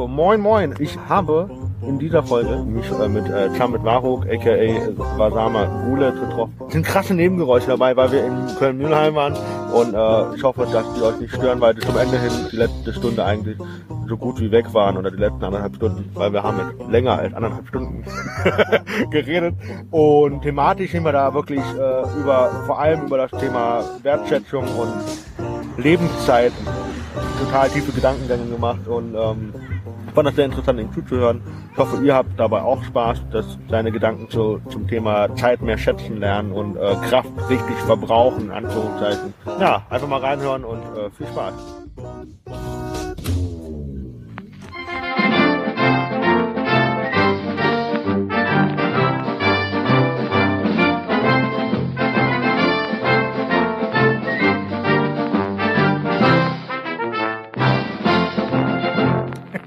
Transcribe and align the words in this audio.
So, 0.00 0.08
moin 0.08 0.40
moin. 0.40 0.74
Ich 0.78 0.98
habe 1.10 1.50
in 1.86 1.98
dieser 1.98 2.22
Folge 2.22 2.56
mich 2.64 2.90
äh, 2.90 3.06
mit 3.06 3.28
äh, 3.28 3.54
Chamit 3.54 3.84
Waruk, 3.84 4.24
aka 4.24 4.96
Wasama 5.18 5.66
Gulet 5.84 6.14
getroffen. 6.14 6.54
Es 6.68 6.72
sind 6.72 6.86
krasse 6.86 7.12
Nebengeräusche 7.12 7.66
dabei, 7.66 7.94
weil 7.94 8.10
wir 8.10 8.24
in 8.24 8.46
Köln-Mühlheim 8.58 9.14
waren 9.14 9.34
und 9.74 9.92
äh, 9.92 10.36
ich 10.36 10.42
hoffe, 10.42 10.66
dass 10.72 10.90
die 10.94 11.02
euch 11.02 11.20
nicht 11.20 11.34
stören, 11.34 11.60
weil 11.60 11.76
zum 11.76 11.98
Ende 11.98 12.18
hin 12.18 12.30
die 12.50 12.56
letzte 12.56 12.94
Stunde 12.94 13.22
eigentlich 13.26 13.58
so 14.08 14.16
gut 14.16 14.40
wie 14.40 14.50
weg 14.50 14.72
waren 14.72 14.96
oder 14.96 15.10
die 15.10 15.18
letzten 15.18 15.44
anderthalb 15.44 15.76
Stunden, 15.76 16.10
weil 16.14 16.32
wir 16.32 16.42
haben 16.42 16.56
jetzt 16.56 16.90
länger 16.90 17.18
als 17.18 17.34
anderthalb 17.34 17.68
Stunden 17.68 18.02
geredet 19.10 19.54
und 19.90 20.40
thematisch 20.40 20.92
sind 20.92 21.04
wir 21.04 21.12
da 21.12 21.34
wirklich 21.34 21.60
äh, 21.60 22.18
über 22.18 22.50
vor 22.64 22.78
allem 22.78 23.04
über 23.04 23.18
das 23.18 23.38
Thema 23.38 23.84
Wertschätzung 24.02 24.64
und 24.64 24.94
Lebenszeit 25.76 26.52
total 27.38 27.68
tiefe 27.68 27.92
Gedankengänge 27.92 28.46
gemacht 28.46 28.86
und 28.86 29.14
ähm, 29.14 29.52
fand 30.12 30.28
das 30.28 30.36
sehr 30.36 30.46
interessant, 30.46 30.80
ihm 30.80 30.92
zuzuhören. 30.92 31.42
Ich 31.72 31.78
hoffe, 31.78 32.02
ihr 32.04 32.14
habt 32.14 32.38
dabei 32.38 32.62
auch 32.62 32.82
Spaß, 32.84 33.22
dass 33.30 33.58
seine 33.68 33.92
Gedanken 33.92 34.28
zu, 34.28 34.60
zum 34.68 34.86
Thema 34.88 35.34
Zeit 35.36 35.62
mehr 35.62 35.78
schätzen 35.78 36.18
lernen 36.18 36.52
und 36.52 36.76
äh, 36.76 36.94
Kraft 37.08 37.30
richtig 37.48 37.76
verbrauchen, 37.86 38.50
Anführungszeichen. 38.50 39.34
Ja, 39.60 39.86
einfach 39.90 40.08
mal 40.08 40.20
reinhören 40.20 40.64
und 40.64 40.82
äh, 40.96 41.10
viel 41.10 41.26
Spaß. 41.26 41.54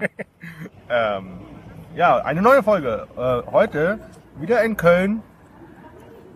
ähm, 0.94 1.40
ja, 1.96 2.18
eine 2.18 2.42
neue 2.42 2.64
Folge. 2.64 3.08
Äh, 3.18 3.52
heute 3.52 4.00
wieder 4.40 4.64
in 4.64 4.78
Köln. 4.78 5.22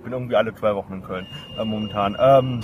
Bin 0.04 0.14
irgendwie 0.14 0.36
alle 0.36 0.54
zwei 0.56 0.76
Wochen 0.76 0.94
in 0.94 1.04
Köln 1.04 1.28
äh, 1.60 1.66
momentan. 1.66 2.18
Ähm, 2.20 2.62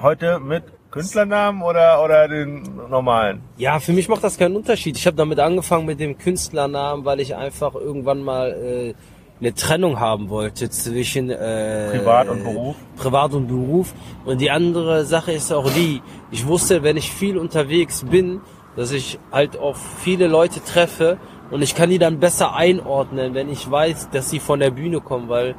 heute 0.00 0.38
mit 0.40 0.64
Künstlernamen 0.90 1.62
oder 1.62 2.04
oder 2.04 2.28
den 2.28 2.62
normalen? 2.90 3.40
Ja, 3.56 3.80
für 3.80 3.92
mich 3.92 4.08
macht 4.08 4.22
das 4.24 4.36
keinen 4.36 4.56
Unterschied. 4.56 4.96
Ich 4.96 5.06
habe 5.06 5.16
damit 5.16 5.38
angefangen 5.40 5.86
mit 5.86 6.00
dem 6.00 6.18
Künstlernamen, 6.18 7.04
weil 7.04 7.20
ich 7.20 7.34
einfach 7.34 7.74
irgendwann 7.74 8.22
mal 8.22 8.50
äh, 8.50 8.94
eine 9.40 9.54
Trennung 9.54 9.98
haben 9.98 10.28
wollte 10.28 10.70
zwischen 10.70 11.30
äh, 11.30 11.90
Privat 11.90 12.28
und 12.28 12.44
Beruf. 12.44 12.76
Privat 12.96 13.32
und 13.32 13.48
Beruf. 13.48 13.94
Und 14.24 14.40
die 14.40 14.50
andere 14.50 15.04
Sache 15.04 15.32
ist 15.32 15.52
auch 15.52 15.68
die, 15.70 16.02
ich 16.30 16.46
wusste, 16.46 16.82
wenn 16.82 16.96
ich 16.96 17.10
viel 17.10 17.38
unterwegs 17.38 18.04
bin, 18.04 18.40
dass 18.76 18.92
ich 18.92 19.18
halt 19.30 19.58
auf 19.58 19.78
viele 19.98 20.26
Leute 20.26 20.62
treffe 20.64 21.18
und 21.50 21.62
ich 21.62 21.74
kann 21.74 21.90
die 21.90 21.98
dann 21.98 22.18
besser 22.18 22.54
einordnen, 22.54 23.34
wenn 23.34 23.50
ich 23.50 23.70
weiß, 23.70 24.10
dass 24.10 24.30
sie 24.30 24.40
von 24.40 24.60
der 24.60 24.70
Bühne 24.70 25.00
kommen, 25.00 25.28
weil 25.28 25.54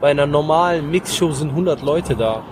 bei 0.00 0.10
einer 0.10 0.26
normalen 0.26 0.90
Mixshow 0.90 1.32
sind 1.32 1.50
100 1.50 1.82
Leute 1.82 2.14
da. 2.14 2.42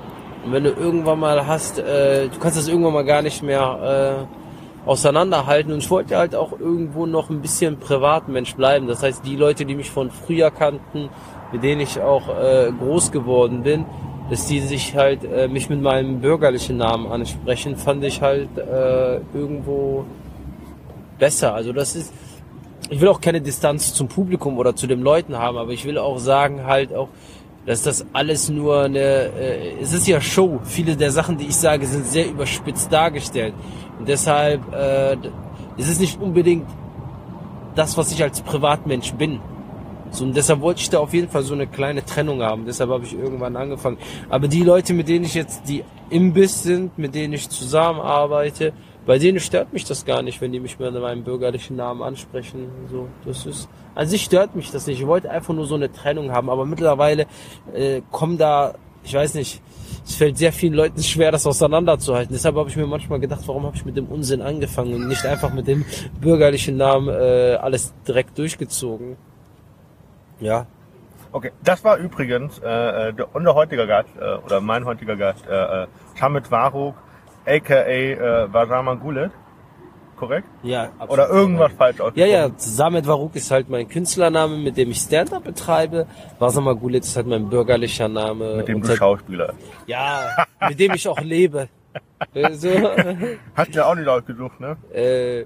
Und 0.44 0.52
wenn 0.52 0.64
du 0.64 0.70
irgendwann 0.70 1.20
mal 1.20 1.46
hast, 1.46 1.78
äh, 1.78 2.28
du 2.28 2.38
kannst 2.38 2.56
das 2.56 2.68
irgendwann 2.68 2.92
mal 2.92 3.04
gar 3.04 3.22
nicht 3.22 3.42
mehr 3.42 4.26
äh, 4.26 4.88
auseinanderhalten. 4.88 5.72
Und 5.72 5.78
ich 5.78 5.90
wollte 5.90 6.16
halt 6.16 6.34
auch 6.34 6.58
irgendwo 6.58 7.06
noch 7.06 7.30
ein 7.30 7.42
bisschen 7.42 7.78
Privatmensch 7.78 8.54
bleiben. 8.54 8.86
Das 8.86 9.02
heißt, 9.02 9.26
die 9.26 9.36
Leute, 9.36 9.64
die 9.64 9.74
mich 9.74 9.90
von 9.90 10.10
früher 10.10 10.50
kannten, 10.50 11.10
mit 11.52 11.62
denen 11.62 11.80
ich 11.80 12.00
auch 12.00 12.28
äh, 12.28 12.70
groß 12.78 13.12
geworden 13.12 13.62
bin, 13.62 13.84
dass 14.30 14.46
die 14.46 14.60
sich 14.60 14.94
halt 14.94 15.24
äh, 15.24 15.48
mich 15.48 15.68
mit 15.68 15.80
meinem 15.80 16.20
bürgerlichen 16.20 16.76
Namen 16.76 17.06
ansprechen, 17.10 17.76
fand 17.76 18.04
ich 18.04 18.20
halt 18.22 18.48
äh, 18.56 19.20
irgendwo 19.34 20.04
besser. 21.18 21.54
Also 21.54 21.72
das 21.72 21.94
ist, 21.94 22.12
ich 22.90 23.00
will 23.00 23.08
auch 23.08 23.20
keine 23.20 23.40
Distanz 23.40 23.94
zum 23.94 24.08
Publikum 24.08 24.58
oder 24.58 24.74
zu 24.74 24.86
den 24.86 25.00
Leuten 25.00 25.36
haben, 25.36 25.56
aber 25.56 25.70
ich 25.70 25.84
will 25.84 25.98
auch 25.98 26.18
sagen 26.18 26.66
halt 26.66 26.92
auch, 26.94 27.08
dass 27.66 27.82
das 27.82 28.06
alles 28.12 28.48
nur 28.48 28.84
eine, 28.84 28.98
äh, 28.98 29.80
es 29.80 29.92
ist 29.92 30.06
ja 30.06 30.20
Show. 30.20 30.60
Viele 30.64 30.96
der 30.96 31.10
Sachen, 31.10 31.36
die 31.36 31.46
ich 31.46 31.56
sage, 31.56 31.86
sind 31.86 32.06
sehr 32.06 32.28
überspitzt 32.28 32.92
dargestellt. 32.92 33.54
Und 33.98 34.08
deshalb 34.08 34.60
äh, 34.72 35.16
es 35.78 35.88
ist 35.88 36.00
nicht 36.00 36.20
unbedingt 36.20 36.66
das, 37.74 37.96
was 37.98 38.10
ich 38.12 38.22
als 38.22 38.40
Privatmensch 38.40 39.12
bin. 39.14 39.40
So, 40.16 40.24
und 40.24 40.34
deshalb 40.34 40.62
wollte 40.62 40.80
ich 40.80 40.88
da 40.88 40.98
auf 40.98 41.12
jeden 41.12 41.28
Fall 41.28 41.42
so 41.42 41.52
eine 41.52 41.66
kleine 41.66 42.02
Trennung 42.02 42.40
haben. 42.40 42.64
Deshalb 42.64 42.88
habe 42.88 43.04
ich 43.04 43.12
irgendwann 43.12 43.54
angefangen. 43.54 43.98
Aber 44.30 44.48
die 44.48 44.62
Leute, 44.62 44.94
mit 44.94 45.08
denen 45.08 45.26
ich 45.26 45.34
jetzt, 45.34 45.68
die 45.68 45.84
im 46.08 46.32
Biss 46.32 46.62
sind, 46.62 46.96
mit 46.96 47.14
denen 47.14 47.34
ich 47.34 47.50
zusammenarbeite, 47.50 48.72
bei 49.04 49.18
denen 49.18 49.40
stört 49.40 49.74
mich 49.74 49.84
das 49.84 50.06
gar 50.06 50.22
nicht, 50.22 50.40
wenn 50.40 50.52
die 50.52 50.58
mich 50.58 50.78
mit 50.78 50.94
meinem 50.94 51.22
bürgerlichen 51.22 51.76
Namen 51.76 52.02
ansprechen. 52.02 52.66
So, 52.90 53.08
das 53.26 53.44
ist, 53.44 53.68
an 53.94 54.06
sich 54.06 54.24
stört 54.24 54.56
mich 54.56 54.70
das 54.70 54.86
nicht. 54.86 55.00
Ich 55.00 55.06
wollte 55.06 55.30
einfach 55.30 55.52
nur 55.52 55.66
so 55.66 55.74
eine 55.74 55.92
Trennung 55.92 56.32
haben. 56.32 56.48
Aber 56.48 56.64
mittlerweile 56.64 57.26
äh, 57.74 58.00
kommen 58.10 58.38
da, 58.38 58.74
ich 59.04 59.12
weiß 59.12 59.34
nicht, 59.34 59.60
es 60.06 60.14
fällt 60.14 60.38
sehr 60.38 60.54
vielen 60.54 60.72
Leuten 60.72 61.02
schwer, 61.02 61.30
das 61.30 61.46
auseinanderzuhalten. 61.46 62.32
Deshalb 62.32 62.56
habe 62.56 62.70
ich 62.70 62.76
mir 62.76 62.86
manchmal 62.86 63.20
gedacht, 63.20 63.42
warum 63.44 63.66
habe 63.66 63.76
ich 63.76 63.84
mit 63.84 63.98
dem 63.98 64.06
Unsinn 64.06 64.40
angefangen 64.40 64.94
und 64.94 65.08
nicht 65.08 65.26
einfach 65.26 65.52
mit 65.52 65.66
dem 65.66 65.84
bürgerlichen 66.22 66.78
Namen 66.78 67.10
äh, 67.10 67.58
alles 67.60 67.92
direkt 68.08 68.38
durchgezogen. 68.38 69.18
Ja. 70.40 70.66
Okay, 71.32 71.52
das 71.64 71.84
war 71.84 71.96
übrigens 71.98 72.58
äh, 72.58 73.12
der, 73.12 73.34
unser 73.34 73.54
heutiger 73.54 73.86
Gast 73.86 74.08
äh, 74.18 74.36
oder 74.44 74.60
mein 74.60 74.84
heutiger 74.84 75.16
Gast, 75.16 75.44
äh, 75.46 75.82
äh, 75.82 75.86
Hamid 76.20 76.50
Waruk, 76.50 76.94
aka 77.44 77.74
äh, 77.82 78.52
Vasama 78.52 78.94
Gulet. 78.94 79.30
Korrekt? 80.16 80.48
Ja, 80.62 80.84
absolut. 80.98 81.10
Oder 81.10 81.28
irgendwas 81.28 81.72
falsch 81.74 81.98
Ja, 81.98 82.04
ausgesprochen? 82.06 82.30
ja, 82.32 82.50
Samet 82.56 83.06
Varuk 83.06 83.36
ist 83.36 83.50
halt 83.50 83.68
mein 83.68 83.86
Künstlername, 83.86 84.56
mit 84.56 84.78
dem 84.78 84.90
ich 84.90 84.96
Stand-Up 84.98 85.44
betreibe. 85.44 86.06
Wasama 86.38 86.72
Gulet 86.72 87.04
ist 87.04 87.14
halt 87.16 87.26
mein 87.26 87.50
bürgerlicher 87.50 88.08
Name. 88.08 88.56
Mit 88.56 88.68
dem 88.68 88.80
du 88.80 88.88
halt- 88.88 88.96
Schauspieler. 88.96 89.52
Ja, 89.86 90.22
mit 90.70 90.80
dem 90.80 90.94
ich 90.94 91.06
auch 91.06 91.20
lebe. 91.20 91.68
Äh, 92.32 92.50
so, 92.54 92.70
Hast 93.54 93.74
du 93.74 93.78
ja 93.78 93.84
auch 93.84 93.94
nicht 93.94 94.08
ausgesucht, 94.08 94.58
ne? 94.58 94.78
äh, 94.94 95.44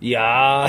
ja, 0.00 0.68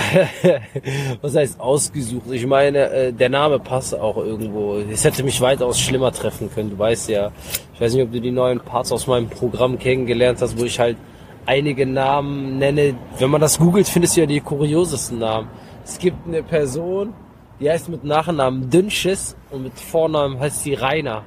was 1.22 1.35
heißt 1.35 1.59
ausgesucht? 1.59 2.31
Ich 2.31 2.45
meine, 2.47 2.90
äh, 2.90 3.13
der 3.13 3.29
Name 3.29 3.59
passt 3.59 3.94
auch 3.94 4.17
irgendwo. 4.17 4.78
Es 4.78 5.03
hätte 5.03 5.23
mich 5.23 5.40
weitaus 5.40 5.79
schlimmer 5.79 6.12
treffen 6.12 6.51
können, 6.51 6.72
du 6.72 6.79
weißt 6.79 7.09
ja. 7.09 7.31
Ich 7.73 7.81
weiß 7.81 7.94
nicht, 7.94 8.03
ob 8.03 8.12
du 8.12 8.19
die 8.19 8.31
neuen 8.31 8.59
Parts 8.59 8.91
aus 8.91 9.07
meinem 9.07 9.29
Programm 9.29 9.78
kennengelernt 9.78 10.41
hast, 10.41 10.59
wo 10.59 10.66
ich 10.66 10.79
halt 10.79 10.97
einige 11.45 11.85
Namen 11.85 12.57
nenne. 12.57 12.95
Wenn 13.18 13.29
man 13.29 13.41
das 13.41 13.59
googelt, 13.59 13.88
findest 13.88 14.18
du 14.18 14.22
ja 14.22 14.28
die 14.28 14.39
kuriosesten 14.39 15.19
Namen. 15.19 15.47
Es 15.84 15.97
gibt 16.00 16.28
eine 16.28 16.44
Person, 16.44 17.13
die 17.59 17.69
heißt 17.69 17.89
mit 17.89 18.03
Nachnamen 18.03 18.69
Dünnschiss 18.69 19.35
und 19.51 19.63
mit 19.63 19.79
Vornamen 19.79 20.39
heißt 20.39 20.63
sie 20.63 20.73
Rainer. 20.73 21.23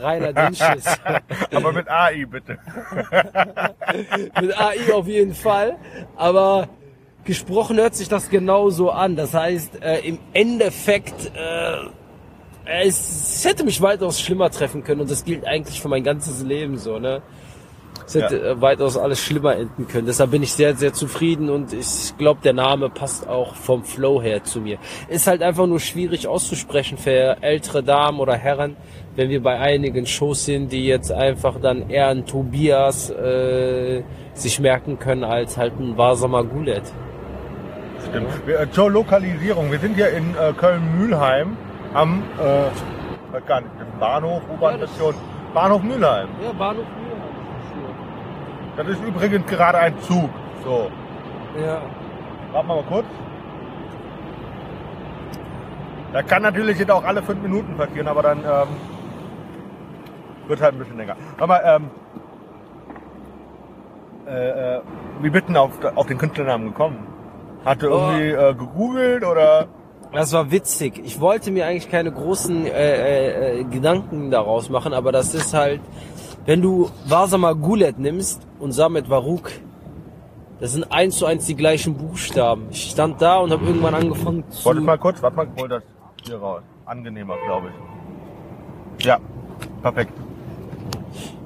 Rainer 0.00 0.32
Dünnschiss. 0.32 0.84
Aber 1.52 1.72
mit 1.72 1.88
AI 1.88 2.24
bitte. 2.24 2.58
Mit 4.40 4.58
AI 4.58 4.94
auf 4.94 5.06
jeden 5.06 5.34
Fall. 5.34 5.76
Aber 6.16 6.68
gesprochen 7.30 7.76
hört 7.76 7.94
sich 7.94 8.08
das 8.08 8.28
genauso 8.28 8.90
an. 8.90 9.14
Das 9.14 9.34
heißt, 9.34 9.80
äh, 9.82 10.00
im 10.00 10.18
Endeffekt, 10.32 11.26
äh, 11.26 12.82
es, 12.84 12.98
es 13.36 13.44
hätte 13.44 13.62
mich 13.62 13.80
weitaus 13.80 14.20
schlimmer 14.20 14.50
treffen 14.50 14.82
können 14.82 15.00
und 15.02 15.08
das 15.08 15.24
gilt 15.24 15.46
eigentlich 15.46 15.80
für 15.80 15.88
mein 15.88 16.02
ganzes 16.02 16.42
Leben 16.42 16.76
so, 16.76 16.98
ne? 16.98 17.22
Es 18.04 18.16
hätte 18.16 18.36
Ja. 18.36 18.44
äh, 18.50 18.60
weitaus 18.60 18.96
alles 18.96 19.20
schlimmer 19.20 19.54
enden 19.54 19.86
können. 19.86 20.06
Deshalb 20.06 20.32
bin 20.32 20.42
ich 20.42 20.52
sehr, 20.52 20.74
sehr 20.74 20.92
zufrieden 20.92 21.50
und 21.50 21.72
ich 21.72 22.16
glaube, 22.18 22.40
der 22.42 22.52
Name 22.52 22.90
passt 22.90 23.28
auch 23.28 23.54
vom 23.54 23.84
Flow 23.84 24.20
her 24.20 24.42
zu 24.42 24.60
mir. 24.60 24.78
Ist 25.08 25.28
halt 25.28 25.40
einfach 25.40 25.68
nur 25.68 25.78
schwierig 25.78 26.26
auszusprechen 26.26 26.98
für 26.98 27.36
ältere 27.42 27.84
Damen 27.84 28.18
oder 28.18 28.34
Herren, 28.34 28.76
wenn 29.14 29.30
wir 29.30 29.40
bei 29.40 29.56
einigen 29.56 30.04
Shows 30.06 30.46
sind, 30.46 30.72
die 30.72 30.84
jetzt 30.84 31.12
einfach 31.12 31.60
dann 31.60 31.90
eher 31.90 32.08
ein 32.08 32.26
Tobias 32.26 33.10
äh, 33.10 34.02
sich 34.34 34.58
merken 34.58 34.98
können 34.98 35.22
als 35.22 35.56
halt 35.56 35.78
ein 35.78 35.96
Vasama 35.96 36.42
Gulet. 36.42 36.82
Stimmt. 38.08 38.46
Wir, 38.46 38.60
äh, 38.60 38.70
zur 38.70 38.90
Lokalisierung. 38.90 39.70
Wir 39.70 39.78
sind 39.78 39.94
hier 39.94 40.10
in 40.10 40.34
äh, 40.34 40.52
Köln-Mühlheim 40.52 41.56
am, 41.94 42.22
äh, 42.38 43.32
weiß 43.34 43.46
gar 43.46 43.60
nicht, 43.60 43.72
Bahnhof, 43.98 44.42
U-Bahn-Station, 44.52 45.14
Bahnhof 45.54 45.82
Mühlheim. 45.82 46.28
Ja, 46.42 46.52
Bahnhof 46.52 46.84
Das 48.76 48.88
ist 48.88 49.02
übrigens 49.04 49.46
gerade 49.46 49.78
ein 49.78 49.98
Zug. 50.00 50.30
So, 50.64 50.90
Ja. 51.60 51.80
warten 52.52 52.68
wir 52.68 52.74
mal 52.76 52.84
kurz. 52.84 53.06
Da 56.12 56.22
kann 56.22 56.42
natürlich 56.42 56.78
jetzt 56.78 56.90
auch 56.90 57.04
alle 57.04 57.22
fünf 57.22 57.40
Minuten 57.42 57.76
passieren, 57.76 58.08
aber 58.08 58.22
dann 58.22 58.38
ähm, 58.38 58.68
wird 60.48 60.60
halt 60.60 60.74
ein 60.74 60.78
bisschen 60.78 60.96
länger. 60.96 61.16
Aber 61.38 61.64
ähm, 61.64 61.90
äh, 64.26 64.76
äh, 64.76 64.80
wie 65.22 65.30
denn 65.30 65.56
auf, 65.56 65.72
auf 65.94 66.06
den 66.06 66.18
Künstlernamen 66.18 66.66
gekommen? 66.66 67.06
Hast 67.64 67.82
du 67.82 67.88
Oh. 67.88 68.10
irgendwie 68.10 68.30
äh, 68.30 68.54
gegoogelt 68.54 69.24
oder? 69.24 69.66
Das 70.12 70.32
war 70.32 70.50
witzig. 70.50 71.00
Ich 71.04 71.20
wollte 71.20 71.50
mir 71.50 71.66
eigentlich 71.66 71.88
keine 71.90 72.10
großen 72.10 72.66
äh, 72.66 72.70
äh, 72.70 73.60
äh, 73.60 73.64
Gedanken 73.64 74.30
daraus 74.30 74.68
machen, 74.68 74.92
aber 74.92 75.12
das 75.12 75.34
ist 75.34 75.54
halt, 75.54 75.80
wenn 76.46 76.62
du 76.62 76.90
Vasama 77.06 77.52
Gulet 77.52 77.98
nimmst 77.98 78.46
und 78.58 78.72
Samet 78.72 79.08
Varuk, 79.08 79.50
Das 80.58 80.72
sind 80.72 80.92
eins 80.92 81.16
zu 81.16 81.24
eins 81.26 81.46
die 81.46 81.54
gleichen 81.54 81.94
Buchstaben. 81.96 82.66
Ich 82.70 82.90
stand 82.90 83.22
da 83.22 83.38
und 83.38 83.50
habe 83.50 83.64
irgendwann 83.64 83.94
angefangen 83.94 84.44
zu. 84.50 84.64
Warte 84.66 84.80
mal 84.82 84.98
kurz, 84.98 85.22
warte 85.22 85.36
mal, 85.36 85.48
hol 85.58 85.68
das 85.68 85.82
hier 86.26 86.36
raus. 86.38 86.62
Angenehmer, 86.84 87.36
glaube 87.46 87.68
ich. 88.98 89.04
Ja, 89.06 89.18
perfekt. 89.80 90.12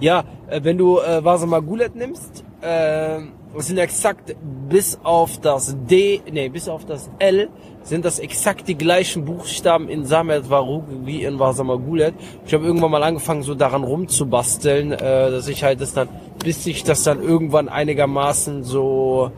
Ja, 0.00 0.24
äh, 0.48 0.60
wenn 0.64 0.78
du 0.78 0.98
äh, 0.98 1.24
Wasama 1.24 1.60
Gulet 1.60 1.94
nimmst, 1.94 2.44
äh, 2.60 3.20
sind 3.60 3.78
exakt 3.78 4.34
bis 4.68 4.98
auf 5.02 5.40
das 5.40 5.76
D, 5.88 6.20
nee, 6.30 6.48
bis 6.48 6.68
auf 6.68 6.84
das 6.84 7.10
L 7.18 7.48
sind 7.84 8.04
das 8.04 8.18
exakt 8.18 8.66
die 8.66 8.76
gleichen 8.76 9.24
Buchstaben 9.24 9.88
in 9.88 10.06
Samet 10.06 10.48
Varug 10.48 10.84
wie 11.04 11.22
in 11.22 11.38
Wasama 11.38 11.76
Gulet. 11.76 12.14
Ich 12.46 12.54
habe 12.54 12.64
irgendwann 12.64 12.90
mal 12.90 13.02
angefangen, 13.02 13.42
so 13.42 13.54
daran 13.54 13.84
rumzubasteln, 13.84 14.92
äh, 14.92 15.30
dass 15.30 15.48
ich 15.48 15.62
halt 15.62 15.80
das 15.80 15.92
dann, 15.92 16.08
bis 16.42 16.64
sich 16.64 16.82
das 16.82 17.02
dann 17.02 17.22
irgendwann 17.22 17.68
einigermaßen 17.68 18.64
so 18.64 19.30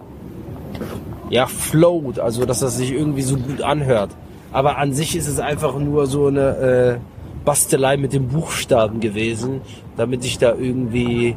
ja 1.28 1.46
float, 1.46 2.20
also 2.20 2.46
dass 2.46 2.60
das 2.60 2.76
sich 2.76 2.92
irgendwie 2.92 3.22
so 3.22 3.36
gut 3.36 3.62
anhört. 3.62 4.10
Aber 4.52 4.78
an 4.78 4.92
sich 4.92 5.16
ist 5.16 5.26
es 5.26 5.40
einfach 5.40 5.76
nur 5.78 6.06
so 6.06 6.26
eine 6.26 6.98
äh, 7.00 7.44
Bastelei 7.44 7.96
mit 7.96 8.12
den 8.12 8.28
Buchstaben 8.28 9.00
gewesen, 9.00 9.60
damit 9.96 10.24
ich 10.24 10.38
da 10.38 10.54
irgendwie 10.54 11.36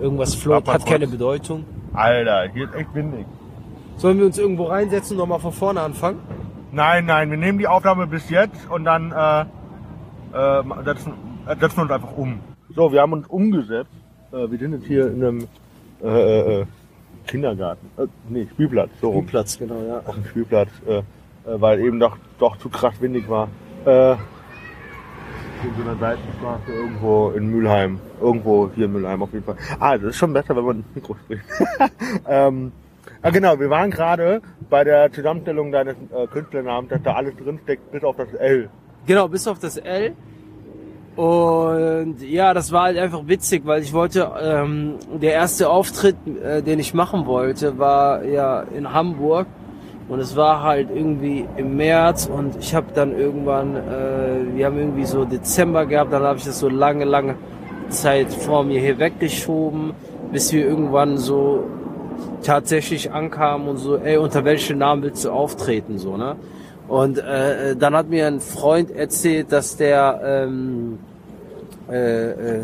irgendwas 0.00 0.36
Papa, 0.36 0.74
hat 0.74 0.86
keine. 0.86 1.06
Bedeutung. 1.06 1.64
Alter, 1.92 2.48
hier 2.52 2.64
ist 2.64 2.74
echt 2.74 2.94
windig. 2.94 3.26
Sollen 3.96 4.18
wir 4.18 4.26
uns 4.26 4.38
irgendwo 4.38 4.64
reinsetzen 4.64 5.16
und 5.16 5.18
nochmal 5.18 5.40
von 5.40 5.52
vorne 5.52 5.80
anfangen? 5.80 6.18
Nein, 6.72 7.06
nein, 7.06 7.30
wir 7.30 7.38
nehmen 7.38 7.58
die 7.58 7.66
Aufnahme 7.66 8.06
bis 8.06 8.28
jetzt 8.28 8.68
und 8.70 8.84
dann 8.84 9.12
äh, 9.12 9.40
äh, 10.36 10.62
setzen, 10.84 11.12
äh, 11.46 11.56
setzen 11.58 11.76
wir 11.76 11.82
uns 11.82 11.90
einfach 11.90 12.16
um. 12.16 12.40
So, 12.74 12.92
wir 12.92 13.00
haben 13.00 13.12
uns 13.12 13.26
umgesetzt. 13.28 13.90
Äh, 14.32 14.50
wir 14.50 14.58
sind 14.58 14.72
jetzt 14.72 14.86
hier 14.86 15.06
in 15.06 15.24
einem 15.24 15.48
äh, 16.02 16.60
äh, 16.60 16.66
Kindergarten. 17.26 17.88
Äh, 17.96 18.06
nee, 18.28 18.46
Spielplatz, 18.50 18.90
so 19.00 19.10
rum. 19.10 19.26
Platz, 19.26 19.58
genau, 19.58 19.80
ja. 19.86 20.02
Auf 20.04 20.14
dem 20.14 20.26
Spielplatz, 20.26 20.68
äh, 20.86 20.98
äh, 20.98 21.02
weil 21.46 21.80
eben 21.80 21.98
doch, 21.98 22.18
doch 22.38 22.58
zu 22.58 22.68
krass 22.68 23.00
windig 23.00 23.28
war. 23.28 23.48
Äh, 23.86 24.16
in 25.66 25.74
so 25.76 25.88
einer 25.88 25.98
Seitenstraße 25.98 26.72
irgendwo 26.72 27.30
in 27.30 27.50
Mülheim. 27.50 27.98
Irgendwo 28.20 28.70
hier 28.74 28.86
in 28.86 28.92
Mülheim 28.92 29.22
auf 29.22 29.32
jeden 29.32 29.44
Fall. 29.44 29.56
Ah, 29.78 29.96
das 29.96 30.10
ist 30.10 30.16
schon 30.16 30.32
besser, 30.32 30.56
wenn 30.56 30.64
man 30.64 30.76
ins 30.76 30.86
Mikro 30.94 31.16
spricht. 31.24 31.42
ähm, 32.28 32.72
ah, 33.22 33.30
genau, 33.30 33.58
wir 33.58 33.70
waren 33.70 33.90
gerade 33.90 34.40
bei 34.70 34.84
der 34.84 35.12
Zusammenstellung 35.12 35.72
deines 35.72 35.96
äh, 35.96 36.26
Künstlernamens, 36.28 36.90
dass 36.90 37.02
da 37.02 37.14
alles 37.14 37.34
drinsteckt, 37.36 37.90
bis 37.92 38.04
auf 38.04 38.16
das 38.16 38.32
L. 38.34 38.68
Genau, 39.06 39.28
bis 39.28 39.46
auf 39.46 39.58
das 39.58 39.76
L. 39.76 40.14
Und 41.16 42.16
ja, 42.20 42.52
das 42.52 42.72
war 42.72 42.84
halt 42.84 42.98
einfach 42.98 43.26
witzig, 43.26 43.62
weil 43.64 43.82
ich 43.82 43.92
wollte, 43.94 44.30
ähm, 44.38 44.96
der 45.14 45.32
erste 45.32 45.70
Auftritt, 45.70 46.16
äh, 46.26 46.62
den 46.62 46.78
ich 46.78 46.92
machen 46.92 47.24
wollte, 47.26 47.78
war 47.78 48.22
ja 48.22 48.60
in 48.60 48.92
Hamburg. 48.92 49.46
Und 50.08 50.20
es 50.20 50.36
war 50.36 50.62
halt 50.62 50.88
irgendwie 50.94 51.46
im 51.56 51.76
März 51.76 52.26
und 52.26 52.56
ich 52.60 52.74
habe 52.74 52.86
dann 52.94 53.16
irgendwann, 53.18 53.74
äh, 53.74 54.54
wir 54.54 54.66
haben 54.66 54.78
irgendwie 54.78 55.04
so 55.04 55.24
Dezember 55.24 55.84
gehabt, 55.84 56.12
dann 56.12 56.22
habe 56.22 56.38
ich 56.38 56.44
das 56.44 56.60
so 56.60 56.68
lange, 56.68 57.04
lange 57.04 57.34
Zeit 57.88 58.32
vor 58.32 58.62
mir 58.62 58.80
hier 58.80 58.98
weggeschoben, 58.98 59.94
bis 60.30 60.52
wir 60.52 60.64
irgendwann 60.64 61.18
so 61.18 61.64
tatsächlich 62.42 63.10
ankamen 63.10 63.68
und 63.68 63.78
so, 63.78 63.96
ey, 63.96 64.16
unter 64.16 64.44
welchem 64.44 64.78
Namen 64.78 65.02
willst 65.02 65.24
du 65.24 65.30
auftreten, 65.30 65.98
so, 65.98 66.16
ne? 66.16 66.36
Und 66.88 67.18
äh, 67.18 67.74
dann 67.74 67.96
hat 67.96 68.08
mir 68.08 68.28
ein 68.28 68.40
Freund 68.40 68.92
erzählt, 68.92 69.50
dass 69.50 69.76
der, 69.76 70.20
ähm, 70.24 71.00
äh, 71.90 72.30
äh, 72.30 72.60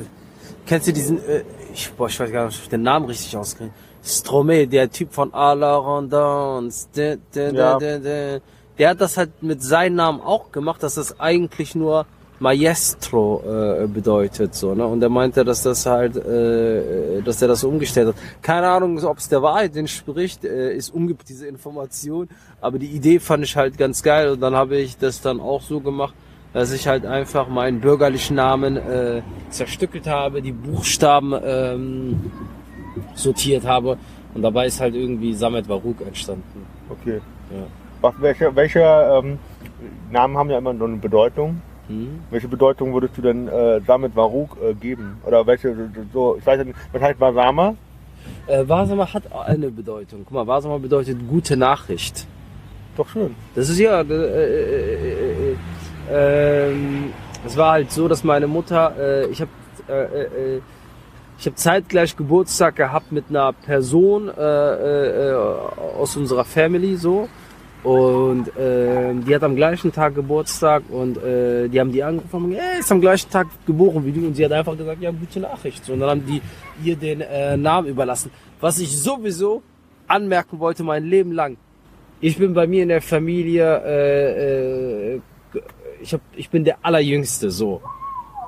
kennst 0.65 0.87
du 0.87 0.93
diesen, 0.93 1.19
äh, 1.19 1.43
ich, 1.75 1.93
boah, 1.93 2.07
ich 2.07 2.21
weiß 2.21 2.31
gar 2.31 2.47
nicht, 2.47 2.57
ob 2.57 2.63
ich 2.63 2.69
den 2.69 2.83
Namen 2.83 3.07
richtig 3.07 3.37
auskriege. 3.37 3.73
Stromae, 4.05 4.67
der 4.67 4.91
Typ 4.91 5.13
von 5.13 5.33
A 5.33 5.53
la 5.53 5.77
Rondance, 5.77 6.89
der, 6.95 7.19
der, 7.35 7.53
Ja. 7.53 7.79
der, 7.79 8.41
der, 8.79 8.89
hat 8.89 9.01
das 9.01 9.17
halt 9.17 9.43
mit 9.43 9.63
seinem 9.63 9.97
Namen 9.97 10.21
auch 10.21 10.51
gemacht, 10.51 10.83
dass 10.83 10.95
das 10.95 11.21
eigentlich 11.21 11.75
nur 11.75 12.05
Maestro 12.41 13.43
äh, 13.47 13.87
bedeutet, 13.87 14.57
so, 14.57 14.75
ne? 14.75 14.85
Und 14.85 15.01
er 15.01 15.09
meinte, 15.09 15.45
dass 15.45 15.63
das 15.63 15.87
halt, 15.87 16.17
äh, 16.17 17.23
dass 17.23 17.41
er 17.41 17.47
das 17.47 17.63
umgestellt 17.63 18.09
hat. 18.09 18.15
Keine 18.43 18.67
Ahnung, 18.69 18.99
ob 19.05 19.19
es 19.19 19.29
der 19.29 19.41
Wahrheit 19.43 19.77
entspricht, 19.77 20.45
äh, 20.45 20.75
ist 20.75 20.93
ungibt 20.93 21.29
diese 21.29 21.47
Information, 21.47 22.29
aber 22.61 22.81
die 22.81 22.89
Idee 22.89 23.21
fand 23.21 23.45
ich 23.45 23.57
halt 23.57 23.79
ganz 23.79 24.03
geil 24.03 24.31
und 24.31 24.41
dann 24.41 24.57
habe 24.57 24.77
ich 24.77 24.99
das 24.99 25.21
dann 25.21 25.39
auch 25.39 25.63
so 25.63 25.79
gemacht, 25.79 26.15
dass 26.53 26.73
ich 26.73 26.89
halt 26.89 27.07
einfach 27.07 27.47
meinen 27.49 27.81
bürgerlichen 27.81 28.35
Namen 28.35 28.77
äh, 28.77 29.23
zerstückelt 29.51 30.09
habe, 30.09 30.43
die 30.43 30.53
Buchstaben 30.53 31.33
ähm, 31.45 32.33
sortiert 33.15 33.67
habe 33.67 33.99
und 34.35 34.43
dabei 34.43 34.67
ist 34.67 34.81
halt 34.81 34.95
irgendwie 34.95 35.35
Samet 35.35 35.69
Baruch 35.69 36.01
entstanden. 36.07 36.67
Okay. 36.89 37.21
Ja. 37.51 37.67
Was, 38.01 38.15
welche 38.19 38.55
welche 38.57 38.81
ähm, 38.81 39.39
Namen 40.11 40.37
haben 40.37 40.51
ja 40.51 40.59
immer 40.59 40.77
so 40.77 40.85
eine 40.85 40.97
Bedeutung? 40.97 41.61
Hm? 41.89 42.21
Welche 42.31 42.49
Bedeutung 42.49 42.93
würdest 42.95 43.17
du 43.17 43.23
denn 43.23 43.49
äh, 43.49 43.81
damit 43.87 44.15
Varuk 44.15 44.57
äh, 44.63 44.75
geben? 44.75 45.19
Oder 45.25 45.47
welche, 45.47 45.75
so, 46.13 46.37
ich 46.39 46.47
weiß 46.47 46.65
nicht, 46.65 46.79
was 46.93 47.03
heißt 47.03 47.21
Vasama? 47.21 47.75
Äh, 48.47 48.65
hat 48.67 49.23
eine 49.47 49.71
Bedeutung. 49.71 50.21
Guck 50.25 50.33
mal, 50.33 50.47
Wasama 50.47 50.79
bedeutet 50.79 51.19
gute 51.29 51.57
Nachricht. 51.57 52.27
Doch 52.97 53.09
schön. 53.09 53.35
Das 53.55 53.69
ist 53.69 53.79
ja. 53.79 54.01
Äh, 54.03 54.05
äh, 54.05 54.27
äh, 54.71 55.53
äh, 55.53 56.71
ähm, 56.71 57.13
es 57.45 57.57
war 57.57 57.73
halt 57.73 57.91
so, 57.91 58.09
dass 58.09 58.23
meine 58.23 58.47
Mutter, 58.47 59.27
ich 59.31 59.41
habe 59.41 59.51
ich 61.43 61.47
habe 61.47 61.57
zeitgleich 61.57 62.17
Geburtstag 62.17 62.77
gehabt 62.77 63.11
mit 63.11 63.25
einer 63.29 63.53
Person 63.53 64.29
äh, 64.29 64.41
äh, 64.41 65.31
äh, 65.31 65.35
aus 65.99 66.17
unserer 66.17 66.45
Family 66.45 66.95
so 66.95 67.29
und 67.83 68.57
äh, 68.57 69.13
die 69.27 69.35
hat 69.35 69.43
am 69.43 69.57
gleichen 69.57 69.91
Tag 69.91 70.15
Geburtstag 70.15 70.85
und 70.89 71.17
äh, 71.17 71.67
die 71.67 71.81
haben 71.81 71.91
die 71.91 72.01
angerufen 72.01 72.45
und 72.45 72.51
gesagt, 72.51 72.69
hey, 72.71 72.79
ist 72.79 72.93
am 72.93 73.01
gleichen 73.01 73.29
Tag 73.29 73.49
geboren 73.67 74.07
wie 74.07 74.13
du 74.13 74.25
und 74.25 74.37
sie 74.37 74.45
hat 74.45 74.53
einfach 74.53 74.79
gesagt, 74.79 75.03
ja 75.03 75.11
gute 75.11 75.41
Nachricht 75.41 75.85
so. 75.85 75.95
und 75.95 75.99
dann 75.99 76.11
haben 76.11 76.25
die 76.25 76.41
ihr 76.85 76.95
den 76.95 77.23
äh, 77.23 77.57
Namen 77.57 77.89
überlassen, 77.89 78.31
was 78.61 78.79
ich 78.79 78.97
sowieso 78.97 79.65
anmerken 80.07 80.61
wollte 80.61 80.85
mein 80.85 81.03
Leben 81.03 81.33
lang. 81.33 81.57
Ich 82.21 82.39
bin 82.39 82.55
bei 82.55 82.69
mir 82.69 82.85
in 82.85 82.89
der 82.89 83.03
Familie, 83.03 83.83
äh, 83.85 85.15
äh, 85.17 85.21
ich, 86.01 86.15
hab, 86.15 86.21
ich 86.37 86.49
bin 86.51 86.63
der 86.63 86.77
Allerjüngste 86.83 87.51
so. 87.51 87.83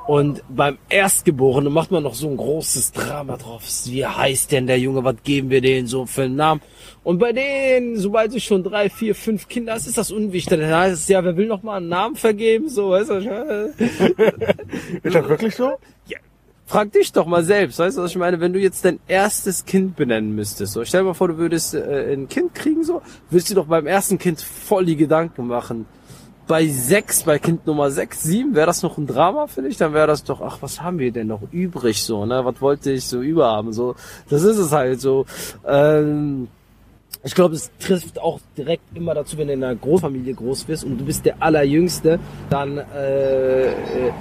Und 0.07 0.43
beim 0.49 0.77
Erstgeborenen 0.91 1.73
macht 1.73 1.91
man 1.91 2.03
noch 2.03 2.15
so 2.15 2.29
ein 2.29 2.37
großes 2.37 2.93
Drama 2.93 3.39
drauf. 3.39 3.63
Wie 3.87 4.05
heißt 4.05 4.53
denn 4.53 4.67
der 4.67 4.79
Junge? 4.79 5.03
Was 5.03 5.17
geben 5.25 5.49
wir 5.49 5.63
denen 5.63 5.87
so 5.87 6.05
für 6.05 6.25
einen 6.25 6.37
Namen? 6.37 6.61
Und 7.03 7.19
bei 7.19 7.33
denen, 7.33 7.97
sobald 7.97 8.35
du 8.35 8.41
schon 8.41 8.63
drei, 8.63 8.91
vier, 8.91 9.15
fünf 9.15 9.49
Kinder 9.49 9.73
hast, 9.73 9.87
ist 9.87 9.97
das 9.97 10.11
unwichtig. 10.11 10.59
Dann 10.59 10.71
heißt 10.71 10.95
es 10.95 11.09
ja, 11.09 11.25
wer 11.25 11.37
will 11.37 11.47
noch 11.47 11.63
mal 11.63 11.79
einen 11.79 11.89
Namen 11.89 12.17
vergeben? 12.17 12.69
So, 12.69 12.91
weißt 12.91 13.11
du? 13.11 13.73
Ist 15.03 15.15
das 15.15 15.29
wirklich 15.29 15.55
so? 15.55 15.73
Ja, 16.07 16.19
frag 16.67 16.93
dich 16.93 17.13
doch 17.13 17.27
mal 17.27 17.45
selbst, 17.45 17.79
weißt 17.79 17.97
du, 17.97 18.03
was 18.03 18.11
ich 18.11 18.17
meine? 18.19 18.41
Wenn 18.41 18.53
du 18.53 18.59
jetzt 18.59 18.85
dein 18.85 19.01
erstes 19.07 19.65
Kind 19.65 19.97
benennen 19.97 20.35
müsstest, 20.35 20.75
so, 20.75 20.85
stell 20.85 21.01
dir 21.01 21.09
mal 21.09 21.15
vor, 21.15 21.29
du 21.29 21.39
würdest 21.39 21.75
äh, 21.75 22.13
ein 22.13 22.29
Kind 22.29 22.55
kriegen, 22.55 22.85
so, 22.85 23.01
würdest 23.31 23.51
du 23.51 23.55
doch 23.55 23.67
beim 23.67 23.87
ersten 23.87 24.19
Kind 24.19 24.41
voll 24.41 24.85
die 24.85 24.97
Gedanken 24.97 25.47
machen. 25.47 25.87
Bei 26.47 26.67
sechs, 26.67 27.23
bei 27.23 27.39
Kind 27.39 27.67
Nummer 27.67 27.91
sechs, 27.91 28.23
sieben, 28.23 28.55
wäre 28.55 28.67
das 28.67 28.83
noch 28.83 28.99
ein 28.99 29.07
Drama 29.07 29.47
für 29.47 29.63
dich? 29.63 29.79
Dann 29.79 29.95
wäre 29.95 30.07
das 30.07 30.25
doch, 30.25 30.43
ach, 30.43 30.59
was 30.61 30.83
haben 30.83 30.99
wir 30.99 31.11
denn 31.11 31.29
noch 31.29 31.41
übrig, 31.53 32.03
so, 32.03 32.27
ne? 32.27 32.45
Was 32.45 32.61
wollte 32.61 32.93
ich 32.93 33.07
so 33.07 33.23
überhaben, 33.23 33.73
so? 33.73 33.95
Das 34.29 34.43
ist 34.43 34.59
es 34.59 34.73
halt 34.73 35.01
so. 35.01 35.25
Ähm, 35.67 36.49
ich 37.23 37.35
glaube, 37.35 37.55
es 37.55 37.71
trifft 37.79 38.19
auch 38.19 38.41
direkt 38.57 38.85
immer 38.95 39.15
dazu, 39.15 39.39
wenn 39.39 39.47
du 39.47 39.55
in 39.55 39.65
einer 39.65 39.75
Großfamilie 39.75 40.35
groß 40.35 40.69
wirst 40.69 40.85
und 40.85 40.99
du 40.99 41.07
bist 41.07 41.25
der 41.25 41.43
Allerjüngste, 41.43 42.19
dann 42.51 42.77
äh, 42.77 43.69
äh, 43.69 43.73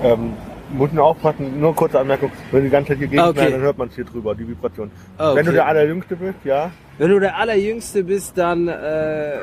Ähm, 0.01 0.33
muss 0.71 0.91
nur 0.91 1.03
aufpassen, 1.03 1.59
nur 1.59 1.75
kurze 1.75 1.99
Anmerkung, 1.99 2.31
wenn 2.51 2.61
du 2.61 2.65
die 2.65 2.71
ganze 2.71 2.89
Zeit 2.89 2.99
hier 2.99 3.07
gegen 3.07 3.21
okay. 3.21 3.51
dann 3.51 3.61
hört 3.61 3.77
man 3.77 3.89
es 3.89 3.95
hier 3.95 4.05
drüber, 4.05 4.33
die 4.33 4.47
Vibration. 4.47 4.89
Ah, 5.17 5.35
Wenn 5.35 5.45
du 5.45 5.51
okay. 5.51 5.57
der 5.57 5.67
Allerjüngste 5.67 6.15
bist, 6.15 6.39
ja. 6.45 6.71
Wenn 6.97 7.09
du 7.09 7.19
der 7.19 7.37
Allerjüngste 7.37 8.03
bist, 8.03 8.37
dann 8.37 8.67
äh, 8.67 9.33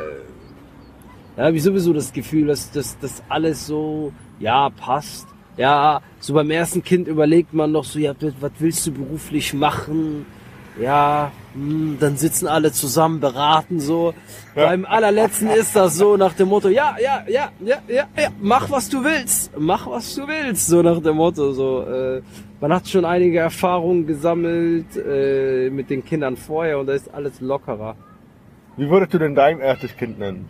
ja, 1.37 1.45
habe 1.45 1.57
ich 1.57 1.63
sowieso 1.63 1.93
das 1.93 2.13
Gefühl, 2.13 2.47
dass 2.47 2.71
das 2.73 3.23
alles 3.29 3.67
so, 3.67 4.13
ja, 4.39 4.71
passt. 4.71 5.27
Ja, 5.57 6.01
so 6.21 6.35
beim 6.35 6.51
ersten 6.51 6.83
Kind 6.83 7.09
überlegt 7.09 7.53
man 7.53 7.73
noch 7.73 7.85
so, 7.85 7.99
ja, 7.99 8.15
was 8.41 8.53
willst 8.59 8.87
du 8.87 8.93
beruflich 8.93 9.53
machen? 9.53 10.25
Ja, 10.81 11.33
hm, 11.53 11.99
dann 12.01 12.17
sitzen 12.17 12.47
alle 12.47 12.73
zusammen, 12.73 13.21
beraten 13.21 13.81
so. 13.81 14.15
Beim 14.55 14.87
allerletzten 14.87 15.51
ist 15.51 15.77
das 15.77 15.97
so 15.97 16.17
nach 16.17 16.33
dem 16.33 16.49
Motto, 16.49 16.69
ja, 16.69 16.97
ja, 17.01 17.25
ja, 17.29 17.51
ja, 17.61 17.77
ja, 17.89 18.05
ja, 18.17 18.29
mach 18.41 18.71
was 18.71 18.89
du 18.89 19.05
willst, 19.05 19.53
mach 19.59 19.87
was 19.87 20.15
du 20.15 20.27
willst, 20.27 20.69
so 20.69 20.81
nach 20.81 21.03
dem 21.03 21.17
Motto. 21.17 21.53
So, 21.53 21.83
äh, 21.83 22.23
man 22.61 22.73
hat 22.73 22.89
schon 22.89 23.05
einige 23.05 23.41
Erfahrungen 23.41 24.07
gesammelt 24.07 24.97
äh, 24.97 25.69
mit 25.71 25.91
den 25.91 26.05
Kindern 26.05 26.37
vorher 26.37 26.79
und 26.79 26.87
da 26.87 26.95
ist 26.95 27.13
alles 27.13 27.41
lockerer. 27.41 27.97
Wie 28.77 28.89
würdest 28.89 29.13
du 29.13 29.19
denn 29.19 29.35
dein 29.35 29.61
erstes 29.61 29.97
Kind 29.97 30.19
nennen? 30.19 30.49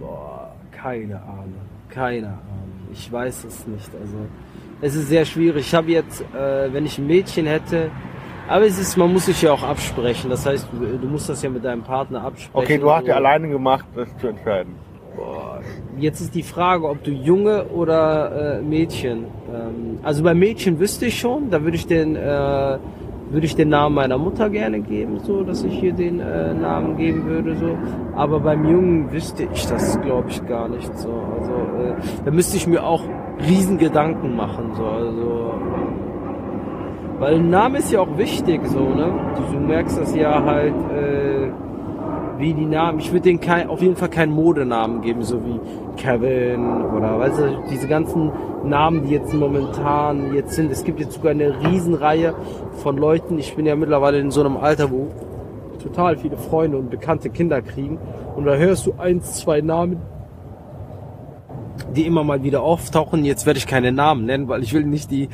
Boah, 0.00 0.50
keine 0.72 1.16
Ahnung, 1.22 1.54
keine 1.90 2.26
Ahnung. 2.26 2.88
Ich 2.92 3.12
weiß 3.12 3.44
es 3.44 3.66
nicht. 3.68 3.90
Also 4.00 4.16
es 4.80 4.94
ist 4.96 5.08
sehr 5.08 5.24
schwierig. 5.24 5.66
Ich 5.66 5.74
habe 5.74 5.90
jetzt, 5.92 6.22
äh, 6.34 6.72
wenn 6.72 6.86
ich 6.86 6.98
ein 6.98 7.06
Mädchen 7.06 7.46
hätte, 7.46 7.90
Aber 8.48 8.66
es 8.66 8.80
ist, 8.80 8.96
man 8.96 9.12
muss 9.12 9.26
sich 9.26 9.42
ja 9.42 9.52
auch 9.52 9.62
absprechen. 9.62 10.28
Das 10.28 10.44
heißt, 10.44 10.66
du, 10.72 10.98
du 10.98 11.06
musst 11.06 11.28
das 11.28 11.40
ja 11.40 11.50
mit 11.50 11.64
deinem 11.64 11.82
Partner 11.84 12.24
absprechen. 12.24 12.64
Okay, 12.64 12.78
du 12.78 12.90
hast 12.90 13.06
ja 13.06 13.14
alleine 13.14 13.48
gemacht, 13.48 13.84
das 13.94 14.08
zu 14.18 14.26
entscheiden. 14.26 14.74
Boah, 15.14 15.60
Jetzt 15.98 16.20
ist 16.20 16.34
die 16.34 16.42
Frage, 16.42 16.88
ob 16.88 17.04
du 17.04 17.12
Junge 17.12 17.66
oder 17.66 18.58
äh, 18.58 18.62
Mädchen. 18.62 19.26
Ähm, 19.54 20.00
also 20.02 20.24
bei 20.24 20.34
Mädchen 20.34 20.80
wüsste 20.80 21.06
ich 21.06 21.20
schon, 21.20 21.50
da 21.50 21.62
würde 21.62 21.76
ich 21.76 21.86
den 21.86 22.16
äh, 22.16 22.78
würde 23.30 23.46
ich 23.46 23.54
den 23.54 23.68
Namen 23.68 23.94
meiner 23.94 24.18
Mutter 24.18 24.50
gerne 24.50 24.80
geben, 24.80 25.20
so 25.20 25.42
dass 25.42 25.62
ich 25.64 25.78
hier 25.78 25.92
den 25.92 26.20
äh, 26.20 26.52
Namen 26.54 26.96
geben 26.96 27.24
würde, 27.26 27.56
so. 27.56 27.76
Aber 28.14 28.40
beim 28.40 28.64
Jungen 28.64 29.12
wüsste 29.12 29.44
ich 29.52 29.66
das, 29.66 30.00
glaube 30.00 30.28
ich, 30.30 30.44
gar 30.46 30.68
nicht 30.68 30.98
so. 30.98 31.08
Also 31.08 31.52
äh, 31.52 31.94
da 32.24 32.30
müsste 32.30 32.56
ich 32.56 32.66
mir 32.66 32.84
auch 32.84 33.02
riesen 33.46 33.78
Gedanken 33.78 34.36
machen, 34.36 34.72
so. 34.74 34.84
Also 34.84 35.54
weil 37.18 37.34
ein 37.34 37.50
Name 37.50 37.78
ist 37.78 37.92
ja 37.92 38.00
auch 38.00 38.16
wichtig, 38.16 38.66
so 38.66 38.80
ne. 38.80 39.12
Du, 39.36 39.52
du 39.52 39.60
merkst 39.60 39.98
das 39.98 40.14
ja 40.16 40.42
halt. 40.42 40.74
Äh, 40.90 41.39
wie 42.40 42.54
die 42.54 42.66
Namen. 42.66 42.98
Ich 42.98 43.12
würde 43.12 43.22
denen 43.22 43.40
kein, 43.40 43.68
auf 43.68 43.80
jeden 43.80 43.96
Fall 43.96 44.08
keinen 44.08 44.32
Modenamen 44.32 45.02
geben, 45.02 45.22
so 45.22 45.40
wie 45.44 45.60
Kevin 45.96 46.82
oder 46.96 47.18
weißt 47.18 47.38
du, 47.38 47.62
diese 47.70 47.86
ganzen 47.86 48.32
Namen, 48.64 49.04
die 49.04 49.14
jetzt 49.14 49.32
momentan 49.32 50.34
jetzt 50.34 50.54
sind. 50.54 50.70
Es 50.70 50.84
gibt 50.84 51.00
jetzt 51.00 51.14
sogar 51.14 51.32
eine 51.32 51.60
Riesenreihe 51.62 52.34
von 52.82 52.96
Leuten. 52.96 53.38
Ich 53.38 53.54
bin 53.54 53.66
ja 53.66 53.76
mittlerweile 53.76 54.18
in 54.18 54.30
so 54.30 54.40
einem 54.40 54.56
Alter, 54.56 54.90
wo 54.90 55.08
total 55.82 56.16
viele 56.16 56.36
Freunde 56.36 56.78
und 56.78 56.90
bekannte 56.90 57.30
Kinder 57.30 57.62
kriegen. 57.62 57.98
Und 58.36 58.44
da 58.44 58.54
hörst 58.54 58.86
du 58.86 58.94
eins, 58.98 59.34
zwei 59.34 59.60
Namen, 59.60 60.00
die 61.94 62.06
immer 62.06 62.24
mal 62.24 62.42
wieder 62.42 62.62
auftauchen. 62.62 63.24
Jetzt 63.24 63.46
werde 63.46 63.58
ich 63.58 63.66
keine 63.66 63.92
Namen 63.92 64.26
nennen, 64.26 64.48
weil 64.48 64.62
ich 64.62 64.72
will 64.72 64.84
nicht 64.84 65.10
die 65.10 65.28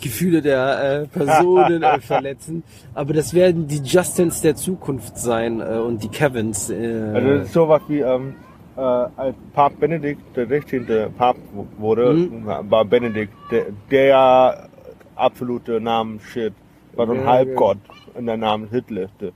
Gefühle 0.00 0.42
der 0.42 1.02
äh, 1.02 1.06
Personen 1.08 1.82
äh, 1.82 2.00
verletzen. 2.00 2.62
Aber 2.94 3.12
das 3.12 3.34
werden 3.34 3.66
die 3.68 3.78
Justins 3.82 4.40
der 4.40 4.54
Zukunft 4.56 5.18
sein 5.18 5.60
äh, 5.60 5.78
und 5.78 6.02
die 6.02 6.08
Kevins. 6.08 6.70
Äh, 6.70 7.10
Also 7.14 7.28
das 7.28 7.46
ist 7.46 7.52
sowas 7.52 7.82
wie, 7.88 8.00
ähm, 8.00 8.34
äh, 8.76 8.80
als 8.80 9.34
Papst 9.54 9.78
Benedikt 9.80 10.36
der 10.36 10.46
16. 10.46 10.86
Papst 11.16 11.42
wurde, 11.78 12.12
Mhm. 12.14 12.46
war 12.46 12.84
Benedikt 12.84 13.32
der, 13.50 13.66
der 13.90 14.68
absolute 15.16 15.80
Namenshit. 15.80 16.52
War 16.94 17.06
so 17.06 17.12
ein 17.12 17.20
Ja, 17.20 17.26
Halbgott 17.26 17.78
in 18.18 18.26
der 18.26 18.36
Namenshitliste. 18.36 19.32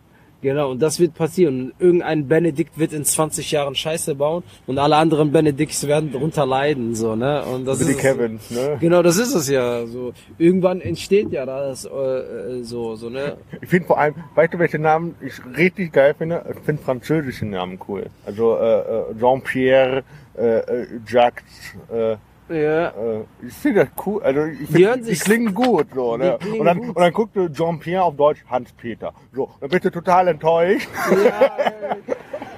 Genau, 0.47 0.71
und 0.71 0.81
das 0.81 1.01
wird 1.01 1.15
passieren. 1.15 1.73
Irgendein 1.81 2.29
Benedikt 2.29 2.79
wird 2.79 2.93
in 2.93 3.05
20 3.05 3.51
Jahren 3.51 3.75
Scheiße 3.75 4.15
bauen 4.15 4.45
und 4.69 4.79
alle 4.79 4.95
anderen 4.95 5.33
Benedikts 5.33 5.89
werden 5.89 6.13
darunter 6.13 6.47
leiden, 6.47 6.95
so, 6.95 7.17
ne? 7.17 7.45
Und 7.47 7.65
das 7.65 7.81
Wie 7.81 7.87
die 7.87 7.91
ist 7.91 7.97
es. 7.97 8.03
Kevins, 8.03 8.51
ne? 8.53 8.77
Genau, 8.79 9.03
das 9.03 9.19
ist 9.19 9.35
es 9.35 9.49
ja. 9.49 9.85
So 9.87 10.13
irgendwann 10.39 10.81
entsteht 10.81 11.33
ja 11.33 11.47
das 11.47 11.85
äh, 11.85 11.89
äh, 11.89 12.63
so, 12.63 12.95
so 12.95 13.11
ne. 13.11 13.39
Ich 13.61 13.69
finde 13.69 13.89
vor 13.89 13.99
allem, 13.99 14.15
weißt 14.37 14.55
du, 14.55 14.61
welche 14.61 14.79
Namen 14.79 15.17
ich 15.21 15.35
richtig 15.57 15.93
geil 15.93 16.15
finde? 16.17 16.45
Ich 16.49 16.65
finde 16.65 16.81
französische 16.81 17.45
Namen 17.45 17.81
cool. 17.89 18.07
Also 18.25 18.57
äh, 18.57 18.79
äh, 18.83 19.19
Jean-Pierre, 19.19 20.05
äh, 20.39 20.59
äh, 20.59 20.87
Jacques, 21.09 21.75
äh, 21.93 22.15
Ja. 22.49 22.89
äh, 22.89 23.25
ich 23.47 23.53
finde 23.55 23.87
das 23.87 24.07
cool. 24.07 24.23
Also 24.23 24.45
ich 24.45 24.59
Die 24.59 24.67
finde, 24.67 24.87
hören 24.89 24.99
die, 25.01 25.05
sich- 25.07 25.21
klingen 25.21 25.55
gut, 25.55 25.87
so, 25.95 26.17
ne? 26.17 26.39
die 26.41 26.45
klingen 26.45 26.61
Und 26.61 26.67
dann, 26.67 26.79
gut. 26.79 26.89
und 26.89 26.99
dann 27.01 27.13
guckst 27.13 27.37
du 27.37 27.49
Jean-Pierre 27.49 28.05
auf 28.05 28.17
Deutsch 28.17 28.45
Hans-Peter. 28.49 29.13
So, 29.35 29.51
dann 29.61 29.69
bist 29.71 29.85
du 29.85 29.91
total 29.91 30.29
enttäuscht. 30.29 30.89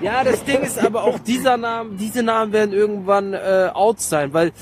Ja, 0.00 0.22
das 0.22 0.44
Ding 0.44 0.60
ist 0.60 0.78
aber 0.78 1.02
auch 1.04 1.18
dieser 1.18 1.56
Name, 1.56 1.90
diese 1.98 2.22
Namen 2.22 2.52
werden 2.52 2.72
irgendwann 2.72 3.32
äh, 3.34 3.70
out 3.72 4.00
sein, 4.00 4.32
weil 4.32 4.52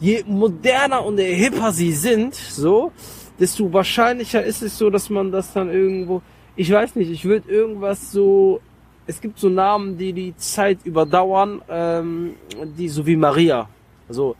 je 0.00 0.22
moderner 0.26 1.04
und 1.04 1.18
hipper 1.18 1.72
sie 1.72 1.92
sind, 1.92 2.34
so, 2.34 2.92
desto 3.38 3.70
wahrscheinlicher 3.72 4.42
ist 4.42 4.62
es 4.62 4.78
so, 4.78 4.88
dass 4.88 5.10
man 5.10 5.30
das 5.30 5.52
dann 5.52 5.70
irgendwo, 5.70 6.22
ich 6.56 6.72
weiß 6.72 6.96
nicht, 6.96 7.10
ich 7.10 7.24
würde 7.26 7.50
irgendwas 7.50 8.10
so, 8.12 8.60
es 9.06 9.20
gibt 9.20 9.38
so 9.38 9.48
Namen, 9.50 9.98
die 9.98 10.12
die 10.14 10.34
Zeit 10.36 10.78
überdauern, 10.84 11.60
ähm, 11.68 12.34
die 12.78 12.88
so 12.88 13.06
wie 13.06 13.16
Maria, 13.16 13.68
also 14.08 14.36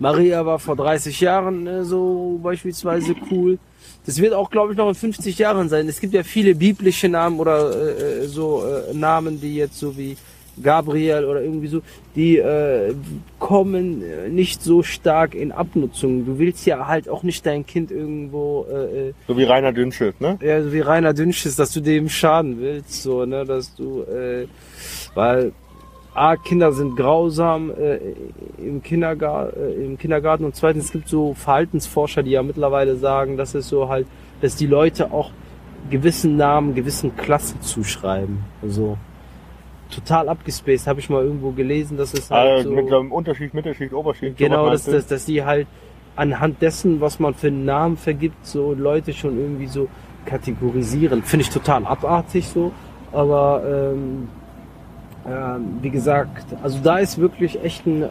Maria 0.00 0.44
war 0.46 0.58
vor 0.58 0.76
30 0.76 1.20
Jahren 1.20 1.66
äh, 1.66 1.84
so 1.84 2.40
beispielsweise 2.42 3.14
cool. 3.30 3.58
Das 4.06 4.20
wird 4.20 4.32
auch, 4.32 4.50
glaube 4.50 4.72
ich, 4.72 4.78
noch 4.78 4.88
in 4.88 4.94
50 4.94 5.38
Jahren 5.38 5.68
sein. 5.68 5.86
Es 5.88 6.00
gibt 6.00 6.14
ja 6.14 6.22
viele 6.22 6.54
biblische 6.54 7.08
Namen 7.08 7.38
oder 7.38 7.70
äh, 7.70 8.22
äh, 8.22 8.26
so 8.26 8.64
äh, 8.64 8.94
Namen, 8.94 9.40
die 9.40 9.54
jetzt 9.56 9.78
so 9.78 9.96
wie 9.96 10.16
Gabriel 10.62 11.24
oder 11.24 11.42
irgendwie 11.42 11.68
so, 11.68 11.82
die 12.16 12.38
äh, 12.38 12.94
kommen 13.38 14.02
äh, 14.02 14.28
nicht 14.28 14.62
so 14.62 14.82
stark 14.82 15.34
in 15.34 15.52
Abnutzung. 15.52 16.24
Du 16.24 16.38
willst 16.38 16.66
ja 16.66 16.86
halt 16.86 17.08
auch 17.08 17.22
nicht 17.22 17.44
dein 17.44 17.66
Kind 17.66 17.90
irgendwo, 17.90 18.66
äh, 18.70 19.08
äh, 19.08 19.12
So 19.28 19.36
wie 19.36 19.44
Rainer 19.44 19.72
Dünnschild, 19.72 20.20
ne? 20.20 20.38
ja, 20.42 20.62
so 20.62 20.72
wie 20.72 20.80
Rainer 20.80 21.12
Dünnschiss, 21.14 21.56
dass 21.56 21.72
du 21.72 21.80
dem 21.80 22.08
schaden 22.08 22.60
willst, 22.60 23.02
so, 23.02 23.26
ne, 23.26 23.44
dass 23.44 23.74
du, 23.74 24.02
äh, 24.02 24.46
weil 25.14 25.52
A, 26.14 26.36
Kinder 26.36 26.72
sind 26.72 26.96
grausam 26.96 27.70
äh, 27.70 27.98
im, 28.58 28.82
Kindergar 28.82 29.56
äh, 29.56 29.84
im 29.84 29.96
Kindergarten 29.96 30.44
und 30.44 30.56
zweitens 30.56 30.86
es 30.86 30.92
gibt 30.92 31.08
so 31.08 31.34
Verhaltensforscher, 31.34 32.22
die 32.22 32.32
ja 32.32 32.42
mittlerweile 32.42 32.96
sagen, 32.96 33.36
dass 33.36 33.54
es 33.54 33.68
so 33.68 33.88
halt, 33.88 34.06
dass 34.40 34.56
die 34.56 34.66
Leute 34.66 35.12
auch 35.12 35.30
gewissen 35.88 36.36
Namen, 36.36 36.74
gewissen 36.74 37.16
Klassen 37.16 37.60
zuschreiben. 37.62 38.40
Also 38.60 38.98
total 39.90 40.28
abgespaced, 40.28 40.86
habe 40.86 41.00
ich 41.00 41.10
mal 41.10 41.22
irgendwo 41.22 41.52
gelesen, 41.52 41.96
dass 41.96 42.14
es 42.14 42.30
halt 42.30 42.50
Also 42.50 42.70
so 42.70 42.74
mit 42.74 42.88
so 42.88 42.98
einem 42.98 43.12
Unterschied, 43.12 43.54
Mittelschicht, 43.54 43.92
Oberschicht. 43.92 44.36
Genau, 44.36 44.70
dass, 44.70 44.84
dass, 44.84 45.06
dass 45.06 45.24
die 45.26 45.44
halt 45.44 45.66
anhand 46.16 46.60
dessen, 46.60 47.00
was 47.00 47.18
man 47.18 47.34
für 47.34 47.48
einen 47.48 47.64
Namen 47.64 47.96
vergibt, 47.96 48.46
so 48.46 48.74
Leute 48.74 49.12
schon 49.12 49.38
irgendwie 49.38 49.66
so 49.66 49.88
kategorisieren. 50.26 51.22
Finde 51.22 51.44
ich 51.44 51.50
total 51.50 51.86
abartig 51.86 52.46
so. 52.48 52.72
Aber 53.12 53.62
ähm, 53.66 54.28
wie 55.82 55.90
gesagt, 55.90 56.46
also 56.62 56.78
da 56.82 56.98
ist 56.98 57.18
wirklich 57.18 57.62
echt 57.62 57.86
ein, 57.86 58.02
äh, 58.02 58.06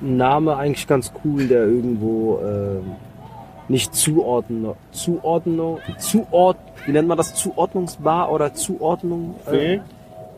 ein 0.00 0.16
Name 0.16 0.56
eigentlich 0.56 0.86
ganz 0.86 1.12
cool, 1.24 1.46
der 1.46 1.64
irgendwo 1.64 2.38
ähm, 2.42 2.92
nicht 3.68 3.94
zuordnen, 3.94 4.72
Zuordnung, 4.90 5.78
zuord, 5.98 6.56
wie 6.86 6.92
nennt 6.92 7.08
man 7.08 7.16
das, 7.16 7.34
zuordnungsbar 7.34 8.32
oder 8.32 8.52
Zuordnung? 8.54 9.36
See? 9.48 9.80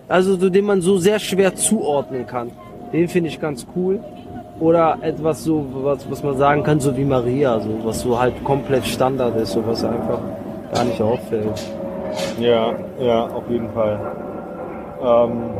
Also 0.08 0.36
so, 0.36 0.50
den 0.50 0.66
man 0.66 0.82
so 0.82 0.98
sehr 0.98 1.18
schwer 1.18 1.54
zuordnen 1.54 2.26
kann. 2.26 2.50
Den 2.92 3.08
finde 3.08 3.30
ich 3.30 3.40
ganz 3.40 3.66
cool. 3.74 4.00
Oder 4.60 4.98
etwas 5.00 5.44
so, 5.44 5.66
was, 5.82 6.08
was 6.10 6.22
man 6.22 6.36
sagen 6.36 6.62
kann, 6.62 6.78
so 6.78 6.94
wie 6.96 7.04
Maria, 7.04 7.58
so 7.58 7.70
was 7.82 8.00
so 8.00 8.18
halt 8.18 8.44
komplett 8.44 8.84
Standard 8.84 9.34
ist, 9.36 9.52
so 9.52 9.66
was 9.66 9.82
einfach 9.82 10.20
gar 10.72 10.84
nicht 10.84 11.00
auffällt. 11.00 11.58
Ja, 12.38 12.74
ja, 13.00 13.26
auf 13.26 13.48
jeden 13.48 13.70
Fall. 13.70 13.98
Ähm, 15.02 15.50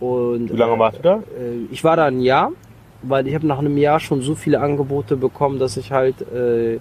und 0.00 0.52
Wie 0.52 0.56
lange 0.56 0.78
warst 0.78 0.98
du 0.98 1.02
da? 1.02 1.16
äh, 1.16 1.66
ich 1.70 1.84
war 1.84 1.96
da 1.96 2.06
ein 2.06 2.20
Jahr, 2.20 2.52
weil 3.02 3.26
ich 3.26 3.34
habe 3.34 3.46
nach 3.46 3.58
einem 3.58 3.76
Jahr 3.76 4.00
schon 4.00 4.22
so 4.22 4.34
viele 4.34 4.60
Angebote 4.60 5.16
bekommen, 5.16 5.58
dass 5.58 5.76
ich 5.76 5.92
halt, 5.92 6.22
äh, 6.32 6.78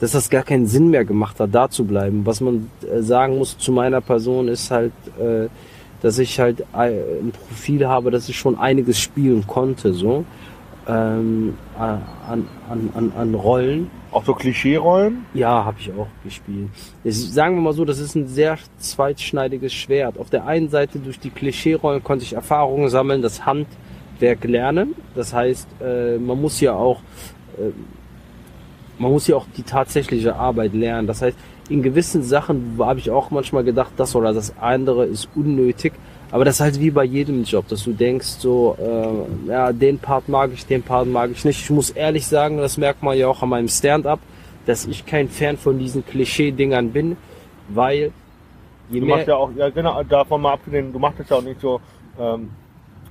dass 0.00 0.12
das 0.12 0.30
gar 0.30 0.42
keinen 0.42 0.66
Sinn 0.66 0.88
mehr 0.88 1.04
gemacht 1.04 1.38
hat, 1.38 1.54
da 1.54 1.68
zu 1.68 1.84
bleiben. 1.84 2.24
Was 2.24 2.40
man 2.40 2.70
äh, 2.82 3.02
sagen 3.02 3.38
muss 3.38 3.56
zu 3.58 3.72
meiner 3.72 4.00
Person 4.00 4.48
ist 4.48 4.70
halt, 4.70 4.92
äh, 5.18 5.48
dass 6.02 6.18
ich 6.18 6.40
halt 6.40 6.60
äh, 6.60 6.88
ein 7.20 7.32
Profil 7.48 7.86
habe, 7.86 8.10
dass 8.10 8.28
ich 8.28 8.38
schon 8.38 8.58
einiges 8.58 8.98
spielen 8.98 9.46
konnte, 9.46 9.92
so. 9.92 10.24
Ähm, 10.90 11.58
an, 11.78 12.02
an, 12.68 12.90
an, 12.94 13.12
an 13.16 13.34
Rollen. 13.34 13.90
Auch 14.12 14.24
so 14.24 14.34
Klischee-Rollen? 14.34 15.24
Ja, 15.34 15.64
habe 15.64 15.76
ich 15.78 15.90
auch 15.92 16.08
gespielt. 16.24 16.68
Das, 17.04 17.16
sagen 17.32 17.54
wir 17.56 17.62
mal 17.62 17.72
so, 17.72 17.84
das 17.84 17.98
ist 17.98 18.14
ein 18.16 18.26
sehr 18.26 18.58
zweitschneidiges 18.78 19.72
Schwert. 19.72 20.18
Auf 20.18 20.30
der 20.30 20.46
einen 20.46 20.68
Seite 20.68 20.98
durch 20.98 21.20
die 21.20 21.30
Klischee-Rollen 21.30 22.02
konnte 22.02 22.24
ich 22.24 22.32
Erfahrungen 22.32 22.88
sammeln, 22.88 23.22
das 23.22 23.46
Handwerk 23.46 24.44
lernen. 24.44 24.94
Das 25.14 25.32
heißt, 25.32 25.68
äh, 25.80 26.18
man 26.18 26.40
muss 26.40 26.60
ja 26.60 26.74
auch 26.74 27.00
äh, 27.58 27.70
man 29.00 29.12
muss 29.12 29.26
ja 29.26 29.36
auch 29.36 29.46
die 29.56 29.62
tatsächliche 29.62 30.36
Arbeit 30.36 30.74
lernen. 30.74 31.06
Das 31.06 31.22
heißt, 31.22 31.36
in 31.70 31.82
gewissen 31.82 32.22
Sachen 32.22 32.76
habe 32.78 32.98
ich 32.98 33.10
auch 33.10 33.30
manchmal 33.30 33.64
gedacht, 33.64 33.92
das 33.96 34.14
oder 34.14 34.34
das 34.34 34.52
andere 34.58 35.06
ist 35.06 35.28
unnötig. 35.34 35.94
Aber 36.32 36.44
das 36.44 36.56
ist 36.56 36.60
halt 36.60 36.80
wie 36.80 36.90
bei 36.90 37.04
jedem 37.04 37.42
Job, 37.42 37.66
dass 37.68 37.84
du 37.84 37.92
denkst, 37.92 38.26
so, 38.38 38.76
äh, 38.78 39.50
ja, 39.50 39.72
den 39.72 39.98
Part 39.98 40.28
mag 40.28 40.50
ich, 40.52 40.64
den 40.64 40.82
Part 40.82 41.08
mag 41.08 41.30
ich 41.32 41.44
nicht. 41.44 41.60
Ich 41.60 41.70
muss 41.70 41.90
ehrlich 41.90 42.26
sagen, 42.26 42.58
das 42.58 42.76
merkt 42.76 43.02
man 43.02 43.18
ja 43.18 43.26
auch 43.28 43.42
an 43.42 43.48
meinem 43.48 43.68
Stand-up, 43.68 44.20
dass 44.66 44.86
ich 44.86 45.04
kein 45.06 45.28
Fan 45.28 45.56
von 45.56 45.78
diesen 45.78 46.06
Klischee-Dingern 46.06 46.92
bin, 46.92 47.16
weil 47.68 48.12
je 48.90 49.00
du 49.00 49.06
mehr... 49.06 49.16
machst 49.16 49.28
ja 49.28 49.36
auch, 49.36 49.50
ja 49.56 49.70
genau, 49.70 50.02
davon 50.04 50.42
mal 50.42 50.52
abgesehen, 50.52 50.92
du 50.92 50.98
machst 50.98 51.18
es 51.18 51.28
ja 51.28 51.36
auch 51.36 51.42
nicht 51.42 51.60
so, 51.60 51.80
ähm, 52.18 52.50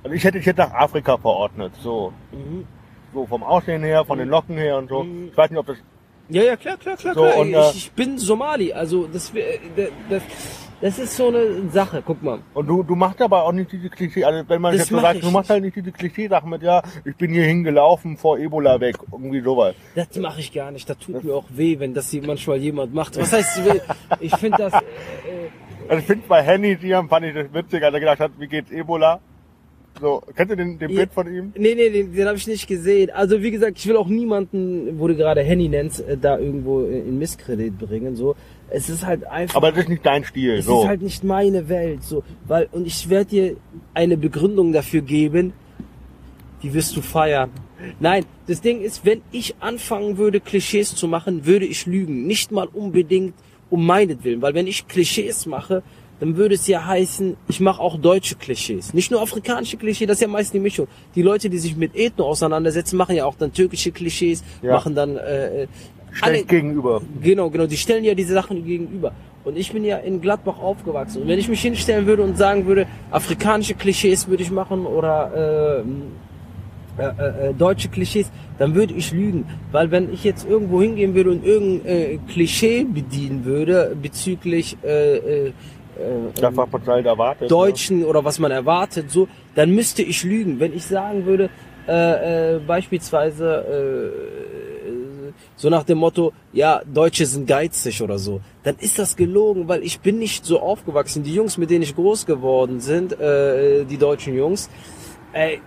also 0.02 0.14
ich 0.14 0.24
hätte 0.24 0.38
dich 0.38 0.46
jetzt 0.46 0.58
nach 0.58 0.72
Afrika 0.72 1.18
verordnet, 1.18 1.72
so. 1.82 2.12
Mhm. 2.32 2.66
So 3.12 3.26
vom 3.26 3.42
Aussehen 3.42 3.82
her, 3.82 4.04
von 4.04 4.18
den 4.18 4.28
mhm. 4.28 4.32
Locken 4.32 4.56
her 4.56 4.78
und 4.78 4.88
so. 4.88 5.02
Mhm. 5.02 5.28
Ich 5.30 5.36
weiß 5.36 5.50
nicht, 5.50 5.58
ob 5.58 5.66
das 5.66 5.76
ja, 6.30 6.44
ja, 6.44 6.56
klar, 6.56 6.76
klar, 6.76 6.96
klar, 6.96 7.14
so, 7.14 7.22
klar. 7.22 7.36
Und, 7.38 7.54
äh, 7.54 7.70
ich, 7.70 7.76
ich, 7.76 7.92
bin 7.92 8.16
Somali, 8.16 8.72
also 8.72 9.08
das, 9.12 9.32
das, 9.76 9.88
das 10.08 10.22
ist 10.98 11.14
so 11.16 11.28
eine 11.28 11.68
Sache, 11.70 12.02
guck 12.04 12.22
mal. 12.22 12.38
Und 12.54 12.66
du, 12.66 12.82
du 12.82 12.94
machst 12.94 13.20
aber 13.20 13.44
auch 13.44 13.52
nicht 13.52 13.70
diese 13.70 13.90
Klischee, 13.90 14.24
also 14.24 14.48
wenn 14.48 14.62
man 14.62 14.72
das 14.72 14.82
jetzt 14.82 14.90
so 14.90 14.98
sagt, 14.98 15.22
du 15.22 15.30
machst 15.30 15.50
halt 15.50 15.62
nicht 15.62 15.76
diese 15.76 15.92
Klischee-Sachen 15.92 16.48
mit, 16.48 16.62
ja, 16.62 16.82
ich 17.04 17.14
bin 17.16 17.32
hier 17.32 17.44
hingelaufen 17.44 18.16
vor 18.16 18.38
Ebola 18.38 18.80
weg, 18.80 18.96
irgendwie 19.12 19.40
sowas. 19.40 19.74
Das 19.94 20.16
mache 20.16 20.40
ich 20.40 20.52
gar 20.52 20.70
nicht, 20.70 20.88
das 20.88 20.98
tut 20.98 21.16
das 21.16 21.22
mir 21.22 21.34
auch 21.34 21.46
weh, 21.50 21.78
wenn 21.78 21.92
das 21.92 22.12
manchmal 22.14 22.56
jemand 22.56 22.94
macht. 22.94 23.18
Was 23.18 23.32
heißt, 23.32 23.60
ich 24.20 24.34
finde 24.36 24.58
das... 24.58 24.72
Äh, 24.72 24.80
also 25.88 26.00
ich 26.00 26.06
finde 26.06 26.24
bei 26.28 26.42
Henny, 26.42 26.76
die 26.76 26.94
haben, 26.94 27.08
fand 27.08 27.26
ich 27.26 27.34
das 27.34 27.52
witzig, 27.52 27.82
als 27.82 27.92
er 27.92 28.00
gedacht 28.00 28.20
hat, 28.20 28.30
wie 28.38 28.46
geht's 28.46 28.70
Ebola? 28.70 29.20
So, 30.00 30.22
kennt 30.34 30.50
ihr 30.50 30.56
den, 30.56 30.78
den 30.78 30.94
Bild 30.94 31.12
von 31.12 31.26
ihm? 31.26 31.52
Nee, 31.56 31.74
nee, 31.74 31.90
den, 31.90 32.14
den 32.14 32.26
habe 32.26 32.36
ich 32.36 32.46
nicht 32.46 32.66
gesehen. 32.66 33.10
Also 33.10 33.42
wie 33.42 33.50
gesagt, 33.50 33.76
ich 33.78 33.86
will 33.86 33.96
auch 33.96 34.06
niemanden, 34.06 34.98
wo 34.98 35.08
du 35.08 35.16
gerade 35.16 35.42
Henny 35.42 35.68
nennst, 35.68 36.00
äh, 36.00 36.16
da 36.16 36.38
irgendwo 36.38 36.82
in 36.84 37.18
Misskredit 37.18 37.78
bringen. 37.78 38.16
So, 38.16 38.36
es 38.70 38.88
ist 38.88 39.04
halt 39.04 39.24
einfach. 39.24 39.56
Aber 39.56 39.70
das 39.70 39.82
ist 39.82 39.88
nicht 39.88 40.06
dein 40.06 40.24
Stil. 40.24 40.54
Es 40.54 40.66
so. 40.66 40.82
ist 40.82 40.88
halt 40.88 41.02
nicht 41.02 41.24
meine 41.24 41.68
Welt. 41.68 42.02
So, 42.02 42.22
weil 42.46 42.68
und 42.72 42.86
ich 42.86 43.08
werde 43.08 43.30
dir 43.30 43.56
eine 43.94 44.16
Begründung 44.16 44.72
dafür 44.72 45.02
geben, 45.02 45.52
die 46.62 46.72
wirst 46.74 46.96
du 46.96 47.02
feiern. 47.02 47.50
Nein, 47.98 48.24
das 48.46 48.60
Ding 48.60 48.82
ist, 48.82 49.04
wenn 49.04 49.22
ich 49.32 49.54
anfangen 49.60 50.18
würde, 50.18 50.40
Klischees 50.40 50.94
zu 50.94 51.08
machen, 51.08 51.46
würde 51.46 51.64
ich 51.64 51.86
lügen. 51.86 52.26
Nicht 52.26 52.52
mal 52.52 52.68
unbedingt 52.70 53.34
um 53.70 53.86
meinetwillen, 53.86 54.42
weil 54.42 54.54
wenn 54.54 54.66
ich 54.66 54.86
Klischees 54.88 55.46
mache, 55.46 55.82
dann 56.18 56.36
würde 56.36 56.54
es 56.54 56.66
ja 56.66 56.84
heißen, 56.84 57.36
ich 57.48 57.60
mache 57.60 57.80
auch 57.80 57.96
deutsche 57.96 58.34
Klischees. 58.34 58.92
Nicht 58.92 59.10
nur 59.10 59.22
afrikanische 59.22 59.78
Klischees, 59.78 60.06
das 60.06 60.18
ist 60.18 60.22
ja 60.22 60.28
meist 60.28 60.52
die 60.52 60.60
Mischung. 60.60 60.86
Die 61.14 61.22
Leute, 61.22 61.48
die 61.48 61.58
sich 61.58 61.76
mit 61.76 61.96
Ethno 61.96 62.26
auseinandersetzen, 62.26 62.98
machen 62.98 63.16
ja 63.16 63.24
auch 63.24 63.36
dann 63.36 63.54
türkische 63.54 63.90
Klischees, 63.90 64.44
ja. 64.60 64.72
machen 64.72 64.94
dann 64.94 65.16
äh, 65.16 65.62
äh 65.62 65.68
alle, 66.20 66.44
gegenüber. 66.44 67.00
Genau, 67.22 67.50
genau, 67.50 67.66
die 67.66 67.76
stellen 67.76 68.04
ja 68.04 68.14
diese 68.14 68.34
Sachen 68.34 68.64
gegenüber. 68.64 69.12
Und 69.44 69.56
ich 69.56 69.72
bin 69.72 69.84
ja 69.84 69.96
in 69.96 70.20
Gladbach 70.20 70.58
aufgewachsen. 70.58 71.22
Und 71.22 71.28
wenn 71.28 71.38
ich 71.38 71.48
mich 71.48 71.62
hinstellen 71.62 72.06
würde 72.06 72.22
und 72.22 72.36
sagen 72.36 72.66
würde, 72.66 72.86
afrikanische 73.10 73.74
Klischees 73.74 74.28
würde 74.28 74.42
ich 74.42 74.50
machen 74.50 74.84
oder 74.84 75.84
äh, 76.98 77.02
äh, 77.02 77.48
äh, 77.48 77.54
deutsche 77.54 77.88
Klischees, 77.88 78.30
dann 78.58 78.74
würde 78.74 78.92
ich 78.92 79.12
lügen. 79.12 79.46
Weil 79.72 79.90
wenn 79.90 80.12
ich 80.12 80.24
jetzt 80.24 80.46
irgendwo 80.46 80.82
hingehen 80.82 81.14
würde 81.14 81.30
und 81.30 81.44
irgendein 81.44 81.86
äh, 81.86 82.18
Klischee 82.28 82.84
bedienen 82.84 83.46
würde 83.46 83.96
bezüglich 84.00 84.76
äh, 84.84 85.16
äh, 85.16 85.46
äh, 85.48 85.52
das, 86.34 86.56
was 86.56 86.70
man 86.70 86.86
halt 86.86 87.06
erwartet, 87.06 87.50
Deutschen 87.50 88.00
ja. 88.00 88.06
oder 88.06 88.24
was 88.24 88.38
man 88.38 88.50
erwartet, 88.50 89.10
so, 89.10 89.28
dann 89.54 89.70
müsste 89.70 90.02
ich 90.02 90.22
lügen. 90.24 90.60
Wenn 90.60 90.74
ich 90.74 90.84
sagen 90.84 91.24
würde, 91.24 91.48
äh, 91.88 92.56
äh, 92.56 92.60
beispielsweise 92.60 93.64
äh, 93.66 94.69
so 95.60 95.68
nach 95.68 95.84
dem 95.84 95.98
Motto, 95.98 96.32
ja, 96.54 96.80
Deutsche 96.90 97.26
sind 97.26 97.46
geizig 97.46 98.00
oder 98.00 98.18
so, 98.18 98.40
dann 98.62 98.76
ist 98.78 98.98
das 98.98 99.14
gelogen, 99.14 99.68
weil 99.68 99.82
ich 99.82 100.00
bin 100.00 100.18
nicht 100.18 100.46
so 100.46 100.58
aufgewachsen. 100.58 101.22
Die 101.22 101.34
Jungs, 101.34 101.58
mit 101.58 101.68
denen 101.68 101.82
ich 101.82 101.94
groß 101.94 102.24
geworden 102.24 102.80
sind, 102.80 103.12
äh, 103.20 103.84
die 103.84 103.98
deutschen 103.98 104.34
Jungs, 104.34 104.70
äh, 105.34 105.58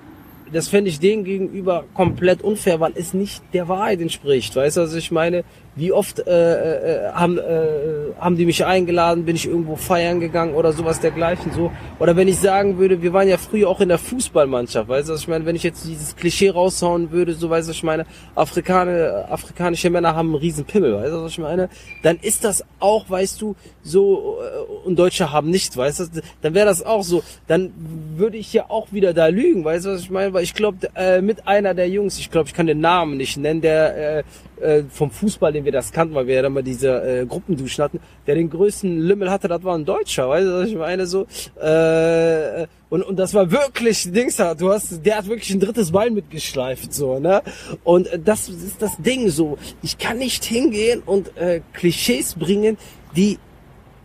das 0.51 0.67
fände 0.67 0.89
ich 0.89 0.99
denen 0.99 1.23
gegenüber 1.23 1.85
komplett 1.93 2.41
unfair, 2.41 2.79
weil 2.79 2.93
es 2.95 3.13
nicht 3.13 3.43
der 3.53 3.67
Wahrheit 3.67 4.01
entspricht. 4.01 4.55
Weißt 4.55 4.77
du, 4.77 4.81
also 4.81 4.97
ich 4.97 5.11
meine, 5.11 5.43
wie 5.75 5.91
oft 5.91 6.19
äh, 6.19 7.07
äh, 7.07 7.11
haben, 7.13 7.37
äh, 7.37 8.13
haben 8.19 8.37
die 8.37 8.45
mich 8.45 8.63
eingeladen, 8.65 9.25
bin 9.25 9.35
ich 9.35 9.47
irgendwo 9.47 9.75
feiern 9.75 10.19
gegangen 10.19 10.53
oder 10.53 10.71
sowas 10.71 10.99
dergleichen 10.99 11.51
so. 11.51 11.71
Oder 11.99 12.15
wenn 12.15 12.27
ich 12.27 12.37
sagen 12.37 12.77
würde, 12.77 13.01
wir 13.01 13.13
waren 13.13 13.27
ja 13.27 13.37
früher 13.37 13.69
auch 13.69 13.81
in 13.81 13.89
der 13.89 13.97
Fußballmannschaft, 13.97 14.87
weißt 14.87 15.09
du, 15.09 15.13
was 15.13 15.21
ich 15.21 15.27
meine, 15.27 15.45
wenn 15.45 15.55
ich 15.55 15.63
jetzt 15.63 15.85
dieses 15.85 16.15
Klischee 16.15 16.49
raushauen 16.49 17.11
würde, 17.11 17.33
so 17.33 17.49
weißt 17.49 17.67
du, 17.67 17.71
ich 17.71 17.83
meine, 17.83 18.05
Afrikaner, 18.35 19.25
afrikanische 19.29 19.89
Männer 19.89 20.15
haben 20.15 20.29
einen 20.29 20.35
riesen 20.35 20.65
Pimmel, 20.65 20.95
weißt 20.95 21.11
du, 21.11 21.23
was 21.23 21.31
ich 21.31 21.39
meine, 21.39 21.69
dann 22.03 22.17
ist 22.21 22.43
das 22.43 22.63
auch, 22.79 23.09
weißt 23.09 23.41
du, 23.41 23.55
so, 23.81 24.37
äh, 24.41 24.87
und 24.87 24.97
Deutsche 24.97 25.31
haben 25.31 25.49
nicht, 25.49 25.75
weißt 25.75 25.99
du, 26.01 26.21
dann 26.41 26.53
wäre 26.53 26.67
das 26.67 26.85
auch 26.85 27.03
so, 27.03 27.23
dann 27.47 27.73
würde 28.15 28.37
ich 28.37 28.53
ja 28.53 28.65
auch 28.69 28.91
wieder 28.91 29.13
da 29.13 29.27
lügen, 29.27 29.65
weißt 29.65 29.85
du, 29.85 29.89
was 29.89 30.01
ich 30.01 30.11
meine, 30.11 30.33
weil 30.33 30.43
ich 30.43 30.53
glaube, 30.53 30.87
äh, 30.95 31.21
mit 31.21 31.47
einer 31.47 31.73
der 31.73 31.89
Jungs, 31.89 32.19
ich 32.19 32.29
glaube, 32.29 32.47
ich 32.47 32.53
kann 32.53 32.67
den 32.67 32.79
Namen 32.79 33.17
nicht 33.17 33.37
nennen, 33.37 33.61
der 33.61 34.19
äh, 34.19 34.23
äh, 34.63 34.83
vom 34.89 35.11
Fußball, 35.11 35.51
den 35.51 35.65
wir 35.65 35.71
das 35.71 35.91
kannten, 35.91 36.15
weil 36.15 36.27
wir 36.27 36.35
ja 36.35 36.41
dann 36.41 36.53
mal 36.53 36.63
diese 36.63 36.89
äh, 37.03 37.25
Gruppenduschen 37.25 37.83
hatten, 37.83 37.99
der 38.25 38.35
den 38.35 38.49
größten 38.49 38.99
Lümmel 38.99 39.29
hatte, 39.29 39.47
das 39.47 39.63
war 39.63 39.75
ein 39.75 39.85
Deutscher, 39.85 40.29
weißt 40.29 40.47
du, 40.47 40.53
was 40.53 40.69
ich 40.69 40.75
meine, 40.75 41.05
so, 41.05 41.27
äh, 41.61 42.67
und, 42.89 43.03
und 43.03 43.17
das 43.17 43.33
war 43.33 43.51
wirklich, 43.51 44.11
Dings, 44.11 44.37
du 44.37 44.71
hast, 44.71 45.05
der 45.05 45.17
hat 45.17 45.27
wirklich 45.27 45.51
ein 45.51 45.59
drittes 45.59 45.91
Bein 45.91 46.13
mitgeschleift, 46.13 46.93
so, 46.93 47.19
ne, 47.19 47.41
und 47.83 48.09
das 48.23 48.49
ist 48.49 48.81
das 48.81 48.97
Ding, 48.97 49.29
so, 49.29 49.57
ich 49.81 49.97
kann 49.97 50.17
nicht 50.17 50.43
hingehen 50.43 51.03
und 51.05 51.35
äh, 51.37 51.61
Klischees 51.73 52.35
bringen, 52.35 52.77
die 53.15 53.37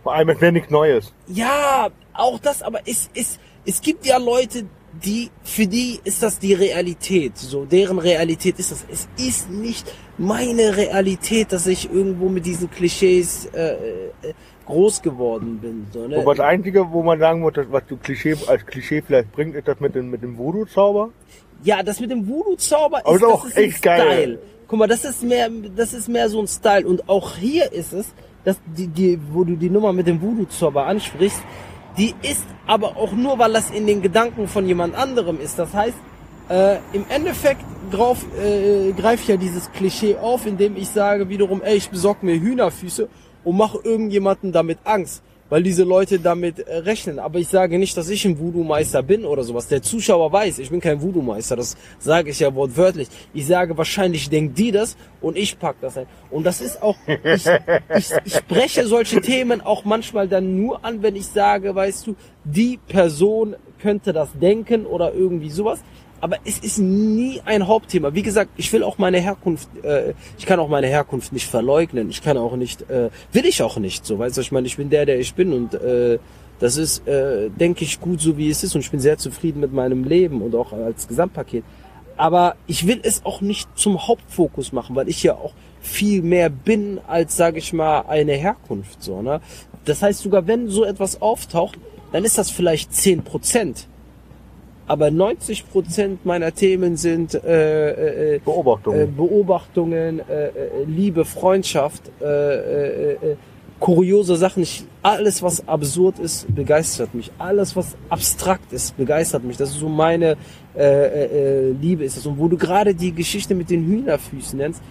vor 0.03 0.13
allem 0.13 0.27
mit 0.27 0.41
wenig 0.41 0.69
Neues. 0.69 1.13
Ja, 1.27 1.89
auch 2.13 2.39
das, 2.39 2.61
aber 2.61 2.79
es, 2.85 3.09
es, 3.13 3.39
es 3.65 3.81
gibt 3.81 4.05
ja 4.05 4.17
Leute, 4.17 4.65
die, 5.03 5.29
für 5.43 5.67
die 5.67 5.99
ist 6.03 6.23
das 6.23 6.39
die 6.39 6.53
Realität. 6.53 7.37
So, 7.37 7.65
deren 7.65 7.99
Realität 7.99 8.59
ist 8.59 8.71
das. 8.71 8.85
Es 8.91 9.07
ist 9.17 9.49
nicht 9.49 9.91
meine 10.17 10.75
Realität, 10.75 11.51
dass 11.51 11.67
ich 11.67 11.91
irgendwo 11.91 12.29
mit 12.29 12.45
diesen 12.45 12.69
Klischees 12.69 13.45
äh, 13.53 13.73
äh, 13.73 14.07
groß 14.65 15.01
geworden 15.01 15.59
bin. 15.59 15.87
So, 15.91 16.07
ne? 16.07 16.17
Aber 16.17 16.35
das 16.35 16.45
Einzige, 16.45 16.91
wo 16.91 17.03
man 17.03 17.19
sagen 17.19 17.41
muss, 17.41 17.53
was 17.69 17.83
du 17.87 17.97
Klischee 17.97 18.35
als 18.47 18.65
Klischee 18.65 19.01
vielleicht 19.01 19.31
bringt, 19.31 19.55
ist 19.55 19.67
das 19.67 19.79
mit 19.79 19.95
dem, 19.95 20.09
mit 20.09 20.21
dem 20.21 20.37
Voodoo-Zauber. 20.37 21.09
Ja, 21.63 21.83
das 21.83 21.99
mit 21.99 22.11
dem 22.11 22.27
Voodoo-Zauber 22.27 22.99
ist, 23.05 23.15
ist 23.15 23.23
auch 23.23 23.45
ist 23.45 23.57
echt 23.57 23.81
geil. 23.81 24.01
Style. 24.01 24.39
Guck 24.67 24.79
mal, 24.79 24.87
das 24.87 25.03
ist 25.03 25.23
mehr, 25.23 25.49
das 25.75 25.93
ist 25.93 26.07
mehr 26.07 26.29
so 26.29 26.39
ein 26.39 26.47
Style. 26.47 26.87
Und 26.87 27.09
auch 27.09 27.35
hier 27.35 27.71
ist 27.71 27.93
es, 27.93 28.13
dass 28.43 28.57
die, 28.65 28.87
die, 28.87 29.19
wo 29.31 29.43
du 29.43 29.55
die 29.55 29.69
Nummer 29.69 29.93
mit 29.93 30.07
dem 30.07 30.21
Voodoo-Zauber 30.21 30.85
ansprichst, 30.85 31.41
die 31.97 32.13
ist 32.21 32.43
aber 32.67 32.97
auch 32.97 33.11
nur, 33.11 33.39
weil 33.39 33.53
das 33.53 33.71
in 33.71 33.87
den 33.87 34.01
Gedanken 34.01 34.47
von 34.47 34.65
jemand 34.67 34.95
anderem 34.95 35.39
ist. 35.39 35.59
Das 35.59 35.73
heißt, 35.73 35.97
äh, 36.49 36.77
im 36.93 37.05
Endeffekt 37.09 37.61
äh, 37.61 38.91
greife 38.93 39.23
ich 39.23 39.27
ja 39.27 39.37
dieses 39.37 39.71
Klischee 39.71 40.17
auf, 40.17 40.45
indem 40.45 40.75
ich 40.77 40.89
sage 40.89 41.29
wiederum, 41.29 41.61
ey, 41.61 41.77
ich 41.77 41.89
besorge 41.89 42.25
mir 42.25 42.39
Hühnerfüße 42.39 43.07
und 43.43 43.57
mache 43.57 43.79
irgendjemanden 43.83 44.51
damit 44.51 44.79
Angst 44.83 45.23
weil 45.49 45.63
diese 45.63 45.83
Leute 45.83 46.19
damit 46.19 46.59
äh, 46.59 46.77
rechnen. 46.77 47.19
Aber 47.19 47.39
ich 47.39 47.47
sage 47.47 47.77
nicht, 47.77 47.95
dass 47.97 48.09
ich 48.09 48.25
ein 48.25 48.39
Voodoo-Meister 48.39 49.03
bin 49.03 49.25
oder 49.25 49.43
sowas. 49.43 49.67
Der 49.67 49.81
Zuschauer 49.81 50.31
weiß, 50.31 50.59
ich 50.59 50.69
bin 50.69 50.79
kein 50.79 51.01
Voodoo-Meister, 51.01 51.55
das 51.55 51.75
sage 51.97 52.29
ich 52.31 52.39
ja 52.39 52.53
wortwörtlich. 52.53 53.07
Ich 53.33 53.47
sage, 53.47 53.77
wahrscheinlich 53.77 54.29
denkt 54.29 54.57
die 54.57 54.71
das 54.71 54.95
und 55.21 55.37
ich 55.37 55.57
pack 55.57 55.77
das 55.81 55.97
ein. 55.97 56.05
Und 56.29 56.45
das 56.45 56.61
ist 56.61 56.81
auch, 56.81 56.97
ich, 57.07 57.45
ich, 57.95 58.11
ich 58.25 58.33
spreche 58.35 58.85
solche 58.85 59.21
Themen 59.21 59.61
auch 59.61 59.85
manchmal 59.85 60.27
dann 60.27 60.55
nur 60.55 60.83
an, 60.85 61.01
wenn 61.01 61.15
ich 61.15 61.27
sage, 61.27 61.73
weißt 61.73 62.07
du, 62.07 62.15
die 62.43 62.77
Person 62.87 63.55
könnte 63.81 64.13
das 64.13 64.29
denken 64.39 64.85
oder 64.85 65.13
irgendwie 65.13 65.49
sowas 65.49 65.81
aber 66.21 66.37
es 66.45 66.59
ist 66.59 66.77
nie 66.79 67.41
ein 67.45 67.67
Hauptthema. 67.67 68.13
Wie 68.13 68.21
gesagt, 68.21 68.51
ich 68.57 68.71
will 68.73 68.83
auch 68.83 68.97
meine 68.97 69.19
Herkunft, 69.19 69.69
äh, 69.83 70.13
ich 70.37 70.45
kann 70.45 70.59
auch 70.59 70.69
meine 70.69 70.87
Herkunft 70.87 71.33
nicht 71.33 71.47
verleugnen. 71.47 72.09
Ich 72.09 72.21
kann 72.21 72.37
auch 72.37 72.55
nicht, 72.55 72.89
äh, 72.89 73.09
will 73.31 73.45
ich 73.45 73.61
auch 73.61 73.77
nicht. 73.77 74.05
So, 74.05 74.19
weißt 74.19 74.37
du, 74.37 74.41
ich 74.41 74.51
meine, 74.51 74.67
ich 74.67 74.77
bin 74.77 74.89
der, 74.89 75.05
der 75.05 75.19
ich 75.19 75.33
bin 75.33 75.53
und 75.53 75.73
äh, 75.75 76.19
das 76.59 76.75
ist, 76.77 77.07
äh, 77.07 77.49
denke 77.49 77.85
ich, 77.85 78.01
gut 78.01 78.19
so 78.19 78.37
wie 78.37 78.49
es 78.49 78.63
ist 78.63 78.75
und 78.75 78.81
ich 78.81 78.91
bin 78.91 78.99
sehr 78.99 79.17
zufrieden 79.17 79.61
mit 79.61 79.73
meinem 79.73 80.03
Leben 80.03 80.41
und 80.41 80.55
auch 80.55 80.73
als 80.73 81.07
Gesamtpaket. 81.07 81.63
Aber 82.17 82.55
ich 82.67 82.85
will 82.85 82.99
es 83.01 83.25
auch 83.25 83.39
nicht 83.39 83.69
zum 83.75 84.07
Hauptfokus 84.07 84.73
machen, 84.73 84.95
weil 84.95 85.07
ich 85.07 85.23
ja 85.23 85.35
auch 85.35 85.53
viel 85.79 86.21
mehr 86.21 86.49
bin 86.49 86.99
als, 87.07 87.37
sage 87.37 87.59
ich 87.59 87.71
mal, 87.71 88.01
eine 88.01 88.33
Herkunft. 88.33 89.01
So, 89.01 89.21
ne? 89.21 89.39
Das 89.85 90.01
heißt, 90.01 90.19
sogar 90.19 90.45
wenn 90.45 90.67
so 90.67 90.83
etwas 90.83 91.21
auftaucht, 91.21 91.79
dann 92.11 92.25
ist 92.25 92.37
das 92.37 92.51
vielleicht 92.51 92.93
zehn 92.93 93.23
Prozent 93.23 93.87
aber 94.89 95.11
90 95.11 95.69
Prozent 95.69 96.25
meiner 96.25 96.51
Themen 96.51 96.97
sind 96.97 97.35
äh, 97.35 98.35
äh, 98.35 98.39
Beobachtungen. 98.39 98.99
äh, 98.99 99.05
Beobachtungen, 99.05 100.19
äh, 100.27 100.47
äh, 100.47 100.51
Liebe, 100.87 101.25
Freundschaft, 101.25 102.01
äh, 102.19 102.25
äh, 102.25 103.11
äh, 103.13 103.35
kuriose 103.79 104.35
Sachen. 104.35 104.63
Ich, 104.63 104.83
alles, 105.03 105.43
was 105.43 105.67
absurd 105.67 106.17
ist, 106.17 106.53
begeistert 106.55 107.13
mich. 107.13 107.31
Alles, 107.37 107.75
was 107.75 107.95
abstrakt 108.09 108.73
ist, 108.73 108.97
begeistert 108.97 109.43
mich. 109.43 109.57
Das 109.57 109.69
ist 109.69 109.79
so 109.79 109.89
meine 109.89 110.37
äh, 110.75 110.81
äh, 110.81 111.69
äh, 111.69 111.71
Liebe 111.79 112.03
ist 112.03 112.17
das. 112.17 112.25
Und 112.25 112.39
wo 112.39 112.47
du 112.47 112.57
gerade 112.57 112.95
die 112.95 113.11
Geschichte 113.11 113.53
mit 113.53 113.69
den 113.69 113.85
Hühnerfüßen 113.85 114.57
nennst, 114.57 114.81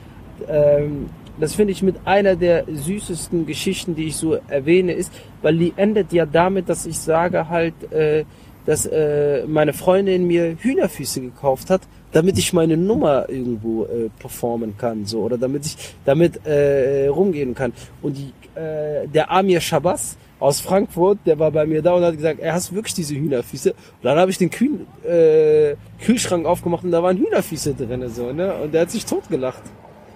ähm, 0.48 1.06
das 1.40 1.54
finde 1.54 1.72
ich 1.72 1.82
mit 1.82 1.96
einer 2.04 2.36
der 2.36 2.64
süßesten 2.72 3.46
Geschichten, 3.46 3.96
die 3.96 4.04
ich 4.04 4.16
so 4.16 4.38
erwähne, 4.46 4.92
ist, 4.92 5.12
weil 5.42 5.56
die 5.56 5.72
endet 5.76 6.12
ja 6.12 6.24
damit, 6.24 6.68
dass 6.68 6.86
ich 6.86 6.98
sage 6.98 7.48
halt, 7.48 7.74
äh, 7.92 8.24
dass 8.68 8.84
äh, 8.84 9.46
meine 9.46 9.72
Freundin 9.72 10.26
mir 10.26 10.54
Hühnerfüße 10.60 11.22
gekauft 11.22 11.70
hat, 11.70 11.80
damit 12.12 12.36
ich 12.36 12.52
meine 12.52 12.76
Nummer 12.76 13.26
irgendwo 13.30 13.84
äh, 13.84 14.10
performen 14.18 14.76
kann, 14.76 15.06
so 15.06 15.20
oder 15.20 15.38
damit 15.38 15.64
ich 15.64 15.76
damit 16.04 16.44
äh, 16.44 17.06
rumgehen 17.06 17.54
kann. 17.54 17.72
Und 18.02 18.18
die, 18.18 18.34
äh, 18.60 19.08
der 19.08 19.30
Amir 19.30 19.62
Shabazz 19.62 20.18
aus 20.38 20.60
Frankfurt, 20.60 21.18
der 21.24 21.38
war 21.38 21.50
bei 21.50 21.64
mir 21.64 21.80
da 21.80 21.94
und 21.94 22.02
hat 22.02 22.16
gesagt, 22.16 22.40
er 22.40 22.52
hast 22.52 22.74
wirklich 22.74 22.92
diese 22.92 23.14
Hühnerfüße. 23.14 23.70
Und 23.70 24.02
dann 24.02 24.18
habe 24.18 24.30
ich 24.30 24.36
den 24.36 24.50
Kühl, 24.50 24.80
äh, 25.02 25.74
Kühlschrank 26.04 26.44
aufgemacht 26.44 26.84
und 26.84 26.90
da 26.90 27.02
waren 27.02 27.16
Hühnerfüße 27.16 27.72
drinne 27.72 28.10
so, 28.10 28.34
ne? 28.34 28.52
Und 28.52 28.74
der 28.74 28.82
hat 28.82 28.90
sich 28.90 29.06
totgelacht. 29.06 29.62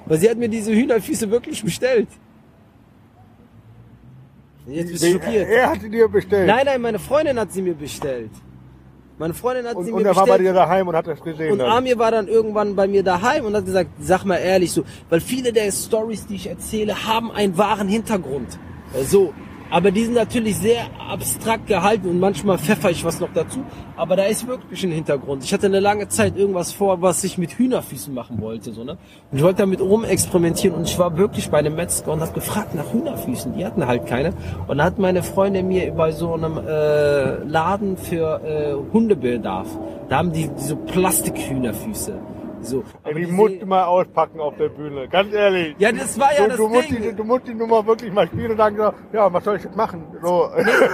Weil 0.04 0.18
sie 0.18 0.28
hat 0.28 0.36
mir 0.36 0.50
diese 0.50 0.74
Hühnerfüße 0.74 1.30
wirklich 1.30 1.64
bestellt. 1.64 2.08
Jetzt 4.66 4.90
bist 4.92 5.02
du 5.04 5.12
schockiert. 5.12 5.48
Er 5.48 5.70
hat 5.70 5.80
sie 5.80 5.90
dir 5.90 6.08
bestellt. 6.08 6.46
Nein, 6.46 6.64
nein, 6.66 6.80
meine 6.80 6.98
Freundin 6.98 7.38
hat 7.38 7.52
sie 7.52 7.62
mir 7.62 7.74
bestellt. 7.74 8.30
Meine 9.18 9.34
Freundin 9.34 9.66
hat 9.66 9.76
und, 9.76 9.84
sie 9.84 9.92
und 9.92 10.02
mir 10.02 10.08
er 10.08 10.16
war 10.16 10.24
bestellt. 10.24 10.38
bei 10.38 10.44
dir 10.44 10.52
daheim 10.54 10.88
und 10.88 10.96
hat 10.96 11.06
das 11.06 11.20
gesehen. 11.20 11.52
Und 11.52 11.58
dann. 11.58 11.70
Amir 11.70 11.98
war 11.98 12.10
dann 12.10 12.28
irgendwann 12.28 12.74
bei 12.74 12.86
mir 12.88 13.02
daheim 13.02 13.44
und 13.44 13.54
hat 13.54 13.64
gesagt, 13.64 13.90
sag 14.00 14.24
mal 14.24 14.36
ehrlich 14.36 14.72
so, 14.72 14.84
weil 15.10 15.20
viele 15.20 15.52
der 15.52 15.70
Stories, 15.70 16.26
die 16.26 16.36
ich 16.36 16.48
erzähle, 16.48 17.06
haben 17.06 17.30
einen 17.30 17.56
wahren 17.58 17.88
Hintergrund. 17.88 18.58
Äh, 18.94 19.04
So. 19.04 19.32
Aber 19.72 19.90
die 19.90 20.04
sind 20.04 20.12
natürlich 20.12 20.58
sehr 20.58 20.82
abstrakt 21.10 21.66
gehalten 21.66 22.06
und 22.06 22.20
manchmal 22.20 22.58
pfeffer 22.58 22.90
ich 22.90 23.06
was 23.06 23.20
noch 23.20 23.32
dazu. 23.32 23.64
Aber 23.96 24.16
da 24.16 24.24
ist 24.24 24.46
wirklich 24.46 24.84
ein 24.84 24.90
Hintergrund. 24.90 25.44
Ich 25.44 25.54
hatte 25.54 25.64
eine 25.64 25.80
lange 25.80 26.08
Zeit 26.08 26.36
irgendwas 26.36 26.72
vor, 26.72 27.00
was 27.00 27.24
ich 27.24 27.38
mit 27.38 27.52
Hühnerfüßen 27.52 28.12
machen 28.12 28.42
wollte. 28.42 28.72
So, 28.72 28.84
ne? 28.84 28.98
Und 29.30 29.38
ich 29.38 29.42
wollte 29.42 29.62
damit 29.62 29.80
rumexperimentieren 29.80 30.76
und 30.76 30.86
ich 30.86 30.98
war 30.98 31.16
wirklich 31.16 31.48
bei 31.48 31.58
einem 31.58 31.74
Metzger 31.74 32.12
und 32.12 32.20
habe 32.20 32.32
gefragt 32.32 32.74
nach 32.74 32.92
Hühnerfüßen. 32.92 33.54
Die 33.54 33.64
hatten 33.64 33.86
halt 33.86 34.04
keine. 34.04 34.34
Und 34.66 34.76
da 34.76 34.84
hat 34.84 34.98
meine 34.98 35.22
Freundin 35.22 35.68
mir 35.68 35.90
bei 35.92 36.12
so 36.12 36.34
einem 36.34 36.58
äh, 36.58 37.42
Laden 37.44 37.96
für 37.96 38.42
äh, 38.44 38.92
Hundebedarf, 38.92 39.68
da 40.10 40.18
haben 40.18 40.32
die 40.32 40.50
so 40.56 40.76
Plastikhühnerfüße. 40.76 42.12
So. 42.62 42.84
Aber 43.02 43.14
die 43.14 43.26
musst 43.26 43.60
du 43.60 43.66
mal 43.66 43.84
auspacken 43.84 44.40
auf 44.40 44.56
der 44.56 44.68
Bühne. 44.68 45.08
Ganz 45.08 45.32
ehrlich. 45.32 45.74
ja, 45.78 45.92
das 45.92 46.18
war 46.18 46.32
ja 46.34 46.44
du, 46.44 46.48
das 46.48 46.56
du, 46.56 46.68
musst 46.68 46.90
Ding. 46.90 47.02
die, 47.02 47.14
du 47.14 47.24
musst 47.24 47.46
die 47.46 47.54
Nummer 47.54 47.86
wirklich 47.86 48.12
mal 48.12 48.26
spielen 48.26 48.52
und 48.52 48.56
sagen, 48.56 48.76
so, 48.76 48.92
ja, 49.12 49.32
was 49.32 49.44
soll 49.44 49.56
ich 49.56 49.64
jetzt 49.64 49.76
machen? 49.76 50.04
So. 50.22 50.48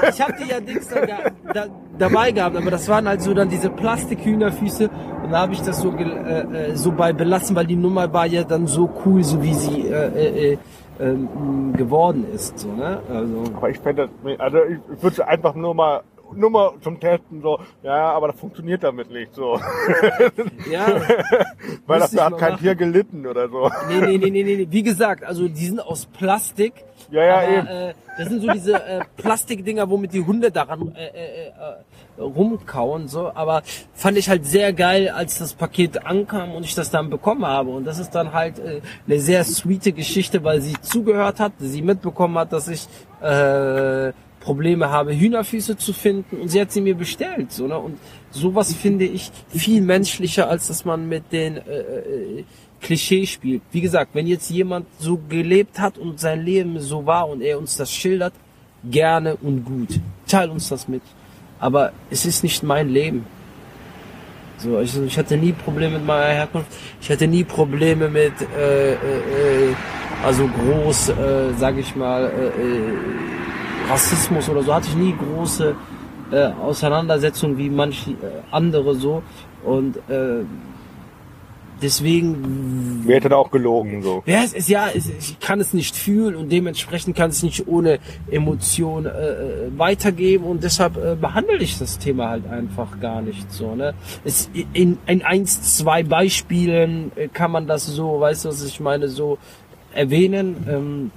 ich 0.08 0.20
habe 0.20 0.34
die 0.42 0.48
ja 0.50 0.60
Dings 0.60 0.88
da, 0.88 1.06
da, 1.52 1.66
dabei 1.98 2.32
gehabt, 2.32 2.56
aber 2.56 2.70
das 2.70 2.88
waren 2.88 3.08
halt 3.08 3.22
so 3.22 3.34
dann 3.34 3.48
diese 3.48 3.70
Plastikhühnerfüße 3.70 4.88
und 5.24 5.30
da 5.30 5.40
habe 5.40 5.52
ich 5.52 5.62
das 5.62 5.80
so 5.80 5.92
äh, 5.92 6.02
äh, 6.02 6.76
so 6.76 6.92
bei 6.92 7.12
belassen, 7.12 7.54
weil 7.56 7.66
die 7.66 7.76
Nummer 7.76 8.12
war 8.12 8.26
ja 8.26 8.44
dann 8.44 8.66
so 8.66 8.90
cool, 9.04 9.22
so 9.24 9.42
wie 9.42 9.54
sie 9.54 9.88
äh, 9.88 10.52
äh, 10.52 10.58
ähm, 11.00 11.72
geworden 11.76 12.26
ist, 12.32 12.58
so 12.58 12.68
ne? 12.72 13.00
Also 13.08 13.44
Aber 13.54 13.70
ich 13.70 13.78
fände 13.78 14.08
das, 14.24 14.40
also 14.40 14.58
ich, 14.64 14.78
ich 14.96 15.02
würde 15.02 15.28
einfach 15.28 15.54
nur 15.54 15.74
mal, 15.74 16.02
nur 16.34 16.50
mal 16.50 16.72
zum 16.80 16.98
Testen 17.00 17.42
so, 17.42 17.58
ja, 17.82 18.10
aber 18.10 18.28
das 18.28 18.40
funktioniert 18.40 18.82
damit 18.82 19.10
nicht 19.10 19.34
so. 19.34 19.58
ja, 20.70 20.86
Weil 21.86 22.00
das 22.00 22.12
Müsste 22.12 22.16
ich 22.16 22.20
da 22.20 22.24
hat 22.24 22.38
kein 22.38 22.52
machen. 22.52 22.62
Tier 22.62 22.74
gelitten 22.74 23.26
oder 23.26 23.48
so. 23.48 23.70
nee, 23.88 24.00
nee, 24.00 24.18
nee, 24.18 24.30
nee, 24.30 24.42
nee, 24.42 24.56
nee. 24.56 24.68
Wie 24.70 24.82
gesagt, 24.82 25.24
also 25.24 25.48
die 25.48 25.66
sind 25.66 25.80
aus 25.80 26.06
Plastik. 26.06 26.72
Ja, 27.10 27.24
ja, 27.24 27.36
aber, 27.38 27.48
eben. 27.48 27.66
Äh, 27.66 27.94
das 28.18 28.28
sind 28.28 28.42
so 28.42 28.48
diese 28.52 28.74
äh, 28.74 29.00
Plastikdinger, 29.16 29.88
womit 29.88 30.12
die 30.12 30.24
Hunde 30.24 30.50
daran 30.50 30.92
äh, 30.94 31.06
äh, 31.06 31.48
äh, 31.48 32.20
rumkauen. 32.20 33.08
So, 33.08 33.30
aber 33.32 33.62
fand 33.94 34.18
ich 34.18 34.28
halt 34.28 34.44
sehr 34.44 34.72
geil, 34.72 35.08
als 35.08 35.38
das 35.38 35.54
Paket 35.54 36.04
ankam 36.04 36.54
und 36.54 36.64
ich 36.64 36.74
das 36.74 36.90
dann 36.90 37.10
bekommen 37.10 37.46
habe. 37.46 37.70
Und 37.70 37.84
das 37.84 37.98
ist 37.98 38.14
dann 38.14 38.32
halt 38.32 38.58
äh, 38.58 38.80
eine 39.06 39.20
sehr 39.20 39.44
sweete 39.44 39.92
Geschichte, 39.92 40.42
weil 40.42 40.60
sie 40.60 40.74
zugehört 40.80 41.38
hat, 41.38 41.52
sie 41.58 41.82
mitbekommen 41.82 42.36
hat, 42.38 42.52
dass 42.52 42.68
ich 42.68 42.88
äh, 43.22 44.12
Probleme 44.48 44.88
habe, 44.88 45.14
Hühnerfüße 45.14 45.76
zu 45.76 45.92
finden 45.92 46.36
und 46.40 46.48
sie 46.48 46.58
hat 46.58 46.72
sie 46.72 46.80
mir 46.80 46.94
bestellt. 46.94 47.52
So, 47.52 47.66
ne? 47.66 47.78
Und 47.78 47.98
sowas 48.30 48.72
finde 48.72 49.04
ich 49.04 49.30
viel 49.50 49.82
menschlicher, 49.82 50.48
als 50.48 50.68
dass 50.68 50.86
man 50.86 51.06
mit 51.06 51.24
den 51.32 51.58
äh, 51.58 51.60
äh, 51.60 52.44
Klischee 52.80 53.26
spielt. 53.26 53.60
Wie 53.72 53.82
gesagt, 53.82 54.14
wenn 54.14 54.26
jetzt 54.26 54.48
jemand 54.48 54.86
so 54.98 55.20
gelebt 55.28 55.78
hat 55.78 55.98
und 55.98 56.18
sein 56.18 56.40
Leben 56.42 56.80
so 56.80 57.04
war 57.04 57.28
und 57.28 57.42
er 57.42 57.58
uns 57.58 57.76
das 57.76 57.92
schildert, 57.92 58.32
gerne 58.90 59.36
und 59.36 59.66
gut. 59.66 60.00
Teil 60.26 60.48
uns 60.48 60.70
das 60.70 60.88
mit. 60.88 61.02
Aber 61.60 61.92
es 62.08 62.24
ist 62.24 62.42
nicht 62.42 62.62
mein 62.62 62.88
Leben. 62.88 63.26
So, 64.56 64.78
also 64.78 65.04
ich 65.04 65.18
hatte 65.18 65.36
nie 65.36 65.52
Probleme 65.52 65.98
mit 65.98 66.06
meiner 66.06 66.32
Herkunft. 66.32 66.70
Ich 67.02 67.10
hatte 67.10 67.26
nie 67.26 67.44
Probleme 67.44 68.08
mit, 68.08 68.32
äh, 68.56 68.92
äh, 68.92 68.94
äh, 68.94 69.74
also 70.24 70.48
groß, 70.48 71.10
äh, 71.10 71.14
sag 71.58 71.76
ich 71.76 71.94
mal, 71.94 72.22
äh, 72.24 72.46
äh, 72.46 73.28
Rassismus 73.88 74.48
oder 74.48 74.62
so. 74.62 74.74
Hatte 74.74 74.88
ich 74.88 74.96
nie 74.96 75.14
große 75.16 75.74
äh, 76.30 76.46
Auseinandersetzungen 76.62 77.58
wie 77.58 77.70
manche 77.70 78.10
äh, 78.10 78.14
andere 78.50 78.94
so. 78.94 79.22
Und 79.64 79.96
äh, 80.08 80.44
deswegen 81.82 83.04
Mir 83.04 83.16
hätte 83.16 83.28
da 83.28 83.36
auch 83.36 83.50
gelogen 83.50 84.02
so. 84.02 84.22
ja, 84.26 84.42
es 84.44 84.52
ist 84.52 84.68
ja, 84.68 84.88
es, 84.94 85.08
ich 85.08 85.38
kann 85.40 85.60
es 85.60 85.72
nicht 85.72 85.96
fühlen 85.96 86.34
und 86.36 86.50
dementsprechend 86.50 87.16
kann 87.16 87.30
es 87.30 87.42
nicht 87.42 87.66
ohne 87.66 87.98
Emotion 88.30 89.06
äh, 89.06 89.08
äh, 89.08 89.78
weitergeben 89.78 90.44
und 90.44 90.62
deshalb 90.62 90.96
äh, 90.96 91.16
behandle 91.16 91.58
ich 91.58 91.78
das 91.78 91.98
Thema 91.98 92.30
halt 92.30 92.48
einfach 92.48 93.00
gar 93.00 93.22
nicht 93.22 93.52
so. 93.52 93.74
Ne? 93.74 93.94
Es, 94.24 94.50
in, 94.72 94.98
in 95.06 95.22
eins, 95.22 95.76
zwei 95.76 96.02
Beispielen 96.02 97.12
äh, 97.16 97.28
kann 97.28 97.50
man 97.50 97.66
das 97.66 97.86
so, 97.86 98.20
weißt 98.20 98.44
du, 98.44 98.48
was 98.50 98.62
ich 98.64 98.80
meine, 98.80 99.08
so 99.08 99.38
erwähnen. 99.94 100.56
Ähm, 100.68 101.10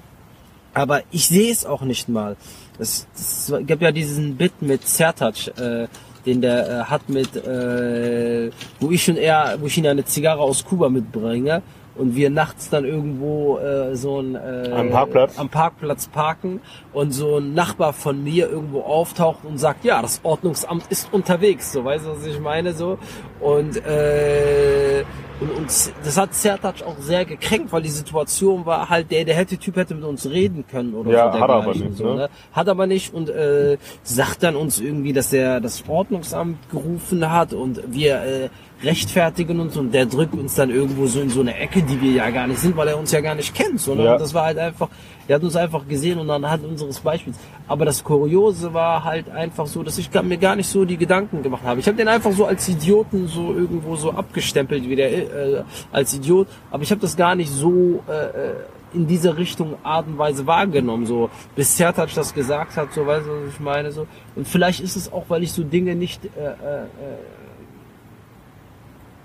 aber 0.73 1.01
ich 1.12 1.27
sehe 1.27 1.51
es 1.51 1.65
auch 1.65 1.81
nicht 1.81 2.10
mal. 2.10 2.36
Es, 2.79 3.07
es 3.15 3.53
gibt 3.65 3.81
ja 3.81 3.91
diesen 3.91 4.38
Bit 4.38 4.62
mit 4.62 4.88
Sertac, 4.88 5.47
äh, 5.60 5.88
den 6.25 6.41
der 6.41 6.69
äh, 6.69 6.84
hat 6.86 7.10
mit, 7.10 7.36
äh, 7.36 8.51
wo 8.79 8.91
ich 8.91 9.10
und 9.10 9.17
er, 9.17 9.57
wo 9.60 9.67
ich 9.67 9.77
ihn 9.77 9.88
eine 9.88 10.05
Zigarre 10.05 10.41
aus 10.41 10.63
Kuba 10.65 10.89
mitbringe 10.89 11.62
und 11.95 12.15
wir 12.15 12.29
nachts 12.29 12.69
dann 12.69 12.86
irgendwo 12.86 13.57
äh, 13.57 13.95
so 13.95 14.19
ein 14.19 14.36
äh, 14.36 14.71
Am 14.71 14.89
Parkplatz? 14.91 15.38
am 15.38 15.49
Parkplatz 15.49 16.07
parken 16.07 16.62
und 16.93 17.12
so 17.12 17.38
ein 17.38 17.54
Nachbar 17.54 17.93
von 17.93 18.23
mir 18.23 18.49
irgendwo 18.49 18.82
auftaucht 18.82 19.45
und 19.45 19.58
sagt, 19.58 19.86
ja, 19.86 20.01
das 20.01 20.19
Ordnungsamt 20.23 20.84
ist 20.89 21.12
unterwegs, 21.13 21.71
so 21.71 21.86
weißt 21.86 22.06
du, 22.06 22.10
was 22.12 22.25
ich 22.25 22.39
meine 22.39 22.73
so 22.73 22.97
und 23.39 23.77
äh, 23.86 25.04
und, 25.39 25.49
und 25.56 25.93
das 26.04 26.17
hat 26.17 26.36
Sertac 26.36 26.84
auch 26.84 26.99
sehr 26.99 27.25
gekränkt, 27.25 27.71
weil 27.71 27.82
die 27.82 27.89
Situation 27.89 28.63
war 28.67 28.89
halt, 28.89 29.10
der, 29.10 29.25
der 29.25 29.34
hätte 29.36 29.58
Typ 29.58 29.75
hätte 29.75 29.95
mit 29.95 30.04
uns 30.04 30.30
reden 30.30 30.65
können 30.69 30.93
oder 30.93 31.12
Ja, 31.12 31.34
so. 31.34 31.39
hat 31.39 31.49
er 31.49 31.56
aber 31.56 31.73
nicht, 31.73 31.97
so, 31.97 32.13
ne? 32.13 32.30
Hat 32.54 32.69
aber 32.69 32.86
nicht 32.86 33.12
und 33.12 33.27
äh, 33.30 33.77
sagt 34.04 34.43
dann 34.43 34.56
uns 34.56 34.80
irgendwie, 34.80 35.13
dass 35.13 35.34
er 35.34 35.60
das 35.60 35.84
Ordnungsamt 35.88 36.69
gerufen 36.69 37.27
hat 37.32 37.54
und 37.54 37.82
wir 37.88 38.17
äh, 38.21 38.49
rechtfertigen 38.84 39.60
uns 39.60 39.77
und 39.77 39.93
der 39.93 40.06
drückt 40.06 40.36
uns 40.36 40.56
dann 40.56 40.69
irgendwo 40.69 41.08
so 41.08 41.21
in 41.21 41.30
so 41.30 41.41
eine 41.41 41.56
Ecke, 41.58 41.82
die 41.82 41.99
wir 42.01 42.12
ja 42.12 42.30
gar 42.30 42.45
nicht 42.45 42.60
sind, 42.60 42.75
weil 42.77 42.88
er 42.89 42.97
uns 42.99 43.12
ja 43.12 43.21
gar 43.21 43.36
nicht 43.36 43.54
kennt. 43.56 43.80
So, 43.80 43.95
ne? 43.95 44.06
Ja. 44.06 44.17
Das 44.19 44.34
war 44.36 44.45
halt 44.45 44.58
einfach, 44.60 44.89
er 45.27 45.36
hat 45.36 45.43
uns 45.43 45.56
einfach 45.56 45.88
gesehen 45.88 46.19
und 46.19 46.30
anhand 46.30 46.65
unseres 46.81 47.03
Beispiels. 47.03 47.37
Aber 47.67 47.85
das 47.85 48.03
Kuriose 48.03 48.73
war 48.73 49.03
halt 49.03 49.29
einfach 49.29 49.67
so, 49.67 49.83
dass 49.83 49.97
ich 49.97 50.09
mir 50.23 50.37
gar 50.37 50.55
nicht 50.55 50.67
so 50.67 50.85
die 50.85 50.97
Gedanken 50.97 51.41
gemacht 51.43 51.63
habe. 51.63 51.79
Ich 51.79 51.87
habe 51.87 51.97
den 51.97 52.07
einfach 52.07 52.31
so 52.31 52.45
als 52.45 52.67
Idioten 52.67 53.27
so 53.27 53.53
irgendwo 53.53 53.95
so 53.95 54.11
abgestempelt 54.11 54.87
wie 54.87 54.95
der 54.95 55.11
äh, 55.11 55.63
als 55.91 56.13
Idiot, 56.13 56.47
aber 56.69 56.83
ich 56.83 56.91
habe 56.91 57.01
das 57.01 57.15
gar 57.15 57.35
nicht 57.35 57.49
so 57.49 58.03
äh, 58.07 58.11
äh, 58.11 58.53
in 58.93 59.07
diese 59.07 59.37
Richtung 59.37 59.75
Art 59.83 60.07
und 60.07 60.17
Weise 60.17 60.45
wahrgenommen, 60.47 61.05
so 61.05 61.29
bis 61.55 61.77
Sertac 61.77 62.13
das 62.13 62.33
gesagt 62.33 62.75
hat, 62.75 62.93
so 62.93 63.05
weißt 63.05 63.25
du, 63.25 63.31
was 63.31 63.53
ich 63.53 63.59
meine, 63.59 63.91
so 63.91 64.05
und 64.35 64.47
vielleicht 64.47 64.81
ist 64.81 64.95
es 64.95 65.11
auch, 65.11 65.25
weil 65.29 65.43
ich 65.43 65.53
so 65.53 65.63
Dinge 65.63 65.95
nicht 65.95 66.25
äh, 66.25 66.27
äh, 66.27 66.85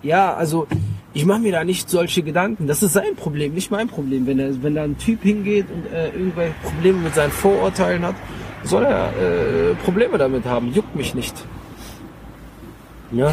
ja, 0.03 0.35
also 0.35 0.67
ich 1.15 1.25
mache 1.25 1.41
mir 1.41 1.53
da 1.53 1.65
nicht 1.65 1.89
solche 1.89 2.23
Gedanken. 2.23 2.67
Das 2.67 2.83
ist 2.83 2.93
sein 2.93 3.17
Problem, 3.17 3.55
nicht 3.55 3.71
mein 3.71 3.89
Problem. 3.89 4.27
Wenn 4.27 4.39
er, 4.39 4.63
wenn 4.63 4.75
da 4.75 4.85
ein 4.85 4.99
Typ 4.99 5.23
hingeht 5.23 5.67
und 5.71 5.87
äh, 5.93 6.11
irgendwelche 6.11 6.55
Probleme 6.63 6.99
mit 6.99 7.15
seinen 7.15 7.31
Vorurteilen 7.31 8.05
hat, 8.05 8.15
soll 8.63 8.85
er 8.85 9.13
äh, 9.17 9.75
Probleme 9.77 10.19
damit 10.19 10.45
haben. 10.45 10.73
Juckt 10.73 10.95
mich 10.95 11.15
nicht. 11.15 11.35
Ja. 13.13 13.33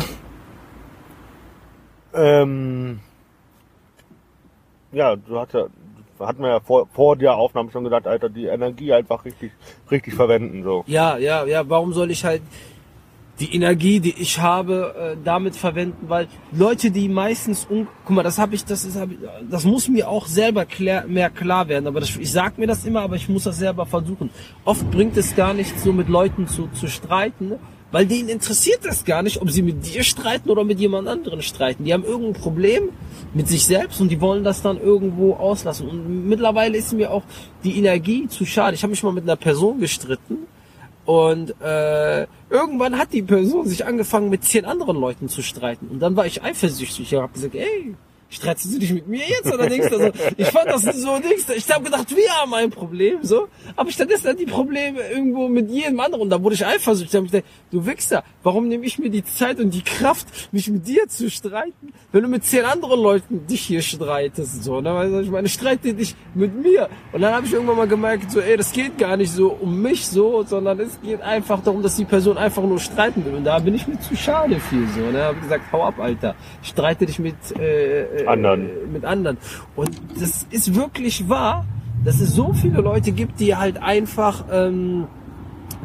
Ähm, 2.13 2.99
ja, 4.91 5.15
du 5.15 5.39
hatte, 5.39 5.69
hatten 6.19 6.41
wir 6.41 6.49
ja 6.49 6.59
vor, 6.59 6.87
vor 6.93 7.15
der 7.15 7.35
Aufnahme 7.35 7.71
schon 7.71 7.83
gesagt, 7.83 8.07
Alter, 8.07 8.29
die 8.29 8.45
Energie 8.45 8.93
einfach 8.93 9.25
richtig, 9.25 9.51
richtig 9.89 10.13
verwenden, 10.13 10.63
so. 10.63 10.83
Ja, 10.87 11.17
ja, 11.17 11.45
ja. 11.45 11.67
Warum 11.67 11.93
soll 11.93 12.11
ich 12.11 12.23
halt? 12.23 12.41
Die 13.39 13.55
Energie, 13.55 13.99
die 13.99 14.13
ich 14.19 14.39
habe, 14.39 15.15
äh, 15.15 15.17
damit 15.23 15.55
verwenden, 15.55 16.07
weil 16.07 16.27
Leute, 16.51 16.91
die 16.91 17.09
meistens, 17.09 17.65
un 17.69 17.87
guck 18.05 18.15
mal, 18.15 18.23
das 18.23 18.37
habe 18.37 18.53
ich, 18.53 18.63
das 18.63 18.85
ist, 18.85 18.95
hab 18.95 19.11
ich, 19.11 19.17
das 19.49 19.65
muss 19.65 19.87
mir 19.87 20.07
auch 20.07 20.27
selber 20.27 20.65
klär, 20.65 21.05
mehr 21.07 21.31
klar 21.31 21.67
werden. 21.67 21.87
Aber 21.87 21.99
das, 21.99 22.15
ich 22.15 22.31
sag 22.31 22.57
mir 22.57 22.67
das 22.67 22.85
immer, 22.85 23.01
aber 23.01 23.15
ich 23.15 23.27
muss 23.29 23.43
das 23.43 23.57
selber 23.57 23.85
versuchen. 23.85 24.29
Oft 24.65 24.89
bringt 24.91 25.17
es 25.17 25.35
gar 25.35 25.53
nicht, 25.53 25.79
so 25.79 25.91
mit 25.91 26.09
Leuten 26.09 26.47
zu, 26.47 26.67
zu 26.73 26.87
streiten, 26.87 27.53
weil 27.91 28.05
denen 28.05 28.29
interessiert 28.29 28.79
das 28.83 29.03
gar 29.03 29.23
nicht, 29.23 29.41
ob 29.41 29.49
sie 29.49 29.63
mit 29.63 29.85
dir 29.85 30.03
streiten 30.03 30.49
oder 30.49 30.63
mit 30.63 30.79
jemand 30.79 31.07
anderen 31.07 31.41
streiten. 31.41 31.85
Die 31.85 31.93
haben 31.93 32.03
irgendein 32.03 32.39
Problem 32.39 32.89
mit 33.33 33.47
sich 33.47 33.65
selbst 33.65 33.99
und 33.99 34.09
die 34.09 34.21
wollen 34.21 34.43
das 34.43 34.61
dann 34.61 34.79
irgendwo 34.79 35.33
auslassen. 35.33 35.87
Und 35.87 36.27
mittlerweile 36.27 36.77
ist 36.77 36.93
mir 36.93 37.11
auch 37.11 37.23
die 37.63 37.77
Energie 37.77 38.27
zu 38.27 38.45
schade. 38.45 38.75
Ich 38.75 38.83
habe 38.83 38.91
mich 38.91 39.01
mal 39.01 39.13
mit 39.13 39.23
einer 39.23 39.35
Person 39.35 39.79
gestritten 39.79 40.47
und 41.05 41.59
äh, 41.61 42.27
irgendwann 42.49 42.97
hat 42.97 43.11
die 43.11 43.21
Person 43.21 43.67
sich 43.67 43.85
angefangen, 43.85 44.29
mit 44.29 44.43
zehn 44.43 44.65
anderen 44.65 44.97
Leuten 44.97 45.27
zu 45.27 45.41
streiten. 45.41 45.87
Und 45.87 45.99
dann 45.99 46.15
war 46.15 46.25
ich 46.25 46.43
eifersüchtig. 46.43 47.11
Ich 47.11 47.19
habe 47.19 47.33
gesagt, 47.33 47.55
ey, 47.55 47.95
streitest 48.33 48.73
du 48.73 48.79
dich 48.79 48.93
mit 48.93 49.07
mir 49.07 49.21
jetzt 49.27 49.53
oder 49.53 49.67
denkst 49.69 49.89
du 49.89 49.97
so? 49.97 50.11
Ich 50.37 50.47
fand 50.47 50.67
das 50.67 50.83
so 50.83 51.19
denkst 51.19 51.45
Ich 51.55 51.69
habe 51.71 51.83
gedacht, 51.83 52.15
wir 52.15 52.29
haben 52.29 52.53
ein 52.53 52.69
Problem, 52.69 53.19
so. 53.21 53.47
Aber 53.75 53.91
stattdessen 53.91 54.29
hat 54.29 54.39
die 54.39 54.45
Probleme 54.45 54.99
irgendwo 55.09 55.47
mit 55.47 55.69
jedem 55.69 55.99
anderen. 55.99 56.29
Da 56.29 56.41
wurde 56.41 56.55
ich 56.55 56.65
eifersüchtig. 56.65 57.11
Da 57.11 57.17
hab 57.19 57.25
ich 57.25 57.31
gedacht, 57.31 57.49
du 57.71 57.85
Wichser, 57.85 58.23
warum 58.41 58.67
nehme 58.67 58.85
ich 58.85 58.99
mir 58.99 59.09
die 59.09 59.23
Zeit 59.23 59.59
und 59.59 59.73
die 59.73 59.83
Kraft, 59.83 60.27
mich 60.51 60.69
mit 60.69 60.87
dir 60.87 61.07
zu 61.07 61.29
streiten, 61.29 61.93
wenn 62.11 62.23
du 62.23 62.29
mit 62.29 62.43
zehn 62.43 62.65
anderen 62.65 62.99
Leuten 62.99 63.45
dich 63.47 63.61
hier 63.61 63.81
streitest, 63.81 64.63
so. 64.63 64.81
Ne? 64.81 64.91
Also 64.91 65.19
ich 65.19 65.29
meine, 65.29 65.49
streite 65.49 65.93
dich 65.93 66.15
mit 66.33 66.55
mir. 66.55 66.89
Und 67.11 67.21
dann 67.21 67.33
habe 67.33 67.45
ich 67.45 67.53
irgendwann 67.53 67.77
mal 67.77 67.87
gemerkt, 67.87 68.31
so, 68.31 68.39
ey, 68.39 68.57
das 68.57 68.71
geht 68.71 68.97
gar 68.97 69.17
nicht 69.17 69.31
so 69.31 69.49
um 69.49 69.81
mich 69.81 70.07
so, 70.07 70.43
sondern 70.43 70.79
es 70.79 70.99
geht 71.01 71.21
einfach 71.21 71.61
darum, 71.63 71.81
dass 71.83 71.95
die 71.95 72.05
Person 72.05 72.37
einfach 72.37 72.63
nur 72.63 72.79
streiten 72.79 73.23
will. 73.25 73.35
Und 73.35 73.43
da 73.43 73.59
bin 73.59 73.75
ich 73.75 73.87
mir 73.87 73.99
zu 73.99 74.15
schade 74.15 74.59
für, 74.59 74.87
so. 74.87 75.11
Ne? 75.11 75.23
Hab 75.23 75.41
gesagt, 75.41 75.71
hau 75.71 75.83
ab, 75.83 75.99
Alter. 75.99 76.35
Streite 76.61 77.05
dich 77.05 77.19
mit 77.19 77.35
äh, 77.59 78.22
anderen. 78.27 78.69
Äh, 78.69 78.87
mit 78.91 79.05
anderen. 79.05 79.37
Und 79.75 79.91
das 80.19 80.45
ist 80.49 80.75
wirklich 80.75 81.29
wahr, 81.29 81.65
dass 82.03 82.19
es 82.19 82.33
so 82.33 82.53
viele 82.53 82.81
Leute 82.81 83.11
gibt, 83.11 83.39
die 83.39 83.55
halt 83.55 83.81
einfach, 83.81 84.45
ähm, 84.51 85.05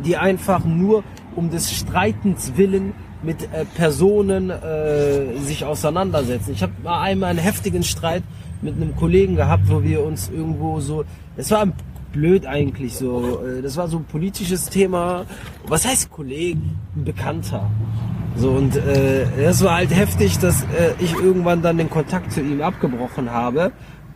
die 0.05 0.17
einfach 0.17 0.65
nur 0.65 1.05
um 1.37 1.51
des 1.51 1.73
Streitens 1.73 2.53
willen 2.57 2.93
mit 3.23 3.43
äh, 3.53 3.65
Personen 3.65 4.51
äh, 4.51 5.37
sich 5.39 5.65
auseinandersetzen. 5.65 6.53
Ich 6.53 6.63
habe 6.63 6.73
mal 6.83 7.01
einmal 7.03 7.31
einen 7.31 7.39
heftigen 7.39 7.83
Streit 7.83 8.23
mit 8.63 8.77
einem 8.77 8.97
Kollegen 8.97 9.37
gehabt, 9.37 9.65
wo 9.69 9.83
wir 9.83 10.03
uns 10.05 10.31
irgendwo 10.31 10.81
so, 10.81 11.05
es 11.37 11.51
war 11.51 11.67
blöd 12.13 12.47
eigentlich 12.47 12.97
so, 12.97 13.41
äh, 13.45 13.63
das 13.63 13.77
war 13.77 13.89
so 13.89 13.99
ein 13.99 14.05
politisches 14.05 14.67
Thema. 14.67 15.27
Was 15.67 15.87
heißt 15.87 16.11
Kollegen? 16.11 16.79
Ein 16.97 17.05
Bekannter. 17.05 17.71
So 18.37 18.51
und 18.51 18.77
äh, 18.77 19.27
das 19.43 19.63
war 19.65 19.77
halt 19.77 19.95
heftig, 19.95 20.39
dass 20.39 20.63
äh, 20.63 20.95
ich 21.01 21.13
irgendwann 21.15 21.63
dann 21.63 21.77
den 21.77 21.91
Kontakt 21.91 22.33
zu 22.33 22.41
ihm 22.41 22.63
abgebrochen 22.63 23.31
habe 23.31 23.73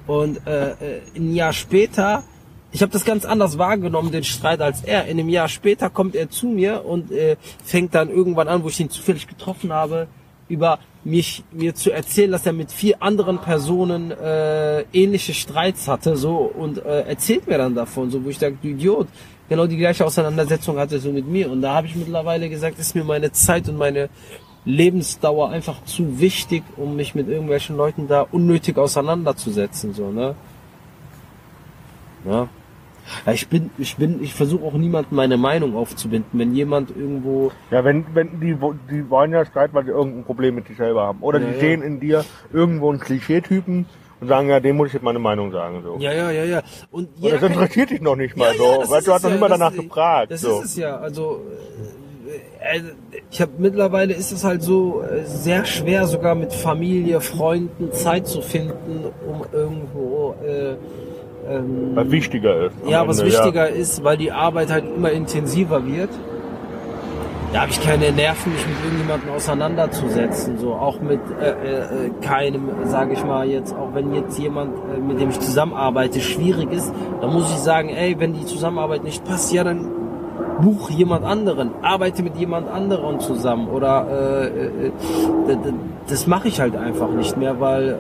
und 0.07 0.46
äh, 0.46 0.70
äh 0.70 1.00
ein 1.16 1.35
Jahr 1.35 1.52
später, 1.52 2.22
ich 2.70 2.83
habe 2.83 2.92
das 2.92 3.05
ganz 3.05 3.24
anders 3.24 3.59
wahrgenommen, 3.59 4.12
den 4.12 4.24
Streit 4.24 4.61
als 4.61 4.83
er. 4.83 5.07
In 5.07 5.18
einem 5.18 5.28
Jahr 5.28 5.48
später 5.48 5.90
kommt 5.90 6.14
er 6.14 6.31
zu 6.31 6.46
mir 6.46 6.85
und 6.85 7.11
äh, 7.11 7.37
fängt 7.64 7.94
dann 7.94 8.11
irgendwann 8.11 8.48
an, 8.48 8.62
wo 8.62 8.68
ich 8.68 8.81
ihn 8.81 8.90
zufällig 8.90 9.26
getroffen 9.26 9.72
habe, 9.72 10.07
über 10.48 10.78
mich 11.05 11.43
mir 11.51 11.75
zu 11.75 11.91
erzählen, 11.91 12.31
dass 12.31 12.47
er 12.47 12.53
mit 12.53 12.71
vier 12.71 13.03
anderen 13.03 13.38
Personen 13.38 14.12
äh, 14.12 14.83
ähnliche 14.93 15.35
Streits 15.35 15.88
hatte, 15.88 16.17
so 16.17 16.37
und 16.37 16.79
äh, 16.85 17.03
erzählt 17.03 17.47
mir 17.47 17.59
dann 17.59 17.75
davon, 17.75 18.11
so 18.11 18.25
wo 18.25 18.29
ich 18.29 18.38
dachte, 18.38 18.57
du 18.62 18.69
Idiot, 18.69 19.09
genau 19.49 19.67
die 19.67 19.77
gleiche 19.77 20.05
Auseinandersetzung 20.05 20.79
hatte 20.79 20.99
so 20.99 21.11
mit 21.11 21.27
mir. 21.27 21.51
Und 21.51 21.62
da 21.62 21.75
habe 21.75 21.87
ich 21.87 21.97
mittlerweile 21.97 22.49
gesagt, 22.49 22.79
ist 22.79 22.95
mir 22.95 23.05
meine 23.05 23.33
Zeit 23.33 23.69
und 23.69 23.79
meine 23.79 24.09
Lebensdauer 24.65 25.51
einfach 25.51 25.85
zu 25.85 26.21
wichtig, 26.21 26.62
um 26.77 26.95
mich 26.95 27.15
mit 27.15 27.29
irgendwelchen 27.29 27.77
Leuten 27.77 28.07
da 28.07 28.23
unnötig 28.31 28.79
auseinanderzusetzen, 28.79 29.93
so, 29.93 30.11
ne? 30.11 30.37
Ja. 32.25 32.49
Ja, 33.27 33.33
ich 33.33 33.49
bin, 33.49 33.71
ich 33.79 33.97
bin, 33.97 34.23
ich 34.23 34.35
versuche 34.35 34.65
auch 34.65 34.75
niemandem 34.75 35.17
meine 35.17 35.37
Meinung 35.37 35.77
aufzubinden. 35.77 36.38
Wenn 36.38 36.55
jemand 36.55 36.91
irgendwo. 36.91 37.53
Ja, 37.71 37.85
wenn, 37.85 38.07
wenn 38.15 38.41
die, 38.41 38.57
die 38.91 39.11
wollen 39.11 39.33
ja 39.33 39.45
streiten, 39.45 39.75
weil 39.75 39.85
sie 39.85 39.91
irgendein 39.91 40.25
Problem 40.25 40.55
mit 40.55 40.67
sich 40.67 40.77
selber 40.77 41.03
haben. 41.03 41.21
Oder 41.21 41.41
ja, 41.41 41.47
die 41.47 41.55
ja. 41.55 41.61
sehen 41.61 41.83
in 41.83 42.01
dir 42.01 42.25
irgendwo 42.53 42.91
einen 42.91 43.01
Klischeetypen 43.01 43.87
und 44.21 44.29
sagen, 44.29 44.49
ja, 44.49 44.61
dem 44.61 44.77
muss 44.77 44.88
ich 44.88 44.95
jetzt 44.95 45.03
meine 45.03 45.19
Meinung 45.19 45.51
sagen. 45.51 45.83
So. 45.83 45.97
Ja, 45.99 46.12
ja, 46.12 46.31
ja, 46.31 46.45
ja. 46.45 46.62
Und, 46.91 47.09
und 47.21 47.33
das 47.33 47.43
interessiert 47.43 47.91
dich 47.91 48.01
noch 48.01 48.17
nicht 48.17 48.37
mal 48.37 48.53
ja, 48.53 48.59
so, 48.59 48.65
ja, 48.65 48.91
weil 48.91 49.03
du 49.03 49.12
hast 49.12 49.25
noch 49.25 49.31
ja, 49.31 49.37
mal 49.37 49.49
danach 49.49 49.75
gefragt. 49.75 50.31
Das 50.31 50.41
so. 50.41 50.61
ist 50.61 50.67
es 50.67 50.77
ja. 50.77 50.97
Also 50.97 51.43
äh, 52.61 52.79
äh 52.79 52.83
ich 53.31 53.41
habe 53.41 53.53
mittlerweile 53.59 54.15
ist 54.15 54.31
es 54.31 54.45
halt 54.45 54.62
so 54.62 55.03
äh, 55.03 55.25
sehr 55.25 55.65
schwer, 55.65 56.07
sogar 56.07 56.37
mit 56.37 56.53
Familie, 56.53 57.21
Freunden 57.21 57.93
Zeit 57.93 58.29
zu 58.29 58.43
finden, 58.43 59.07
um 59.27 59.45
irgendwo 59.53 60.37
äh, 60.47 60.77
ähm, 61.48 61.92
was 61.94 62.11
wichtiger 62.11 62.66
ist. 62.66 62.76
Ja, 62.87 63.00
Ende, 63.00 63.09
was 63.09 63.24
wichtiger 63.24 63.68
ja. 63.68 63.74
ist, 63.74 64.05
weil 64.05 64.16
die 64.16 64.33
Arbeit 64.33 64.70
halt 64.70 64.85
immer 64.96 65.11
intensiver 65.11 65.87
wird 65.87 66.11
da 67.52 67.62
habe 67.62 67.70
ich 67.70 67.83
keine 67.83 68.11
Nerven, 68.12 68.52
mich 68.52 68.66
mit 68.66 68.76
irgendjemandem 68.83 69.31
auseinanderzusetzen. 69.31 70.59
So 70.59 70.72
auch 70.72 71.00
mit 71.00 71.20
äh, 71.38 71.50
äh, 71.50 72.11
keinem, 72.22 72.70
sage 72.85 73.12
ich 73.12 73.24
mal 73.24 73.46
jetzt, 73.46 73.74
auch 73.74 73.94
wenn 73.94 74.14
jetzt 74.14 74.38
jemand, 74.38 74.74
äh, 74.74 74.98
mit 74.98 75.20
dem 75.20 75.28
ich 75.28 75.38
zusammenarbeite, 75.38 76.20
schwierig 76.20 76.72
ist, 76.72 76.92
dann 77.20 77.31
muss 77.31 77.50
ich 77.50 77.59
sagen, 77.59 77.90
ey, 77.90 78.18
wenn 78.18 78.33
die 78.33 78.46
Zusammenarbeit 78.46 79.05
nicht 79.05 79.24
passt, 79.24 79.52
ja 79.52 79.64
dann 79.64 79.87
buch 80.62 80.88
jemand 80.90 81.24
anderen, 81.26 81.72
arbeite 81.83 82.22
mit 82.22 82.37
jemand 82.37 82.70
anderen 82.70 83.20
zusammen 83.20 83.68
oder 83.68 84.07
äh, 84.11 84.46
äh, 84.46 85.52
äh 85.52 85.57
das 86.09 86.26
mache 86.26 86.48
ich 86.48 86.61
halt 86.61 86.76
einfach 86.76 87.11
nicht 87.11 87.37
mehr, 87.37 87.61
weil 87.61 87.88
äh, 87.90 87.94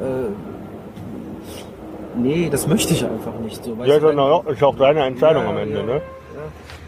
nee, 2.16 2.48
das 2.50 2.66
möchte 2.66 2.92
ich 2.94 3.04
einfach 3.04 3.38
nicht 3.40 3.64
so. 3.64 3.76
Ja, 3.84 3.98
genau, 3.98 4.42
ist 4.42 4.62
auch 4.62 4.76
deine 4.76 5.04
Entscheidung 5.04 5.44
ja, 5.44 5.50
am 5.50 5.58
Ende, 5.58 5.76
ja. 5.78 5.82
ne? 5.82 6.02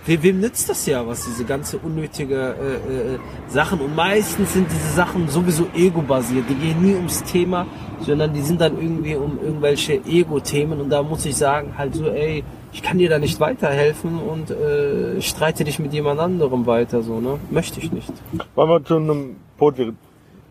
We, 0.07 0.23
wem 0.23 0.41
nützt 0.41 0.69
das 0.69 0.85
ja, 0.85 1.07
was 1.07 1.25
diese 1.25 1.45
ganze 1.45 1.79
unnötige 1.79 2.35
äh, 2.37 3.15
äh, 3.15 3.19
Sachen 3.49 3.81
und 3.81 3.97
meistens 3.97 4.53
sind 4.53 4.71
diese 4.71 4.93
Sachen 4.93 5.29
sowieso 5.29 5.67
ego-basiert. 5.75 6.45
Die 6.51 6.55
gehen 6.55 6.83
nie 6.83 6.95
ums 6.95 7.23
Thema, 7.23 7.67
sondern 8.01 8.35
die 8.35 8.43
sind 8.43 8.61
dann 8.61 8.77
irgendwie 8.77 9.15
um 9.15 9.39
irgendwelche 9.43 9.95
Ego-Themen 10.05 10.81
und 10.83 10.91
da 10.91 11.03
muss 11.03 11.25
ich 11.25 11.37
sagen, 11.37 11.79
halt 11.79 11.95
so, 11.95 12.09
ey, 12.09 12.45
ich 12.75 12.83
kann 12.83 12.99
dir 12.99 13.09
da 13.09 13.19
nicht 13.19 13.41
weiterhelfen 13.41 14.19
und 14.19 14.51
äh, 14.51 15.23
streite 15.23 15.65
dich 15.65 15.79
mit 15.79 15.95
jemand 15.95 16.21
anderem 16.21 16.67
weiter, 16.67 17.03
so, 17.03 17.21
ne? 17.21 17.39
Möchte 17.51 17.81
ich 17.81 17.91
nicht. 17.91 18.13
Wollen 18.57 18.69
wir 18.69 18.85
zu 18.85 18.97
einem, 18.97 19.37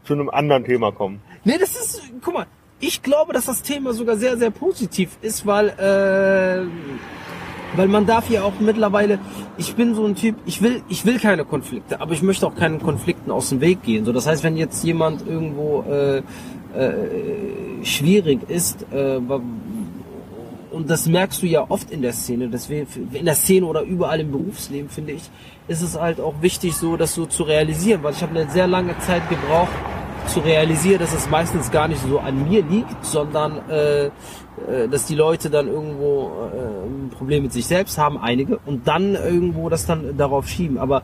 zu 0.03 0.13
einem 0.13 0.29
anderen 0.29 0.63
Thema 0.63 0.91
kommen? 0.91 1.21
Nee, 1.43 1.57
das 1.59 1.75
ist, 1.75 2.01
guck 2.23 2.33
mal, 2.33 2.47
ich 2.79 3.01
glaube, 3.01 3.33
dass 3.33 3.45
das 3.45 3.61
Thema 3.61 3.93
sogar 3.93 4.17
sehr, 4.17 4.37
sehr 4.37 4.51
positiv 4.51 5.17
ist, 5.21 5.45
weil 5.45 5.69
äh, 5.69 6.67
weil 7.75 7.87
man 7.87 8.05
darf 8.05 8.29
ja 8.29 8.43
auch 8.43 8.53
mittlerweile, 8.59 9.19
ich 9.57 9.75
bin 9.75 9.95
so 9.95 10.05
ein 10.05 10.15
Typ, 10.15 10.35
ich 10.45 10.61
will, 10.61 10.83
ich 10.89 11.05
will 11.05 11.19
keine 11.19 11.45
Konflikte, 11.45 12.01
aber 12.01 12.13
ich 12.13 12.21
möchte 12.21 12.45
auch 12.45 12.55
keinen 12.55 12.79
Konflikten 12.79 13.31
aus 13.31 13.49
dem 13.49 13.61
Weg 13.61 13.83
gehen. 13.83 14.05
So, 14.05 14.11
das 14.11 14.27
heißt, 14.27 14.43
wenn 14.43 14.57
jetzt 14.57 14.83
jemand 14.83 15.27
irgendwo 15.27 15.83
äh, 15.89 16.17
äh, 16.17 17.83
schwierig 17.83 18.47
ist, 18.49 18.85
äh, 18.91 19.19
und 20.71 20.89
das 20.89 21.07
merkst 21.07 21.41
du 21.43 21.45
ja 21.45 21.65
oft 21.69 21.91
in 21.91 22.01
der 22.01 22.13
Szene, 22.13 22.47
deswegen 22.47 22.87
in 23.13 23.25
der 23.25 23.35
Szene 23.35 23.65
oder 23.65 23.83
überall 23.83 24.19
im 24.19 24.31
Berufsleben, 24.31 24.89
finde 24.89 25.13
ich, 25.13 25.29
ist 25.67 25.83
es 25.83 25.99
halt 25.99 26.19
auch 26.19 26.41
wichtig, 26.41 26.75
so 26.75 26.97
das 26.97 27.13
so 27.13 27.27
zu 27.27 27.43
realisieren, 27.43 28.01
weil 28.01 28.13
ich 28.13 28.23
habe 28.23 28.39
eine 28.39 28.49
sehr 28.49 28.65
lange 28.65 28.97
Zeit 28.99 29.29
gebraucht, 29.29 29.71
zu 30.27 30.39
realisieren, 30.39 30.99
dass 30.99 31.13
es 31.13 31.29
meistens 31.29 31.71
gar 31.71 31.87
nicht 31.87 32.01
so 32.07 32.19
an 32.19 32.47
mir 32.47 32.63
liegt, 32.63 33.05
sondern 33.05 33.69
äh, 33.69 34.05
äh, 34.05 34.87
dass 34.87 35.05
die 35.05 35.15
Leute 35.15 35.49
dann 35.49 35.67
irgendwo 35.67 36.31
äh, 36.53 36.87
ein 36.87 37.09
Problem 37.09 37.43
mit 37.43 37.53
sich 37.53 37.65
selbst 37.65 37.97
haben, 37.97 38.17
einige, 38.17 38.59
und 38.65 38.87
dann 38.87 39.15
irgendwo 39.15 39.69
das 39.69 39.85
dann 39.85 40.15
darauf 40.15 40.47
schieben. 40.47 40.77
Aber 40.77 41.01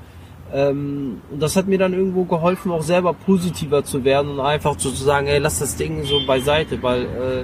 ähm, 0.53 1.21
das 1.37 1.55
hat 1.55 1.67
mir 1.67 1.77
dann 1.77 1.93
irgendwo 1.93 2.25
geholfen, 2.25 2.71
auch 2.71 2.83
selber 2.83 3.13
positiver 3.13 3.83
zu 3.83 4.03
werden 4.03 4.31
und 4.31 4.39
einfach 4.39 4.75
so 4.77 4.91
zu 4.91 5.03
sagen, 5.03 5.27
ey, 5.27 5.39
lass 5.39 5.59
das 5.59 5.75
Ding 5.75 6.03
so 6.03 6.25
beiseite, 6.25 6.81
weil 6.83 7.03
äh, 7.03 7.43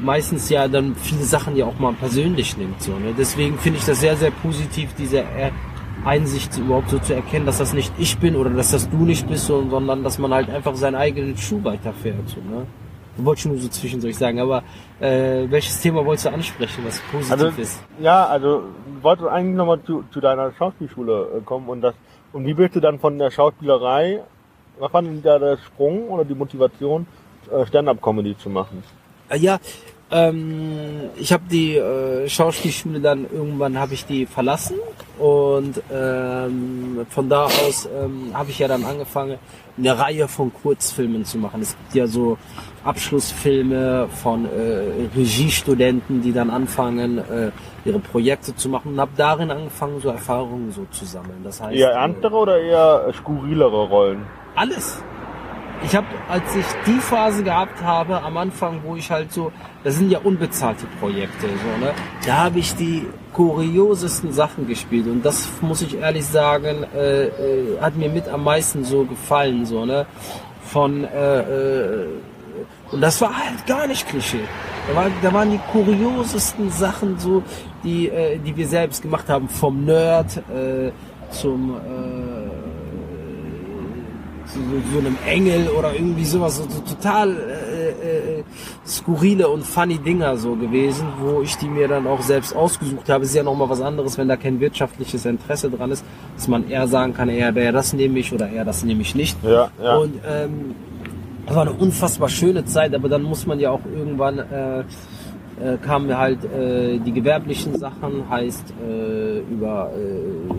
meistens 0.00 0.48
ja 0.50 0.68
dann 0.68 0.94
viele 0.94 1.24
Sachen 1.24 1.56
ja 1.56 1.66
auch 1.66 1.78
mal 1.78 1.92
persönlich 1.94 2.56
nimmt. 2.56 2.80
So, 2.82 2.92
ne? 2.92 3.14
Deswegen 3.16 3.58
finde 3.58 3.78
ich 3.80 3.84
das 3.84 4.00
sehr, 4.00 4.16
sehr 4.16 4.30
positiv, 4.30 4.90
diese 4.96 5.24
Einsicht 6.08 6.56
überhaupt 6.58 6.90
so 6.90 6.98
zu 6.98 7.14
erkennen, 7.14 7.46
dass 7.46 7.58
das 7.58 7.72
nicht 7.74 7.92
ich 7.98 8.18
bin 8.18 8.34
oder 8.34 8.50
dass 8.50 8.70
das 8.70 8.88
du 8.88 8.96
nicht 9.04 9.28
bist, 9.28 9.46
sondern 9.46 10.02
dass 10.02 10.18
man 10.18 10.32
halt 10.32 10.50
einfach 10.50 10.74
seinen 10.74 10.96
eigenen 10.96 11.36
Schuh 11.36 11.62
weiterfährt. 11.62 12.28
So, 12.28 12.40
ne? 12.40 12.66
wollte 13.24 13.40
ich 13.40 13.46
nur 13.46 13.58
so 13.58 13.68
zwischendurch 13.68 14.16
sagen, 14.16 14.38
aber 14.40 14.62
äh, 15.00 15.46
welches 15.48 15.80
Thema 15.80 16.04
wolltest 16.04 16.26
du 16.26 16.30
ansprechen, 16.30 16.84
was 16.86 17.00
positiv 17.12 17.32
also, 17.32 17.46
ist? 17.60 17.80
Ja, 18.00 18.26
also 18.26 18.64
wollte 19.02 19.30
eigentlich 19.30 19.56
nochmal 19.56 19.82
zu, 19.82 20.04
zu 20.10 20.20
deiner 20.20 20.52
Schauspielschule 20.52 21.38
äh, 21.38 21.40
kommen 21.42 21.68
und 21.68 21.80
das 21.80 21.94
und 22.32 22.46
wie 22.46 22.54
bist 22.54 22.76
du 22.76 22.80
dann 22.80 22.98
von 22.98 23.18
der 23.18 23.30
Schauspielerei, 23.30 24.20
was 24.78 24.92
war 24.92 25.02
denn 25.02 25.22
da 25.22 25.38
der 25.38 25.58
Sprung 25.58 26.08
oder 26.08 26.24
die 26.24 26.34
Motivation, 26.34 27.06
äh, 27.50 27.66
Stand-up-Comedy 27.66 28.36
zu 28.36 28.50
machen? 28.50 28.82
Äh, 29.30 29.38
ja, 29.38 29.58
Ähm, 30.10 31.10
ich 31.16 31.32
habe 31.32 31.44
die 31.50 31.76
äh, 31.76 32.28
Schauspielschule 32.28 33.00
dann 33.00 33.26
irgendwann 33.30 33.78
habe 33.78 33.92
ich 33.94 34.06
die 34.06 34.24
verlassen 34.24 34.76
und 35.18 35.82
ähm, 35.92 37.06
von 37.10 37.28
da 37.28 37.44
aus 37.44 37.86
ähm, 37.94 38.30
habe 38.32 38.50
ich 38.50 38.58
ja 38.58 38.68
dann 38.68 38.84
angefangen 38.84 39.38
eine 39.76 39.98
Reihe 39.98 40.26
von 40.26 40.52
Kurzfilmen 40.52 41.24
zu 41.24 41.38
machen. 41.38 41.60
Es 41.60 41.76
gibt 41.76 41.94
ja 41.94 42.06
so 42.06 42.38
Abschlussfilme 42.84 44.08
von 44.22 44.46
äh, 44.46 45.08
Regiestudenten, 45.14 46.22
die 46.22 46.32
dann 46.32 46.50
anfangen 46.50 47.18
äh, 47.18 47.50
ihre 47.84 47.98
Projekte 47.98 48.56
zu 48.56 48.70
machen 48.70 48.92
und 48.92 49.00
habe 49.00 49.12
darin 49.16 49.50
angefangen 49.50 50.00
so 50.00 50.08
Erfahrungen 50.08 50.72
so 50.72 50.86
zu 50.90 51.04
sammeln. 51.04 51.40
Das 51.44 51.60
heißt 51.60 51.76
Eher 51.76 51.90
erntere 51.90 52.34
oder 52.34 52.58
eher 52.58 53.12
skurrilere 53.14 53.88
Rollen? 53.88 54.26
alles. 54.58 55.02
Ich 55.84 55.94
habe, 55.94 56.06
als 56.28 56.56
ich 56.56 56.66
die 56.86 56.98
Phase 56.98 57.42
gehabt 57.44 57.80
habe, 57.82 58.20
am 58.22 58.36
Anfang, 58.36 58.80
wo 58.84 58.96
ich 58.96 59.10
halt 59.10 59.32
so, 59.32 59.52
das 59.84 59.96
sind 59.96 60.10
ja 60.10 60.18
unbezahlte 60.18 60.86
Projekte, 60.98 61.46
so, 61.46 61.84
ne? 61.84 61.92
Da 62.26 62.44
habe 62.44 62.58
ich 62.58 62.74
die 62.74 63.06
kuriosesten 63.32 64.32
Sachen 64.32 64.66
gespielt 64.66 65.06
und 65.06 65.24
das 65.24 65.48
muss 65.60 65.82
ich 65.82 65.96
ehrlich 65.96 66.26
sagen, 66.26 66.84
äh, 66.94 67.26
äh, 67.26 67.80
hat 67.80 67.96
mir 67.96 68.08
mit 68.08 68.28
am 68.28 68.42
meisten 68.42 68.84
so 68.84 69.04
gefallen, 69.04 69.64
so, 69.66 69.84
ne? 69.84 70.06
Von, 70.64 71.04
äh, 71.04 71.40
äh, 71.40 72.06
und 72.90 73.00
das 73.00 73.20
war 73.20 73.36
halt 73.36 73.64
gar 73.66 73.86
nicht 73.86 74.08
Klischee. 74.08 74.40
Da, 74.88 74.96
war, 74.96 75.06
da 75.22 75.32
waren 75.32 75.50
die 75.50 75.60
kuriosesten 75.70 76.70
Sachen 76.70 77.18
so, 77.18 77.42
die, 77.84 78.08
äh, 78.08 78.38
die 78.38 78.56
wir 78.56 78.66
selbst 78.66 79.02
gemacht 79.02 79.28
haben, 79.28 79.48
vom 79.48 79.84
Nerd 79.84 80.38
äh, 80.48 80.90
zum 81.30 81.76
äh, 81.76 82.47
so, 84.54 84.60
so, 84.92 84.98
einem 84.98 85.16
Engel 85.26 85.68
oder 85.68 85.92
irgendwie 85.92 86.24
sowas, 86.24 86.56
so, 86.56 86.64
so 86.68 86.80
total 86.80 87.36
äh, 87.36 88.38
äh, 88.38 88.44
skurrile 88.86 89.48
und 89.48 89.64
funny 89.64 89.98
Dinger 89.98 90.36
so 90.36 90.54
gewesen, 90.54 91.06
wo 91.20 91.42
ich 91.42 91.56
die 91.56 91.68
mir 91.68 91.88
dann 91.88 92.06
auch 92.06 92.22
selbst 92.22 92.54
ausgesucht 92.54 93.08
habe. 93.08 93.24
Ist 93.24 93.34
ja 93.34 93.42
nochmal 93.42 93.68
was 93.68 93.80
anderes, 93.80 94.16
wenn 94.18 94.28
da 94.28 94.36
kein 94.36 94.60
wirtschaftliches 94.60 95.26
Interesse 95.26 95.70
dran 95.70 95.90
ist, 95.90 96.04
dass 96.36 96.48
man 96.48 96.68
eher 96.68 96.88
sagen 96.88 97.14
kann, 97.14 97.28
eher 97.28 97.52
der 97.52 97.72
das 97.72 97.92
nehme 97.92 98.18
ich 98.18 98.32
oder 98.32 98.48
eher 98.48 98.64
das 98.64 98.84
nehme 98.84 99.02
ich 99.02 99.14
nicht. 99.14 99.36
Ja, 99.42 99.70
ja. 99.82 99.96
Und 99.96 100.14
ähm, 100.26 100.74
das 101.46 101.56
war 101.56 101.62
eine 101.62 101.72
unfassbar 101.72 102.28
schöne 102.28 102.64
Zeit, 102.64 102.94
aber 102.94 103.08
dann 103.08 103.22
muss 103.22 103.46
man 103.46 103.58
ja 103.58 103.70
auch 103.70 103.80
irgendwann 103.90 104.38
äh, 104.38 104.80
äh, 104.80 105.76
kamen 105.78 106.16
halt 106.16 106.44
äh, 106.44 106.98
die 106.98 107.12
gewerblichen 107.12 107.78
Sachen, 107.78 108.28
heißt 108.28 108.74
äh, 108.86 109.38
über 109.50 109.90
äh, 109.94 110.54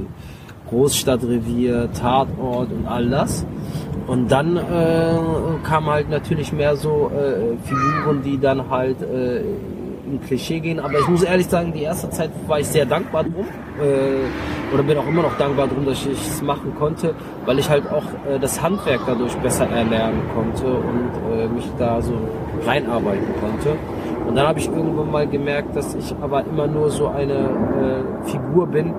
Großstadtrevier, 0.69 1.89
Tatort 1.93 2.71
und 2.71 2.87
all 2.87 3.09
das. 3.09 3.45
Und 4.07 4.31
dann 4.31 4.57
äh, 4.57 4.61
kam 5.63 5.85
halt 5.85 6.09
natürlich 6.09 6.51
mehr 6.51 6.75
so 6.75 7.11
äh, 7.13 7.57
Figuren, 7.63 8.21
die 8.23 8.39
dann 8.39 8.69
halt 8.69 9.01
äh, 9.01 9.41
in 10.09 10.19
Klischee 10.25 10.59
gehen. 10.59 10.79
Aber 10.79 10.99
ich 10.99 11.07
muss 11.07 11.23
ehrlich 11.23 11.47
sagen, 11.47 11.71
die 11.73 11.83
erste 11.83 12.09
Zeit 12.09 12.31
war 12.47 12.59
ich 12.59 12.67
sehr 12.67 12.85
dankbar 12.85 13.23
drum. 13.23 13.45
Äh, 13.79 14.73
oder 14.73 14.83
bin 14.83 14.97
auch 14.97 15.07
immer 15.07 15.21
noch 15.21 15.37
dankbar 15.37 15.67
drum, 15.67 15.85
dass 15.85 16.05
ich 16.05 16.11
es 16.11 16.41
machen 16.41 16.73
konnte, 16.77 17.13
weil 17.45 17.59
ich 17.59 17.69
halt 17.69 17.89
auch 17.91 18.03
äh, 18.27 18.39
das 18.39 18.61
Handwerk 18.61 19.01
dadurch 19.05 19.35
besser 19.37 19.67
erlernen 19.69 20.21
konnte 20.33 20.65
und 20.65 21.11
äh, 21.31 21.47
mich 21.47 21.69
da 21.77 22.01
so 22.01 22.13
reinarbeiten 22.65 23.27
konnte. 23.39 23.77
Und 24.27 24.35
dann 24.35 24.47
habe 24.47 24.59
ich 24.59 24.67
irgendwann 24.67 25.11
mal 25.11 25.27
gemerkt, 25.27 25.75
dass 25.75 25.95
ich 25.95 26.13
aber 26.21 26.45
immer 26.45 26.67
nur 26.67 26.89
so 26.89 27.07
eine 27.07 27.33
äh, 27.33 28.29
Figur 28.29 28.67
bin, 28.67 28.93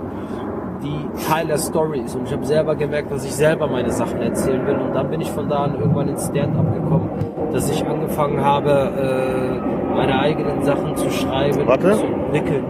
Teil 1.31 1.47
der 1.47 1.59
Story 1.59 2.01
ist. 2.01 2.17
Und 2.17 2.27
ich 2.27 2.33
habe 2.33 2.45
selber 2.45 2.75
gemerkt, 2.75 3.13
dass 3.13 3.25
ich 3.25 3.33
selber 3.33 3.69
meine 3.69 3.91
Sachen 3.93 4.21
erzählen 4.21 4.67
will. 4.67 4.75
Und 4.75 4.93
dann 4.95 5.09
bin 5.11 5.21
ich 5.21 5.31
von 5.31 5.49
da 5.49 5.65
an 5.65 5.79
irgendwann 5.79 6.09
ins 6.09 6.27
Stand-up 6.27 6.75
gekommen, 6.75 7.09
dass 7.53 7.71
ich 7.71 7.87
angefangen 7.87 8.45
habe, 8.45 8.71
äh, 8.71 9.95
meine 9.95 10.19
eigenen 10.19 10.65
Sachen 10.65 10.97
zu 10.97 11.09
schreiben 11.09 11.67
Warte. 11.69 11.93
und 11.93 11.99
zu 11.99 12.07
entwickeln. 12.07 12.65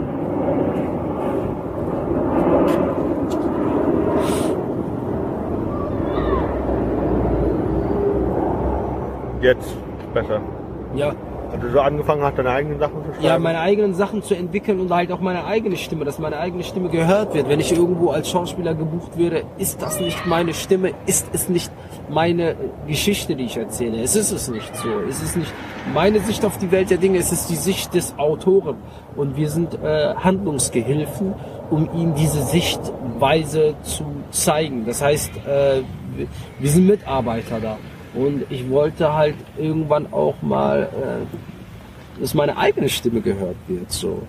Jetzt 9.41 9.75
besser. 10.13 10.41
Ja, 10.95 11.13
Du 11.61 11.71
so 11.71 11.81
angefangen 11.81 12.23
hast, 12.23 12.39
deine 12.39 12.51
eigenen 12.51 12.79
Sachen 12.79 13.05
zu 13.05 13.13
schreiben. 13.13 13.25
ja, 13.25 13.39
meine 13.39 13.61
eigenen 13.61 13.95
Sachen 13.95 14.23
zu 14.23 14.35
entwickeln 14.35 14.81
und 14.81 14.91
halt 14.91 15.13
auch 15.13 15.21
meine 15.21 15.45
eigene 15.45 15.77
Stimme, 15.77 16.05
dass 16.05 16.19
meine 16.19 16.39
eigene 16.39 16.65
Stimme 16.65 16.89
gehört 16.89 17.35
wird. 17.35 17.49
Wenn 17.49 17.61
ich 17.61 17.73
irgendwo 17.73 18.11
als 18.11 18.31
Schauspieler 18.31 18.75
gebucht 18.75 19.19
werde, 19.19 19.45
ist 19.59 19.83
das 19.83 20.01
nicht 20.01 20.27
meine 20.27 20.55
Stimme, 20.55 20.93
ist 21.07 21.27
es 21.33 21.49
nicht 21.49 21.71
meine 22.09 22.57
Geschichte, 22.87 23.37
die 23.37 23.45
ich 23.45 23.57
erzähle. 23.57 24.01
Es 24.03 24.17
ist 24.17 24.33
es 24.33 24.49
nicht 24.49 24.75
so. 24.75 24.89
Es 25.09 25.23
ist 25.23 25.37
nicht 25.37 25.53
meine 25.93 26.21
Sicht 26.21 26.45
auf 26.45 26.57
die 26.59 26.71
Welt 26.71 26.91
der 26.91 26.99
Dinge, 26.99 27.19
es 27.19 27.31
ist 27.31 27.51
die 27.51 27.57
Sicht 27.57 27.95
des 27.95 28.19
Autoren. 28.19 28.77
Und 29.17 29.37
wir 29.37 29.51
sind 29.51 29.75
äh, 29.83 30.15
Handlungsgehilfen, 30.15 31.35
um 31.71 31.89
ihm 31.95 32.15
diese 32.15 32.43
Sichtweise 32.43 33.75
zu 33.83 34.05
zeigen. 34.31 34.87
Das 34.87 35.03
heißt, 35.03 35.31
äh, 35.47 35.83
wir 36.59 36.71
sind 36.71 36.87
Mitarbeiter 36.87 37.61
da. 37.61 37.77
Und 38.15 38.45
ich 38.51 38.69
wollte 38.69 39.13
halt 39.13 39.37
irgendwann 39.57 40.13
auch 40.13 40.35
mal 40.43 40.83
äh, 40.83 41.37
dass 42.21 42.35
meine 42.35 42.57
eigene 42.57 42.89
Stimme 42.89 43.21
gehört 43.21 43.57
wird. 43.67 43.91
So. 43.91 44.23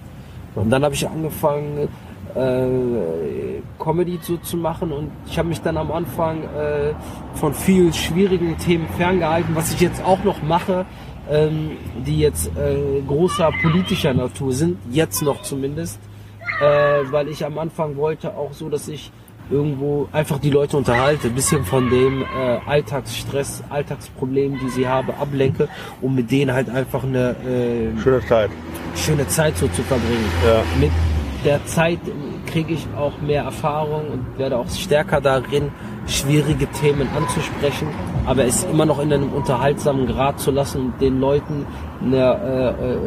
Und 0.55 0.69
dann 0.69 0.83
habe 0.83 0.95
ich 0.95 1.07
angefangen, 1.07 1.89
äh, 2.35 3.61
Comedy 3.77 4.19
so 4.21 4.37
zu 4.37 4.55
machen 4.55 4.91
und 4.91 5.11
ich 5.27 5.37
habe 5.37 5.49
mich 5.49 5.61
dann 5.61 5.77
am 5.77 5.91
Anfang 5.91 6.43
äh, 6.43 6.93
von 7.35 7.53
vielen 7.53 7.91
schwierigen 7.93 8.57
Themen 8.57 8.87
ferngehalten, 8.97 9.53
was 9.55 9.73
ich 9.73 9.81
jetzt 9.81 10.03
auch 10.03 10.23
noch 10.23 10.41
mache, 10.41 10.85
ähm, 11.29 11.71
die 12.05 12.19
jetzt 12.19 12.47
äh, 12.57 13.01
großer 13.05 13.51
politischer 13.61 14.13
Natur 14.13 14.53
sind, 14.53 14.77
jetzt 14.91 15.21
noch 15.21 15.41
zumindest, 15.41 15.99
äh, 16.61 16.65
weil 17.11 17.27
ich 17.27 17.45
am 17.45 17.57
Anfang 17.57 17.97
wollte 17.97 18.35
auch 18.37 18.53
so, 18.53 18.69
dass 18.69 18.87
ich 18.87 19.11
irgendwo 19.51 20.07
einfach 20.11 20.39
die 20.39 20.49
Leute 20.49 20.77
unterhalte, 20.77 21.27
ein 21.27 21.35
bisschen 21.35 21.63
von 21.65 21.89
dem 21.89 22.21
äh, 22.23 22.59
Alltagsstress, 22.65 23.63
Alltagsproblem, 23.69 24.59
die 24.59 24.69
sie 24.69 24.87
haben, 24.87 25.11
ablenke, 25.11 25.67
um 26.01 26.15
mit 26.15 26.31
denen 26.31 26.53
halt 26.53 26.69
einfach 26.69 27.03
eine 27.03 27.35
äh, 27.45 27.99
Schöne 28.01 28.25
Zeit. 28.25 28.49
schöne 28.95 29.27
Zeit 29.27 29.57
so 29.57 29.67
zu 29.67 29.83
verbringen. 29.83 30.31
Ja. 30.45 30.63
Mit 30.79 30.91
der 31.45 31.65
Zeit 31.65 31.99
kriege 32.45 32.73
ich 32.73 32.87
auch 32.97 33.19
mehr 33.21 33.43
Erfahrung 33.43 34.07
und 34.09 34.37
werde 34.37 34.57
auch 34.57 34.69
stärker 34.69 35.21
darin, 35.21 35.71
schwierige 36.07 36.67
Themen 36.67 37.07
anzusprechen, 37.15 37.87
aber 38.25 38.45
es 38.45 38.63
immer 38.65 38.85
noch 38.85 38.99
in 38.99 39.13
einem 39.13 39.31
unterhaltsamen 39.31 40.07
Grad 40.07 40.39
zu 40.39 40.51
lassen 40.51 40.87
und 40.87 41.01
den 41.01 41.19
Leuten 41.19 41.65
ein 42.01 42.13
äh, 42.13 42.19
äh, 42.19 42.97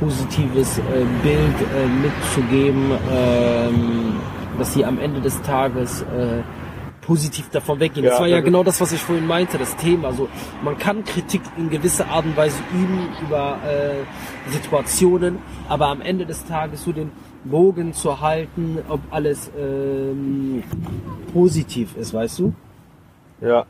positives 0.00 0.78
äh, 0.78 0.82
Bild 1.22 1.36
äh, 1.36 1.86
mitzugeben, 2.02 2.90
ähm, 3.12 4.12
dass 4.58 4.74
sie 4.74 4.84
am 4.84 4.98
Ende 4.98 5.20
des 5.20 5.40
Tages 5.42 6.02
äh, 6.02 6.42
positiv 7.08 7.48
davon 7.48 7.80
weggehen. 7.80 8.04
Ja, 8.04 8.10
das 8.10 8.20
war 8.20 8.26
ja 8.26 8.40
genau 8.40 8.62
das, 8.62 8.82
was 8.82 8.92
ich 8.92 9.00
vorhin 9.00 9.26
meinte, 9.26 9.56
das 9.56 9.76
Thema. 9.76 10.08
Also 10.08 10.28
man 10.62 10.76
kann 10.76 11.04
Kritik 11.04 11.40
in 11.56 11.70
gewisser 11.70 12.06
Art 12.08 12.26
und 12.26 12.36
Weise 12.36 12.58
üben 12.74 13.08
über 13.26 13.58
äh, 13.66 14.50
Situationen, 14.50 15.38
aber 15.68 15.86
am 15.86 16.02
Ende 16.02 16.26
des 16.26 16.44
Tages 16.44 16.84
so 16.84 16.92
den 16.92 17.10
Bogen 17.44 17.94
zu 17.94 18.20
halten, 18.20 18.78
ob 18.88 19.00
alles 19.10 19.50
ähm, 19.58 20.62
positiv 21.32 21.96
ist, 21.96 22.12
weißt 22.12 22.40
du? 22.40 22.52
Ja. 23.40 23.64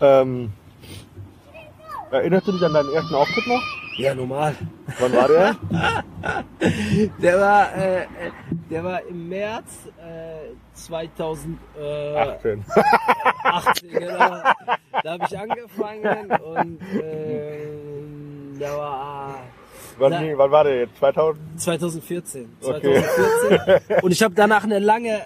Ähm, 0.00 0.50
erinnerst 2.10 2.48
du 2.48 2.52
dich 2.52 2.64
an 2.64 2.72
deinen 2.72 2.92
ersten 2.92 3.14
Auftritt 3.14 3.46
noch? 3.46 3.62
Ja, 3.96 4.14
normal. 4.14 4.54
Wann 4.98 5.12
war 5.14 5.28
der? 5.28 5.56
Der 7.22 7.40
war, 7.40 7.74
äh, 7.76 8.02
äh, 8.02 8.06
der 8.70 8.84
war 8.84 9.00
im 9.06 9.28
März 9.28 9.86
äh, 9.98 10.54
2018, 10.74 12.64
18. 13.44 13.88
genau. 13.90 14.16
Da 15.02 15.12
habe 15.12 15.24
ich 15.30 15.38
angefangen 15.38 16.30
und 16.30 16.80
äh, 17.00 17.66
da 18.58 18.76
war 18.76 19.34
Wann, 19.98 20.12
ging- 20.18 20.38
wann 20.38 20.50
war 20.50 20.64
der 20.64 20.80
jetzt? 20.80 20.96
2000? 20.98 21.60
2014. 21.60 22.48
Okay. 22.62 23.02
2014. 23.02 23.98
Und 24.02 24.10
ich 24.10 24.22
habe 24.22 24.34
danach 24.34 24.64
eine 24.64 24.78
lange 24.78 25.16
äh, 25.18 25.20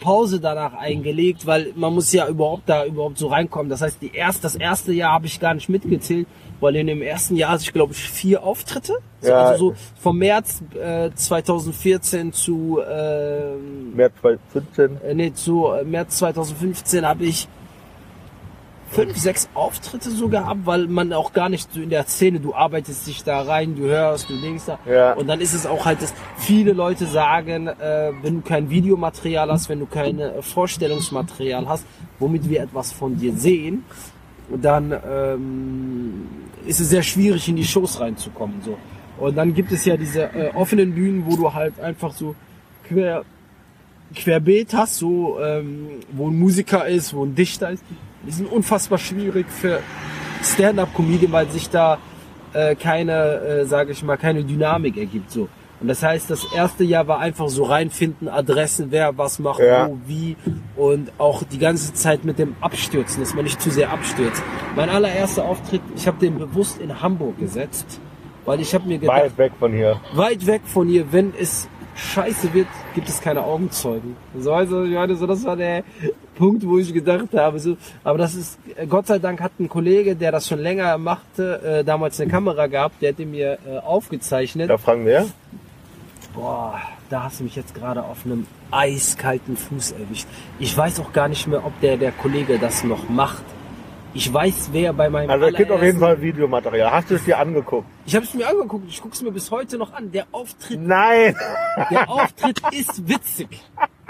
Pause 0.00 0.40
danach 0.40 0.74
eingelegt, 0.74 1.46
weil 1.46 1.72
man 1.76 1.94
muss 1.94 2.12
ja 2.12 2.26
überhaupt 2.28 2.68
da 2.68 2.84
überhaupt 2.84 3.16
so 3.18 3.28
reinkommen. 3.28 3.70
Das 3.70 3.80
heißt, 3.80 4.02
die 4.02 4.12
erst, 4.14 4.44
das 4.44 4.56
erste 4.56 4.92
Jahr 4.92 5.12
habe 5.12 5.26
ich 5.26 5.38
gar 5.40 5.54
nicht 5.54 5.68
mitgezählt, 5.68 6.26
weil 6.60 6.76
in 6.76 6.86
dem 6.86 7.02
ersten 7.02 7.36
Jahr 7.36 7.52
hatte 7.52 7.62
ich 7.62 7.72
glaube 7.72 7.92
ich 7.92 8.10
vier 8.10 8.42
Auftritte. 8.42 8.94
Ja. 9.22 9.46
Also 9.46 9.70
so 9.70 9.76
vom 10.00 10.18
März 10.18 10.62
äh, 10.74 11.10
2014 11.14 12.32
zu 12.32 12.80
ähm, 12.88 13.94
März 13.94 14.12
2015. 14.20 15.00
äh, 15.02 15.14
nee, 15.14 15.32
zu 15.32 15.68
äh, 15.68 15.84
März 15.84 16.18
2015 16.18 17.06
habe 17.06 17.24
ich 17.24 17.48
fünf, 18.88 19.16
sechs 19.16 19.48
Auftritte 19.54 20.10
so 20.10 20.28
gehabt, 20.28 20.60
weil 20.64 20.86
man 20.86 21.12
auch 21.12 21.32
gar 21.32 21.48
nicht 21.48 21.72
so 21.72 21.80
in 21.80 21.90
der 21.90 22.06
Szene, 22.06 22.40
du 22.40 22.54
arbeitest 22.54 23.06
dich 23.06 23.24
da 23.24 23.42
rein, 23.42 23.74
du 23.76 23.82
hörst, 23.82 24.30
du 24.30 24.40
denkst 24.40 24.64
da. 24.66 24.78
Ja. 24.86 25.12
Und 25.14 25.26
dann 25.26 25.40
ist 25.40 25.54
es 25.54 25.66
auch 25.66 25.84
halt, 25.84 26.02
dass 26.02 26.14
viele 26.36 26.72
Leute 26.72 27.06
sagen, 27.06 27.66
äh, 27.66 28.12
wenn 28.22 28.36
du 28.36 28.40
kein 28.42 28.70
Videomaterial 28.70 29.50
hast, 29.50 29.68
wenn 29.68 29.80
du 29.80 29.86
kein 29.86 30.18
äh, 30.18 30.42
Vorstellungsmaterial 30.42 31.68
hast, 31.68 31.84
womit 32.18 32.48
wir 32.48 32.62
etwas 32.62 32.92
von 32.92 33.16
dir 33.18 33.34
sehen, 33.34 33.84
dann 34.50 34.94
ähm, 35.08 36.26
ist 36.66 36.80
es 36.80 36.90
sehr 36.90 37.02
schwierig, 37.02 37.48
in 37.48 37.56
die 37.56 37.64
Shows 37.64 38.00
reinzukommen. 38.00 38.62
So. 38.62 38.76
Und 39.18 39.36
dann 39.36 39.54
gibt 39.54 39.72
es 39.72 39.84
ja 39.84 39.96
diese 39.96 40.24
äh, 40.24 40.50
offenen 40.54 40.94
Bühnen, 40.94 41.24
wo 41.26 41.36
du 41.36 41.52
halt 41.52 41.80
einfach 41.80 42.12
so 42.12 42.34
quer, 42.86 43.24
querbeet 44.14 44.74
hast, 44.74 44.96
so 44.96 45.38
ähm, 45.40 45.88
wo 46.12 46.28
ein 46.28 46.38
Musiker 46.38 46.86
ist, 46.86 47.14
wo 47.14 47.24
ein 47.24 47.34
Dichter 47.34 47.70
ist. 47.70 47.84
Die 48.26 48.32
sind 48.32 48.50
unfassbar 48.50 48.98
schwierig 48.98 49.46
für 49.48 49.80
Stand-up-Comedian, 50.42 51.32
weil 51.32 51.48
sich 51.50 51.70
da 51.70 51.98
äh, 52.52 52.74
keine, 52.74 53.12
äh, 53.12 53.66
sage 53.66 53.92
ich 53.92 54.02
mal, 54.02 54.16
keine 54.16 54.44
Dynamik 54.44 54.96
ergibt. 54.96 55.30
So. 55.30 55.48
Und 55.80 55.88
das 55.88 56.02
heißt, 56.02 56.30
das 56.30 56.46
erste 56.54 56.84
Jahr 56.84 57.06
war 57.06 57.18
einfach 57.18 57.48
so 57.48 57.64
reinfinden, 57.64 58.28
Adressen, 58.28 58.86
wer 58.90 59.16
was 59.18 59.38
macht, 59.38 59.60
Ja. 59.60 59.88
wo, 59.88 59.98
wie 60.06 60.36
und 60.76 61.12
auch 61.18 61.42
die 61.42 61.58
ganze 61.58 61.92
Zeit 61.92 62.24
mit 62.24 62.38
dem 62.38 62.56
Abstürzen, 62.62 63.20
dass 63.22 63.34
man 63.34 63.44
nicht 63.44 63.60
zu 63.60 63.70
sehr 63.70 63.90
abstürzt. 63.90 64.42
Mein 64.74 64.88
allererster 64.88 65.44
Auftritt, 65.44 65.82
ich 65.94 66.06
habe 66.06 66.18
den 66.18 66.38
bewusst 66.38 66.80
in 66.80 67.02
Hamburg 67.02 67.38
gesetzt, 67.38 68.00
weil 68.46 68.60
ich 68.60 68.74
habe 68.74 68.88
mir 68.88 68.98
gedacht, 68.98 69.22
Weit 69.22 69.38
weg 69.38 69.52
von 69.58 69.72
hier. 69.72 70.00
weit 70.14 70.46
weg 70.46 70.62
von 70.64 70.88
hier, 70.88 71.12
wenn 71.12 71.34
es 71.38 71.68
scheiße 71.94 72.52
wird, 72.54 72.68
gibt 72.94 73.08
es 73.08 73.20
keine 73.20 73.42
Augenzeugen. 73.42 74.16
So, 74.38 74.52
also, 74.52 74.84
so, 75.14 75.26
das 75.26 75.44
war 75.44 75.56
der 75.56 75.82
Punkt, 76.36 76.66
wo 76.66 76.78
ich 76.78 76.92
gedacht 76.92 77.28
habe, 77.34 77.58
so, 77.58 77.76
aber 78.04 78.18
das 78.18 78.34
ist, 78.34 78.58
Gott 78.88 79.06
sei 79.06 79.18
Dank 79.18 79.40
hat 79.40 79.52
ein 79.58 79.68
Kollege, 79.68 80.14
der 80.14 80.30
das 80.32 80.46
schon 80.46 80.58
länger 80.58 80.96
machte, 80.98 81.60
äh, 81.80 81.84
damals 81.84 82.20
eine 82.20 82.30
Kamera 82.30 82.66
gehabt, 82.66 83.00
der 83.00 83.10
hätte 83.10 83.24
mir 83.24 83.58
äh, 83.66 83.78
aufgezeichnet. 83.78 84.68
Da 84.70 84.76
fragen 84.78 85.06
wir. 85.06 85.26
Boah, 86.36 86.78
da 87.08 87.22
hast 87.22 87.40
du 87.40 87.44
mich 87.44 87.56
jetzt 87.56 87.74
gerade 87.74 88.04
auf 88.04 88.26
einem 88.26 88.46
eiskalten 88.70 89.56
Fuß 89.56 89.92
erwischt. 89.92 90.26
Ich 90.58 90.76
weiß 90.76 91.00
auch 91.00 91.14
gar 91.14 91.28
nicht 91.28 91.46
mehr, 91.46 91.64
ob 91.64 91.80
der, 91.80 91.96
der 91.96 92.12
Kollege 92.12 92.58
das 92.58 92.84
noch 92.84 93.08
macht. 93.08 93.42
Ich 94.12 94.32
weiß, 94.32 94.68
wer 94.72 94.92
bei 94.92 95.08
meinem 95.08 95.30
Also 95.30 95.46
es 95.46 95.54
gibt 95.54 95.70
auf 95.70 95.82
jeden 95.82 95.98
Fall 95.98 96.20
Videomaterial. 96.20 96.92
Hast 96.92 97.10
du 97.10 97.14
es 97.14 97.24
dir 97.24 97.38
angeguckt? 97.38 97.88
Ich 98.04 98.14
habe 98.14 98.26
es 98.26 98.34
mir 98.34 98.46
angeguckt, 98.46 98.84
ich 98.86 99.00
gucke 99.00 99.14
es 99.14 99.22
mir 99.22 99.32
bis 99.32 99.50
heute 99.50 99.78
noch 99.78 99.94
an. 99.94 100.12
Der 100.12 100.26
Auftritt 100.30 100.78
Nein! 100.78 101.34
Der 101.90 102.08
Auftritt 102.10 102.60
ist 102.70 103.08
witzig. 103.08 103.48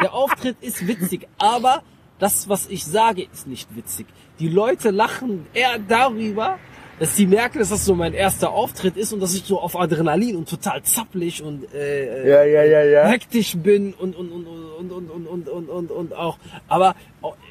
Der 0.02 0.12
Auftritt 0.12 0.56
ist 0.60 0.86
witzig, 0.86 1.28
aber 1.38 1.82
das, 2.18 2.48
was 2.48 2.66
ich 2.66 2.84
sage, 2.84 3.22
ist 3.32 3.46
nicht 3.46 3.74
witzig. 3.76 4.06
Die 4.40 4.48
Leute 4.48 4.90
lachen 4.90 5.46
eher 5.54 5.78
darüber, 5.78 6.58
dass 6.98 7.14
sie 7.16 7.26
merken, 7.26 7.58
dass 7.58 7.68
das 7.68 7.84
so 7.84 7.94
mein 7.94 8.14
erster 8.14 8.50
Auftritt 8.50 8.96
ist 8.96 9.12
und 9.12 9.20
dass 9.20 9.34
ich 9.34 9.44
so 9.44 9.60
auf 9.60 9.78
Adrenalin 9.78 10.36
und 10.36 10.48
total 10.48 10.82
zappelig 10.82 11.42
und 11.42 11.72
äh, 11.74 12.28
Ja, 12.28 12.42
ja, 12.44 12.64
ja, 12.64 12.84
ja. 12.84 13.06
hektisch 13.06 13.56
bin 13.56 13.92
und 13.94 14.16
und 14.16 14.30
und 14.32 14.46
und 14.46 14.90
und 14.90 15.10
und 15.10 15.28
und 15.28 15.48
und 15.48 15.68
und 15.68 15.90
und 15.90 16.14
auch. 16.14 16.38
Aber 16.68 16.94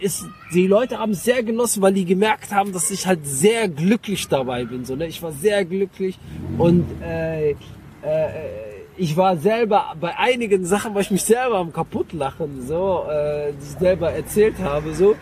ist, 0.01 0.25
die 0.53 0.67
Leute 0.67 0.97
haben 0.99 1.11
es 1.11 1.23
sehr 1.23 1.43
genossen, 1.43 1.81
weil 1.81 1.93
die 1.93 2.05
gemerkt 2.05 2.51
haben, 2.51 2.73
dass 2.73 2.89
ich 2.91 3.05
halt 3.05 3.25
sehr 3.25 3.67
glücklich 3.67 4.27
dabei 4.27 4.65
bin. 4.65 4.85
So, 4.85 4.95
ne? 4.95 5.07
Ich 5.07 5.21
war 5.21 5.31
sehr 5.31 5.63
glücklich 5.65 6.17
und 6.57 6.85
äh, 7.03 7.51
äh, 7.51 7.55
ich 8.97 9.17
war 9.17 9.37
selber 9.37 9.93
bei 9.99 10.17
einigen 10.17 10.65
Sachen, 10.65 10.93
war 10.93 11.01
ich 11.01 11.11
mich 11.11 11.23
selber 11.23 11.57
am 11.57 11.73
kaputtlachen, 11.73 12.65
so, 12.65 13.03
äh, 13.09 13.51
die 13.51 13.73
ich 13.73 13.77
selber 13.79 14.11
erzählt 14.11 14.55
habe, 14.59 14.93
so. 14.93 15.15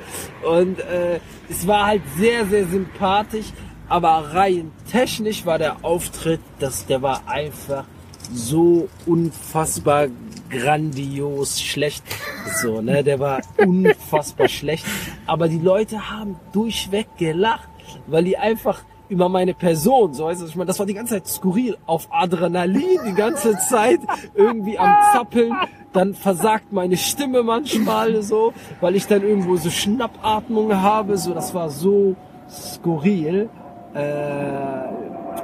Und 0.47 0.79
äh, 0.79 1.19
es 1.49 1.65
war 1.65 1.87
halt 1.87 2.03
sehr, 2.17 2.45
sehr 2.45 2.65
sympathisch, 2.67 3.47
aber 3.93 4.33
rein 4.33 4.71
technisch 4.91 5.45
war 5.45 5.59
der 5.59 5.85
Auftritt, 5.85 6.41
das, 6.57 6.87
der 6.87 7.03
war 7.03 7.27
einfach 7.27 7.85
so 8.33 8.89
unfassbar 9.05 10.07
grandios 10.49 11.61
schlecht. 11.61 12.03
So, 12.59 12.81
ne, 12.81 13.03
der 13.03 13.19
war 13.19 13.41
unfassbar 13.55 14.47
schlecht. 14.47 14.83
Aber 15.27 15.47
die 15.47 15.59
Leute 15.59 16.09
haben 16.09 16.37
durchweg 16.53 17.05
gelacht, 17.19 17.69
weil 18.07 18.23
die 18.23 18.35
einfach 18.35 18.81
über 19.09 19.29
meine 19.29 19.53
Person, 19.53 20.15
so 20.15 20.25
weißt 20.25 20.41
du, 20.41 20.47
ich 20.47 20.55
meine, 20.55 20.69
das 20.69 20.79
war 20.79 20.87
die 20.87 20.95
ganze 20.95 21.13
Zeit 21.13 21.27
skurril, 21.27 21.77
auf 21.85 22.07
Adrenalin 22.09 22.99
die 23.05 23.13
ganze 23.13 23.59
Zeit, 23.59 23.99
irgendwie 24.33 24.79
am 24.79 24.91
Zappeln, 25.13 25.53
dann 25.91 26.15
versagt 26.15 26.73
meine 26.73 26.97
Stimme 26.97 27.43
manchmal 27.43 28.23
so, 28.23 28.53
weil 28.81 28.95
ich 28.95 29.05
dann 29.05 29.21
irgendwo 29.21 29.55
so 29.57 29.69
Schnappatmung 29.69 30.73
habe, 30.81 31.15
so, 31.15 31.35
das 31.35 31.53
war 31.53 31.69
so 31.69 32.15
skurril. 32.49 33.51
Äh, 33.95 34.93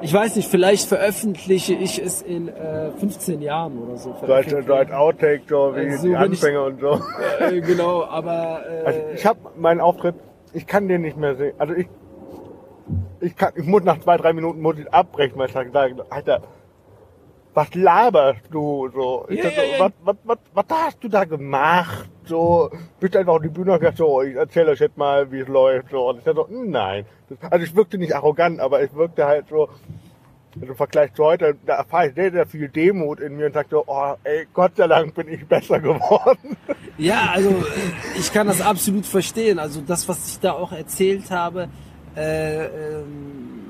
ich 0.02 0.14
weiß 0.14 0.36
nicht, 0.38 0.50
vielleicht 0.50 0.88
veröffentliche 0.88 1.74
ich 1.74 2.02
es 2.02 2.22
in 2.22 2.48
äh, 2.48 2.92
15 2.92 3.42
Jahren 3.42 3.78
oder 3.80 3.98
so. 3.98 4.12
Als, 4.14 4.50
so 4.50 4.74
als 4.74 4.92
Outtake, 4.92 5.42
so 5.48 5.76
wie 5.76 5.80
Also, 5.92 6.08
die 6.08 6.14
wenn 6.14 6.32
ich- 6.34 6.44
Anfänger 6.44 6.64
und 6.66 6.80
so. 6.80 7.02
äh, 7.40 7.60
genau, 7.62 8.04
aber 8.06 8.62
äh, 8.70 8.86
Also 8.86 9.00
ich 9.16 9.26
habe 9.26 9.40
meinen 9.58 9.82
Auftritt, 9.82 10.16
ich 10.54 10.66
kann 10.68 10.88
den 10.88 11.02
nicht 11.02 11.18
mehr 11.18 11.36
sehen. 11.36 11.54
Also 11.58 11.74
ich, 11.74 11.88
ich 13.20 13.36
kann, 13.36 13.52
ich 13.56 13.66
muss 13.66 13.84
nach 13.84 14.00
zwei, 14.00 14.18
drei 14.18 14.34
Minuten 14.34 14.62
muss 14.62 14.78
ich 14.80 14.92
abbrechen, 14.94 15.38
weil 15.38 15.48
ich 15.48 15.54
sage, 15.54 16.06
Alter, 16.10 16.42
was 17.54 17.74
laberst 17.76 18.42
du 18.52 18.90
so? 18.94 19.26
Ja, 19.30 19.44
sag 19.44 19.54
so 19.54 19.62
ja, 19.62 19.68
ja. 19.68 19.80
Was, 19.80 19.92
was, 20.04 20.16
was, 20.24 20.38
was 20.54 20.66
hast 20.70 21.04
du 21.04 21.10
da 21.10 21.26
gemacht? 21.26 22.10
So, 22.26 22.70
bist 23.00 23.16
einfach 23.16 23.34
auf 23.34 23.42
die 23.42 23.50
Bühne 23.50 23.74
und 23.74 23.80
gesagt, 23.80 23.98
so, 23.98 24.22
ich 24.22 24.36
erzähle 24.36 24.72
euch 24.72 24.80
jetzt 24.80 24.98
mal, 24.98 25.32
wie 25.32 25.40
es 25.40 25.48
läuft. 25.48 25.90
So, 25.92 26.10
und 26.10 26.20
ich 26.20 26.24
sag 26.24 26.36
so, 26.36 26.48
nein. 26.50 27.06
Also 27.50 27.66
ich 27.66 27.76
wirkte 27.76 27.98
nicht 27.98 28.16
arrogant, 28.16 28.60
aber 28.60 28.84
ich 28.84 28.94
wirkte 28.94 29.26
halt 29.26 29.48
so, 29.50 29.70
also 30.56 30.72
im 30.72 30.76
Vergleich 30.76 31.14
zu 31.14 31.24
heute, 31.24 31.56
da 31.66 31.76
erfahre 31.76 32.08
ich 32.08 32.16
sehr, 32.16 32.32
sehr 32.32 32.46
viel 32.46 32.70
Demut 32.70 33.20
in 33.20 33.38
mir 33.38 33.48
und 33.48 33.54
sag 33.54 33.68
so, 33.70 33.84
oh, 33.86 34.16
ey, 34.24 34.48
Gott 34.54 34.76
sei 34.78 34.88
Dank 34.88 35.14
bin 35.14 35.28
ich 35.28 35.46
besser 35.48 35.80
geworden. 35.80 36.58
Ja, 36.98 37.32
also 37.34 37.50
äh, 37.50 38.20
ich 38.20 38.32
kann 38.34 38.48
das 38.48 38.62
absolut 38.62 39.06
verstehen. 39.06 39.60
Also 39.60 39.82
das, 39.82 40.08
was 40.08 40.28
ich 40.28 40.40
da 40.40 40.54
auch 40.54 40.72
erzählt 40.72 41.30
habe, 41.32 41.70
äh, 42.16 42.66
ähm, 42.66 43.69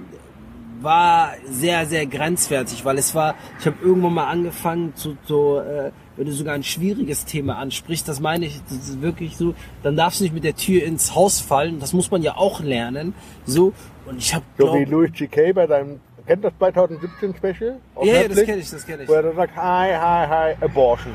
war 0.82 1.34
sehr, 1.46 1.86
sehr 1.86 2.06
grenzwertig, 2.06 2.86
weil 2.86 2.98
es 2.98 3.14
war, 3.16 3.36
ich 3.60 3.66
habe 3.66 3.78
irgendwann 3.82 4.14
mal 4.14 4.28
angefangen 4.28 4.96
zu, 4.96 5.18
so, 5.26 5.60
äh, 5.60 5.92
wenn 6.16 6.26
du 6.26 6.32
sogar 6.32 6.56
ein 6.56 6.64
schwieriges 6.64 7.26
Thema 7.26 7.58
ansprichst, 7.58 8.08
das 8.08 8.20
meine 8.20 8.46
ich, 8.46 8.62
das 8.64 8.90
ist 8.90 9.02
wirklich 9.02 9.38
so, 9.38 9.54
dann 9.84 9.96
darfst 9.96 10.20
du 10.20 10.24
nicht 10.24 10.34
mit 10.34 10.44
der 10.44 10.56
Tür 10.56 10.84
ins 10.84 11.16
Haus 11.16 11.40
fallen, 11.40 11.80
das 11.80 11.94
muss 11.94 12.12
man 12.12 12.22
ja 12.22 12.36
auch 12.36 12.62
lernen, 12.62 13.14
so, 13.46 13.74
und 14.06 14.18
ich 14.18 14.34
habe, 14.34 14.46
So 14.58 14.74
wie 14.74 14.86
Louis 14.86 15.12
G.K. 15.14 15.54
bei 15.54 15.68
seinem, 15.68 16.00
kennt 16.26 16.44
das 16.44 16.54
2017 16.58 17.36
Special? 17.36 17.80
ja, 18.02 18.22
ja, 18.22 18.28
das 18.28 18.44
kenne 18.44 18.58
ich, 18.58 18.70
das 18.70 18.86
kenne 18.86 19.04
ich. 19.04 19.10
Wo 19.10 19.14
er 19.14 19.24
dann 19.24 19.36
sagt, 19.36 19.56
hi, 19.56 19.94
hi, 19.94 20.28
hi, 20.28 20.56
abortion. 20.62 21.14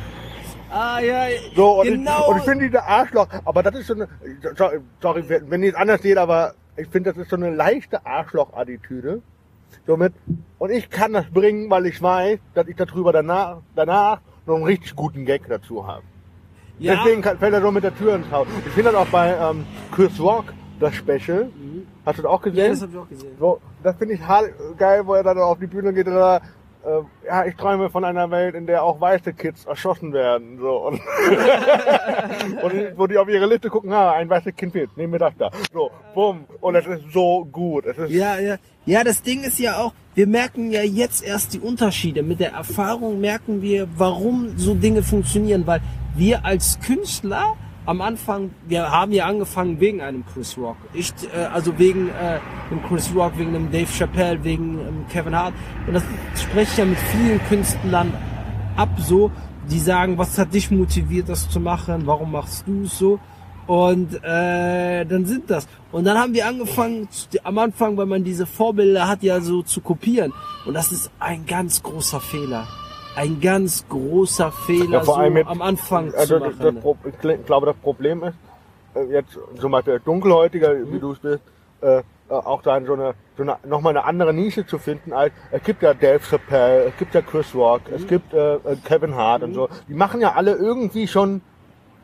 Ah, 0.71 0.99
ja, 0.99 1.27
So, 1.55 1.81
und 1.81 1.87
genau. 1.87 2.23
ich, 2.23 2.29
und 2.29 2.37
ich 2.39 2.43
finde 2.45 2.65
diese 2.67 2.83
Arschloch, 2.83 3.29
aber 3.45 3.63
das 3.63 3.77
ist 3.77 3.87
so 3.87 3.95
eine, 3.95 4.09
sorry, 4.57 4.81
sorry 5.01 5.25
wenn 5.29 5.63
ihr 5.63 5.71
es 5.71 5.75
anders 5.77 6.03
seht, 6.03 6.17
aber 6.19 6.55
ich 6.77 6.89
finde, 6.89 7.13
das 7.13 7.23
ist 7.23 7.31
so 7.31 7.37
eine 7.37 7.55
leichte 7.55 8.05
Arschloch-Attitüde. 8.05 9.23
Somit, 9.87 10.13
und 10.59 10.71
ich 10.71 10.91
kann 10.91 11.13
das 11.13 11.27
bringen, 11.27 11.71
weil 11.71 11.87
ich 11.87 12.01
weiß, 12.01 12.39
dass 12.55 12.67
ich 12.69 12.77
darüber 12.77 13.13
danach, 13.13 13.59
danach 13.75 14.21
noch 14.47 14.57
einen 14.57 14.65
richtig 14.65 14.95
guten 14.97 15.25
Gag 15.25 15.43
dazu 15.49 15.87
habe. 15.87 16.03
ja, 16.79 16.97
Deswegen 16.97 17.23
kann, 17.23 17.39
fällt 17.39 17.55
er 17.55 17.63
so 17.63 17.71
mit 17.71 17.85
der 17.85 17.97
Tür 17.97 18.15
ins 18.17 18.31
Haus. 18.31 18.47
Ich 18.67 18.73
finde 18.73 18.93
das 18.93 19.01
auch 19.01 19.07
bei 19.09 19.35
ähm, 19.37 19.65
Chris 19.93 20.19
Rock, 20.21 20.53
das 20.81 20.95
Special. 20.95 21.51
Hast 22.05 22.19
du 22.19 22.23
das 22.23 22.31
auch 22.31 22.45
ja, 22.45 22.51
gesehen? 22.51 22.71
das 22.71 22.83
habe 22.83 22.93
ich 22.93 22.99
auch 22.99 23.09
gesehen. 23.09 23.37
So, 23.39 23.61
das 23.83 23.97
finde 23.97 24.15
ich 24.15 24.21
hart 24.21 24.51
geil, 24.77 25.07
wo 25.07 25.15
er 25.15 25.23
dann 25.23 25.39
auf 25.39 25.59
die 25.59 25.67
Bühne 25.67 25.93
geht 25.93 26.07
und 26.07 26.15
da, 26.15 26.41
äh, 26.85 27.27
ja, 27.27 27.45
ich 27.47 27.57
träume 27.57 27.91
von 27.91 28.05
einer 28.05 28.31
Welt, 28.31 28.55
in 28.55 28.67
der 28.67 28.83
auch 28.83 29.01
weiße 29.01 29.33
Kids 29.33 29.65
erschossen 29.65 30.13
werden. 30.13 30.59
So. 30.59 30.87
Und, 30.87 31.01
und 32.63 32.99
wo 32.99 33.07
die 33.07 33.19
auf 33.19 33.29
ihre 33.29 33.47
Liste 33.47 33.71
gucken, 33.71 33.93
ah, 33.93 34.13
ein 34.13 34.29
weißes 34.29 34.55
Kind 34.57 34.73
fehlt, 34.73 34.97
nehmen 34.97 35.13
wir 35.13 35.21
das 35.21 35.35
da. 35.39 35.51
So, 35.73 35.91
bumm. 36.15 36.45
Und 36.61 36.75
es 36.75 36.87
ist 36.87 37.13
so 37.13 37.45
gut. 37.51 37.87
Es 37.87 37.99
ist, 37.99 38.11
Ja, 38.11 38.39
ja. 38.39 38.57
Ja, 38.87 39.03
das 39.03 39.23
Ding 39.23 39.43
ist 39.45 39.59
ja 39.59 39.79
auch, 39.79 39.95
wir 40.15 40.27
merken 40.27 40.71
ja 40.71 40.83
jetzt 40.83 41.25
erst 41.25 41.55
die 41.55 41.61
Unterschiede. 41.61 42.23
Mit 42.23 42.41
der 42.41 42.53
Erfahrung 42.53 43.19
merken 43.19 43.63
wir, 43.63 43.89
warum 43.97 44.59
so 44.59 44.75
Dinge 44.75 45.03
funktionieren, 45.03 45.67
weil 45.67 45.81
wir 46.15 46.45
als 46.45 46.79
Künstler 46.81 47.57
am 47.87 48.01
Anfang, 48.01 48.51
wir 48.67 48.91
haben 48.91 49.13
ja 49.13 49.27
angefangen 49.27 49.79
wegen 49.81 50.01
einem 50.01 50.25
Chris 50.27 50.57
Rock. 50.57 50.77
Ich, 50.93 51.13
äh, 51.35 51.45
also 51.45 51.79
wegen 51.79 52.09
äh, 52.09 52.39
dem 52.71 52.83
Chris 52.85 53.11
Rock, 53.15 53.33
wegen 53.37 53.53
dem 53.53 53.71
Dave 53.71 53.91
Chappelle, 53.91 54.43
wegen 54.43 54.79
ähm, 54.79 55.05
Kevin 55.11 55.35
Hart. 55.35 55.55
Und 55.87 55.95
das 55.95 56.05
spreche 56.37 56.71
ich 56.73 56.79
ja 56.79 56.85
mit 56.85 56.99
vielen 56.99 57.41
Künstlern 57.49 58.13
ab 58.77 58.89
so, 58.99 59.31
die 59.71 59.79
sagen, 59.79 60.19
was 60.19 60.39
hat 60.39 60.53
dich 60.53 60.71
motiviert, 60.71 61.29
das 61.29 61.49
zu 61.49 61.61
machen? 61.61 62.07
Warum 62.07 62.33
machst 62.33 62.67
du 62.67 62.85
es 62.85 62.99
so? 62.99 63.19
Und 63.67 64.23
äh, 64.23 65.05
dann 65.07 65.25
sind 65.25 65.49
das. 65.49 65.67
Und 65.91 66.05
dann 66.05 66.19
haben 66.19 66.35
wir 66.35 66.47
angefangen, 66.47 67.09
am 67.45 67.59
Anfang, 67.59 67.97
weil 67.97 68.07
man 68.07 68.23
diese 68.23 68.45
Vorbilder 68.45 69.09
hat, 69.09 69.23
ja 69.23 69.41
so 69.41 69.63
zu 69.63 69.81
kopieren. 69.81 70.33
Und 70.67 70.75
das 70.75 70.93
ist 70.93 71.11
ein 71.19 71.47
ganz 71.47 71.83
großer 71.83 72.21
Fehler. 72.21 72.67
Ein 73.17 73.41
ganz 73.41 73.85
großer 73.89 74.51
Fehler, 74.51 74.91
Ja, 74.91 75.01
vor 75.05 75.15
so 75.15 75.21
allem 75.21 75.37
jetzt- 75.37 75.49
am 75.49 75.63
Anfang 75.63 76.13
also 76.15 76.39
zu 76.39 76.45
das, 76.45 76.59
machen. 76.59 76.75
das, 76.75 76.83
Pro- 76.83 76.97
ich 77.05 77.15
gl- 77.17 77.37
glaube, 77.45 77.67
das 77.67 77.77
Problem 77.77 78.25
ist, 78.25 78.35
äh, 78.97 79.05
jetzt 79.13 79.39
zum 79.61 79.71
Beispiel 79.73 80.01
Dunkelhäutiger, 80.05 80.75
Mhm. 80.75 80.93
wie 80.93 80.99
du 80.99 81.13
es 81.13 81.19
bist, 81.21 81.43
äh, 81.81 81.99
äh, 81.99 82.03
auch 82.29 82.63
dann 82.63 82.87
so 82.87 82.95
eine, 82.95 83.15
so 83.37 83.43
eine, 83.45 83.57
nochmal 83.67 83.97
eine 83.97 84.05
andere 84.05 84.33
Nische 84.35 84.67
zu 84.67 84.79
finden, 84.79 85.13
als, 85.13 85.33
es 85.53 85.63
gibt 85.63 85.83
ja 85.83 85.95
Dave 85.95 86.21
Chappelle, 86.25 86.85
es 86.87 86.97
gibt 86.97 87.15
ja 87.15 87.21
Chris 87.23 87.55
Rock, 87.55 87.83
Mhm. 87.89 87.95
es 87.97 88.07
gibt 88.09 88.33
äh, 88.35 88.55
äh, 88.55 88.77
Kevin 88.85 89.15
Hart 89.15 89.43
und 89.45 89.55
so. 89.55 89.69
Die 89.89 89.95
machen 89.95 90.21
ja 90.21 90.33
alle 90.33 90.53
irgendwie 90.55 91.07
schon 91.07 91.41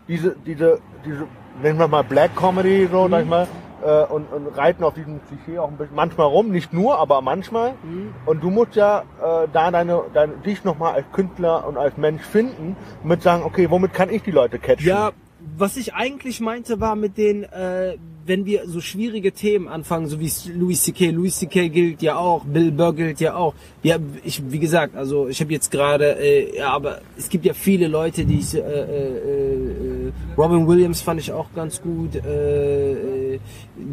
diese, 0.07 0.37
diese, 0.47 0.79
diese, 1.05 1.27
nennen 1.63 1.79
wir 1.79 1.89
mal 1.89 2.05
Black 2.05 2.37
Comedy, 2.37 2.89
so, 2.91 3.07
Mhm. 3.07 3.11
sag 3.11 3.23
ich 3.23 3.29
mal, 3.29 3.49
äh, 3.85 4.05
und, 4.05 4.33
und 4.33 4.47
reiten 4.57 4.85
auf 4.85 4.95
diesem 4.95 5.21
Klischee 5.27 5.59
auch 5.59 5.69
ein 5.69 5.77
bisschen, 5.77 5.95
manchmal 5.95 6.27
rum, 6.27 6.51
nicht 6.51 6.73
nur, 6.73 6.99
aber 6.99 7.21
manchmal. 7.21 7.73
Mhm. 7.83 8.15
Und 8.27 8.43
du 8.43 8.51
musst 8.51 8.75
ja 8.75 9.01
äh, 9.01 9.49
da 9.53 9.71
deine, 9.71 10.03
deine 10.13 10.35
dich 10.39 10.65
nochmal 10.65 10.95
als 10.95 11.07
Künstler 11.13 11.67
und 11.67 11.77
als 11.77 11.97
Mensch 11.97 12.23
finden, 12.23 12.77
mit 13.03 13.23
sagen, 13.23 13.43
okay, 13.45 13.71
womit 13.71 13.93
kann 13.93 14.11
ich 14.11 14.23
die 14.23 14.31
Leute 14.31 14.59
catchen? 14.59 14.87
Ja, 14.87 15.13
was 15.57 15.77
ich 15.77 15.95
eigentlich 15.95 16.41
meinte, 16.41 16.81
war 16.81 16.97
mit 16.97 17.17
den, 17.17 17.45
äh, 17.45 17.97
wenn 18.27 18.45
wir 18.45 18.69
so 18.69 18.81
schwierige 18.81 19.33
Themen 19.33 19.69
anfangen, 19.69 20.07
so 20.07 20.21
wie 20.21 20.31
Louis 20.55 20.83
C.K. 20.83 21.11
Louis 21.11 21.37
C.K. 21.37 21.69
gilt 21.69 22.03
ja 22.03 22.17
auch, 22.17 22.45
Bill 22.45 22.71
Burr 22.71 22.95
gilt 22.95 23.21
ja 23.21 23.35
auch. 23.35 23.55
Ja, 23.83 23.97
ich, 24.25 24.43
wie 24.51 24.59
gesagt, 24.59 24.97
also 24.97 25.29
ich 25.29 25.41
habe 25.41 25.53
jetzt 25.53 25.71
gerade, 25.71 26.19
äh, 26.19 26.59
ja, 26.59 26.71
aber 26.71 27.01
es 27.17 27.29
gibt 27.29 27.45
ja 27.45 27.55
viele 27.55 27.89
Leute, 27.89 28.25
die 28.25 28.39
ich, 28.39 28.55
äh, 28.55 28.59
äh, 28.59 30.09
äh, 30.09 30.13
Robin 30.37 30.67
Williams 30.67 31.01
fand 31.01 31.21
ich 31.21 31.33
auch 31.33 31.53
ganz 31.55 31.81
gut, 31.81 32.17
äh, 32.17 32.93
äh, 33.35 33.41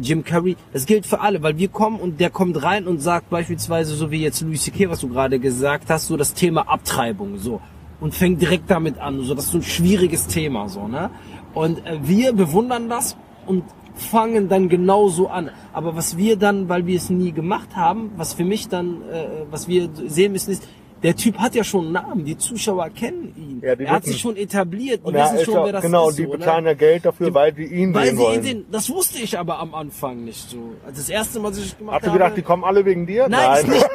Jim 0.00 0.24
Carrey. 0.24 0.56
Das 0.72 0.86
gilt 0.86 1.06
für 1.06 1.20
alle, 1.20 1.42
weil 1.42 1.56
wir 1.56 1.68
kommen 1.68 1.98
und 1.98 2.20
der 2.20 2.30
kommt 2.30 2.62
rein 2.62 2.86
und 2.86 3.00
sagt 3.00 3.30
beispielsweise, 3.30 3.94
so 3.94 4.10
wie 4.10 4.22
jetzt 4.22 4.40
Louis 4.42 4.62
C.K., 4.62 4.90
was 4.90 5.00
du 5.00 5.08
gerade 5.08 5.38
gesagt 5.38 5.90
hast, 5.90 6.06
so 6.06 6.16
das 6.16 6.34
Thema 6.34 6.68
Abtreibung, 6.68 7.38
so 7.38 7.60
und 8.00 8.14
fängt 8.14 8.40
direkt 8.40 8.70
damit 8.70 8.98
an. 8.98 9.22
So, 9.22 9.34
das 9.34 9.46
ist 9.46 9.52
so 9.52 9.58
ein 9.58 9.62
schwieriges 9.62 10.26
Thema, 10.26 10.68
so, 10.68 10.86
ne? 10.86 11.10
Und 11.54 11.84
äh, 11.84 11.98
wir 12.02 12.32
bewundern 12.32 12.88
das 12.88 13.16
und 13.46 13.64
fangen 13.98 14.48
dann 14.48 14.68
genauso 14.68 15.28
an. 15.28 15.50
Aber 15.72 15.96
was 15.96 16.16
wir 16.16 16.36
dann, 16.36 16.68
weil 16.68 16.86
wir 16.86 16.96
es 16.96 17.10
nie 17.10 17.32
gemacht 17.32 17.76
haben, 17.76 18.12
was 18.16 18.34
für 18.34 18.44
mich 18.44 18.68
dann, 18.68 19.02
äh, 19.10 19.26
was 19.50 19.68
wir 19.68 19.90
sehen 20.06 20.32
müssen, 20.32 20.52
ist, 20.52 20.66
der 21.02 21.14
Typ 21.16 21.38
hat 21.38 21.54
ja 21.54 21.62
schon 21.64 21.84
einen 21.84 21.92
Namen, 21.92 22.24
die 22.24 22.36
Zuschauer 22.36 22.88
kennen 22.90 23.32
ihn. 23.36 23.60
Ja, 23.64 23.76
die 23.76 23.84
er 23.84 23.92
hat 23.92 24.02
wissen- 24.02 24.12
sich 24.12 24.20
schon 24.20 24.36
etabliert, 24.36 25.00
die 25.02 25.08
und 25.08 25.14
wissen 25.14 25.36
ist 25.36 25.44
schon, 25.44 25.54
ja, 25.54 25.64
wer 25.66 25.72
das 25.72 25.82
genau, 25.82 26.08
ist. 26.10 26.18
die 26.18 26.24
so, 26.24 26.32
ne? 26.32 26.38
bezahlen 26.38 26.64
ja 26.66 26.74
Geld 26.74 27.04
dafür, 27.04 27.32
weil 27.34 27.54
sie 27.54 27.64
ihn 27.64 27.94
Weil 27.94 28.06
sehen 28.08 28.16
sie 28.16 28.22
ihn 28.22 28.28
wollen. 28.28 28.42
sehen. 28.42 28.64
Das 28.70 28.90
wusste 28.90 29.22
ich 29.22 29.38
aber 29.38 29.58
am 29.60 29.74
Anfang 29.74 30.24
nicht 30.24 30.50
so. 30.50 30.56
Also 30.84 30.96
das 31.00 31.08
erste 31.08 31.38
Mal, 31.40 31.48
als 31.48 31.58
ich 31.58 31.78
gemacht 31.78 31.94
Hast 31.96 32.02
du 32.04 32.08
habe. 32.10 32.18
gedacht, 32.18 32.36
die 32.36 32.42
kommen 32.42 32.64
alle 32.64 32.84
wegen 32.84 33.06
dir? 33.06 33.28
Nein, 33.28 33.58
Ist 33.58 33.68
nicht, 33.68 33.88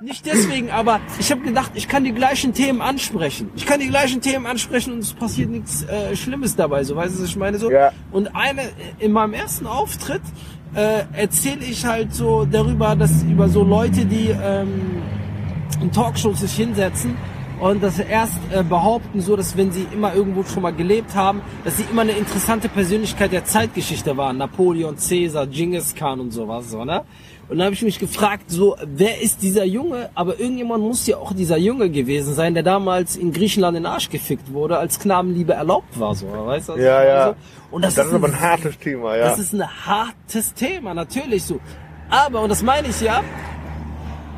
nicht 0.00 0.26
deswegen, 0.26 0.70
aber 0.70 1.00
ich 1.18 1.30
habe 1.30 1.42
gedacht, 1.42 1.72
ich 1.74 1.88
kann 1.88 2.04
die 2.04 2.12
gleichen 2.12 2.52
Themen 2.54 2.80
ansprechen. 2.80 3.50
Ich 3.56 3.66
kann 3.66 3.80
die 3.80 3.88
gleichen 3.88 4.20
Themen 4.20 4.46
ansprechen 4.46 4.92
und 4.94 5.00
es 5.00 5.12
passiert 5.12 5.50
nichts 5.50 5.84
äh, 5.84 6.16
Schlimmes 6.16 6.56
dabei, 6.56 6.84
so 6.84 6.96
weißt 6.96 7.18
du, 7.18 7.22
was 7.22 7.28
ich 7.28 7.36
meine 7.36 7.58
so. 7.58 7.70
Ja. 7.70 7.92
Und 8.12 8.34
eine 8.34 8.62
in 8.98 9.12
meinem 9.12 9.34
ersten 9.34 9.66
Auftritt 9.66 10.22
äh, 10.74 11.04
erzähle 11.12 11.64
ich 11.64 11.84
halt 11.84 12.14
so 12.14 12.44
darüber, 12.50 12.96
dass 12.96 13.22
über 13.22 13.48
so 13.48 13.62
Leute, 13.62 14.04
die 14.04 14.28
ähm, 14.42 15.02
in 15.80 15.92
Talkshows 15.92 16.40
sich 16.40 16.52
hinsetzen 16.52 17.16
und 17.60 17.82
das 17.82 17.98
erst 17.98 18.34
äh, 18.52 18.62
behaupten, 18.62 19.20
so 19.20 19.36
dass 19.36 19.56
wenn 19.56 19.72
sie 19.72 19.86
immer 19.92 20.14
irgendwo 20.14 20.44
schon 20.44 20.62
mal 20.62 20.74
gelebt 20.74 21.14
haben, 21.14 21.40
dass 21.64 21.78
sie 21.78 21.84
immer 21.90 22.02
eine 22.02 22.12
interessante 22.12 22.68
Persönlichkeit 22.68 23.32
der 23.32 23.44
Zeitgeschichte 23.44 24.16
waren. 24.16 24.38
Napoleon, 24.38 24.96
Caesar, 24.96 25.46
Genghis 25.46 25.94
Khan 25.94 26.20
und 26.20 26.32
sowas, 26.32 26.70
so, 26.70 26.84
ne? 26.84 27.02
Und 27.48 27.58
dann 27.58 27.66
habe 27.66 27.74
ich 27.74 27.82
mich 27.82 28.00
gefragt, 28.00 28.50
so, 28.50 28.76
wer 28.84 29.22
ist 29.22 29.40
dieser 29.40 29.64
Junge? 29.64 30.10
Aber 30.16 30.40
irgendjemand 30.40 30.82
muss 30.82 31.06
ja 31.06 31.16
auch 31.18 31.32
dieser 31.32 31.56
Junge 31.56 31.90
gewesen 31.90 32.34
sein, 32.34 32.54
der 32.54 32.64
damals 32.64 33.16
in 33.16 33.32
Griechenland 33.32 33.76
in 33.76 33.84
den 33.84 33.92
Arsch 33.92 34.10
gefickt 34.10 34.52
wurde, 34.52 34.78
als 34.78 34.98
Knabenliebe 34.98 35.52
erlaubt 35.52 35.98
war, 35.98 36.16
so, 36.16 36.26
weißt 36.26 36.70
du? 36.70 36.72
Ja, 36.76 37.04
ja. 37.04 37.26
So. 37.28 37.36
Und 37.70 37.84
das, 37.84 37.94
das 37.94 38.08
ist 38.08 38.14
aber 38.14 38.26
ein 38.26 38.34
ein 38.34 38.40
hartes 38.40 38.78
Thema, 38.78 39.16
ja. 39.16 39.28
das 39.28 39.38
ist 39.38 39.52
ein 39.52 39.64
hartes 39.86 40.54
Thema, 40.54 40.92
natürlich 40.92 41.44
so. 41.44 41.60
Aber, 42.10 42.40
und 42.40 42.48
das 42.48 42.62
meine 42.62 42.88
ich 42.88 43.00
ja, 43.00 43.22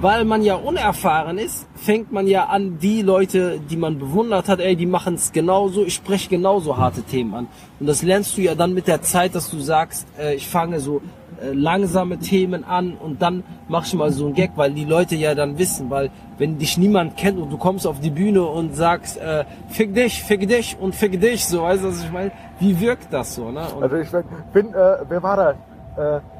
weil 0.01 0.25
man 0.25 0.43
ja 0.43 0.55
unerfahren 0.55 1.39
ist, 1.39 1.67
fängt 1.75 2.13
man 2.13 2.27
ja 2.27 2.47
an, 2.47 2.79
die 2.79 3.03
Leute, 3.03 3.59
die 3.59 3.77
man 3.77 3.99
bewundert 3.99 4.49
hat, 4.49 4.61
ey, 4.61 4.77
die 4.77 4.87
machen 4.87 5.15
es 5.15 5.33
genauso, 5.33 5.85
ich 5.85 5.95
spreche 5.95 6.29
genauso 6.29 6.77
harte 6.77 7.03
Themen 7.03 7.35
an. 7.35 7.49
Und 7.81 7.87
das 7.89 8.03
lernst 8.03 8.37
du 8.37 8.43
ja 8.43 8.55
dann 8.55 8.75
mit 8.75 8.87
der 8.87 9.03
Zeit, 9.03 9.35
dass 9.35 9.51
du 9.51 9.59
sagst, 9.59 10.07
äh, 10.19 10.35
ich 10.35 10.47
fange 10.47 10.79
so 10.79 11.01
äh, 11.43 11.53
langsame 11.53 12.19
Themen 12.19 12.63
an 12.63 12.95
und 12.95 13.23
dann 13.23 13.43
mach 13.67 13.87
ich 13.87 13.95
mal 13.95 14.13
so 14.13 14.27
einen 14.27 14.35
Gag, 14.35 14.53
weil 14.55 14.73
die 14.73 14.85
Leute 14.85 15.17
ja 15.17 15.35
dann 15.35 15.59
wissen, 15.59 15.91
weil 15.91 16.11
wenn 16.39 16.59
dich 16.59 16.79
niemand 16.79 17.17
kennt 17.17 17.39
und 17.41 17.51
du 17.51 17.59
kommst 17.59 17.85
auf 17.85 17.99
die 17.99 18.11
Bühne 18.11 18.45
und 18.45 18.77
sagst, 18.77 19.19
äh, 19.19 19.45
fick 19.69 19.95
dich, 19.95 20.23
fick 20.23 20.49
dich 20.49 20.77
und 20.79 20.95
fick 20.95 21.21
dich, 21.21 21.45
so, 21.45 21.63
weißt 21.63 21.83
du, 21.83 21.89
was 21.89 22.05
ich 22.05 22.13
meine? 22.13 22.31
Wie 22.61 22.79
wirkt 22.79 23.13
das 23.13 23.35
so, 23.35 23.51
ne? 23.51 23.67
Also 23.81 23.97
ich 23.97 24.11
bin, 24.53 24.69
äh, 24.69 24.97
wer 25.09 25.23
war 25.23 25.37
das? 25.37 25.57
Äh, 25.97 26.38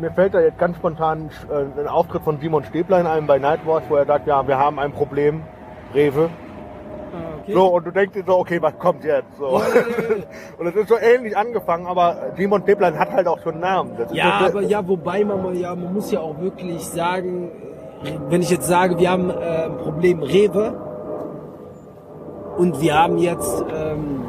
mir 0.00 0.10
fällt 0.12 0.34
da 0.34 0.40
jetzt 0.40 0.58
ganz 0.58 0.76
spontan 0.76 1.30
äh, 1.50 1.80
ein 1.80 1.88
Auftritt 1.88 2.22
von 2.22 2.38
Simon 2.40 2.64
Stäblein 2.64 3.06
ein 3.06 3.26
bei 3.26 3.38
Nightwatch, 3.38 3.84
wo 3.88 3.96
er 3.96 4.06
sagt, 4.06 4.26
ja, 4.26 4.46
wir 4.46 4.58
haben 4.58 4.78
ein 4.78 4.92
Problem, 4.92 5.42
Rewe. 5.94 6.30
Okay. 7.42 7.52
So, 7.54 7.66
und 7.66 7.86
du 7.86 7.90
denkst 7.90 8.12
dir 8.12 8.24
so, 8.26 8.38
okay, 8.38 8.60
was 8.60 8.78
kommt 8.78 9.04
jetzt? 9.04 9.36
So. 9.38 9.46
Und 10.58 10.66
es 10.66 10.74
ist 10.74 10.88
so 10.88 10.98
ähnlich 10.98 11.34
angefangen, 11.34 11.86
aber 11.86 12.32
Simon 12.36 12.60
Stäblein 12.62 12.98
hat 12.98 13.10
halt 13.10 13.26
auch 13.26 13.38
schon 13.40 13.52
einen 13.52 13.62
Namen. 13.62 13.92
Ja, 14.12 14.40
aber 14.44 14.60
ja, 14.60 14.86
wobei 14.86 15.24
man 15.24 15.42
mal, 15.42 15.56
ja, 15.56 15.74
man 15.74 15.94
muss 15.94 16.10
ja 16.10 16.20
auch 16.20 16.38
wirklich 16.40 16.86
sagen, 16.86 17.50
äh, 18.04 18.10
wenn 18.28 18.42
ich 18.42 18.50
jetzt 18.50 18.66
sage, 18.66 18.98
wir 18.98 19.10
haben 19.10 19.30
äh, 19.30 19.64
ein 19.64 19.78
Problem 19.78 20.22
Rewe 20.22 20.74
und 22.58 22.82
wir 22.82 23.02
haben 23.02 23.16
jetzt, 23.16 23.64
ähm, 23.74 24.26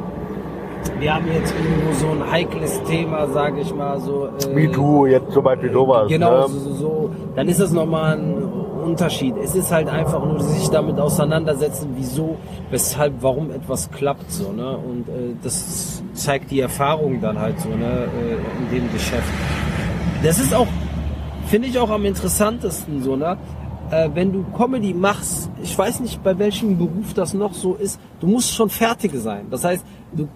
wir 0.98 1.14
haben 1.14 1.26
jetzt 1.32 1.54
irgendwo 1.54 1.92
so 1.92 2.08
ein 2.08 2.30
heikles 2.30 2.82
Thema, 2.84 3.26
sage 3.28 3.60
ich 3.60 3.74
mal 3.74 4.00
so. 4.00 4.28
Äh, 4.48 4.54
MeToo, 4.54 5.06
jetzt 5.06 5.32
zum 5.32 5.44
Beispiel 5.44 5.72
sowas. 5.72 6.08
Genau, 6.08 6.42
ne? 6.42 6.48
so, 6.48 6.58
so, 6.58 6.74
so, 6.74 7.10
dann 7.36 7.48
ist 7.48 7.60
das 7.60 7.72
nochmal 7.72 8.18
ein 8.18 8.42
Unterschied. 8.90 9.34
Es 9.42 9.54
ist 9.54 9.70
halt 9.70 9.88
einfach 9.88 10.24
nur 10.24 10.40
sich 10.40 10.68
damit 10.68 10.98
auseinandersetzen, 10.98 11.90
wieso, 11.96 12.36
weshalb, 12.70 13.14
warum 13.20 13.50
etwas 13.50 13.90
klappt 13.90 14.30
so, 14.30 14.52
ne? 14.52 14.76
Und 14.76 15.08
äh, 15.08 15.34
das 15.42 16.02
zeigt 16.14 16.50
die 16.50 16.60
Erfahrung 16.60 17.20
dann 17.20 17.38
halt 17.38 17.60
so, 17.60 17.68
ne, 17.68 18.08
äh, 18.20 18.76
in 18.76 18.82
dem 18.82 18.92
Geschäft. 18.92 19.28
Das 20.22 20.38
ist 20.38 20.54
auch, 20.54 20.66
finde 21.46 21.68
ich 21.68 21.78
auch 21.78 21.90
am 21.90 22.04
interessantesten 22.04 23.02
so, 23.02 23.16
ne? 23.16 23.38
Äh, 23.90 24.10
wenn 24.14 24.32
du 24.32 24.44
Comedy 24.56 24.94
machst, 24.94 25.50
ich 25.62 25.76
weiß 25.76 26.00
nicht, 26.00 26.22
bei 26.22 26.38
welchem 26.38 26.78
Beruf 26.78 27.14
das 27.14 27.34
noch 27.34 27.54
so 27.54 27.74
ist, 27.74 28.00
du 28.20 28.26
musst 28.26 28.54
schon 28.54 28.70
fertig 28.70 29.12
sein. 29.14 29.46
Das 29.50 29.64
heißt, 29.64 29.84
du, 30.12 30.28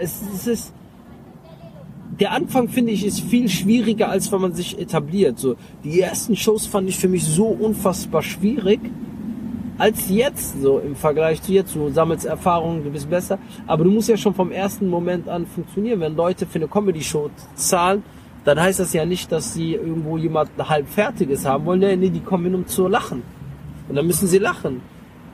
es, 0.00 0.20
es 0.34 0.46
ist, 0.46 0.72
der 2.20 2.32
Anfang 2.32 2.68
finde 2.68 2.92
ich 2.92 3.06
ist 3.06 3.20
viel 3.20 3.48
schwieriger, 3.48 4.08
als 4.08 4.32
wenn 4.32 4.40
man 4.40 4.54
sich 4.54 4.78
etabliert. 4.78 5.38
So 5.38 5.56
die 5.84 6.00
ersten 6.00 6.36
Shows 6.36 6.66
fand 6.66 6.88
ich 6.88 6.98
für 6.98 7.08
mich 7.08 7.24
so 7.24 7.46
unfassbar 7.46 8.22
schwierig 8.22 8.80
als 9.78 10.08
jetzt 10.08 10.60
so 10.60 10.80
im 10.80 10.96
Vergleich 10.96 11.40
zu 11.40 11.52
jetzt. 11.52 11.74
Du 11.74 11.88
sammelst 11.90 12.26
Erfahrungen, 12.26 12.82
du 12.82 12.90
bist 12.90 13.08
besser, 13.08 13.38
aber 13.66 13.84
du 13.84 13.90
musst 13.90 14.08
ja 14.08 14.16
schon 14.16 14.34
vom 14.34 14.50
ersten 14.50 14.88
Moment 14.88 15.28
an 15.28 15.46
funktionieren. 15.46 16.00
Wenn 16.00 16.16
Leute 16.16 16.46
für 16.46 16.58
eine 16.58 16.66
Comedy-Show 16.66 17.30
zahlen, 17.54 18.02
dann 18.44 18.60
heißt 18.60 18.80
das 18.80 18.92
ja 18.92 19.04
nicht, 19.04 19.30
dass 19.30 19.54
sie 19.54 19.74
irgendwo 19.74 20.18
jemanden 20.18 20.68
halb 20.68 20.88
fertiges 20.88 21.46
haben 21.46 21.64
wollen. 21.66 21.80
Nee, 21.80 21.96
nee, 21.96 22.10
die 22.10 22.20
kommen 22.20 22.44
hin, 22.44 22.54
um 22.54 22.66
zu 22.66 22.88
lachen. 22.88 23.22
Und 23.88 23.94
dann 23.94 24.06
müssen 24.06 24.26
sie 24.26 24.38
lachen. 24.38 24.80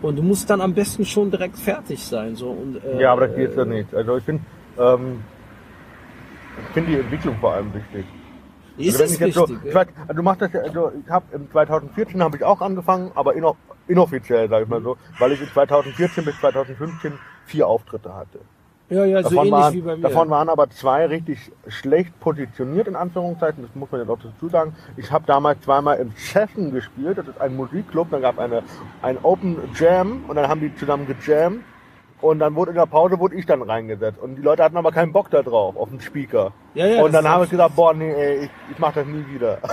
Und 0.02 0.16
du 0.16 0.22
musst 0.22 0.50
dann 0.50 0.60
am 0.60 0.74
besten 0.74 1.06
schon 1.06 1.30
direkt 1.30 1.56
fertig 1.56 2.04
sein. 2.04 2.36
So. 2.36 2.48
Und, 2.48 2.76
äh, 2.84 3.00
Ja, 3.00 3.12
aber 3.12 3.28
das 3.28 3.36
geht 3.36 3.56
ja 3.56 3.64
nicht. 3.64 3.94
Also 3.94 4.18
ich 4.18 4.24
finde, 4.24 4.42
ähm, 4.78 5.22
ich 6.58 6.74
finde 6.74 6.90
die 6.92 6.98
Entwicklung 6.98 7.36
vor 7.40 7.54
allem 7.54 7.72
wichtig. 7.74 8.04
Ist 8.76 9.00
also 9.00 9.04
es 9.04 9.12
ich 9.12 9.20
jetzt 9.20 9.34
so, 9.34 9.42
wichtig, 9.42 9.58
ich 9.64 9.68
ja. 9.70 9.74
weiß, 9.74 9.86
also 10.02 10.14
du 10.14 10.22
machst 10.22 10.42
das 10.42 10.52
ja, 10.52 10.60
also 10.60 10.92
ich 11.04 11.10
habe 11.10 11.24
im 11.32 11.50
2014 11.50 12.22
habe 12.22 12.36
ich 12.36 12.44
auch 12.44 12.60
angefangen, 12.60 13.12
aber 13.14 13.34
inno, 13.34 13.56
inoffiziell, 13.86 14.48
sage 14.48 14.64
ich 14.64 14.68
mal 14.68 14.82
so, 14.82 14.96
weil 15.18 15.32
ich 15.32 15.40
in 15.40 15.48
2014 15.48 16.24
bis 16.24 16.38
2015 16.40 17.12
vier 17.46 17.68
Auftritte 17.68 18.12
hatte. 18.14 18.40
ja, 18.88 19.04
ja, 19.04 19.22
so 19.22 19.28
Davon, 19.30 19.46
ähnlich 19.46 19.52
waren, 19.52 19.74
wie 19.74 19.80
bei 19.80 19.96
mir. 19.96 20.02
davon 20.02 20.30
waren 20.30 20.48
aber 20.48 20.70
zwei 20.70 21.06
richtig 21.06 21.52
schlecht 21.68 22.18
positioniert, 22.18 22.88
in 22.88 22.96
Anführungszeichen, 22.96 23.62
das 23.62 23.74
muss 23.76 23.92
man 23.92 24.00
jetzt 24.00 24.10
auch 24.10 24.18
dazu 24.18 24.48
sagen. 24.48 24.74
Ich 24.96 25.12
habe 25.12 25.24
damals 25.26 25.60
zweimal 25.60 25.98
im 25.98 26.10
Cheffen 26.16 26.72
gespielt, 26.72 27.18
das 27.18 27.28
ist 27.28 27.40
ein 27.40 27.54
Musikclub, 27.54 28.10
dann 28.10 28.22
gab 28.22 28.34
es 28.34 28.40
eine, 28.40 28.62
ein 29.02 29.18
Open 29.22 29.56
Jam 29.74 30.24
und 30.26 30.34
dann 30.34 30.48
haben 30.48 30.60
die 30.60 30.74
zusammen 30.74 31.06
gejammt 31.06 31.62
und 32.24 32.38
dann 32.38 32.54
wurde 32.54 32.70
in 32.70 32.76
der 32.76 32.86
Pause 32.86 33.18
wurde 33.18 33.34
ich 33.36 33.44
dann 33.46 33.62
reingesetzt 33.62 34.18
und 34.20 34.36
die 34.36 34.42
Leute 34.42 34.62
hatten 34.64 34.76
aber 34.76 34.92
keinen 34.92 35.12
Bock 35.12 35.30
da 35.30 35.42
drauf, 35.42 35.76
auf 35.76 35.90
den 35.90 36.00
Speaker. 36.00 36.52
Ja, 36.74 36.86
ja, 36.86 37.02
und 37.04 37.12
dann 37.12 37.28
habe 37.28 37.44
ich 37.44 37.50
gesagt, 37.50 37.76
boah, 37.76 37.92
nee, 37.92 38.12
ey, 38.12 38.44
ich, 38.44 38.50
ich 38.72 38.78
mach 38.78 38.94
das 38.94 39.06
nie 39.06 39.24
wieder. 39.32 39.58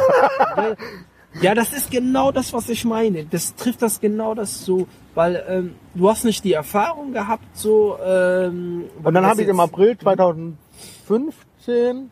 Ja, 1.40 1.56
das 1.56 1.72
ist 1.72 1.92
genau 1.92 2.34
das, 2.34 2.52
was 2.52 2.68
ich 2.68 2.84
meine. 2.84 3.24
Das 3.24 3.56
trifft 3.56 3.82
das 3.82 4.02
genau 4.02 4.36
das 4.36 4.66
so, 4.66 4.86
weil 5.16 5.42
ähm, 5.48 5.76
du 5.96 6.10
hast 6.10 6.26
nicht 6.26 6.44
die 6.44 6.52
Erfahrung 6.52 7.14
gehabt, 7.14 7.46
so. 7.54 7.98
Ähm, 8.06 8.84
Und 9.02 9.14
dann 9.14 9.26
habe 9.26 9.42
ich 9.42 9.48
im 9.48 9.62
April 9.62 9.98
2015 9.98 12.12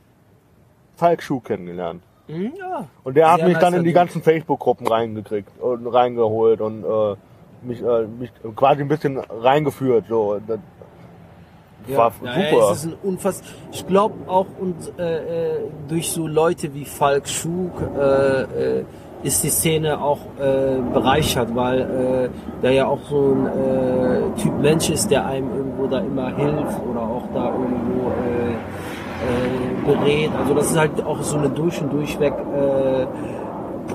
Falk 0.95 1.21
Schuh 1.21 1.41
kennengelernt. 1.41 2.01
Hm, 2.27 2.53
Ja. 2.57 2.87
Und 3.03 3.17
der 3.17 3.29
hat 3.29 3.39
Sehr 3.39 3.49
mich 3.49 3.57
dann 3.57 3.73
in 3.73 3.83
die 3.83 3.91
ganzen 3.91 4.23
Facebook-Gruppen 4.23 4.87
reingekriegt 4.87 5.51
und 5.59 5.85
reingeholt 5.87 6.61
und 6.61 6.85
äh, 6.85 7.15
mich, 7.61 7.81
äh, 7.81 8.07
mich 8.07 8.31
quasi 8.55 8.81
ein 8.81 8.87
bisschen 8.87 9.17
reingeführt. 9.17 10.05
So. 10.07 10.39
Das 10.47 10.59
war 11.87 12.13
ja, 12.23 12.33
super. 12.33 12.57
Ja, 12.57 12.71
es 12.71 12.77
ist 12.77 12.85
ein 12.85 12.97
Unfass. 13.03 13.41
Ich 13.71 13.87
glaube 13.87 14.15
auch 14.27 14.47
und 14.59 14.75
äh, 14.97 15.55
äh, 15.55 15.59
durch 15.87 16.09
so 16.09 16.27
Leute 16.27 16.73
wie 16.73 16.85
Falk 16.85 17.27
Schug 17.27 17.71
äh, 17.97 18.79
äh, 18.79 18.85
ist 19.23 19.43
die 19.43 19.49
Szene 19.49 19.99
auch 19.99 20.19
äh, 20.39 20.77
bereichert, 20.93 21.53
weil 21.53 21.81
äh, 21.81 22.61
der 22.61 22.71
ja 22.71 22.85
auch 22.85 22.99
so 23.09 23.33
ein 23.33 23.47
äh, 23.47 24.41
Typ 24.41 24.59
Mensch 24.61 24.89
ist, 24.89 25.11
der 25.11 25.25
einem 25.25 25.53
irgendwo 25.55 25.87
da 25.87 25.99
immer 25.99 26.33
hilft 26.35 26.79
oder 26.89 27.01
auch 27.01 27.23
da 27.33 27.47
irgendwo 27.51 28.11
äh, 28.11 28.53
äh, 29.19 29.85
berät. 29.85 30.31
Also 30.39 30.53
das 30.53 30.71
ist 30.71 30.77
halt 30.77 31.03
auch 31.03 31.21
so 31.21 31.37
eine 31.37 31.49
durch 31.49 31.81
und 31.81 31.91
durchweg 31.91 32.33
äh, 32.33 33.07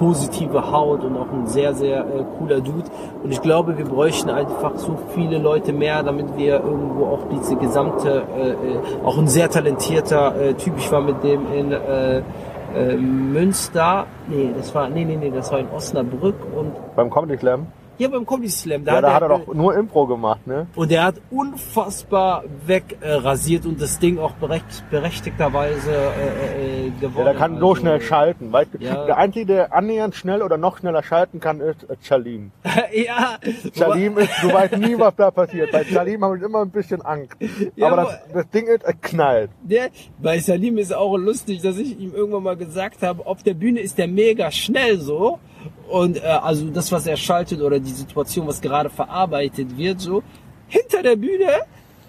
positive 0.05 0.71
Haut 0.71 1.03
und 1.03 1.17
auch 1.17 1.31
ein 1.33 1.47
sehr, 1.47 1.75
sehr 1.75 2.01
äh, 2.01 2.25
cooler 2.39 2.61
Dude. 2.61 2.91
Und 3.23 3.31
ich 3.33 3.41
glaube, 3.41 3.79
wir 3.79 3.87
bräuchten 3.87 4.29
einfach 4.29 4.77
so 4.77 4.99
viele 5.15 5.39
Leute 5.39 5.73
mehr, 5.73 6.03
damit 6.03 6.37
wir 6.37 6.63
irgendwo 6.63 7.07
auch 7.07 7.21
diese 7.33 7.57
gesamte, 7.57 8.23
äh, 8.37 8.51
äh, 8.51 8.57
auch 9.03 9.17
ein 9.17 9.29
sehr 9.29 9.49
talentierter 9.49 10.37
äh, 10.37 10.55
Typ, 10.55 10.75
ich 10.77 10.93
war 10.93 11.01
mit 11.01 11.25
dem 11.25 11.41
in 11.53 11.73
äh, 11.73 12.19
äh, 12.19 12.97
Münster, 12.97 14.07
nee, 14.29 14.51
das 14.55 14.75
war, 14.75 14.91
nee, 14.91 15.07
nee, 15.07 15.17
nee, 15.17 15.31
das 15.31 15.51
war 15.51 15.61
in 15.61 15.69
Osnabrück 15.75 16.37
und 16.55 16.73
Beim 16.97 17.09
Comedy 17.09 17.39
Slam? 17.39 17.67
Ja, 17.99 18.09
beim 18.09 18.27
Comedy 18.27 18.49
Slam. 18.51 18.85
Ja, 18.85 19.01
da 19.01 19.15
hat 19.15 19.23
er 19.23 19.31
er- 19.31 19.39
doch 19.39 19.55
nur 19.55 19.77
Impro 19.77 20.07
gemacht, 20.07 20.47
ne? 20.47 20.67
und 20.75 20.91
der 20.91 21.05
hat 21.05 21.17
unfassbar 21.31 22.45
wegrasiert 22.67 23.65
äh, 23.65 23.69
und 23.69 23.81
das 23.81 23.99
Ding 23.99 24.19
auch 24.19 24.33
berecht, 24.33 24.85
berechtigterweise 24.91 25.91
äh, 25.93 26.87
äh, 26.87 26.91
gewonnen. 27.01 27.19
Ja, 27.19 27.25
der 27.25 27.35
kann 27.35 27.59
so 27.59 27.71
Also, 27.71 27.81
schnell 27.81 28.01
schalten. 28.01 28.53
Weißt 28.53 28.71
du? 28.75 28.79
Ja. 28.85 29.07
Der 29.07 29.17
Einzige, 29.17 29.47
der 29.47 29.73
annähernd 29.75 30.15
schnell 30.15 30.43
oder 30.43 30.57
noch 30.57 30.79
schneller 30.79 31.03
schalten 31.03 31.41
kann, 31.41 31.61
ist 31.61 31.85
äh, 31.89 31.97
Chalim. 32.03 32.51
ja, 32.93 33.39
Chalim 33.77 34.19
ist, 34.19 34.31
du 34.43 34.53
weißt 34.53 34.77
nie, 34.79 34.99
was 34.99 35.15
da 35.17 35.31
passiert. 35.31 35.73
Bei 35.73 35.85
Chalim 35.93 36.25
habe 36.25 36.37
ich 36.37 36.43
immer 36.43 36.63
ein 36.63 36.71
bisschen 36.71 37.03
Angst. 37.03 37.37
Ja, 37.77 37.89
aber 37.93 37.97
das, 38.03 38.33
das 38.33 38.51
Ding 38.51 38.67
ist, 38.67 38.85
es 38.85 38.95
knallt. 39.01 39.51
Der, 39.63 39.89
bei 40.21 40.39
Salim 40.39 40.79
ist 40.79 40.95
auch 40.95 41.17
lustig, 41.17 41.63
dass 41.63 41.79
ich 41.79 41.99
ihm 41.99 42.15
irgendwann 42.15 42.43
mal 42.43 42.57
gesagt 42.57 43.03
habe, 43.03 43.27
auf 43.27 43.43
der 43.43 43.55
Bühne 43.55 43.81
ist 43.81 43.99
der 43.99 44.09
mega 44.09 44.51
schnell 44.51 44.99
so. 44.99 45.39
Und 45.89 46.17
äh, 46.17 46.21
also 46.21 46.69
das, 46.71 46.91
was 46.93 47.07
er 47.07 47.17
schaltet 47.17 47.61
oder 47.61 47.79
die 47.79 47.91
Situation, 47.91 48.47
was 48.47 48.61
gerade 48.61 48.91
verarbeitet 48.91 49.77
wird, 49.77 50.01
so. 50.01 50.23
Hinter 50.69 51.03
der 51.03 51.17
Bühne 51.17 51.51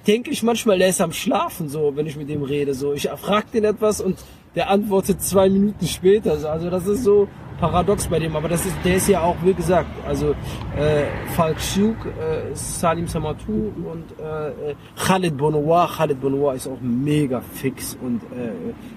denke 0.07 0.31
ich 0.31 0.43
manchmal, 0.43 0.77
der 0.79 0.89
ist 0.89 1.01
am 1.01 1.11
Schlafen, 1.11 1.69
so, 1.69 1.95
wenn 1.95 2.05
ich 2.05 2.15
mit 2.15 2.29
dem 2.29 2.43
rede. 2.43 2.73
So, 2.73 2.93
ich 2.93 3.09
frage 3.09 3.47
den 3.53 3.63
etwas 3.65 4.01
und 4.01 4.17
der 4.55 4.69
antwortet 4.69 5.21
zwei 5.21 5.49
Minuten 5.49 5.85
später. 5.85 6.37
So. 6.37 6.47
Also 6.47 6.69
das 6.69 6.87
ist 6.87 7.03
so 7.03 7.27
paradox 7.59 8.07
bei 8.07 8.19
dem, 8.19 8.35
aber 8.35 8.49
das 8.49 8.65
ist, 8.65 8.75
der 8.83 8.95
ist 8.97 9.07
ja 9.07 9.21
auch, 9.21 9.35
wie 9.43 9.53
gesagt, 9.53 9.89
also 10.05 10.31
äh, 10.77 11.05
Falk 11.35 11.59
Schiuk, 11.59 12.05
äh, 12.05 12.53
Salim 12.53 13.07
Samatou 13.07 13.71
und 13.91 14.05
äh, 14.19 14.71
äh, 14.71 14.75
Khalid 14.97 15.37
Bonoir. 15.37 15.89
Khalid 15.97 16.19
Bonoir 16.19 16.55
ist 16.55 16.67
auch 16.67 16.81
mega 16.81 17.41
fix 17.41 17.97
und 18.01 18.21
äh, 18.23 18.51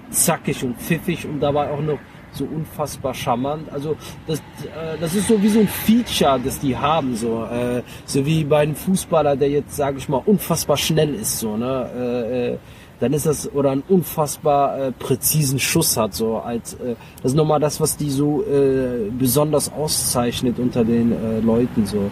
zackig 0.09 0.63
und 0.63 0.77
pfiffig 0.77 1.25
und 1.25 1.39
dabei 1.39 1.69
auch 1.71 1.81
noch 1.81 1.99
so 2.31 2.45
unfassbar 2.45 3.13
charmant. 3.13 3.71
Also 3.71 3.95
das, 4.27 4.39
äh, 4.39 4.97
das 4.99 5.15
ist 5.15 5.27
so 5.27 5.41
wie 5.41 5.49
so 5.49 5.59
ein 5.59 5.67
Feature, 5.67 6.39
das 6.43 6.59
die 6.59 6.75
haben, 6.75 7.15
so 7.15 7.43
äh, 7.45 7.81
so 8.05 8.25
wie 8.25 8.43
bei 8.43 8.59
einem 8.59 8.75
Fußballer, 8.75 9.35
der 9.35 9.49
jetzt, 9.49 9.75
sage 9.75 9.97
ich 9.97 10.09
mal, 10.09 10.21
unfassbar 10.25 10.77
schnell 10.77 11.13
ist, 11.15 11.39
so 11.39 11.57
ne. 11.57 11.89
Äh, 11.95 12.53
äh, 12.53 12.57
dann 12.99 13.13
ist 13.13 13.25
das 13.25 13.51
oder 13.53 13.71
einen 13.71 13.83
unfassbar 13.87 14.77
äh, 14.77 14.91
präzisen 14.91 15.59
Schuss 15.59 15.95
hat 15.97 16.13
so 16.13 16.37
als 16.37 16.73
äh, 16.73 16.95
das 17.21 17.31
ist 17.31 17.35
nochmal 17.37 17.59
das 17.59 17.79
was 17.79 17.97
die 17.97 18.09
so 18.09 18.43
äh, 18.43 19.09
besonders 19.17 19.71
auszeichnet 19.71 20.59
unter 20.59 20.83
den 20.83 21.11
äh, 21.11 21.39
Leuten 21.39 21.85
so 21.85 22.11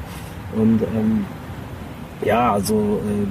und 0.55 0.81
ähm, 0.81 1.25
ja 2.23 2.53
also 2.53 2.75
äh, 2.75 3.27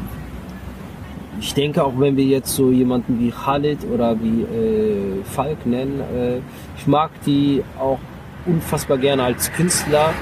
ich 1.41 1.55
denke 1.55 1.84
auch 1.84 1.95
wenn 1.99 2.16
wir 2.16 2.24
jetzt 2.24 2.55
so 2.55 2.70
jemanden 2.70 3.18
wie 3.20 3.30
Khalid 3.30 3.78
oder 3.93 4.16
wie 4.20 4.43
äh, 4.43 5.24
Falk 5.24 5.64
nennen 5.66 6.01
äh, 6.01 6.41
ich 6.77 6.87
mag 6.87 7.11
die 7.24 7.62
auch 7.79 7.99
unfassbar 8.47 8.99
gerne 8.99 9.24
als 9.24 9.53
Künstler 9.53 10.12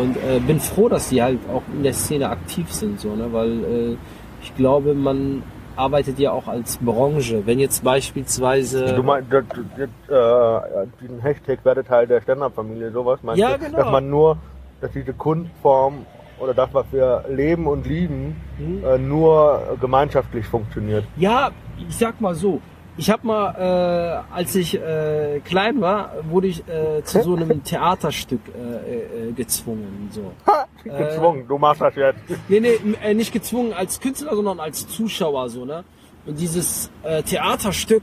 und 0.00 0.16
äh, 0.16 0.40
bin 0.40 0.60
froh 0.60 0.88
dass 0.88 1.08
die 1.10 1.22
halt 1.22 1.38
auch 1.52 1.62
in 1.72 1.82
der 1.82 1.92
Szene 1.94 2.28
aktiv 2.30 2.72
sind 2.72 3.00
so 3.00 3.14
ne 3.14 3.32
weil 3.32 3.50
äh, 3.64 3.96
ich 4.42 4.54
glaube 4.56 4.94
man 4.94 5.42
arbeitet 5.76 6.18
ja 6.18 6.32
auch 6.32 6.48
als 6.48 6.76
Branche. 6.78 7.46
Wenn 7.46 7.60
jetzt 7.60 7.84
beispielsweise 7.84 8.96
Du 8.96 9.02
meinst, 9.04 9.32
das, 9.32 9.44
das, 9.76 9.88
äh, 10.08 10.86
diesen 11.00 11.20
Hashtag 11.20 11.64
werde 11.64 11.84
Teil 11.84 12.08
der 12.08 12.20
Stand-Up-Familie, 12.20 12.90
sowas 12.90 13.20
meinst 13.22 13.38
Ja, 13.40 13.56
du? 13.56 13.64
genau. 13.64 13.78
Dass 13.78 13.92
man 13.92 14.10
nur, 14.10 14.38
dass 14.80 14.90
diese 14.90 15.12
Kunstform 15.12 16.04
oder 16.40 16.52
das, 16.52 16.70
was 16.72 16.84
wir 16.90 17.24
leben 17.30 17.68
und 17.68 17.86
lieben, 17.86 18.34
Mhm. 18.58 18.84
äh, 18.84 18.98
nur 18.98 19.76
gemeinschaftlich 19.80 20.44
funktioniert. 20.46 21.04
Ja, 21.16 21.50
ich 21.88 21.96
sag 21.96 22.20
mal 22.20 22.34
so. 22.34 22.60
Ich 22.98 23.10
habe 23.10 23.24
mal, 23.24 24.24
äh, 24.30 24.34
als 24.34 24.56
ich 24.56 24.74
äh, 24.74 25.40
klein 25.44 25.80
war, 25.80 26.14
wurde 26.28 26.48
ich 26.48 26.66
äh, 26.68 27.02
zu 27.04 27.22
so 27.22 27.36
einem 27.36 27.62
Theaterstück 27.64 28.40
äh, 28.48 29.28
äh, 29.28 29.32
gezwungen. 29.32 30.10
So. 30.10 30.32
Ha, 30.48 30.66
gezwungen, 30.82 31.46
du 31.46 31.58
machst 31.58 31.80
das 31.80 31.94
jetzt. 31.94 32.18
Nee, 32.48 32.58
nee, 32.58 32.76
äh, 33.00 33.14
nicht 33.14 33.32
gezwungen 33.32 33.72
als 33.72 34.00
Künstler, 34.00 34.34
sondern 34.34 34.58
als 34.58 34.88
Zuschauer 34.88 35.48
so, 35.48 35.64
ne? 35.64 35.84
Und 36.26 36.38
dieses 36.38 36.90
äh, 37.02 37.22
Theaterstück 37.22 38.02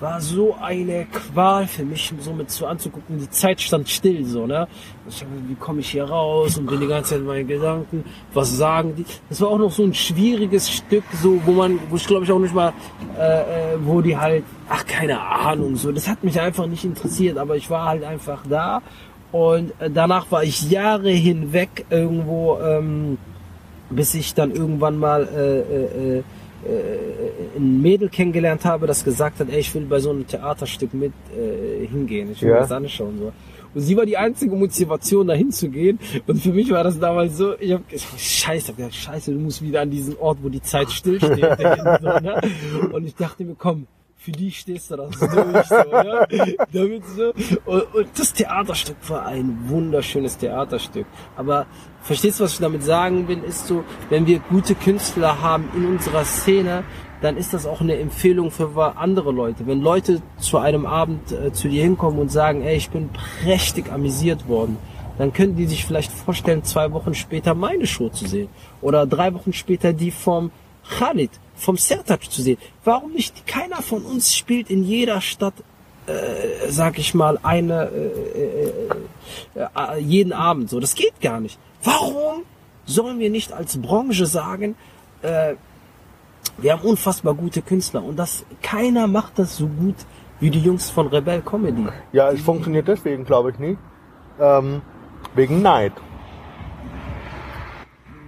war 0.00 0.20
so 0.20 0.54
eine 0.60 1.06
Qual 1.06 1.66
für 1.66 1.84
mich, 1.84 2.12
so 2.20 2.32
mit 2.32 2.50
so 2.50 2.66
anzugucken. 2.66 3.18
Die 3.18 3.30
Zeit 3.30 3.60
stand 3.60 3.88
still, 3.88 4.24
so, 4.24 4.46
ne? 4.46 4.68
Ich 5.08 5.20
hab, 5.22 5.28
wie 5.48 5.54
komme 5.54 5.80
ich 5.80 5.90
hier 5.90 6.04
raus 6.04 6.58
und 6.58 6.66
bin 6.66 6.80
die 6.80 6.86
ganze 6.86 7.10
Zeit 7.10 7.20
in 7.20 7.26
meinen 7.26 7.48
Gedanken, 7.48 8.04
was 8.32 8.56
sagen 8.56 8.94
die? 8.96 9.04
Das 9.28 9.40
war 9.40 9.48
auch 9.48 9.58
noch 9.58 9.72
so 9.72 9.82
ein 9.82 9.94
schwieriges 9.94 10.70
Stück, 10.70 11.04
so, 11.22 11.40
wo 11.44 11.52
man, 11.52 11.78
wo 11.88 11.96
ich 11.96 12.06
glaube 12.06 12.24
ich 12.24 12.32
auch 12.32 12.38
nicht 12.38 12.54
mal, 12.54 12.72
äh, 13.18 13.74
äh, 13.74 13.76
wo 13.82 14.00
die 14.00 14.16
halt, 14.16 14.44
ach, 14.68 14.84
keine 14.86 15.20
Ahnung, 15.20 15.76
so. 15.76 15.90
Das 15.90 16.06
hat 16.06 16.22
mich 16.22 16.40
einfach 16.40 16.66
nicht 16.66 16.84
interessiert, 16.84 17.38
aber 17.38 17.56
ich 17.56 17.70
war 17.70 17.88
halt 17.88 18.04
einfach 18.04 18.42
da. 18.48 18.82
Und 19.32 19.72
äh, 19.80 19.90
danach 19.90 20.30
war 20.30 20.44
ich 20.44 20.70
Jahre 20.70 21.10
hinweg 21.10 21.86
irgendwo, 21.90 22.58
ähm, 22.60 23.18
bis 23.90 24.14
ich 24.14 24.34
dann 24.34 24.50
irgendwann 24.52 24.98
mal 24.98 25.26
äh, 25.26 26.18
äh, 26.18 26.22
äh, 26.66 27.58
ein 27.58 27.80
Mädel 27.82 28.08
kennengelernt 28.08 28.64
habe, 28.64 28.86
das 28.86 29.04
gesagt 29.04 29.40
hat, 29.40 29.48
ey, 29.50 29.60
ich 29.60 29.74
will 29.74 29.86
bei 29.86 30.00
so 30.00 30.10
einem 30.10 30.26
Theaterstück 30.26 30.92
mit 30.94 31.12
äh, 31.36 31.86
hingehen, 31.86 32.32
ich 32.32 32.42
will 32.42 32.48
Ja. 32.50 32.54
mir 32.56 32.60
das 32.62 32.72
anschauen. 32.72 33.18
So. 33.18 33.32
Und 33.74 33.80
sie 33.80 33.96
war 33.96 34.06
die 34.06 34.16
einzige 34.16 34.54
Motivation, 34.54 35.26
dahin 35.26 35.50
zu 35.50 35.68
gehen. 35.68 35.98
Und 36.28 36.40
für 36.40 36.52
mich 36.52 36.70
war 36.70 36.84
das 36.84 36.98
damals 36.98 37.36
so, 37.36 37.58
ich 37.58 37.72
habe 37.72 37.82
scheiße, 38.16 38.68
hab 38.68 38.76
gedacht, 38.76 38.94
scheiße, 38.94 39.32
du 39.32 39.38
musst 39.38 39.62
wieder 39.62 39.80
an 39.80 39.90
diesen 39.90 40.16
Ort, 40.18 40.38
wo 40.42 40.48
die 40.48 40.62
Zeit 40.62 40.90
stillsteht. 40.90 41.40
so, 42.00 42.08
ne? 42.20 42.40
Und 42.92 43.04
ich 43.04 43.16
dachte 43.16 43.44
mir, 43.44 43.56
komm, 43.58 43.86
für 44.24 44.32
die 44.32 44.50
stehst 44.50 44.90
du 44.90 44.96
das 44.96 45.18
durch. 45.18 45.66
So, 45.66 45.74
ne? 45.74 46.26
Damit 46.72 47.04
so. 47.06 47.32
Und, 47.66 47.94
und 47.94 48.08
das 48.16 48.32
Theaterstück 48.32 48.96
war 49.08 49.26
ein 49.26 49.68
wunderschönes 49.68 50.38
Theaterstück. 50.38 51.06
Aber 51.36 51.66
verstehst 52.00 52.40
du, 52.40 52.44
was 52.44 52.54
ich 52.54 52.60
damit 52.60 52.82
sagen 52.82 53.28
will, 53.28 53.42
ist 53.44 53.66
so, 53.66 53.84
wenn 54.08 54.26
wir 54.26 54.38
gute 54.38 54.74
Künstler 54.74 55.42
haben 55.42 55.68
in 55.76 55.84
unserer 55.86 56.24
Szene, 56.24 56.84
dann 57.20 57.36
ist 57.36 57.52
das 57.52 57.66
auch 57.66 57.82
eine 57.82 57.98
Empfehlung 57.98 58.50
für 58.50 58.96
andere 58.96 59.30
Leute. 59.30 59.66
Wenn 59.66 59.82
Leute 59.82 60.22
zu 60.38 60.56
einem 60.56 60.86
Abend 60.86 61.30
äh, 61.32 61.52
zu 61.52 61.68
dir 61.68 61.82
hinkommen 61.82 62.18
und 62.18 62.32
sagen, 62.32 62.62
ey, 62.62 62.76
ich 62.76 62.88
bin 62.88 63.10
prächtig 63.42 63.92
amüsiert 63.92 64.48
worden, 64.48 64.78
dann 65.18 65.34
können 65.34 65.54
die 65.54 65.66
sich 65.66 65.84
vielleicht 65.84 66.10
vorstellen, 66.10 66.64
zwei 66.64 66.92
Wochen 66.92 67.14
später 67.14 67.54
meine 67.54 67.86
Show 67.86 68.08
zu 68.08 68.26
sehen. 68.26 68.48
Oder 68.80 69.06
drei 69.06 69.34
Wochen 69.34 69.52
später 69.52 69.92
die 69.92 70.10
vom 70.10 70.50
Khalid, 70.98 71.30
vom 71.54 71.76
Sertac 71.76 72.30
zu 72.30 72.42
sehen. 72.42 72.58
Warum 72.84 73.12
nicht? 73.12 73.46
Keiner 73.46 73.82
von 73.82 74.02
uns 74.04 74.34
spielt 74.34 74.70
in 74.70 74.84
jeder 74.84 75.20
Stadt, 75.20 75.54
äh, 76.06 76.68
sag 76.68 76.98
ich 76.98 77.14
mal, 77.14 77.38
eine, 77.42 77.90
äh, 77.90 79.58
äh, 79.58 79.68
äh, 79.74 79.98
jeden 80.00 80.32
Abend 80.32 80.70
so. 80.70 80.80
Das 80.80 80.94
geht 80.94 81.20
gar 81.20 81.40
nicht. 81.40 81.58
Warum 81.82 82.42
sollen 82.86 83.18
wir 83.18 83.30
nicht 83.30 83.52
als 83.52 83.80
Branche 83.80 84.26
sagen, 84.26 84.76
äh, 85.22 85.54
wir 86.58 86.72
haben 86.72 86.82
unfassbar 86.82 87.34
gute 87.34 87.62
Künstler 87.62 88.04
und 88.04 88.16
das 88.16 88.44
keiner 88.62 89.06
macht 89.06 89.38
das 89.38 89.56
so 89.56 89.66
gut 89.66 89.96
wie 90.40 90.50
die 90.50 90.60
Jungs 90.60 90.90
von 90.90 91.06
Rebel 91.08 91.40
Comedy. 91.42 91.86
Ja, 92.12 92.30
es 92.30 92.40
funktioniert 92.40 92.86
deswegen, 92.86 93.24
glaube 93.24 93.50
ich, 93.50 93.58
nicht. 93.58 93.78
Ähm, 94.38 94.82
wegen 95.34 95.62
Neid. 95.62 95.92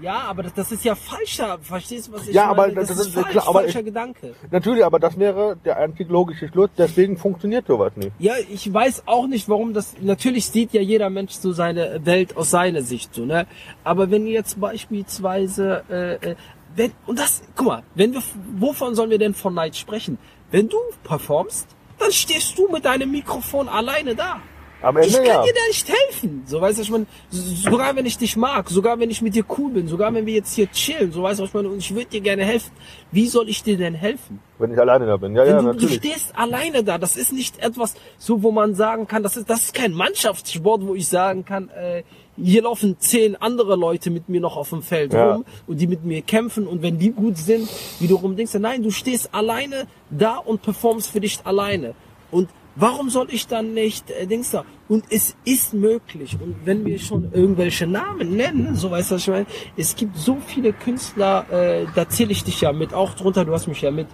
Ja, 0.06 0.20
aber 0.28 0.44
das, 0.44 0.54
das 0.54 0.70
ist 0.70 0.84
ja 0.84 0.94
falscher, 0.94 1.58
verstehst 1.60 2.06
du, 2.06 2.12
was 2.12 2.28
ich 2.28 2.34
Ja, 2.34 2.46
meine? 2.54 2.62
aber 2.62 2.68
das, 2.80 2.88
das 2.90 2.98
ist 3.00 3.12
falsch, 3.14 3.30
klar, 3.30 3.48
aber 3.48 3.60
falscher 3.60 3.80
ich- 3.80 3.86
Gedanke. 3.86 4.34
Natürlich, 4.52 4.84
aber 4.84 5.00
das 5.00 5.18
wäre 5.18 5.56
der 5.64 5.78
einzig 5.78 6.08
logische 6.08 6.46
Schluss, 6.46 6.70
deswegen 6.78 7.16
funktioniert 7.16 7.66
sowas 7.66 7.90
nicht. 7.96 8.12
Ja, 8.20 8.34
ich 8.48 8.72
weiß 8.72 9.02
auch 9.06 9.26
nicht, 9.26 9.48
warum 9.48 9.74
das. 9.74 9.94
Natürlich 10.00 10.46
sieht 10.46 10.72
ja 10.72 10.80
jeder 10.80 11.10
Mensch 11.10 11.32
so 11.32 11.50
seine 11.52 12.00
Welt 12.06 12.36
aus 12.36 12.50
seiner 12.50 12.82
Sicht 12.82 13.14
so, 13.16 13.24
ne? 13.24 13.48
Aber 13.82 14.08
wenn 14.12 14.28
jetzt 14.28 14.60
beispielsweise, 14.60 15.82
äh, 15.90 16.30
äh, 16.30 16.36
wenn 16.76 16.92
und 17.06 17.18
das, 17.18 17.42
guck 17.56 17.66
mal, 17.66 17.82
wenn 17.96 18.12
wir, 18.12 18.22
wovon 18.58 18.94
sollen 18.94 19.10
wir 19.10 19.18
denn 19.18 19.34
von 19.34 19.54
Neid 19.54 19.74
sprechen? 19.76 20.18
Wenn 20.52 20.68
du 20.68 20.76
performst, 21.02 21.66
dann 21.98 22.12
stehst 22.12 22.56
du 22.58 22.68
mit 22.70 22.84
deinem 22.84 23.10
Mikrofon 23.10 23.68
alleine 23.68 24.14
da. 24.14 24.40
Am 24.86 24.96
Ende 24.96 25.08
ich 25.08 25.14
kann 25.16 25.26
ja. 25.26 25.42
dir 25.42 25.52
da 25.52 25.60
nicht 25.66 25.88
helfen. 25.88 26.42
So 26.46 26.60
weißt 26.60 26.78
du, 26.78 26.82
ich 26.82 26.90
meine, 26.90 27.06
sogar 27.30 27.96
wenn 27.96 28.06
ich 28.06 28.18
dich 28.18 28.36
mag, 28.36 28.70
sogar 28.70 29.00
wenn 29.00 29.10
ich 29.10 29.20
mit 29.20 29.34
dir 29.34 29.44
cool 29.58 29.72
bin, 29.72 29.88
sogar 29.88 30.14
wenn 30.14 30.26
wir 30.26 30.34
jetzt 30.34 30.54
hier 30.54 30.70
chillen, 30.70 31.10
so 31.10 31.24
weißt 31.24 31.40
du, 31.40 31.44
ich 31.44 31.54
meine, 31.54 31.68
und 31.70 31.78
ich 31.78 31.92
würde 31.92 32.06
dir 32.06 32.20
gerne 32.20 32.44
helfen. 32.44 32.70
Wie 33.10 33.26
soll 33.26 33.48
ich 33.48 33.64
dir 33.64 33.76
denn 33.76 33.94
helfen? 33.94 34.38
Wenn 34.58 34.72
ich 34.72 34.78
alleine 34.78 35.04
da 35.06 35.16
bin. 35.16 35.34
Ja, 35.34 35.42
Wenn 35.42 35.50
ja, 35.50 35.56
du, 35.56 35.62
du 35.62 35.72
natürlich. 35.72 35.96
stehst 35.96 36.38
alleine 36.38 36.84
da, 36.84 36.98
das 36.98 37.16
ist 37.16 37.32
nicht 37.32 37.58
etwas, 37.58 37.94
so 38.16 38.44
wo 38.44 38.52
man 38.52 38.76
sagen 38.76 39.08
kann, 39.08 39.24
das 39.24 39.36
ist, 39.36 39.50
das 39.50 39.62
ist 39.64 39.74
kein 39.74 39.92
Mannschaftssport, 39.92 40.86
wo 40.86 40.94
ich 40.94 41.08
sagen 41.08 41.44
kann, 41.44 41.68
äh, 41.70 42.04
hier 42.36 42.62
laufen 42.62 42.96
zehn 43.00 43.34
andere 43.34 43.74
Leute 43.74 44.10
mit 44.10 44.28
mir 44.28 44.40
noch 44.40 44.56
auf 44.56 44.70
dem 44.70 44.82
Feld 44.82 45.12
Ja. 45.12 45.32
rum 45.32 45.44
und 45.66 45.80
die 45.80 45.88
mit 45.88 46.04
mir 46.04 46.22
kämpfen 46.22 46.68
und 46.68 46.82
wenn 46.82 46.96
die 46.98 47.10
gut 47.10 47.38
sind, 47.38 47.68
wiederum 47.98 48.36
denkst 48.36 48.52
du, 48.52 48.60
nein, 48.60 48.84
du 48.84 48.90
stehst 48.92 49.34
alleine 49.34 49.88
da 50.10 50.36
und 50.36 50.62
performst 50.62 51.10
für 51.10 51.20
dich 51.20 51.40
alleine. 51.44 51.94
Und 52.30 52.48
warum 52.76 53.10
soll 53.10 53.28
ich 53.30 53.46
dann 53.46 53.74
nicht, 53.74 54.10
äh, 54.10 54.26
denkst 54.26 54.52
du, 54.52 54.62
und 54.88 55.04
es 55.10 55.36
ist 55.44 55.74
möglich. 55.74 56.36
Und 56.40 56.54
wenn 56.64 56.84
wir 56.84 56.98
schon 56.98 57.32
irgendwelche 57.32 57.86
Namen 57.86 58.36
nennen, 58.36 58.76
so 58.76 58.90
weißt 58.90 59.10
du, 59.10 59.14
was 59.16 59.22
ich 59.22 59.28
meine, 59.28 59.46
es 59.76 59.96
gibt 59.96 60.16
so 60.16 60.36
viele 60.46 60.72
Künstler, 60.72 61.46
äh, 61.50 61.86
da 61.94 62.08
zähle 62.08 62.32
ich 62.32 62.44
dich 62.44 62.60
ja 62.60 62.72
mit 62.72 62.94
auch 62.94 63.14
drunter, 63.14 63.44
du 63.44 63.52
hast 63.52 63.66
mich 63.66 63.80
ja 63.80 63.90
mit 63.90 64.06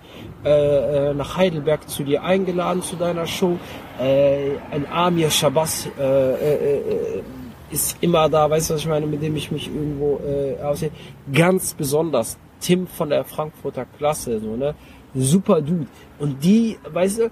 äh, 0.45 1.11
äh, 1.11 1.15
nach 1.15 1.37
Heidelberg 1.37 1.89
zu 1.89 2.05
dir 2.05 2.23
eingeladen 2.23 2.83
zu 2.83 2.97
deiner 2.97 3.27
Show. 3.27 3.59
Äh, 4.01 4.53
ein 4.71 4.87
Amir 4.91 5.31
Shabazz 5.31 5.89
äh, 5.99 6.03
äh, 6.03 6.77
äh, 6.79 7.23
ist 7.71 7.97
immer 8.01 8.29
da, 8.29 8.49
weißt 8.49 8.71
du, 8.71 8.75
was 8.75 8.81
ich 8.81 8.89
meine, 8.89 9.07
mit 9.07 9.23
dem 9.23 9.37
ich 9.37 9.51
mich 9.51 9.69
irgendwo 9.69 10.21
äh, 10.25 10.63
aussehe. 10.63 10.91
Ganz 11.33 11.75
besonders 11.75 12.39
Tim 12.61 12.87
von 12.87 13.11
der 13.11 13.25
Frankfurter 13.25 13.87
Klasse, 13.99 14.41
so, 14.41 14.57
ne? 14.57 14.75
Super 15.15 15.61
Dude. 15.61 15.89
Und 16.19 16.43
die, 16.43 16.79
weißt 16.91 17.19
du, 17.19 17.31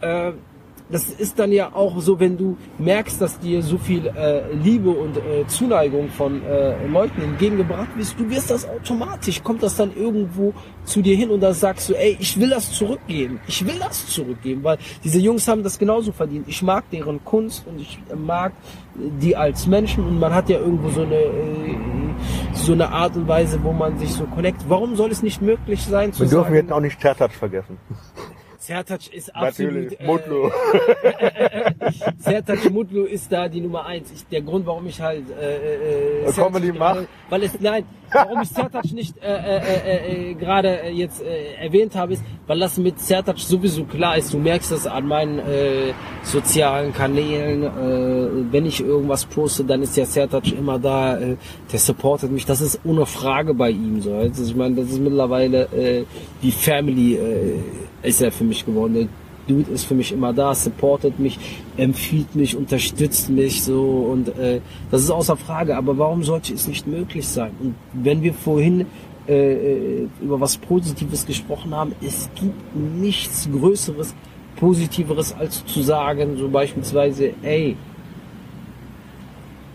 äh, 0.00 0.32
das 0.88 1.08
ist 1.08 1.38
dann 1.38 1.50
ja 1.50 1.72
auch 1.74 2.00
so, 2.00 2.20
wenn 2.20 2.36
du 2.36 2.56
merkst, 2.78 3.20
dass 3.20 3.38
dir 3.40 3.62
so 3.62 3.76
viel 3.76 4.06
äh, 4.06 4.52
Liebe 4.54 4.90
und 4.90 5.16
äh, 5.16 5.46
Zuneigung 5.48 6.08
von 6.10 6.44
äh, 6.44 6.86
Leuten 6.86 7.22
entgegengebracht 7.22 7.88
wirst, 7.96 8.18
du 8.18 8.30
wirst 8.30 8.50
das 8.50 8.68
automatisch, 8.68 9.42
kommt 9.42 9.62
das 9.62 9.76
dann 9.76 9.96
irgendwo 9.96 10.54
zu 10.84 11.02
dir 11.02 11.16
hin 11.16 11.30
und 11.30 11.40
da 11.40 11.52
sagst 11.52 11.88
du, 11.88 11.94
ey, 11.94 12.16
ich 12.20 12.38
will 12.38 12.50
das 12.50 12.70
zurückgeben, 12.70 13.40
ich 13.48 13.66
will 13.66 13.78
das 13.80 14.06
zurückgeben, 14.06 14.62
weil 14.62 14.78
diese 15.02 15.18
Jungs 15.18 15.48
haben 15.48 15.64
das 15.64 15.78
genauso 15.78 16.12
verdient. 16.12 16.46
Ich 16.48 16.62
mag 16.62 16.88
deren 16.90 17.24
Kunst 17.24 17.66
und 17.66 17.80
ich 17.80 17.98
mag 18.14 18.52
die 18.94 19.34
als 19.34 19.66
Menschen 19.66 20.06
und 20.06 20.20
man 20.20 20.32
hat 20.32 20.48
ja 20.48 20.58
irgendwo 20.58 20.88
so 20.90 21.02
eine 21.02 21.16
äh, 21.16 21.76
so 22.54 22.72
eine 22.72 22.88
Art 22.90 23.16
und 23.16 23.28
Weise, 23.28 23.62
wo 23.62 23.72
man 23.72 23.98
sich 23.98 24.12
so 24.12 24.24
connect. 24.24 24.64
Warum 24.68 24.96
soll 24.96 25.10
es 25.10 25.22
nicht 25.22 25.42
möglich 25.42 25.82
sein 25.82 26.12
zu 26.12 26.20
Wir 26.20 26.28
dürfen 26.28 26.44
sagen, 26.44 26.54
jetzt 26.54 26.72
auch 26.72 26.80
nicht 26.80 27.00
Zertac 27.00 27.32
vergessen. 27.32 27.76
Sertac 28.66 29.12
ist 29.12 29.34
absolut 29.34 29.74
Natürlich. 29.74 30.00
äh, 30.00 30.06
Mutlu. 30.06 30.50
Sertac 32.18 32.68
Mutlu 32.70 33.04
ist 33.04 33.30
da 33.30 33.48
die 33.48 33.60
Nummer 33.60 33.86
eins. 33.86 34.10
Ich, 34.10 34.26
der 34.26 34.42
Grund, 34.42 34.66
warum 34.66 34.86
ich 34.88 35.00
halt 35.00 35.24
äh, 35.30 36.24
äh, 36.26 36.32
Comedy 36.32 36.72
macht? 36.72 37.06
weil 37.30 37.44
es 37.44 37.60
nein, 37.60 37.84
warum 38.12 38.42
ich 38.42 38.48
Sertac 38.48 38.92
nicht 38.92 39.18
äh, 39.18 39.36
äh, 39.36 39.60
äh, 39.60 40.30
äh, 40.30 40.34
gerade 40.34 40.80
äh, 40.82 40.90
jetzt 40.90 41.22
äh, 41.22 41.54
erwähnt 41.54 41.94
habe, 41.94 42.14
ist, 42.14 42.24
weil 42.48 42.58
das 42.58 42.76
mit 42.76 42.98
Sertac 42.98 43.38
sowieso 43.38 43.84
klar 43.84 44.18
ist. 44.18 44.34
Du 44.34 44.38
merkst 44.38 44.72
das 44.72 44.88
an 44.88 45.06
meinen 45.06 45.38
äh, 45.38 45.92
sozialen 46.24 46.92
Kanälen. 46.92 47.62
Äh, 47.62 48.52
wenn 48.52 48.66
ich 48.66 48.80
irgendwas 48.80 49.26
poste, 49.26 49.62
dann 49.62 49.82
ist 49.82 49.96
der 49.96 50.06
Sertac 50.06 50.50
immer 50.50 50.80
da. 50.80 51.16
Äh, 51.20 51.36
der 51.70 51.78
supportet 51.78 52.32
mich. 52.32 52.46
Das 52.46 52.60
ist 52.60 52.80
ohne 52.84 53.06
Frage 53.06 53.54
bei 53.54 53.70
ihm 53.70 54.00
so. 54.00 54.12
Also 54.12 54.42
ich 54.42 54.56
meine, 54.56 54.74
das 54.74 54.90
ist 54.90 54.98
mittlerweile 54.98 55.68
äh, 55.72 56.04
die 56.42 56.50
Family 56.50 57.14
äh, 57.14 57.60
ist 58.02 58.20
er 58.20 58.32
für 58.32 58.44
mich 58.44 58.64
geworden. 58.64 58.94
Der 58.94 59.08
Dude 59.46 59.70
ist 59.70 59.84
für 59.84 59.94
mich 59.94 60.12
immer 60.12 60.32
da, 60.32 60.54
supportet 60.54 61.18
mich, 61.18 61.38
empfiehlt 61.76 62.34
mich, 62.34 62.56
unterstützt 62.56 63.30
mich 63.30 63.62
so 63.62 64.08
und 64.12 64.28
äh, 64.38 64.60
das 64.90 65.02
ist 65.02 65.10
außer 65.10 65.36
Frage. 65.36 65.76
Aber 65.76 65.96
warum 65.98 66.24
sollte 66.24 66.52
es 66.52 66.66
nicht 66.66 66.86
möglich 66.86 67.26
sein? 67.28 67.52
Und 67.60 67.74
wenn 67.92 68.22
wir 68.22 68.34
vorhin 68.34 68.86
äh, 69.28 69.52
äh, 69.52 70.08
über 70.20 70.40
was 70.40 70.56
Positives 70.56 71.26
gesprochen 71.26 71.74
haben, 71.74 71.92
es 72.00 72.28
gibt 72.34 72.76
nichts 72.76 73.48
Größeres, 73.50 74.14
Positiveres 74.56 75.34
als 75.34 75.64
zu 75.66 75.82
sagen, 75.82 76.36
so 76.36 76.48
beispielsweise, 76.48 77.32
ey, 77.42 77.76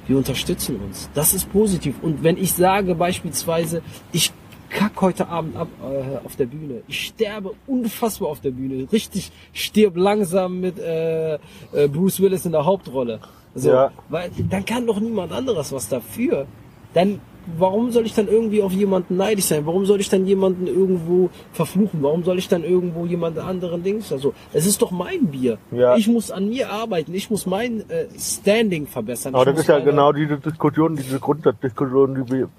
wir 0.07 0.17
unterstützen 0.17 0.77
uns. 0.77 1.09
Das 1.13 1.33
ist 1.33 1.51
positiv. 1.51 1.95
Und 2.01 2.23
wenn 2.23 2.37
ich 2.37 2.53
sage 2.53 2.95
beispielsweise, 2.95 3.81
ich 4.11 4.31
kack 4.71 4.99
heute 5.01 5.27
Abend 5.27 5.55
ab 5.55 5.67
äh, 5.83 6.25
auf 6.25 6.35
der 6.35 6.45
Bühne. 6.47 6.81
Ich 6.87 7.07
sterbe 7.07 7.53
unfassbar 7.67 8.29
auf 8.29 8.41
der 8.41 8.51
Bühne. 8.51 8.87
Richtig 8.91 9.31
stirb 9.53 9.95
langsam 9.97 10.59
mit 10.59 10.79
äh, 10.79 11.35
äh, 11.35 11.39
Bruce 11.87 12.19
Willis 12.21 12.45
in 12.45 12.51
der 12.53 12.65
Hauptrolle. 12.65 13.19
So, 13.53 13.69
Ja. 13.69 13.91
weil 14.09 14.31
dann 14.49 14.65
kann 14.65 14.87
doch 14.87 14.99
niemand 14.99 15.31
anderes 15.33 15.71
was 15.71 15.89
dafür. 15.89 16.47
Dann 16.93 17.19
warum 17.57 17.91
soll 17.91 18.05
ich 18.05 18.13
dann 18.13 18.27
irgendwie 18.27 18.61
auf 18.61 18.71
jemanden 18.71 19.17
neidisch 19.17 19.45
sein? 19.45 19.65
Warum 19.65 19.85
soll 19.85 19.99
ich 19.99 20.09
dann 20.09 20.25
jemanden 20.25 20.67
irgendwo 20.67 21.29
verfluchen? 21.51 22.01
Warum 22.03 22.23
soll 22.23 22.37
ich 22.37 22.47
dann 22.47 22.63
irgendwo 22.63 23.05
jemand 23.05 23.37
anderen 23.39 23.83
Dings? 23.83 24.11
Also, 24.11 24.33
es 24.53 24.65
ist 24.65 24.81
doch 24.81 24.91
mein 24.91 25.27
Bier. 25.27 25.57
Ja. 25.71 25.95
Ich 25.95 26.07
muss 26.07 26.31
an 26.31 26.49
mir 26.49 26.71
arbeiten. 26.71 27.13
Ich 27.13 27.29
muss 27.29 27.45
mein 27.45 27.89
äh, 27.89 28.07
Standing 28.17 28.87
verbessern. 28.87 29.35
Aber 29.35 29.43
Ich 29.43 29.51
das 29.51 29.61
ist 29.61 29.67
ja 29.67 29.79
genau 29.79 30.11
diese 30.11 30.37
Diskussion, 30.37 30.95
diese 30.95 31.19
Grundsatzdiskussion, 31.19 32.15
die 32.15 32.31
wir 32.31 32.49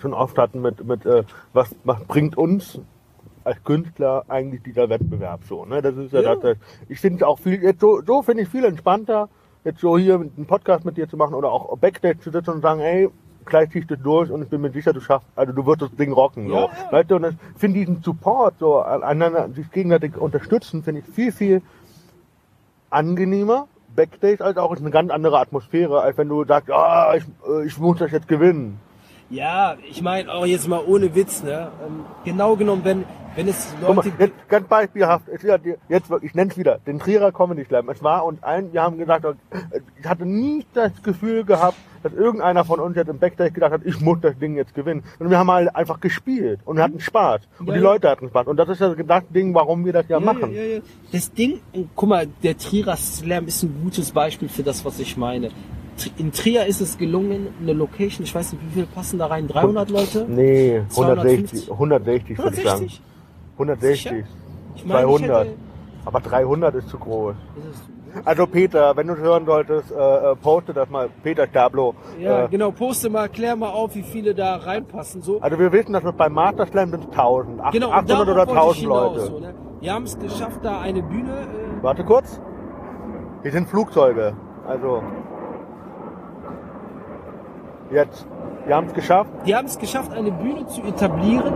schon 0.00 0.14
oft 0.14 0.36
hatten 0.38 0.60
mit, 0.60 0.84
mit 0.84 1.06
äh, 1.06 1.24
was, 1.52 1.74
was 1.84 2.02
bringt 2.04 2.36
uns 2.36 2.80
als 3.44 3.62
Künstler 3.64 4.24
eigentlich 4.28 4.62
dieser 4.62 4.88
Wettbewerb 4.88 5.40
so. 5.48 5.64
Ne? 5.64 5.82
Das 5.82 5.96
ist 5.96 6.12
ja, 6.12 6.22
Ja. 6.22 6.36
Das, 6.36 6.56
ich 6.88 7.00
finde 7.00 7.26
auch 7.26 7.38
viel, 7.38 7.62
jetzt 7.62 7.80
so, 7.80 8.00
so 8.06 8.22
finde 8.22 8.42
ich 8.42 8.48
viel 8.48 8.64
entspannter, 8.64 9.28
jetzt 9.64 9.80
so 9.80 9.98
hier 9.98 10.14
einen 10.14 10.46
Podcast 10.46 10.84
mit 10.84 10.96
dir 10.96 11.08
zu 11.08 11.16
machen 11.16 11.34
oder 11.34 11.50
auch 11.50 11.76
Backstage 11.78 12.20
zu 12.20 12.30
sitzen 12.30 12.50
und 12.50 12.62
sagen, 12.62 12.80
ey, 12.80 13.08
gleich 13.44 13.70
ziehst 13.70 13.90
du 13.90 13.94
es 13.94 14.02
durch 14.02 14.30
und 14.30 14.42
ich 14.42 14.48
bin 14.48 14.60
mir 14.60 14.70
sicher, 14.70 14.92
du 14.92 15.00
schaffst, 15.00 15.28
also 15.36 15.52
du 15.52 15.66
wirst 15.66 15.82
das 15.82 15.94
Ding 15.96 16.12
rocken. 16.12 16.48
So. 16.48 16.54
Ja, 16.54 16.60
ja. 16.60 16.92
Weißt 16.92 17.10
du, 17.10 17.16
und 17.16 17.24
ich 17.24 17.36
finde 17.56 17.80
diesen 17.80 18.02
Support, 18.02 18.54
so 18.58 18.80
einander, 18.80 19.48
sich 19.50 19.70
gegenseitig 19.70 20.16
unterstützen, 20.16 20.82
finde 20.82 21.02
ich 21.06 21.14
viel, 21.14 21.32
viel 21.32 21.62
angenehmer 22.90 23.68
Backstage 23.94 24.42
als 24.44 24.56
auch 24.56 24.72
ist 24.72 24.80
eine 24.80 24.90
ganz 24.90 25.10
andere 25.10 25.38
Atmosphäre, 25.38 26.00
als 26.00 26.16
wenn 26.16 26.28
du 26.28 26.44
sagst, 26.44 26.70
ah, 26.70 27.14
ich, 27.14 27.24
äh, 27.46 27.66
ich 27.66 27.78
muss 27.78 27.98
das 27.98 28.10
jetzt 28.10 28.28
gewinnen. 28.28 28.78
Ja, 29.32 29.76
ich 29.88 30.02
meine 30.02 30.30
auch 30.30 30.44
jetzt 30.44 30.68
mal 30.68 30.82
ohne 30.86 31.14
Witz, 31.14 31.42
ne? 31.42 31.72
Ähm, 31.86 32.04
Genau 32.22 32.54
genommen, 32.54 32.82
wenn, 32.84 33.04
wenn 33.34 33.48
es 33.48 33.74
Guck 33.80 33.96
mal, 33.96 34.04
Leute 34.04 34.12
jetzt 34.18 34.48
ganz 34.50 34.68
beispielhaft, 34.68 35.26
es 35.28 35.42
jetzt 35.42 36.10
ich 36.20 36.34
nenne 36.34 36.50
es 36.50 36.58
wieder, 36.58 36.80
den 36.86 36.98
Trierer 36.98 37.32
Comedy 37.32 37.64
Slam. 37.64 37.88
Es 37.88 38.02
war 38.02 38.26
und 38.26 38.44
ein, 38.44 38.74
wir 38.74 38.82
haben 38.82 38.98
gesagt, 38.98 39.24
äh, 39.24 39.80
ich 39.98 40.06
hatte 40.06 40.26
nie 40.26 40.66
das 40.74 40.92
Gefühl 41.02 41.44
gehabt, 41.44 41.78
dass 42.02 42.12
irgendeiner 42.12 42.62
von 42.66 42.78
uns 42.78 42.94
jetzt 42.94 43.08
im 43.08 43.18
Backstage 43.18 43.52
gedacht 43.52 43.72
hat, 43.72 43.80
ich 43.86 43.98
muss 44.02 44.18
das 44.20 44.38
Ding 44.38 44.54
jetzt 44.54 44.74
gewinnen. 44.74 45.02
Und 45.18 45.30
wir 45.30 45.38
haben 45.38 45.50
halt 45.50 45.74
einfach 45.74 46.00
gespielt 46.00 46.60
und 46.66 46.76
wir 46.76 46.84
hatten 46.84 47.00
Spaß. 47.00 47.40
Und 47.58 47.68
Ja, 47.68 47.72
die 47.72 47.80
ja. 47.80 47.84
Leute 47.84 48.10
hatten 48.10 48.28
Spaß. 48.28 48.46
Und 48.48 48.58
das 48.58 48.68
ist 48.68 48.82
das 48.82 49.22
Ding, 49.30 49.54
warum 49.54 49.86
wir 49.86 49.94
das 49.94 50.08
ja, 50.08 50.20
machen. 50.20 50.52
Ja, 50.52 50.62
ja. 50.62 50.80
Das 51.10 51.32
Ding, 51.32 51.60
guck 51.96 52.08
mal, 52.10 52.26
der 52.42 52.58
Trierer 52.58 52.96
Slam 52.96 53.46
ist 53.46 53.62
ein 53.62 53.80
gutes 53.82 54.10
Beispiel 54.10 54.50
für 54.50 54.62
das, 54.62 54.84
was 54.84 54.98
ich 54.98 55.16
meine. 55.16 55.48
In 56.16 56.32
Trier 56.32 56.66
ist 56.66 56.80
es 56.80 56.98
gelungen, 56.98 57.48
eine 57.60 57.72
Location, 57.74 58.24
ich 58.24 58.34
weiß 58.34 58.52
nicht, 58.52 58.64
wie 58.66 58.70
viel 58.74 58.86
passen 58.86 59.18
da 59.18 59.26
rein? 59.26 59.46
300 59.46 59.90
Leute? 59.90 60.26
Nee, 60.28 60.82
250? 60.88 61.70
160, 61.70 61.70
160 61.70 62.38
würde 62.38 62.56
ich 62.56 62.62
sagen. 62.64 62.88
160? 62.88 63.00
160. 63.58 64.10
Sicher? 64.10 64.26
Ich 64.74 64.84
meine, 64.86 65.00
ich 65.10 65.16
200. 65.18 65.46
hätte- 65.46 65.56
Aber 66.04 66.20
300 66.20 66.74
ist 66.76 66.88
zu 66.88 66.98
groß. 66.98 67.34
Ist 67.70 68.26
Also 68.26 68.46
Peter, 68.46 68.94
wenn 68.96 69.06
du 69.06 69.14
es 69.14 69.20
hören 69.20 69.46
solltest, 69.46 69.90
äh, 69.90 69.94
äh, 70.32 70.36
poste 70.36 70.72
das 70.74 70.90
mal. 70.90 71.08
Peter 71.22 71.46
Stablo. 71.46 71.94
Ja, 72.20 72.44
Äh, 72.44 72.48
genau, 72.48 72.70
poste 72.70 73.08
mal, 73.08 73.28
klär 73.28 73.56
mal 73.56 73.70
auf, 73.70 73.94
wie 73.94 74.02
viele 74.02 74.34
da 74.34 74.56
reinpassen. 74.56 75.22
So. 75.22 75.40
Also 75.40 75.58
wir 75.58 75.72
wissen, 75.72 75.92
dass 75.94 76.04
wir 76.04 76.12
beim 76.12 76.32
Master 76.34 76.66
Slam 76.66 76.90
sind 76.90 77.10
1000, 77.10 77.60
ach- 77.62 77.70
Genau, 77.72 77.88
und 77.88 77.94
800 77.94 78.08
darauf 78.28 78.28
oder 78.28 78.36
wollte 78.38 78.50
ich 78.52 78.58
1000 78.58 78.80
hinaus, 78.82 79.16
Leute. 79.16 79.26
So, 79.30 79.40
ne? 79.40 79.54
Wir 79.80 79.92
haben 79.94 80.04
es 80.04 80.18
geschafft, 80.18 80.60
da 80.62 80.80
eine 80.80 81.02
Bühne. 81.02 81.30
Äh, 81.32 81.82
Warte 81.82 82.04
kurz. 82.04 82.40
Hier 83.42 83.52
sind 83.52 83.68
Flugzeuge. 83.68 84.34
Also 84.66 85.02
jetzt, 87.92 88.26
wir 88.66 88.76
haben 88.76 88.86
es 88.86 88.94
geschafft. 88.94 89.30
die 89.46 89.54
haben 89.54 89.66
es 89.66 89.78
geschafft, 89.78 90.12
eine 90.12 90.30
Bühne 90.30 90.66
zu 90.66 90.82
etablieren, 90.82 91.52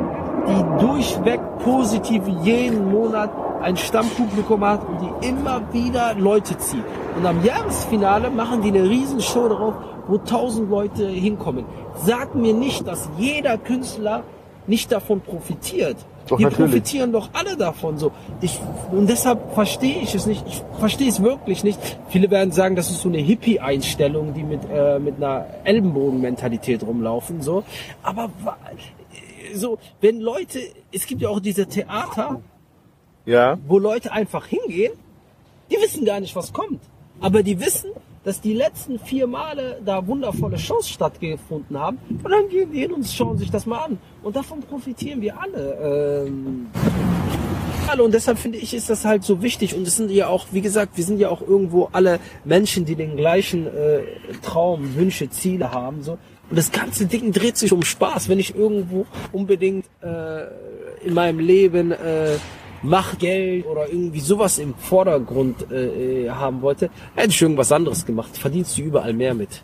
die 0.49 0.85
durchweg 0.85 1.41
positiv 1.65 2.23
jeden 2.43 2.91
Monat 2.91 3.31
ein 3.63 3.77
Stammpublikum 3.77 4.65
hat 4.65 4.87
und 4.87 5.01
die 5.01 5.29
immer 5.29 5.61
wieder 5.73 6.15
Leute 6.15 6.57
zieht. 6.59 6.85
Und 7.17 7.27
am 7.27 7.43
Jahresfinale 7.43 8.31
machen 8.31 8.63
die 8.63 8.69
eine 8.69 8.89
Riesenshow 8.89 9.49
darauf, 9.49 9.75
wo 10.07 10.19
tausend 10.19 10.71
Leute 10.71 11.09
hinkommen. 11.09 11.65
Sag 11.95 12.35
mir 12.35 12.55
nicht, 12.55 12.87
dass 12.87 13.09
jeder 13.19 13.59
Künstler 13.59 14.23
nicht 14.67 14.93
davon 14.93 15.21
profitiert. 15.21 15.97
Doch, 16.29 16.39
die 16.39 16.45
natürlich. 16.45 16.71
profitieren 16.73 17.13
doch 17.13 17.29
alle 17.33 17.57
davon 17.57 17.99
so. 17.99 18.11
Ich, 18.41 18.61
und 18.91 19.09
deshalb 19.09 19.55
verstehe 19.55 20.01
ich 20.01 20.15
es 20.15 20.27
nicht. 20.27 20.45
Ich 20.49 20.63
verstehe 20.79 21.09
es 21.09 21.23
wirklich 21.23 21.63
nicht. 21.63 21.79
Viele 22.09 22.31
werden 22.31 22.51
sagen, 22.53 22.75
das 22.75 22.91
ist 22.91 23.01
so 23.01 23.09
eine 23.09 23.19
Hippie-Einstellung, 23.19 24.35
die 24.35 24.43
mit, 24.43 24.61
äh, 24.73 24.99
mit 24.99 25.17
einer 25.17 25.47
Ellenbogen-Mentalität 25.65 26.83
rumlaufen. 26.83 27.43
So. 27.43 27.63
Aber 28.03 28.31
so, 29.55 29.79
wenn 30.01 30.21
Leute, 30.21 30.59
es 30.93 31.07
gibt 31.07 31.23
ja 31.23 31.29
auch 31.29 31.41
diese 31.41 31.67
Theater, 31.67 32.41
Ja. 33.25 33.59
wo 33.67 33.79
Leute 33.79 34.13
einfach 34.13 34.47
hingehen, 34.47 34.93
die 35.71 35.77
wissen 35.77 36.05
gar 36.05 36.21
nicht, 36.21 36.35
was 36.37 36.53
kommt. 36.53 36.81
Aber 37.21 37.43
die 37.43 37.59
wissen, 37.61 37.91
dass 38.27 38.41
die 38.41 38.55
letzten 38.55 38.99
vier 38.99 39.29
Male 39.29 39.81
da 39.85 40.05
wundervolle 40.05 40.59
Shows 40.59 40.89
stattgefunden 40.89 41.79
haben. 41.79 41.99
Und 42.11 42.29
dann 42.29 42.49
gehen 42.49 42.73
die 42.73 42.81
hin 42.81 42.91
und 42.91 43.07
schauen 43.07 43.39
sich 43.39 43.53
das 43.53 43.67
mal 43.67 43.85
an. 43.85 43.99
Und 44.25 44.35
davon 44.35 44.61
profitieren 44.63 45.21
wir 45.21 45.41
alle. 45.41 46.27
Ähm. 46.27 46.67
Und 47.97 48.13
deshalb 48.13 48.37
finde 48.37 48.59
ich, 48.59 48.75
ist 48.75 48.91
das 48.91 49.05
halt 49.05 49.23
so 49.23 49.43
wichtig. 49.43 49.77
Und 49.77 49.87
es 49.87 49.97
sind 49.97 50.11
ja 50.11 50.27
auch, 50.27 50.47
wie 50.51 50.61
gesagt, 50.61 50.97
wir 50.97 51.05
sind 51.05 51.21
ja 51.21 51.29
auch 51.29 51.41
irgendwo 51.41 51.89
alle 51.93 52.19
Menschen, 52.45 52.85
die 52.85 52.97
den 52.97 53.17
gleichen 53.17 53.69
äh, 53.69 54.01
Traum, 54.43 54.97
Wünsche, 54.97 55.31
Ziele 55.31 55.71
haben. 55.71 56.03
So. 56.03 56.19
Und 56.51 56.59
das 56.59 56.73
ganze 56.73 57.07
Ding 57.07 57.31
dreht 57.31 57.57
sich 57.57 57.73
um 57.73 57.85
Spaß. 57.85 58.29
Wenn 58.29 58.41
ich 58.41 58.57
irgendwo 58.57 59.07
unbedingt 59.31 59.87
äh, 60.03 60.47
in 61.07 61.15
meinem 61.15 61.39
Leben 61.39 61.93
äh, 61.93 62.39
Machtgeld 62.87 63.67
oder 63.67 63.89
irgendwie 63.89 64.21
sowas 64.21 64.59
im 64.59 64.75
Vordergrund 64.75 65.71
äh, 65.71 66.31
haben 66.31 66.63
wollte, 66.63 66.91
hätte 67.15 67.29
ich 67.31 67.43
irgendwas 67.43 67.73
anderes 67.73 68.07
gemacht. 68.07 68.37
Verdienst 68.37 68.77
du 68.79 68.83
überall 68.83 69.13
mehr 69.13 69.35
mit. 69.35 69.63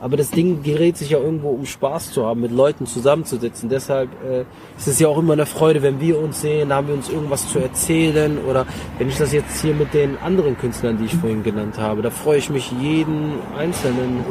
Aber 0.00 0.16
das 0.16 0.30
Ding 0.30 0.62
gerät 0.62 0.96
sich 0.96 1.10
ja 1.10 1.18
irgendwo, 1.18 1.48
um 1.48 1.66
Spaß 1.66 2.12
zu 2.12 2.24
haben, 2.24 2.40
mit 2.40 2.52
Leuten 2.52 2.86
zusammenzusitzen. 2.86 3.68
Deshalb 3.68 4.10
äh, 4.24 4.42
ist 4.76 4.86
es 4.86 4.98
ja 5.00 5.08
auch 5.08 5.18
immer 5.18 5.32
eine 5.32 5.46
Freude, 5.46 5.82
wenn 5.82 6.00
wir 6.00 6.18
uns 6.18 6.40
sehen, 6.40 6.72
haben 6.72 6.86
wir 6.86 6.94
uns 6.94 7.08
irgendwas 7.08 7.48
zu 7.48 7.58
erzählen. 7.58 8.38
Oder 8.46 8.64
wenn 8.98 9.08
ich 9.08 9.16
das 9.16 9.32
jetzt 9.32 9.60
hier 9.60 9.74
mit 9.74 9.92
den 9.94 10.16
anderen 10.18 10.56
Künstlern, 10.56 10.98
die 10.98 11.06
ich 11.06 11.14
vorhin 11.14 11.42
genannt 11.42 11.78
habe, 11.78 12.02
da 12.02 12.10
freue 12.10 12.38
ich 12.38 12.48
mich, 12.48 12.70
jeden 12.80 13.32
Einzelnen 13.56 14.24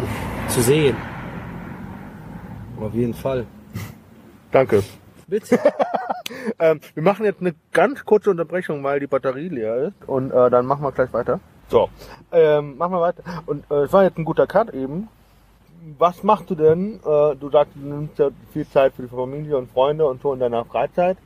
zu 0.47 0.61
sehen. 0.61 0.95
Auf 2.79 2.93
jeden 2.93 3.13
Fall. 3.13 3.45
Danke. 4.51 4.83
Bitte. 5.27 5.59
ähm, 6.59 6.79
wir 6.93 7.03
machen 7.03 7.25
jetzt 7.25 7.41
eine 7.41 7.53
ganz 7.73 8.05
kurze 8.05 8.31
Unterbrechung, 8.31 8.83
weil 8.83 8.99
die 8.99 9.07
Batterie 9.07 9.49
leer 9.49 9.87
ist. 9.87 10.07
Und 10.07 10.31
äh, 10.31 10.49
dann 10.49 10.65
machen 10.65 10.83
wir 10.83 10.91
gleich 10.91 11.11
weiter. 11.13 11.39
So, 11.69 11.89
ähm, 12.31 12.77
machen 12.77 12.93
wir 12.93 13.01
weiter. 13.01 13.23
Und 13.45 13.69
äh, 13.69 13.83
es 13.83 13.93
war 13.93 14.03
jetzt 14.03 14.17
ein 14.17 14.25
guter 14.25 14.47
Cut 14.47 14.73
eben. 14.73 15.09
Was 15.97 16.23
machst 16.23 16.49
du 16.49 16.55
denn? 16.55 16.99
Äh, 17.05 17.35
du 17.35 17.49
sagst, 17.51 17.73
du 17.75 17.87
nimmst 17.87 18.17
ja 18.19 18.29
viel 18.53 18.67
Zeit 18.67 18.93
für 18.93 19.03
die 19.03 19.09
Familie 19.09 19.57
und 19.57 19.71
Freunde 19.71 20.05
und 20.05 20.21
so 20.21 20.33
in 20.33 20.39
deiner 20.39 20.63
Freizeit. 20.65 21.17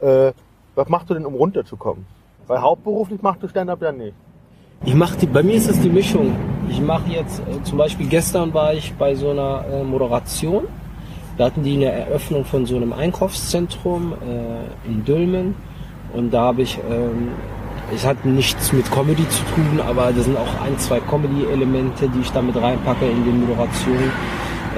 Äh, 0.00 0.32
was 0.74 0.88
machst 0.88 1.10
du 1.10 1.14
denn, 1.14 1.26
um 1.26 1.34
runterzukommen? 1.34 2.06
Weil 2.46 2.60
hauptberuflich 2.60 3.22
machst 3.22 3.42
du 3.42 3.48
Stand-up 3.48 3.82
ja 3.82 3.92
nicht. 3.92 4.14
Ich 4.84 4.94
mache 4.94 5.16
die, 5.18 5.26
bei 5.26 5.42
mir 5.42 5.54
ist 5.54 5.68
es 5.68 5.80
die 5.80 5.88
Mischung. 5.88 6.34
Ich 6.68 6.80
mache 6.80 7.10
jetzt, 7.10 7.40
äh, 7.40 7.62
zum 7.62 7.78
Beispiel 7.78 8.08
gestern 8.08 8.52
war 8.54 8.74
ich 8.74 8.94
bei 8.94 9.14
so 9.14 9.30
einer 9.30 9.64
äh, 9.70 9.84
Moderation. 9.84 10.66
Da 11.38 11.46
hatten 11.46 11.62
die 11.62 11.76
eine 11.76 11.92
Eröffnung 11.92 12.44
von 12.44 12.66
so 12.66 12.76
einem 12.76 12.92
Einkaufszentrum 12.92 14.12
äh, 14.12 14.88
in 14.88 15.04
Dülmen. 15.04 15.54
Und 16.12 16.32
da 16.32 16.42
habe 16.42 16.62
ich, 16.62 16.78
ähm, 16.90 17.28
es 17.94 18.06
hat 18.06 18.24
nichts 18.24 18.72
mit 18.72 18.90
Comedy 18.90 19.26
zu 19.28 19.42
tun, 19.54 19.80
aber 19.80 20.12
da 20.12 20.22
sind 20.22 20.36
auch 20.36 20.60
ein, 20.62 20.78
zwei 20.78 21.00
Comedy-Elemente, 21.00 22.08
die 22.08 22.20
ich 22.20 22.30
damit 22.32 22.56
reinpacke 22.56 23.06
in 23.06 23.24
die 23.24 23.30
Moderation. 23.30 24.10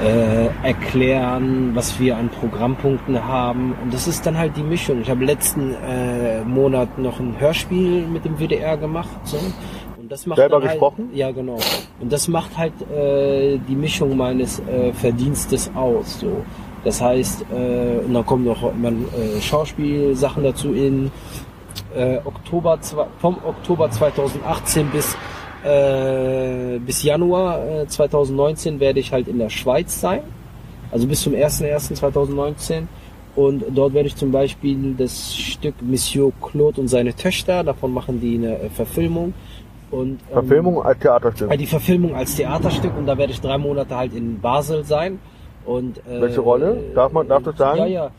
Äh, 0.03 0.47
erklären, 0.61 1.73
was 1.73 1.97
wir 2.01 2.17
an 2.17 2.27
Programmpunkten 2.27 3.23
haben. 3.23 3.73
Und 3.81 3.93
das 3.93 4.09
ist 4.09 4.25
dann 4.25 4.37
halt 4.37 4.57
die 4.57 4.63
Mischung. 4.63 4.99
Ich 4.99 5.09
habe 5.09 5.23
letzten 5.23 5.73
äh, 5.73 6.43
Monat 6.43 6.97
noch 6.97 7.21
ein 7.21 7.39
Hörspiel 7.39 8.05
mit 8.05 8.25
dem 8.25 8.37
WDR 8.37 8.75
gemacht. 8.75 9.07
So. 9.23 9.37
Und 10.05 10.11
das 10.11 10.27
macht 10.27 10.37
Selber 10.37 10.61
gesprochen? 10.61 11.07
Halt, 11.07 11.17
ja, 11.17 11.31
genau. 11.31 11.57
Und 11.99 12.13
das 12.13 12.27
macht 12.27 12.55
halt 12.55 12.73
äh, 12.91 13.57
die 13.67 13.73
Mischung 13.73 14.15
meines 14.15 14.59
äh, 14.59 14.93
Verdienstes 14.93 15.71
aus. 15.73 16.19
So. 16.19 16.43
Das 16.83 17.01
heißt, 17.01 17.41
äh, 17.51 18.05
und 18.05 18.13
dann 18.13 18.23
kommen 18.23 18.45
noch 18.45 18.71
immer 18.71 18.89
äh, 18.89 19.41
Schauspielsachen 19.41 20.43
dazu 20.43 20.73
in 20.73 21.11
äh, 21.95 22.19
Oktober, 22.23 22.77
vom 23.17 23.37
Oktober 23.43 23.89
2018 23.89 24.91
bis 24.91 25.17
äh, 25.63 26.77
bis 26.77 27.01
Januar 27.01 27.65
äh, 27.67 27.87
2019 27.87 28.79
werde 28.79 28.99
ich 28.99 29.11
halt 29.11 29.27
in 29.27 29.39
der 29.39 29.49
Schweiz 29.49 29.99
sein. 29.99 30.21
Also 30.91 31.07
bis 31.07 31.21
zum 31.21 31.33
01.01.2019. 31.33 32.83
Und 33.35 33.63
dort 33.73 33.93
werde 33.93 34.07
ich 34.07 34.15
zum 34.15 34.31
Beispiel 34.31 34.95
das 34.97 35.35
Stück 35.35 35.75
Monsieur 35.81 36.31
Claude 36.41 36.79
und 36.79 36.87
seine 36.87 37.13
Töchter, 37.13 37.63
davon 37.63 37.93
machen 37.93 38.21
die 38.21 38.35
eine 38.35 38.59
äh, 38.59 38.69
Verfilmung. 38.69 39.33
Und, 39.91 40.19
ähm, 40.29 40.33
Verfilmung 40.33 40.81
als 40.83 40.99
Theaterstück. 40.99 41.51
äh, 41.51 41.57
die 41.57 41.65
Verfilmung 41.67 42.15
als 42.15 42.35
Theaterstück 42.35 42.97
und 42.97 43.05
da 43.05 43.17
werde 43.17 43.31
ich 43.33 43.41
drei 43.41 43.57
Monate 43.57 43.95
halt 43.95 44.13
in 44.13 44.39
Basel 44.41 44.83
sein. 44.83 45.19
Und, 45.65 45.97
äh, 45.99 46.21
Welche 46.21 46.41
Rolle? 46.41 46.77
Darf 46.93 47.11
man- 47.11 47.27
darf 47.27 47.43
das 47.43 47.57
sagen? 47.57 47.79
Ja, 47.79 47.85
ja. 47.87 48.11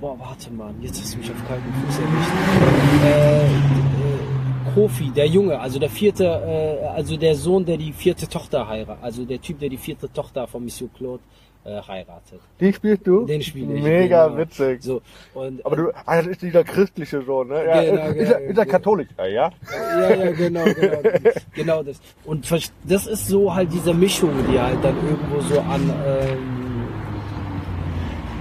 Boah, 0.00 0.16
warte 0.18 0.52
mal, 0.52 0.70
jetzt 0.80 1.00
hast 1.00 1.14
du 1.14 1.18
mich 1.18 1.30
auf 1.30 1.36
kalten 1.48 1.72
Fuß 1.72 1.98
erwischt. 1.98 3.04
Äh, 3.04 3.44
äh, 3.46 4.74
Kofi, 4.74 5.10
der 5.10 5.26
Junge, 5.28 5.58
also 5.60 5.78
der 5.78 5.88
vierte, 5.88 6.24
äh, 6.24 6.86
also 6.88 7.16
der 7.16 7.34
Sohn, 7.36 7.64
der 7.64 7.76
die 7.76 7.92
vierte 7.92 8.28
Tochter 8.28 8.66
heiratet, 8.68 9.02
also 9.04 9.24
der 9.24 9.40
Typ, 9.40 9.60
der 9.60 9.68
die 9.68 9.76
vierte 9.76 10.12
Tochter 10.12 10.46
von 10.46 10.64
Monsieur 10.64 10.90
Claude 10.96 11.22
äh, 11.64 11.80
heiratet. 11.88 12.40
Die 12.60 12.72
spielst 12.72 13.06
du? 13.06 13.24
Den 13.24 13.42
spiele 13.42 13.74
ich. 13.74 13.82
Mega 13.82 14.26
genau. 14.26 14.38
witzig. 14.38 14.82
So, 14.82 15.00
und, 15.32 15.64
Aber 15.64 15.76
du, 15.76 15.90
ah, 16.04 16.16
das 16.16 16.26
ist 16.26 16.42
dieser 16.42 16.62
christliche 16.62 17.22
Sohn, 17.22 17.48
ne? 17.48 17.64
Ja, 17.64 17.82
Genau, 17.82 17.82
ist, 17.82 17.90
genau, 17.90 18.22
ist, 18.22 18.30
er, 18.30 18.40
ist 18.40 18.58
er 18.58 18.64
genau. 18.64 18.70
katholisch? 18.70 19.08
Ja, 19.18 19.26
ja. 19.26 19.52
Ja, 19.72 20.14
ja, 20.14 20.32
genau, 20.32 20.64
genau. 20.64 20.98
genau 21.54 21.82
das. 21.82 22.00
Und 22.24 22.50
das 22.84 23.06
ist 23.06 23.28
so 23.28 23.54
halt 23.54 23.72
diese 23.72 23.94
Mischung, 23.94 24.32
die 24.50 24.60
halt 24.60 24.82
dann 24.82 24.96
irgendwo 24.96 25.40
so 25.40 25.60
an, 25.60 25.92
ähm, 26.06 26.88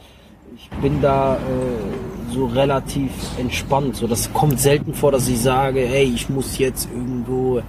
ich 0.56 0.70
bin 0.82 1.02
da 1.02 1.36
äh, 1.36 2.34
so 2.34 2.46
relativ 2.46 3.12
entspannt. 3.40 3.96
So, 3.96 4.08
das 4.08 4.32
kommt 4.34 4.60
selten 4.60 4.94
vor, 4.94 5.12
dass 5.12 5.28
ich 5.28 5.40
sage, 5.42 5.82
hey, 5.82 6.12
ich 6.14 6.30
muss 6.30 6.58
jetzt 6.58 6.90
irgendwo 6.94 7.62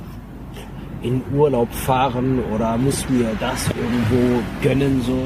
in 1.02 1.22
Urlaub 1.34 1.72
fahren 1.72 2.40
oder 2.54 2.76
muss 2.78 3.08
mir 3.08 3.30
das 3.40 3.68
irgendwo 3.68 4.40
gönnen. 4.62 5.02
So. 5.02 5.18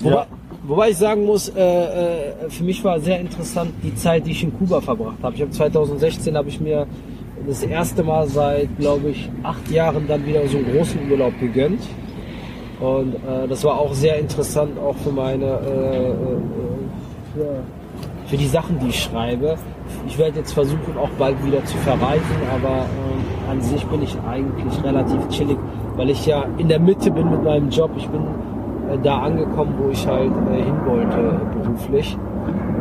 Wobei, 0.00 0.16
Ja. 0.16 0.26
Wobei 0.66 0.90
ich 0.90 0.96
sagen 0.96 1.24
muss, 1.24 1.48
äh, 1.48 1.60
äh, 1.60 2.50
für 2.50 2.64
mich 2.64 2.82
war 2.84 3.00
sehr 3.00 3.20
interessant 3.20 3.72
die 3.82 3.94
Zeit, 3.94 4.26
die 4.26 4.32
ich 4.32 4.42
in 4.42 4.52
Kuba 4.56 4.80
verbracht 4.80 5.18
habe. 5.22 5.34
Ich 5.34 5.42
habe 5.42 5.50
2016 5.50 6.36
habe 6.36 6.48
ich 6.48 6.60
mir 6.60 6.86
das 7.46 7.62
erste 7.62 8.02
Mal 8.02 8.28
seit, 8.28 8.76
glaube 8.78 9.10
ich, 9.10 9.30
acht 9.42 9.70
Jahren 9.70 10.06
dann 10.08 10.26
wieder 10.26 10.46
so 10.48 10.58
einen 10.58 10.72
großen 10.72 11.10
Urlaub 11.10 11.38
gegönnt. 11.38 11.80
Und 12.80 13.14
äh, 13.14 13.48
das 13.48 13.64
war 13.64 13.78
auch 13.78 13.94
sehr 13.94 14.18
interessant, 14.18 14.78
auch 14.78 14.96
für 14.96 15.10
meine, 15.10 15.44
äh, 15.44 16.10
äh, 16.10 16.14
für, 17.32 17.62
für 18.26 18.36
die 18.36 18.46
Sachen, 18.46 18.78
die 18.80 18.88
ich 18.88 19.02
schreibe. 19.02 19.56
Ich 20.06 20.18
werde 20.18 20.40
jetzt 20.40 20.52
versuchen, 20.52 20.96
auch 20.98 21.08
bald 21.18 21.42
wieder 21.44 21.64
zu 21.64 21.76
verreisen, 21.78 22.36
aber 22.52 22.84
äh, 22.84 23.50
an 23.50 23.62
sich 23.62 23.84
bin 23.86 24.02
ich 24.02 24.16
eigentlich 24.28 24.84
relativ 24.84 25.28
chillig, 25.28 25.58
weil 25.96 26.10
ich 26.10 26.26
ja 26.26 26.44
in 26.58 26.68
der 26.68 26.80
Mitte 26.80 27.10
bin 27.10 27.30
mit 27.30 27.42
meinem 27.44 27.70
Job. 27.70 27.90
Ich 27.96 28.08
bin 28.08 28.22
da 29.02 29.18
angekommen, 29.18 29.74
wo 29.78 29.90
ich 29.90 30.06
halt 30.06 30.32
äh, 30.52 30.62
hin 30.62 30.74
wollte 30.86 31.18
äh, 31.18 31.62
beruflich. 31.62 32.16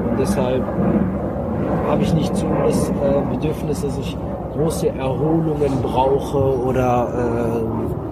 Und 0.10 0.20
deshalb 0.20 0.62
äh, 0.62 1.90
habe 1.90 2.02
ich 2.04 2.14
nicht 2.14 2.36
so 2.36 2.48
das 2.66 2.90
äh, 2.90 2.94
Bedürfnis, 3.32 3.82
dass 3.82 3.98
ich 3.98 4.18
große 4.54 4.90
Erholungen 4.90 5.82
brauche 5.82 6.38
oder 6.38 7.08
äh, 7.14 8.06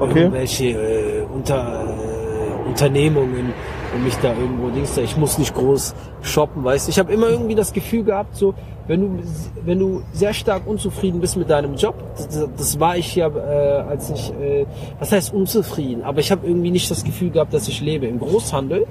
Okay. 0.00 0.20
irgendwelche 0.20 0.64
äh, 0.70 1.22
unter, 1.34 1.84
äh, 1.84 2.68
Unternehmungen 2.68 3.52
und 3.94 4.04
mich 4.04 4.14
da 4.16 4.32
irgendwo 4.32 4.68
Dings. 4.68 4.96
Ich 4.96 5.16
muss 5.16 5.38
nicht 5.38 5.54
groß 5.54 5.94
shoppen, 6.22 6.64
weißt 6.64 6.86
du. 6.86 6.90
Ich 6.90 6.98
habe 6.98 7.12
immer 7.12 7.28
irgendwie 7.28 7.54
das 7.54 7.72
Gefühl 7.72 8.04
gehabt, 8.04 8.36
so 8.36 8.54
wenn 8.86 9.00
du 9.00 9.22
wenn 9.64 9.78
du 9.78 10.02
sehr 10.12 10.34
stark 10.34 10.66
unzufrieden 10.66 11.20
bist 11.20 11.36
mit 11.36 11.50
deinem 11.50 11.74
Job, 11.76 11.94
das, 12.16 12.48
das 12.56 12.80
war 12.80 12.96
ich 12.96 13.14
ja, 13.14 13.28
äh, 13.28 13.82
als 13.82 14.10
ich, 14.10 14.32
äh, 14.32 14.66
was 14.98 15.12
heißt 15.12 15.32
unzufrieden, 15.32 16.02
aber 16.02 16.20
ich 16.20 16.30
habe 16.30 16.46
irgendwie 16.46 16.70
nicht 16.70 16.90
das 16.90 17.04
Gefühl 17.04 17.30
gehabt, 17.30 17.54
dass 17.54 17.68
ich 17.68 17.80
lebe. 17.80 18.06
Im 18.06 18.18
Großhandel, 18.18 18.86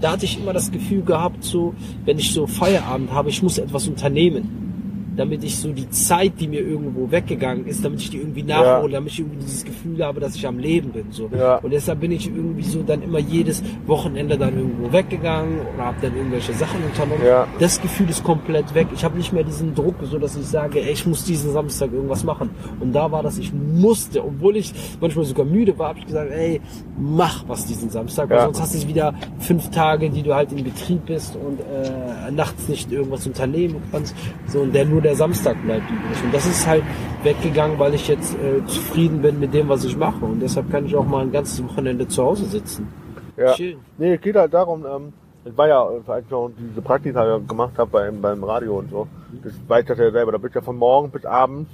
da 0.00 0.12
hatte 0.12 0.24
ich 0.24 0.38
immer 0.40 0.52
das 0.52 0.70
Gefühl 0.70 1.02
gehabt, 1.02 1.44
so 1.44 1.74
wenn 2.04 2.18
ich 2.18 2.32
so 2.32 2.46
Feierabend 2.46 3.12
habe, 3.12 3.28
ich 3.28 3.42
muss 3.42 3.58
etwas 3.58 3.88
unternehmen 3.88 4.71
damit 5.16 5.44
ich 5.44 5.56
so 5.56 5.72
die 5.72 5.88
Zeit, 5.90 6.32
die 6.40 6.48
mir 6.48 6.60
irgendwo 6.60 7.10
weggegangen 7.10 7.66
ist, 7.66 7.84
damit 7.84 8.00
ich 8.00 8.10
die 8.10 8.18
irgendwie 8.18 8.42
nachhole, 8.42 8.92
damit 8.92 9.12
ich 9.12 9.20
irgendwie 9.20 9.38
dieses 9.38 9.64
Gefühl 9.64 10.04
habe, 10.04 10.20
dass 10.20 10.34
ich 10.34 10.46
am 10.46 10.58
Leben 10.58 10.90
bin. 10.90 11.06
So. 11.10 11.28
Ja. 11.36 11.56
Und 11.56 11.72
deshalb 11.72 12.00
bin 12.00 12.12
ich 12.12 12.26
irgendwie 12.26 12.62
so 12.62 12.82
dann 12.82 13.02
immer 13.02 13.18
jedes 13.18 13.62
Wochenende 13.86 14.38
dann 14.38 14.56
irgendwo 14.56 14.92
weggegangen 14.92 15.60
oder 15.74 15.84
habe 15.86 15.96
dann 16.02 16.16
irgendwelche 16.16 16.52
Sachen 16.52 16.82
unternommen. 16.84 17.24
Ja. 17.24 17.46
Das 17.58 17.80
Gefühl 17.80 18.08
ist 18.08 18.24
komplett 18.24 18.74
weg. 18.74 18.88
Ich 18.94 19.04
habe 19.04 19.16
nicht 19.16 19.32
mehr 19.32 19.44
diesen 19.44 19.74
Druck, 19.74 19.96
so 20.02 20.18
dass 20.18 20.36
ich 20.36 20.46
sage, 20.46 20.80
ey, 20.80 20.92
ich 20.92 21.06
muss 21.06 21.24
diesen 21.24 21.52
Samstag 21.52 21.92
irgendwas 21.92 22.24
machen. 22.24 22.50
Und 22.80 22.92
da 22.92 23.10
war 23.10 23.22
das, 23.22 23.38
ich 23.38 23.52
musste, 23.52 24.24
obwohl 24.24 24.56
ich 24.56 24.72
manchmal 25.00 25.24
sogar 25.24 25.44
müde 25.44 25.78
war, 25.78 25.90
habe 25.90 25.98
ich 25.98 26.06
gesagt, 26.06 26.30
ey, 26.30 26.60
mach 26.98 27.48
was 27.48 27.64
diesen 27.66 27.90
Samstag, 27.90 28.28
weil 28.30 28.36
Ja. 28.38 28.44
sonst 28.44 28.60
hast 28.60 28.82
du 28.82 28.86
wieder 28.88 29.14
fünf 29.38 29.70
Tage, 29.70 30.10
die 30.10 30.22
du 30.22 30.34
halt 30.34 30.52
in 30.52 30.62
Betrieb 30.62 31.06
bist 31.06 31.36
und 31.36 31.60
äh, 31.60 32.30
nachts 32.30 32.68
nicht 32.68 32.92
irgendwas 32.92 33.26
unternehmen 33.26 33.82
kannst. 33.90 34.14
So, 34.46 34.60
und 34.60 34.74
der 34.74 34.84
nur 34.84 35.00
der 35.00 35.16
Samstag 35.16 35.56
bleibt 35.64 35.90
übrig. 35.90 36.22
Und 36.24 36.34
das 36.34 36.46
ist 36.46 36.66
halt 36.66 36.82
weggegangen, 37.22 37.78
weil 37.78 37.94
ich 37.94 38.08
jetzt 38.08 38.34
äh, 38.34 38.64
zufrieden 38.66 39.22
bin 39.22 39.40
mit 39.40 39.54
dem, 39.54 39.68
was 39.68 39.84
ich 39.84 39.96
mache. 39.96 40.24
Und 40.24 40.40
deshalb 40.40 40.70
kann 40.70 40.86
ich 40.86 40.94
auch 40.94 41.06
mal 41.06 41.22
ein 41.22 41.32
ganzes 41.32 41.62
Wochenende 41.64 42.06
zu 42.08 42.22
Hause 42.22 42.44
sitzen. 42.44 42.88
Ja. 43.36 43.54
Schön. 43.54 43.78
Nee, 43.96 44.14
es 44.14 44.20
geht 44.20 44.36
halt 44.36 44.52
darum, 44.52 44.84
ähm, 44.84 45.12
es 45.44 45.56
war 45.56 45.66
ja, 45.68 45.82
äh, 45.82 46.10
als 46.10 46.24
ich 46.28 46.36
diese 46.70 46.82
Praktika 46.82 47.38
gemacht 47.38 47.72
habe 47.78 47.90
beim, 47.90 48.20
beim 48.20 48.44
Radio 48.44 48.78
und 48.78 48.90
so, 48.90 49.08
das 49.42 49.52
weiß 49.66 49.84
ich 49.84 49.98
ja 49.98 50.10
selber, 50.10 50.32
da 50.32 50.38
bist 50.38 50.54
du 50.54 50.58
ja 50.58 50.64
von 50.64 50.76
morgen 50.76 51.10
bis 51.10 51.24
abends 51.24 51.70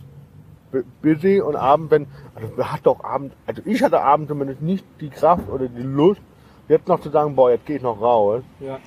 busy 1.02 1.40
und 1.40 1.56
abend, 1.56 1.90
wenn, 1.90 2.06
also 2.34 2.52
man 2.56 2.72
hat 2.72 2.80
doch 2.84 3.02
abend, 3.02 3.32
also 3.46 3.62
ich 3.64 3.82
hatte 3.82 4.00
abends 4.00 4.28
zumindest 4.28 4.62
nicht 4.62 4.84
die 5.00 5.10
Kraft 5.10 5.48
oder 5.48 5.68
die 5.68 5.82
Lust, 5.82 6.20
jetzt 6.68 6.88
noch 6.88 7.00
zu 7.00 7.10
sagen, 7.10 7.34
boah, 7.34 7.50
jetzt 7.50 7.66
gehe 7.66 7.76
ich 7.76 7.82
noch 7.82 8.00
raus. 8.00 8.42
Ja. 8.60 8.78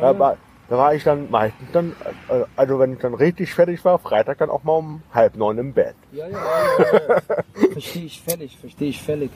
Da 0.00 0.18
war, 0.18 0.36
da 0.68 0.78
war 0.78 0.94
ich 0.94 1.04
dann 1.04 1.30
meistens 1.30 1.68
dann, 1.72 1.94
also 2.56 2.78
wenn 2.78 2.94
ich 2.94 2.98
dann 2.98 3.14
richtig 3.14 3.54
fertig 3.54 3.84
war, 3.84 3.98
Freitag 3.98 4.38
dann 4.38 4.50
auch 4.50 4.64
mal 4.64 4.74
um 4.74 5.02
halb 5.12 5.36
neun 5.36 5.58
im 5.58 5.72
Bett. 5.72 5.94
Ja, 6.12 6.26
ja, 6.28 6.38
ja, 6.38 6.94
ja. 7.08 7.20
verstehe 7.72 8.04
ich 8.04 8.22
völlig, 8.22 8.56
verstehe 8.56 8.88
ich 8.88 9.02
völlig. 9.02 9.30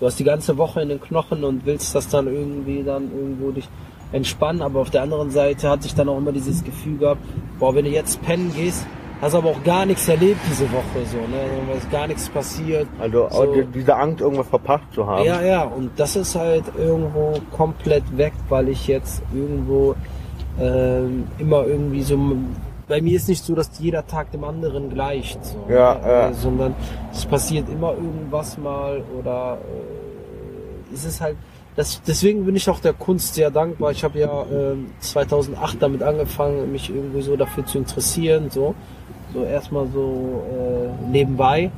Du 0.00 0.06
hast 0.06 0.18
die 0.18 0.24
ganze 0.24 0.58
Woche 0.58 0.82
in 0.82 0.88
den 0.88 1.00
Knochen 1.00 1.44
und 1.44 1.64
willst 1.66 1.94
das 1.94 2.08
dann 2.08 2.26
irgendwie 2.26 2.82
dann 2.82 3.12
irgendwo 3.16 3.52
dich 3.52 3.68
entspannen, 4.10 4.62
aber 4.62 4.80
auf 4.80 4.90
der 4.90 5.02
anderen 5.02 5.30
Seite 5.30 5.68
hatte 5.68 5.86
ich 5.86 5.94
dann 5.94 6.08
auch 6.08 6.18
immer 6.18 6.32
dieses 6.32 6.64
Gefühl 6.64 6.98
gehabt, 6.98 7.20
boah, 7.58 7.74
wenn 7.74 7.84
du 7.84 7.90
jetzt 7.90 8.20
pennen 8.22 8.52
gehst, 8.54 8.86
hast 9.22 9.34
aber 9.34 9.50
auch 9.50 9.62
gar 9.62 9.86
nichts 9.86 10.08
erlebt 10.08 10.40
diese 10.50 10.70
Woche, 10.72 11.06
so, 11.10 11.16
ne, 11.16 11.76
ist 11.78 11.90
gar 11.90 12.06
nichts 12.08 12.28
passiert. 12.28 12.88
Also 12.98 13.28
So. 13.30 13.62
diese 13.74 13.94
Angst, 13.96 14.20
irgendwas 14.20 14.48
verpasst 14.48 14.84
zu 14.92 15.06
haben. 15.06 15.24
Ja, 15.24 15.40
ja, 15.40 15.62
und 15.62 15.92
das 15.96 16.16
ist 16.16 16.34
halt 16.34 16.64
irgendwo 16.76 17.34
komplett 17.56 18.04
weg, 18.18 18.32
weil 18.48 18.68
ich 18.68 18.86
jetzt 18.88 19.22
irgendwo 19.32 19.94
ähm, 20.60 21.26
immer 21.38 21.64
irgendwie 21.66 22.02
so. 22.02 22.18
Bei 22.88 23.00
mir 23.00 23.16
ist 23.16 23.28
nicht 23.28 23.42
so, 23.44 23.54
dass 23.54 23.70
jeder 23.78 24.06
Tag 24.06 24.32
dem 24.32 24.44
anderen 24.44 24.90
gleicht, 24.90 25.42
so, 25.46 25.56
Ja, 25.68 25.94
ne? 25.94 26.00
ja. 26.04 26.28
Äh, 26.28 26.34
sondern 26.34 26.74
es 27.12 27.24
passiert 27.24 27.68
immer 27.70 27.92
irgendwas 27.94 28.58
mal 28.58 29.02
oder 29.18 29.58
äh, 30.90 30.94
es 30.94 31.04
ist 31.04 31.20
halt. 31.20 31.36
Das, 31.74 32.02
deswegen 32.06 32.44
bin 32.44 32.54
ich 32.54 32.68
auch 32.68 32.80
der 32.80 32.92
Kunst 32.92 33.32
sehr 33.32 33.50
dankbar. 33.50 33.92
Ich 33.92 34.04
habe 34.04 34.18
ja 34.18 34.44
ähm, 34.52 34.88
2008 34.98 35.78
damit 35.80 36.02
angefangen, 36.02 36.70
mich 36.70 36.90
irgendwie 36.90 37.22
so 37.22 37.34
dafür 37.34 37.64
zu 37.64 37.78
interessieren, 37.78 38.50
so 38.50 38.74
so 39.32 39.44
erstmal 39.44 39.86
so 39.88 40.42
äh, 40.50 41.10
nebenbei. 41.10 41.70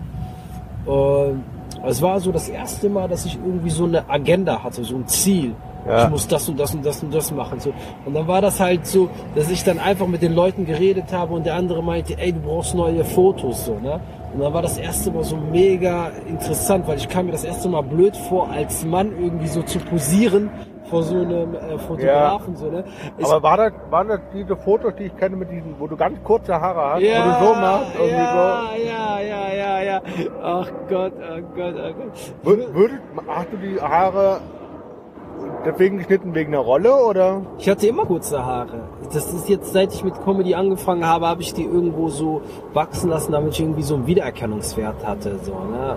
Und 0.86 1.42
es 1.86 2.00
war 2.02 2.20
so 2.20 2.32
das 2.32 2.48
erste 2.48 2.88
Mal, 2.88 3.08
dass 3.08 3.24
ich 3.24 3.36
irgendwie 3.36 3.70
so 3.70 3.84
eine 3.84 4.08
Agenda 4.08 4.62
hatte, 4.62 4.84
so 4.84 4.96
ein 4.96 5.06
Ziel. 5.06 5.54
Ja. 5.86 6.04
Ich 6.04 6.10
muss 6.10 6.26
das 6.26 6.48
und 6.48 6.58
das 6.58 6.74
und 6.74 6.84
das 6.84 7.02
und 7.02 7.14
das 7.14 7.30
machen. 7.30 7.60
So. 7.60 7.72
Und 8.06 8.14
dann 8.14 8.26
war 8.26 8.40
das 8.40 8.58
halt 8.58 8.86
so, 8.86 9.10
dass 9.34 9.50
ich 9.50 9.64
dann 9.64 9.78
einfach 9.78 10.06
mit 10.06 10.22
den 10.22 10.34
Leuten 10.34 10.64
geredet 10.64 11.12
habe 11.12 11.34
und 11.34 11.44
der 11.44 11.56
andere 11.56 11.82
meinte, 11.82 12.18
ey, 12.18 12.32
du 12.32 12.40
brauchst 12.40 12.74
neue 12.74 13.04
Fotos. 13.04 13.66
So, 13.66 13.78
ne? 13.78 14.00
Und 14.32 14.40
dann 14.40 14.52
war 14.52 14.62
das 14.62 14.78
erste 14.78 15.10
Mal 15.10 15.24
so 15.24 15.36
mega 15.36 16.10
interessant, 16.26 16.88
weil 16.88 16.96
ich 16.96 17.08
kam 17.08 17.26
mir 17.26 17.32
das 17.32 17.44
erste 17.44 17.68
Mal 17.68 17.82
blöd 17.82 18.16
vor, 18.16 18.50
als 18.50 18.84
Mann 18.84 19.12
irgendwie 19.20 19.46
so 19.46 19.62
zu 19.62 19.78
posieren 19.78 20.48
vor 20.90 21.02
so 21.02 21.14
einem 21.16 21.54
äh, 21.54 21.78
Fotografen. 21.78 22.56
So, 22.56 22.70
ne? 22.70 22.84
Aber 23.22 23.42
war 23.42 23.56
das, 23.56 23.72
waren 23.90 24.08
das 24.08 24.20
diese 24.32 24.56
Fotos, 24.56 24.94
die 24.98 25.04
ich 25.04 25.16
kenne 25.16 25.36
mit 25.36 25.50
diesen, 25.50 25.74
wo 25.78 25.86
du 25.86 25.96
ganz 25.96 26.22
kurze 26.22 26.60
Haare 26.60 26.94
hast, 26.94 27.00
wo 27.02 27.06
ja, 27.06 27.24
du 27.40 27.44
so 27.46 27.54
machst, 27.54 27.94
irgendwie 27.94 28.14
ja, 28.14 28.70
ja, 28.76 29.20
ja, 29.20 29.52
ja, 29.54 29.82
ja. 29.82 30.02
Ach 30.42 30.70
Gott, 30.88 31.12
oh 31.18 31.40
Gott, 31.56 31.74
oh 31.76 31.92
Gott. 31.92 32.16
so. 32.44 32.50
Wür- 32.50 32.74
Würdest, 32.74 33.00
hast 33.26 33.48
du 33.52 33.56
die 33.56 33.80
Haare 33.80 34.40
deswegen 35.64 35.98
geschnitten 35.98 36.34
wegen 36.34 36.52
der 36.52 36.60
Rolle 36.60 36.94
oder? 36.94 37.42
Ich 37.58 37.68
hatte 37.68 37.86
immer 37.86 38.04
kurze 38.04 38.44
Haare. 38.44 38.80
Das 39.12 39.32
ist 39.32 39.48
jetzt, 39.48 39.72
seit 39.72 39.92
ich 39.94 40.04
mit 40.04 40.14
Comedy 40.24 40.54
angefangen 40.54 41.06
habe, 41.06 41.26
habe 41.26 41.42
ich 41.42 41.54
die 41.54 41.64
irgendwo 41.64 42.08
so 42.08 42.42
wachsen 42.72 43.10
lassen, 43.10 43.32
damit 43.32 43.52
ich 43.54 43.60
irgendwie 43.60 43.82
so 43.82 43.94
einen 43.94 44.06
Wiedererkennungswert 44.06 45.06
hatte. 45.06 45.38
So, 45.42 45.52
ne? 45.52 45.96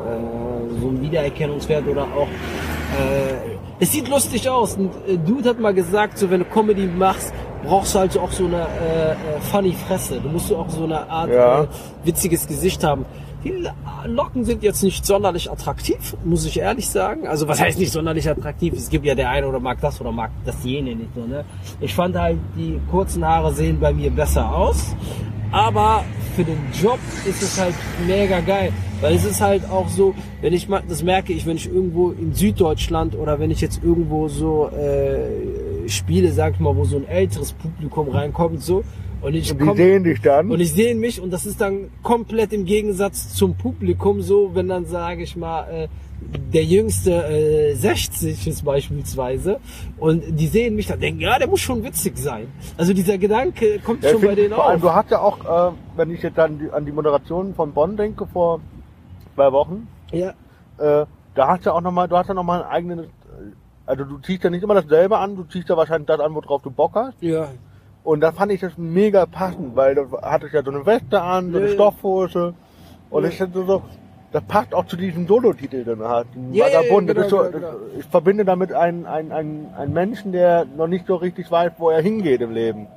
äh, 0.75 0.79
so 0.79 0.87
einen 0.87 1.01
Wiedererkennungswert 1.01 1.87
oder 1.87 2.03
auch. 2.03 2.27
Äh, 2.27 3.56
es 3.79 3.91
sieht 3.91 4.07
lustig 4.07 4.49
aus. 4.49 4.77
Ein 4.77 4.89
äh, 5.07 5.17
Dude 5.17 5.49
hat 5.49 5.59
mal 5.59 5.73
gesagt, 5.73 6.17
so 6.17 6.29
wenn 6.29 6.39
du 6.39 6.45
Comedy 6.45 6.87
machst, 6.87 7.33
brauchst 7.63 7.95
du 7.95 7.99
halt 7.99 8.17
auch 8.17 8.31
so 8.31 8.45
eine 8.45 8.61
äh, 8.61 9.11
äh, 9.11 9.15
funny 9.51 9.73
Fresse. 9.73 10.19
Du 10.21 10.29
musst 10.29 10.51
auch 10.53 10.69
so 10.69 10.83
eine 10.83 11.09
Art 11.09 11.29
Ja. 11.29 11.63
äh, 11.63 11.67
witziges 12.03 12.47
Gesicht 12.47 12.83
haben. 12.83 13.05
Die 13.43 13.53
Locken 14.05 14.45
sind 14.45 14.63
jetzt 14.63 14.81
nicht 14.83 15.05
sonderlich 15.05 15.49
attraktiv, 15.51 16.15
muss 16.25 16.43
ich 16.45 16.59
ehrlich 16.59 16.89
sagen. 16.89 17.27
Also 17.27 17.47
was 17.47 17.61
heißt 17.61 17.77
nicht 17.77 17.91
sonderlich 17.91 18.27
attraktiv? 18.27 18.73
Es 18.73 18.89
gibt 18.89 19.05
ja 19.05 19.13
der 19.13 19.29
eine 19.29 19.47
oder 19.47 19.59
mag 19.59 19.79
das 19.79 20.01
oder 20.01 20.11
mag 20.11 20.31
das 20.43 20.55
jene 20.63 20.95
nicht 20.95 21.11
so. 21.15 21.21
Ne? 21.21 21.45
Ich 21.79 21.93
fand 21.93 22.17
halt, 22.17 22.39
die 22.57 22.79
kurzen 22.89 23.23
Haare 23.25 23.53
sehen 23.53 23.79
bei 23.79 23.93
mir 23.93 24.09
besser 24.09 24.51
aus. 24.53 24.95
Aber 25.51 26.03
für 26.35 26.43
den 26.43 26.57
Job 26.81 26.99
ist 27.25 27.41
es 27.41 27.59
halt 27.59 27.73
mega 28.07 28.39
geil. 28.41 28.71
Weil 29.01 29.15
es 29.15 29.25
ist 29.25 29.41
halt 29.41 29.69
auch 29.69 29.87
so, 29.89 30.13
wenn 30.41 30.53
ich 30.53 30.67
mal, 30.67 30.81
das 30.87 31.03
merke 31.03 31.31
ich, 31.31 31.45
wenn 31.45 31.55
ich 31.57 31.67
irgendwo 31.71 32.11
in 32.11 32.33
Süddeutschland 32.33 33.15
oder 33.15 33.39
wenn 33.39 33.51
ich 33.51 33.61
jetzt 33.61 33.81
irgendwo 33.83 34.27
so 34.27 34.69
äh, 34.69 35.87
spiele, 35.87 36.31
sag 36.31 36.55
ich 36.55 36.59
mal, 36.59 36.75
wo 36.75 36.83
so 36.83 36.97
ein 36.97 37.07
älteres 37.07 37.53
Publikum 37.53 38.09
reinkommt, 38.09 38.61
so, 38.63 38.83
und 39.21 39.35
ich 39.35 39.51
Und 39.51 39.61
die 39.61 39.65
komm- 39.65 39.77
sehen 39.77 40.03
dich 40.03 40.21
dann. 40.21 40.49
und 40.51 40.59
ich 40.59 40.71
sehe 40.73 40.95
mich 40.95 41.21
und 41.21 41.31
das 41.31 41.45
ist 41.45 41.61
dann 41.61 41.89
komplett 42.03 42.53
im 42.53 42.65
Gegensatz 42.65 43.33
zum 43.33 43.53
Publikum 43.55 44.21
so, 44.21 44.51
wenn 44.55 44.67
dann 44.67 44.85
sage 44.85 45.21
ich 45.23 45.35
mal 45.35 45.63
äh, 45.69 45.87
der 46.19 46.63
jüngste 46.63 47.11
äh, 47.27 47.73
60 47.75 48.47
ist 48.47 48.65
beispielsweise 48.65 49.59
und 49.97 50.23
die 50.39 50.47
sehen 50.47 50.75
mich 50.75 50.87
dann 50.87 50.99
denken, 50.99 51.21
ja, 51.21 51.37
der 51.37 51.47
muss 51.47 51.59
schon 51.61 51.83
witzig 51.83 52.17
sein. 52.17 52.47
Also 52.77 52.93
dieser 52.93 53.17
Gedanke 53.17 53.79
kommt 53.79 54.03
Ja, 54.03 54.11
schon 54.11 54.21
bei 54.21 54.35
denen 54.35 54.53
vor 54.53 54.67
allem, 54.67 54.77
auf. 54.77 54.81
du 54.81 54.93
hast 54.93 55.11
ja 55.11 55.19
auch, 55.21 55.71
äh, 55.71 55.75
wenn 55.95 56.11
ich 56.11 56.21
jetzt 56.23 56.39
an 56.39 56.59
die, 56.59 56.69
an 56.71 56.85
die 56.85 56.91
Moderation 56.91 57.53
von 57.53 57.71
Bonn 57.73 57.95
denke, 57.97 58.25
vor 58.27 58.61
zwei 59.35 59.51
Wochen, 59.51 59.87
Ja, 60.11 60.29
äh, 60.79 61.05
da 61.35 61.47
hast 61.47 61.65
du 61.65 61.71
auch 61.71 61.81
nochmal, 61.81 62.07
du 62.07 62.17
hast 62.17 62.27
ja 62.27 62.33
nochmal 62.33 62.63
einen 62.63 62.71
eigenen, 62.71 63.07
also 63.85 64.03
du 64.03 64.17
ziehst 64.17 64.43
ja 64.43 64.49
nicht 64.49 64.63
immer 64.63 64.73
dasselbe 64.73 65.17
an, 65.17 65.35
du 65.35 65.43
ziehst 65.43 65.69
ja 65.69 65.77
wahrscheinlich 65.77 66.07
das 66.07 66.19
an, 66.19 66.33
worauf 66.33 66.61
du 66.63 66.71
Bock 66.71 66.95
hast. 66.95 67.21
ja, 67.21 67.49
Und 68.03 68.21
da 68.21 68.31
fand 68.31 68.51
ich 68.51 68.61
das 68.61 68.73
mega 68.77 69.25
passend, 69.27 69.75
weil 69.75 69.93
da 69.95 70.05
hattest 70.23 70.53
ja 70.53 70.63
so 70.63 70.71
eine 70.71 70.85
Weste 70.85 71.21
an, 71.21 71.51
so 71.51 71.57
eine 71.57 71.67
Ja. 71.67 71.73
Stoffhose. 71.73 72.53
Und 73.09 73.23
Ja. 73.23 73.29
ich 73.29 73.37
finde 73.37 73.65
so, 73.65 73.83
das 74.39 74.43
passt 74.47 74.73
auch 74.73 74.85
zu 74.85 74.95
diesem 74.97 75.27
Solo-Titel, 75.27 75.83
den 75.83 76.01
er 76.01 76.09
hat. 76.09 76.27
Ja, 76.51 76.67
ja, 76.67 76.81
ja, 76.81 76.99
genau, 76.99 77.27
so, 77.29 77.37
genau, 77.37 77.51
das, 77.51 77.75
ich 77.99 78.05
verbinde 78.05 78.45
damit 78.45 78.71
einen, 78.73 79.05
einen, 79.05 79.31
einen, 79.31 79.73
einen 79.77 79.93
Menschen, 79.93 80.31
der 80.31 80.65
noch 80.65 80.87
nicht 80.87 81.07
so 81.07 81.15
richtig 81.15 81.49
weiß, 81.51 81.71
wo 81.77 81.89
er 81.89 82.01
hingeht 82.01 82.41
im 82.41 82.51
Leben. 82.51 82.87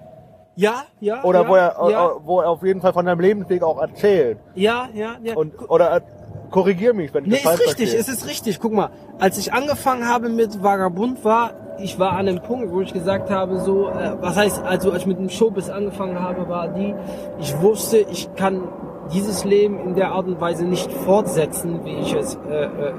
ja, 0.56 0.84
ja. 1.00 1.22
Oder 1.24 1.42
ja, 1.42 1.48
wo, 1.48 1.54
er, 1.54 1.90
ja, 1.90 2.06
äh, 2.06 2.10
wo 2.24 2.40
er 2.40 2.48
auf 2.50 2.62
jeden 2.62 2.80
Fall 2.80 2.92
von 2.92 3.04
seinem 3.06 3.20
Lebensweg 3.20 3.62
auch 3.62 3.80
erzählt. 3.80 4.38
ja, 4.54 4.88
ja, 4.94 5.16
ja. 5.22 5.34
Und, 5.36 5.52
oder, 5.70 5.86
er- 5.88 6.02
korrigier 6.50 6.92
mich, 6.94 7.14
wenn 7.14 7.24
ich 7.26 7.30
Nee, 7.30 7.36
das 7.36 7.44
falsch 7.44 7.60
ist 7.60 7.66
richtig, 7.68 7.90
verstehe. 7.92 8.00
es 8.14 8.22
ist 8.22 8.28
richtig. 8.28 8.58
Guck 8.60 8.72
mal, 8.72 8.90
als 9.20 9.38
ich 9.38 9.52
angefangen 9.52 10.08
habe 10.08 10.28
mit 10.28 10.60
Vagabund 10.62 11.24
war, 11.24 11.52
ich 11.78 11.96
war 12.00 12.12
an 12.14 12.26
dem 12.26 12.40
Punkt, 12.42 12.72
wo 12.72 12.80
ich 12.80 12.92
gesagt 12.92 13.30
habe, 13.30 13.60
so, 13.60 13.88
äh, 13.88 14.14
was 14.20 14.36
heißt, 14.36 14.60
also 14.64 14.90
als 14.90 15.02
ich 15.02 15.06
mit 15.06 15.18
dem 15.18 15.30
Showbiz 15.30 15.70
angefangen 15.70 16.20
habe, 16.20 16.48
war 16.48 16.66
die, 16.68 16.92
ich 17.38 17.56
wusste, 17.62 17.98
ich 17.98 18.28
kann 18.34 18.64
dieses 19.12 19.44
Leben 19.44 19.78
in 19.78 19.94
der 19.94 20.12
Art 20.12 20.26
und 20.26 20.40
Weise 20.40 20.64
nicht 20.64 20.92
fortsetzen, 20.92 21.80
wie 21.84 21.94
ich 21.94 22.14
es 22.14 22.36
äh, 22.48 22.64
äh, 22.64 22.66
äh, 22.66 22.94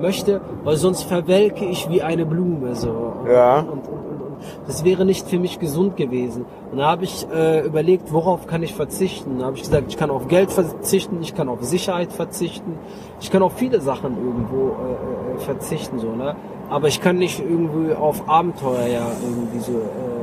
möchte, 0.00 0.40
weil 0.64 0.76
sonst 0.76 1.04
verwelke 1.04 1.64
ich 1.64 1.88
wie 1.90 2.02
eine 2.02 2.26
Blume 2.26 2.74
so. 2.74 3.12
Ja. 3.28 3.60
Und, 3.60 3.68
und, 3.68 3.78
und, 3.88 4.22
und 4.22 4.34
das 4.66 4.84
wäre 4.84 5.04
nicht 5.04 5.28
für 5.28 5.38
mich 5.38 5.58
gesund 5.58 5.96
gewesen. 5.96 6.44
Und 6.70 6.78
da 6.78 6.86
habe 6.86 7.04
ich 7.04 7.26
äh, 7.32 7.66
überlegt, 7.66 8.12
worauf 8.12 8.46
kann 8.46 8.62
ich 8.62 8.74
verzichten? 8.74 9.38
Da 9.38 9.46
habe 9.46 9.56
ich 9.56 9.62
gesagt, 9.62 9.84
ich 9.88 9.96
kann 9.96 10.10
auf 10.10 10.28
Geld 10.28 10.50
verzichten, 10.50 11.18
ich 11.22 11.34
kann 11.34 11.48
auf 11.48 11.62
Sicherheit 11.62 12.12
verzichten, 12.12 12.78
ich 13.20 13.30
kann 13.30 13.42
auf 13.42 13.54
viele 13.54 13.80
Sachen 13.80 14.16
irgendwo 14.16 14.68
äh, 14.68 15.34
äh, 15.34 15.38
verzichten, 15.38 15.98
so, 15.98 16.10
ne? 16.10 16.36
Aber 16.70 16.88
ich 16.88 17.00
kann 17.00 17.18
nicht 17.18 17.40
irgendwie 17.40 17.94
auf 17.94 18.28
Abenteuer 18.28 18.86
ja 18.86 19.06
irgendwie 19.22 19.58
so 19.58 19.72
äh, 19.72 20.13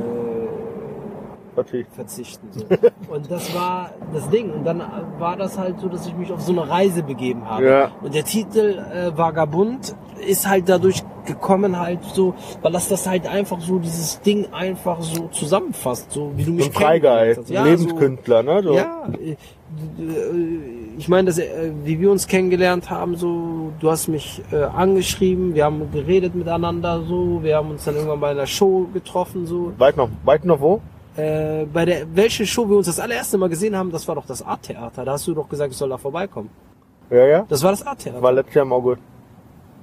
Verstehe. 1.54 1.86
verzichten. 1.92 2.48
So. 2.50 2.64
Und 3.12 3.30
das 3.30 3.54
war 3.54 3.90
das 4.12 4.28
Ding. 4.30 4.50
Und 4.50 4.64
dann 4.64 4.82
war 5.18 5.36
das 5.36 5.58
halt 5.58 5.80
so, 5.80 5.88
dass 5.88 6.06
ich 6.06 6.16
mich 6.16 6.32
auf 6.32 6.40
so 6.40 6.52
eine 6.52 6.68
Reise 6.68 7.02
begeben 7.02 7.48
habe. 7.48 7.66
Ja. 7.66 7.90
Und 8.02 8.14
der 8.14 8.24
Titel 8.24 8.78
äh, 8.92 9.16
Vagabund 9.16 9.94
ist 10.26 10.48
halt 10.48 10.68
dadurch 10.68 11.02
gekommen 11.24 11.78
halt 11.78 12.00
so, 12.14 12.34
weil 12.62 12.72
das 12.72 12.88
das 12.88 13.06
halt 13.06 13.26
einfach 13.26 13.60
so 13.60 13.78
dieses 13.78 14.20
Ding 14.22 14.52
einfach 14.52 15.00
so 15.02 15.28
zusammenfasst, 15.28 16.10
so 16.10 16.32
wie 16.36 16.44
du 16.44 16.52
mich 16.52 16.66
So 16.66 16.72
Freigeist, 16.72 17.48
Ja, 17.48 17.64
Lebenskünstler, 17.64 18.42
ne? 18.42 18.62
So, 18.62 18.74
ja, 18.74 19.06
äh, 19.20 19.36
ich 20.98 21.08
meine, 21.08 21.26
dass, 21.26 21.38
äh, 21.38 21.72
wie 21.84 22.00
wir 22.00 22.10
uns 22.10 22.26
kennengelernt 22.26 22.90
haben, 22.90 23.16
so, 23.16 23.72
du 23.80 23.90
hast 23.90 24.08
mich 24.08 24.42
äh, 24.52 24.62
angeschrieben, 24.62 25.54
wir 25.54 25.64
haben 25.64 25.90
geredet 25.92 26.34
miteinander, 26.34 27.02
so, 27.02 27.42
wir 27.42 27.56
haben 27.56 27.70
uns 27.70 27.84
dann 27.84 27.94
irgendwann 27.94 28.20
bei 28.20 28.30
einer 28.30 28.46
Show 28.46 28.88
getroffen, 28.92 29.46
so. 29.46 29.72
Weit 29.78 29.96
noch, 29.96 30.08
weit 30.24 30.44
noch 30.44 30.60
wo? 30.60 30.80
Äh, 31.16 31.66
bei 31.66 31.84
der 31.84 32.06
welche 32.14 32.46
Show 32.46 32.68
wir 32.68 32.76
uns 32.76 32.86
das 32.86 32.98
allererste 32.98 33.36
Mal 33.36 33.48
gesehen 33.48 33.76
haben, 33.76 33.90
das 33.90 34.08
war 34.08 34.14
doch 34.14 34.26
das 34.26 34.42
Art-Theater. 34.42 35.04
Da 35.04 35.12
hast 35.12 35.26
du 35.26 35.34
doch 35.34 35.48
gesagt, 35.48 35.72
ich 35.72 35.76
soll 35.76 35.90
da 35.90 35.98
vorbeikommen. 35.98 36.50
Ja, 37.10 37.26
ja. 37.26 37.46
Das 37.48 37.62
war 37.62 37.70
das 37.70 37.86
Art-Theater. 37.86 38.22
War 38.22 38.32
letztes 38.32 38.54
Jahr 38.54 38.64
im 38.64 38.72
August. 38.72 39.02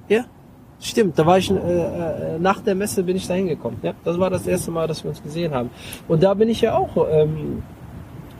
Ja, 0.08 0.24
stimmt. 0.80 1.16
Da 1.16 1.24
war 1.24 1.38
ich 1.38 1.50
äh, 1.50 1.54
äh, 1.54 2.38
nach 2.40 2.60
der 2.60 2.74
Messe 2.74 3.04
bin 3.04 3.16
ich 3.16 3.28
da 3.28 3.34
hingekommen. 3.34 3.78
Ja, 3.82 3.92
das 4.02 4.18
war 4.18 4.30
das 4.30 4.46
erste 4.46 4.72
Mal, 4.72 4.88
dass 4.88 5.04
wir 5.04 5.10
uns 5.10 5.22
gesehen 5.22 5.54
haben. 5.54 5.70
Und 6.08 6.22
da 6.22 6.34
bin 6.34 6.48
ich 6.48 6.60
ja 6.60 6.76
auch. 6.76 6.90
Ähm, 7.10 7.62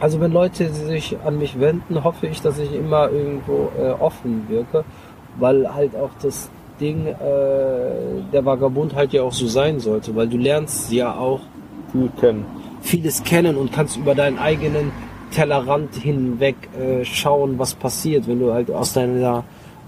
also 0.01 0.18
wenn 0.18 0.32
Leute 0.32 0.70
sich 0.70 1.18
an 1.24 1.38
mich 1.38 1.61
wenden, 1.61 2.03
hoffe 2.03 2.26
ich, 2.26 2.41
dass 2.41 2.59
ich 2.59 2.74
immer 2.74 3.11
irgendwo 3.11 3.70
äh, 3.78 3.91
offen 3.91 4.47
wirke, 4.49 4.82
weil 5.38 5.72
halt 5.72 5.95
auch 5.95 6.11
das 6.22 6.51
Ding 6.80 7.07
äh, 7.07 7.14
der 8.32 8.45
Vagabund 8.45 8.95
halt 8.95 9.12
ja 9.12 9.22
auch 9.22 9.32
so 9.32 9.47
sein 9.47 9.78
sollte, 9.78 10.16
weil 10.16 10.26
du 10.26 10.38
lernst 10.38 10.91
ja 10.91 11.14
auch 11.14 11.41
Gut 11.93 12.16
kennen. 12.18 12.45
Vieles 12.81 13.22
kennen 13.24 13.57
und 13.57 13.72
kannst 13.72 13.97
über 13.97 14.14
deinen 14.14 14.39
eigenen 14.39 14.93
Tellerrand 15.31 15.95
hinweg 15.95 16.57
äh, 16.78 17.05
schauen, 17.05 17.59
was 17.59 17.74
passiert, 17.74 18.26
wenn 18.26 18.41
du 18.41 18.53
halt 18.53 18.70
aus 18.70 18.93
deiner 18.93 19.45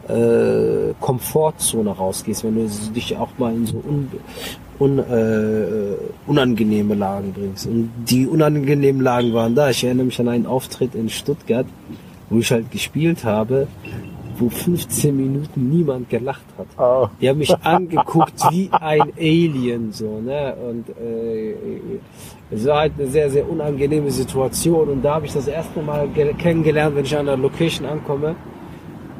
äh, 0.09 0.95
Komfortzone 1.01 1.91
rausgehst, 1.91 2.45
wenn 2.45 2.55
du 2.55 2.69
dich 2.95 3.17
auch 3.17 3.31
mal 3.39 3.55
in 3.55 3.67
so 3.67 3.77
un, 3.77 4.09
un, 4.79 4.99
äh, 4.99 5.97
unangenehme 6.27 6.95
Lagen 6.95 7.33
bringst. 7.33 7.67
Und 7.67 7.91
die 8.09 8.27
unangenehmen 8.27 9.03
Lagen 9.03 9.33
waren 9.33 9.55
da. 9.55 9.71
Ich 9.71 9.85
erinnere 9.85 10.07
mich 10.07 10.21
an 10.21 10.29
einen 10.29 10.47
Auftritt 10.47 10.95
in 10.95 11.09
Stuttgart, 11.09 11.67
wo 12.31 12.39
ich 12.39 12.51
halt 12.51 12.71
gespielt 12.71 13.25
habe, 13.25 13.69
wo 14.43 14.49
15 14.51 15.17
Minuten 15.17 15.71
niemand 15.71 16.11
gelacht 16.11 16.45
hat. 16.59 16.67
Ah. 16.79 17.09
Die 17.21 17.29
haben 17.29 17.39
mich 17.39 17.55
angeguckt 17.63 18.35
wie 18.51 18.69
ein 18.73 19.13
Alien, 19.17 19.93
so, 19.93 20.21
ne? 20.21 20.55
Und 20.69 20.89
äh, 20.91 21.55
es 22.51 22.67
war 22.67 22.81
halt 22.81 22.93
eine 22.99 23.07
sehr, 23.09 23.31
sehr 23.31 23.49
unangenehme 23.49 24.11
Situation. 24.11 24.89
Und 24.89 25.03
da 25.03 25.15
habe 25.15 25.27
ich 25.27 25.33
das 25.33 25.47
erste 25.47 25.81
Mal 25.81 26.09
ge- 26.09 26.35
kennengelernt, 26.35 26.97
wenn 26.97 27.05
ich 27.05 27.17
an 27.17 27.27
der 27.27 27.37
Location 27.37 27.87
ankomme, 27.87 28.35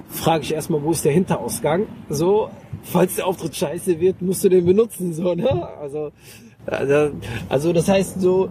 frage 0.09 0.43
ich 0.43 0.53
erstmal, 0.53 0.83
wo 0.83 0.91
ist 0.91 1.05
der 1.05 1.13
Hinterausgang? 1.13 1.87
So, 2.09 2.51
falls 2.83 3.17
der 3.17 3.27
Auftritt 3.27 3.55
scheiße 3.57 3.99
wird, 4.01 4.21
musst 4.21 4.45
du 4.45 4.49
den 4.49 4.67
benutzen, 4.67 5.13
so, 5.15 5.35
ne? 5.35 5.69
Also, 5.81 6.11
also, 6.67 7.11
also 7.49 7.73
das 7.73 7.89
heißt 7.89 8.21
so, 8.21 8.51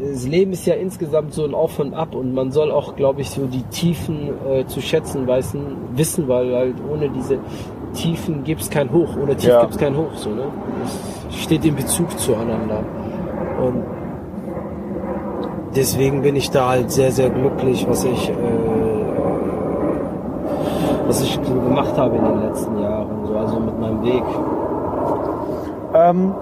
das 0.00 0.26
Leben 0.26 0.52
ist 0.52 0.66
ja 0.66 0.74
insgesamt 0.74 1.32
so 1.34 1.44
ein 1.44 1.54
Auf 1.54 1.78
und 1.78 1.94
Ab 1.94 2.14
und 2.14 2.34
man 2.34 2.50
soll 2.50 2.70
auch, 2.70 2.96
glaube 2.96 3.20
ich, 3.20 3.30
so 3.30 3.46
die 3.46 3.62
Tiefen 3.64 4.30
äh, 4.48 4.66
zu 4.66 4.80
schätzen 4.80 5.26
weißen, 5.26 5.60
wissen, 5.94 6.28
weil 6.28 6.54
halt 6.54 6.74
ohne 6.90 7.08
diese 7.08 7.38
Tiefen 7.94 8.44
gibt's 8.44 8.70
kein 8.70 8.90
Hoch, 8.92 9.10
ohne 9.20 9.36
Tief 9.36 9.50
Ja. 9.50 9.60
gibt's 9.60 9.78
kein 9.78 9.96
Hoch, 9.96 10.14
so, 10.16 10.30
ne? 10.30 10.44
Es 11.28 11.36
steht 11.36 11.64
in 11.64 11.76
Bezug 11.76 12.18
zueinander. 12.18 12.80
Und 13.64 13.84
deswegen 15.76 16.22
bin 16.22 16.34
ich 16.36 16.50
da 16.50 16.70
halt 16.70 16.90
sehr, 16.90 17.12
sehr 17.12 17.30
glücklich, 17.30 17.86
was 17.88 18.04
ich, 18.04 18.30
äh, 18.30 18.34
was 21.06 21.22
ich 21.22 21.38
so 21.42 21.52
gemacht 21.54 21.96
habe 21.96 22.16
in 22.16 22.24
den 22.24 22.40
letzten 22.48 22.78
Jahren, 22.80 23.26
so, 23.26 23.36
also 23.36 23.60
mit 23.60 23.78
meinem 23.78 24.02
Weg. 24.02 24.22
Ähm, 25.94 26.34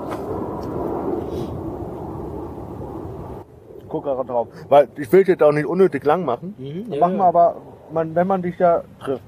ich 3.93 4.03
guck 4.03 4.05
gerade 4.05 4.26
drauf. 4.26 4.49
Weil 4.68 4.88
ich 4.97 5.12
will 5.12 5.24
jetzt 5.26 5.43
auch 5.43 5.53
nicht 5.53 5.66
unnötig 5.66 6.05
lang 6.05 6.24
machen. 6.24 6.55
Mhm, 6.59 6.93
ja, 6.93 7.01
machen 7.01 7.16
wir 7.16 7.24
ja. 7.24 7.28
aber, 7.28 7.57
man, 7.93 8.14
wenn 8.14 8.26
man 8.26 8.43
dich 8.43 8.59
ja 8.59 8.82
trifft, 9.01 9.22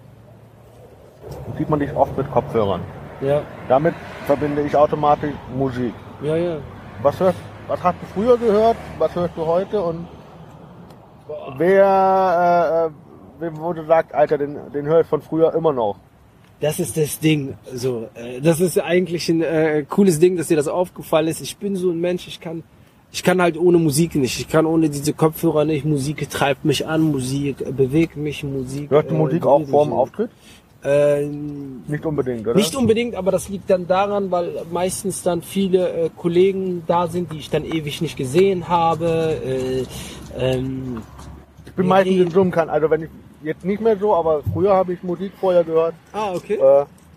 sieht 1.59 1.69
man 1.69 1.81
dich 1.81 1.95
oft 1.95 2.17
mit 2.17 2.31
Kopfhörern. 2.31 2.81
Ja, 3.21 3.43
Damit 3.69 3.95
verbinde 4.27 4.63
ich 4.63 4.77
automatisch 4.77 5.35
Musik. 5.57 5.95
ja, 6.23 6.37
ja. 6.37 6.57
Was 7.03 7.19
hörst, 7.21 7.39
was 7.67 7.83
hast 7.83 7.97
du 8.01 8.07
früher 8.07 8.39
gehört? 8.39 8.77
Was 8.99 9.15
hörst 9.15 9.37
du 9.37 9.45
heute? 9.45 9.83
Und 9.83 10.07
wer, 11.57 12.87
äh, 12.87 12.87
äh, 12.87 12.91
wem 13.41 13.59
wurde 13.59 13.85
sagt, 13.85 14.15
Alter, 14.15 14.39
den, 14.39 14.57
den 14.73 14.87
höre 14.87 15.01
ich 15.01 15.07
von 15.07 15.21
früher 15.21 15.53
immer 15.55 15.73
noch. 15.73 15.97
Das 16.61 16.79
ist 16.79 16.97
das 16.97 17.19
Ding. 17.19 17.55
So, 17.73 18.09
äh, 18.15 18.41
das 18.41 18.61
ist 18.61 18.81
eigentlich 18.81 19.29
ein 19.29 19.43
äh, 19.43 19.85
cooles 19.89 20.19
Ding, 20.21 20.37
dass 20.37 20.49
dir 20.49 20.57
das 20.57 20.69
aufgefallen 20.69 21.27
ist. 21.27 21.41
Ich 21.41 21.57
bin 21.57 21.77
so 21.77 21.91
ein 21.91 22.01
Mensch, 22.01 22.29
ich 22.29 22.41
kann, 22.41 22.63
ich 23.15 23.23
kann 23.23 23.41
halt 23.41 23.57
ohne 23.57 23.79
Musik 23.79 24.17
nicht. 24.17 24.41
Ich 24.41 24.49
kann 24.49 24.67
ohne 24.67 24.91
diese 24.91 25.13
Kopfhörer 25.13 25.65
nicht. 25.65 25.85
Musik 25.85 26.29
treibt 26.29 26.65
mich 26.65 26.85
an, 26.85 27.01
Musik 27.01 27.61
äh, 27.61 27.71
bewegt 27.71 28.17
mich, 28.17 28.43
Musik. 28.43 28.91
Hörst 28.91 29.09
du 29.09 29.15
äh, 29.15 29.19
Musik 29.19 29.47
auch 29.47 29.59
berührt 29.59 29.71
vor 29.71 29.85
dem. 29.85 29.93
Auftritt? 29.93 30.31
Äh, 30.83 31.25
Nicht 31.87 32.05
unbedingt, 32.05 32.45
oder? 32.45 32.57
Nicht 32.57 32.75
unbedingt, 32.75 33.15
aber 33.15 33.31
das 33.31 33.49
liegt 33.49 33.71
dann 33.71 33.87
daran, 33.87 34.33
weil 34.33 34.51
meistens 34.73 35.23
dann 35.23 35.43
viele 35.43 36.07
äh, 36.07 36.11
Kollegen 36.15 36.83
da 36.89 37.07
sind, 37.07 37.33
die 37.33 37.39
ich 37.39 37.51
dann 37.51 37.65
ewig 37.65 38.03
nicht 38.03 38.17
gesehen 38.17 38.69
habe. 38.69 39.39
Äh, 39.47 39.85
ähm, 40.37 41.01
ich 41.67 41.73
bin 41.73 41.87
meistens 41.87 42.17
in 42.17 42.37
einem 42.37 42.51
kann, 42.51 42.69
also 42.69 42.91
wenn 42.91 43.03
ich 43.05 43.11
jetzt 43.45 43.65
nicht 43.65 43.81
mehr 43.81 43.97
so, 43.97 44.13
aber 44.13 44.43
früher 44.53 44.75
habe 44.75 44.93
ich 44.93 45.03
Musik 45.05 45.31
vorher 45.41 45.63
gehört, 45.63 45.95
ah, 46.13 46.33
okay. 46.35 46.59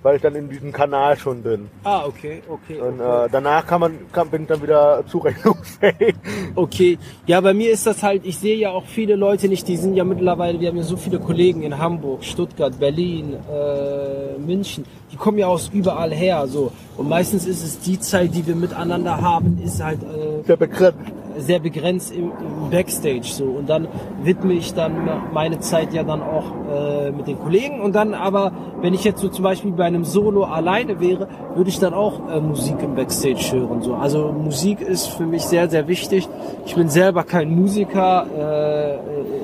Weil 0.07 0.15
ich 0.15 0.21
dann 0.21 0.35
in 0.35 0.47
diesem 0.47 0.71
Kanal 0.71 1.17
schon 1.17 1.43
bin. 1.43 1.67
Ah, 1.83 2.05
okay, 2.05 2.41
okay. 2.47 2.79
Und 2.79 3.01
okay. 3.01 3.25
äh, 3.25 3.29
danach 3.29 3.67
kann 3.67 3.81
man, 3.81 3.91
kann, 4.13 4.29
bin 4.29 4.43
ich 4.43 4.47
dann 4.47 4.61
wieder 4.61 5.03
zurechnungsfähig. 5.05 6.15
Okay, 6.55 6.97
ja, 7.25 7.41
bei 7.41 7.53
mir 7.53 7.71
ist 7.71 7.85
das 7.85 8.01
halt, 8.01 8.25
ich 8.25 8.37
sehe 8.37 8.55
ja 8.55 8.71
auch 8.71 8.85
viele 8.85 9.15
Leute 9.15 9.47
nicht, 9.47 9.67
die 9.67 9.75
sind 9.75 9.95
ja 9.95 10.03
mittlerweile, 10.03 10.59
wir 10.59 10.69
haben 10.69 10.77
ja 10.77 10.83
so 10.83 10.97
viele 10.97 11.19
Kollegen 11.19 11.61
in 11.61 11.77
Hamburg, 11.77 12.23
Stuttgart, 12.23 12.79
Berlin, 12.79 13.33
äh, 13.33 14.39
München, 14.39 14.85
die 15.11 15.15
kommen 15.15 15.37
ja 15.37 15.47
aus 15.47 15.69
überall 15.73 16.11
her, 16.11 16.47
so. 16.47 16.71
Und 16.97 17.07
meistens 17.09 17.45
ist 17.45 17.63
es 17.63 17.79
die 17.79 17.99
Zeit, 17.99 18.33
die 18.35 18.45
wir 18.45 18.55
miteinander 18.55 19.21
haben, 19.21 19.59
ist 19.63 19.83
halt 19.83 19.99
äh, 20.03 20.43
Der 20.47 20.57
begrenzt. 20.57 20.97
sehr 21.37 21.59
begrenzt 21.59 22.11
im, 22.11 22.25
im 22.31 22.69
Backstage, 22.71 23.23
so. 23.23 23.45
Und 23.45 23.69
dann 23.69 23.87
widme 24.23 24.53
ich 24.53 24.73
dann 24.73 24.93
meine 25.33 25.59
Zeit 25.59 25.93
ja 25.93 26.03
dann 26.03 26.21
auch 26.21 26.45
äh, 26.71 27.11
mit 27.11 27.27
den 27.27 27.39
Kollegen 27.39 27.79
und 27.81 27.93
dann 27.95 28.13
aber, 28.13 28.51
wenn 28.81 28.93
ich 28.93 29.03
jetzt 29.03 29.21
so 29.21 29.29
zum 29.29 29.43
Beispiel 29.43 29.71
bei 29.71 29.85
einem 29.85 30.03
Solo 30.03 30.43
alleine 30.43 30.99
wäre, 30.99 31.27
würde 31.55 31.69
ich 31.69 31.79
dann 31.79 31.93
auch 31.93 32.19
äh, 32.29 32.41
Musik 32.41 32.75
im 32.81 32.95
Backstage 32.95 33.51
hören, 33.53 33.81
so. 33.81 33.93
Also 33.93 34.31
Musik 34.33 34.81
ist 34.81 35.07
für 35.07 35.25
mich 35.25 35.43
sehr, 35.43 35.69
sehr 35.69 35.87
wichtig. 35.87 36.27
Ich 36.65 36.75
bin 36.75 36.89
selber 36.89 37.23
kein 37.23 37.49
Musiker, 37.55 38.25
äh, 38.37 38.97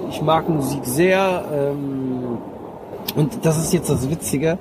ich 0.09 0.21
mag 0.21 0.49
Musik 0.49 0.81
sehr. 0.83 1.45
Ähm, 1.53 2.02
und 3.15 3.45
das 3.45 3.57
ist 3.57 3.73
jetzt 3.73 3.89
das 3.89 4.09
Witzige. 4.09 4.57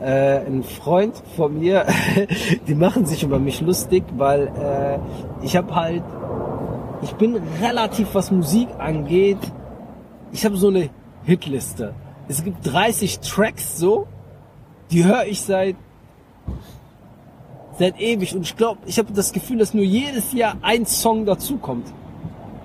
Äh, 0.00 0.46
ein 0.46 0.64
Freund 0.64 1.14
von 1.36 1.58
mir, 1.58 1.86
die 2.66 2.74
machen 2.74 3.06
sich 3.06 3.22
über 3.22 3.38
mich 3.38 3.60
lustig, 3.60 4.04
weil 4.16 4.48
äh, 4.48 5.44
ich 5.44 5.56
habe 5.56 5.74
halt, 5.74 6.02
ich 7.02 7.12
bin 7.12 7.40
relativ, 7.60 8.14
was 8.14 8.30
Musik 8.30 8.68
angeht, 8.78 9.38
ich 10.32 10.44
habe 10.44 10.56
so 10.56 10.68
eine 10.68 10.90
Hitliste. 11.24 11.94
Es 12.28 12.42
gibt 12.42 12.58
30 12.66 13.20
Tracks 13.20 13.78
so, 13.78 14.06
die 14.90 15.04
höre 15.04 15.26
ich 15.26 15.42
seit 15.42 15.76
seit 17.78 18.00
ewig 18.00 18.34
und 18.34 18.42
ich 18.42 18.56
glaube, 18.56 18.80
ich 18.86 18.98
habe 18.98 19.12
das 19.12 19.32
Gefühl, 19.32 19.58
dass 19.58 19.74
nur 19.74 19.84
jedes 19.84 20.32
Jahr 20.32 20.56
ein 20.62 20.86
Song 20.86 21.24
dazukommt. 21.24 21.86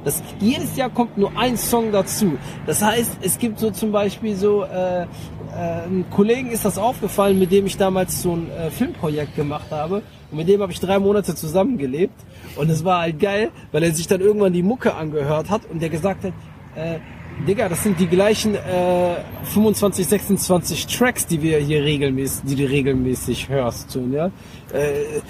Das, 0.08 0.24
jedes 0.40 0.78
Jahr 0.78 0.90
kommt 0.90 1.18
nur 1.18 1.38
ein 1.38 1.58
Song 1.58 1.92
dazu. 1.92 2.38
Das 2.66 2.82
heißt, 2.82 3.18
es 3.20 3.38
gibt 3.38 3.60
so 3.60 3.72
zum 3.72 3.92
Beispiel 3.92 4.38
so, 4.38 4.64
äh, 4.64 5.02
äh, 5.02 5.06
einem 5.54 6.10
Kollegen 6.10 6.50
ist 6.50 6.64
das 6.64 6.78
aufgefallen, 6.78 7.38
mit 7.38 7.52
dem 7.52 7.66
ich 7.66 7.76
damals 7.76 8.22
so 8.22 8.38
ein 8.38 8.50
äh, 8.50 8.72
Filmprojekt 8.72 9.36
gemacht 9.36 9.70
habe. 9.70 10.04
Und 10.32 10.38
mit 10.38 10.48
dem 10.48 10.62
habe 10.62 10.72
ich 10.72 10.80
drei 10.80 10.98
Monate 10.98 11.36
zusammengelebt. 11.36 12.14
Und 12.56 12.70
es 12.70 12.86
war 12.86 13.02
halt 13.02 13.20
geil, 13.20 13.52
weil 13.74 13.84
er 13.84 13.94
sich 13.94 14.08
dann 14.08 14.22
irgendwann 14.22 14.54
die 14.54 14.64
Mucke 14.64 14.96
angehört 14.96 15.50
hat 15.50 15.64
und 15.70 15.82
der 15.82 15.90
gesagt 15.90 16.24
hat, 16.24 16.32
äh, 16.78 17.00
Digga, 17.46 17.68
das 17.68 17.84
sind 17.84 18.00
die 18.00 18.08
gleichen 18.08 18.56
äh, 18.56 19.16
25, 19.44 20.08
26 20.08 20.88
Tracks, 20.88 21.26
die 21.26 21.42
wir 21.42 21.58
hier 21.58 21.84
regelmäßig, 21.84 22.44
die 22.46 22.56
du 22.56 22.64
regelmäßig 22.64 23.50
hörst. 23.50 23.92
So, 23.92 24.00
ja? 24.10 24.32
äh, 24.72 25.22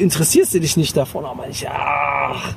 interessierst 0.00 0.54
du 0.54 0.60
dich 0.60 0.76
nicht 0.76 0.96
davon? 0.96 1.24
Aber 1.24 1.48
ich, 1.48 1.68
ach, 1.68 2.54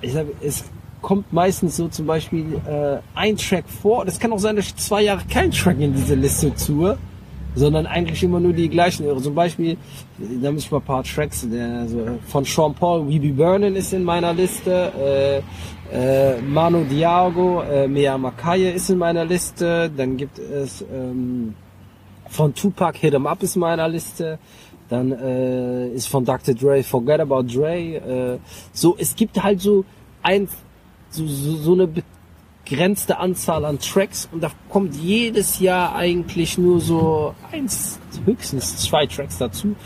ich 0.00 0.12
sag, 0.12 0.26
es 0.42 0.64
kommt 1.02 1.32
meistens 1.32 1.76
so 1.76 1.88
zum 1.88 2.06
Beispiel 2.06 2.60
äh, 2.66 2.98
ein 3.14 3.36
Track 3.36 3.64
vor. 3.68 4.04
Das 4.04 4.18
kann 4.18 4.32
auch 4.32 4.38
sein, 4.38 4.56
dass 4.56 4.66
ich 4.66 4.76
zwei 4.76 5.02
Jahre 5.02 5.22
keinen 5.28 5.50
Track 5.50 5.80
in 5.80 5.94
diese 5.94 6.14
Liste 6.14 6.54
tue, 6.54 6.98
sondern 7.54 7.86
eigentlich 7.86 8.22
immer 8.22 8.40
nur 8.40 8.52
die 8.52 8.68
gleichen. 8.68 9.06
Zum 9.22 9.34
Beispiel, 9.34 9.76
da 10.42 10.52
muss 10.52 10.64
ich 10.64 10.70
mal 10.70 10.78
ein 10.78 10.84
paar 10.84 11.02
Tracks, 11.02 11.46
der, 11.48 11.80
also 11.80 12.06
von 12.26 12.44
Sean 12.44 12.74
Paul, 12.74 13.08
We 13.08 13.18
Be 13.18 13.32
Burning 13.32 13.74
ist 13.74 13.92
in 13.92 14.04
meiner 14.04 14.32
Liste, 14.34 14.92
äh, 14.98 15.42
äh, 15.92 16.40
Manu 16.42 16.84
Diago, 16.84 17.62
äh, 17.62 17.88
Mea 17.88 18.16
Makaye 18.16 18.70
ist 18.72 18.90
in 18.90 18.98
meiner 18.98 19.24
Liste, 19.24 19.90
dann 19.96 20.16
gibt 20.16 20.38
es 20.38 20.82
ähm, 20.82 21.54
von 22.28 22.54
Tupac 22.54 22.96
Hit 22.96 23.14
'em 23.14 23.26
Up 23.26 23.42
ist 23.42 23.56
in 23.56 23.60
meiner 23.60 23.88
Liste, 23.88 24.38
dann 24.90 25.12
äh, 25.12 25.88
ist 25.88 26.08
von 26.08 26.24
Dr. 26.24 26.54
Dre 26.54 26.82
Forget 26.82 27.20
About 27.20 27.44
Dre, 27.44 28.34
äh, 28.34 28.38
so, 28.72 28.96
es 28.98 29.14
gibt 29.14 29.42
halt 29.42 29.60
so 29.60 29.84
ein, 30.22 30.48
so, 31.10 31.26
so, 31.26 31.56
so 31.56 31.72
eine 31.72 31.88
begrenzte 32.64 33.18
Anzahl 33.18 33.64
an 33.64 33.78
Tracks 33.78 34.28
und 34.32 34.42
da 34.42 34.50
kommt 34.68 34.96
jedes 34.96 35.60
Jahr 35.60 35.94
eigentlich 35.94 36.58
nur 36.58 36.80
so 36.80 37.34
eins, 37.52 37.98
höchstens 38.24 38.76
zwei 38.78 39.06
Tracks 39.06 39.38
dazu 39.38 39.76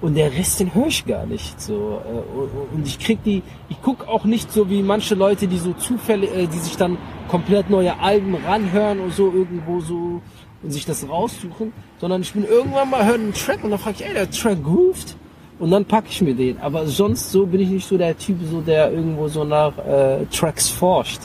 und 0.00 0.14
der 0.14 0.32
Rest 0.32 0.60
den 0.60 0.74
höre 0.74 0.88
ich 0.88 1.06
gar 1.06 1.26
nicht 1.26 1.60
so 1.60 2.00
äh, 2.04 2.74
und 2.74 2.86
ich 2.86 2.98
krieg 2.98 3.22
die 3.24 3.42
ich 3.68 3.76
guck 3.82 4.06
auch 4.06 4.24
nicht 4.24 4.52
so 4.52 4.68
wie 4.68 4.82
manche 4.82 5.14
Leute 5.14 5.46
die 5.46 5.58
so 5.58 5.72
Zufälle 5.72 6.26
äh, 6.26 6.46
die 6.46 6.58
sich 6.58 6.76
dann 6.76 6.98
komplett 7.28 7.70
neue 7.70 7.98
Alben 7.98 8.34
ranhören 8.34 9.00
und 9.00 9.14
so 9.14 9.32
irgendwo 9.32 9.80
so 9.80 10.20
und 10.64 10.70
sich 10.72 10.84
das 10.86 11.08
raussuchen 11.08 11.72
sondern 12.00 12.22
ich 12.22 12.32
bin 12.32 12.44
irgendwann 12.44 12.90
mal 12.90 13.04
hören 13.06 13.20
einen 13.20 13.34
Track 13.34 13.62
und 13.62 13.70
dann 13.70 13.78
frage 13.78 13.96
ich 14.00 14.06
ey 14.06 14.14
der 14.14 14.30
Track 14.30 14.62
grooved 14.64 15.16
und 15.58 15.70
dann 15.70 15.84
packe 15.84 16.08
ich 16.10 16.20
mir 16.22 16.34
den 16.34 16.58
aber 16.58 16.86
sonst 16.86 17.30
so 17.30 17.46
bin 17.46 17.60
ich 17.60 17.68
nicht 17.68 17.86
so 17.86 17.96
der 17.98 18.16
Typ 18.18 18.38
so 18.50 18.60
der 18.60 18.90
irgendwo 18.92 19.28
so 19.28 19.44
nach 19.44 19.76
äh, 19.78 20.24
Tracks 20.32 20.68
forscht 20.70 21.20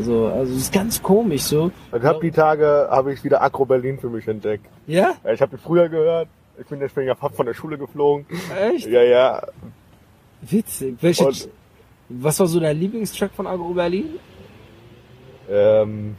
so, 0.00 0.26
also 0.28 0.52
es 0.52 0.60
ist 0.62 0.72
ganz 0.72 1.02
komisch 1.02 1.42
so. 1.42 1.72
Ich 1.96 2.02
habe 2.04 2.20
die 2.20 2.30
Tage 2.30 2.86
habe 2.88 3.12
ich 3.12 3.24
wieder 3.24 3.42
Agro 3.42 3.64
Berlin 3.64 3.98
für 3.98 4.08
mich 4.08 4.28
entdeckt. 4.28 4.64
Ja? 4.86 5.14
Ja, 5.24 5.32
Ich 5.32 5.40
habe 5.40 5.56
die 5.56 5.60
früher 5.62 5.88
gehört. 5.88 6.28
Ich 6.60 6.66
bin 6.66 6.78
deswegen 6.78 7.08
ja 7.08 7.14
von 7.16 7.46
der 7.46 7.54
Schule 7.54 7.78
geflogen. 7.78 8.24
Echt? 8.74 8.86
Ja, 8.86 9.02
ja. 9.02 9.42
Witzig. 10.42 10.96
Welche, 11.00 11.26
Und- 11.26 11.48
was 12.10 12.38
war 12.38 12.46
so 12.46 12.60
dein 12.60 12.78
Lieblingstrack 12.78 13.32
von 13.32 13.46
Agro 13.48 13.70
Berlin? 13.72 14.04
Ähm, 15.50 16.14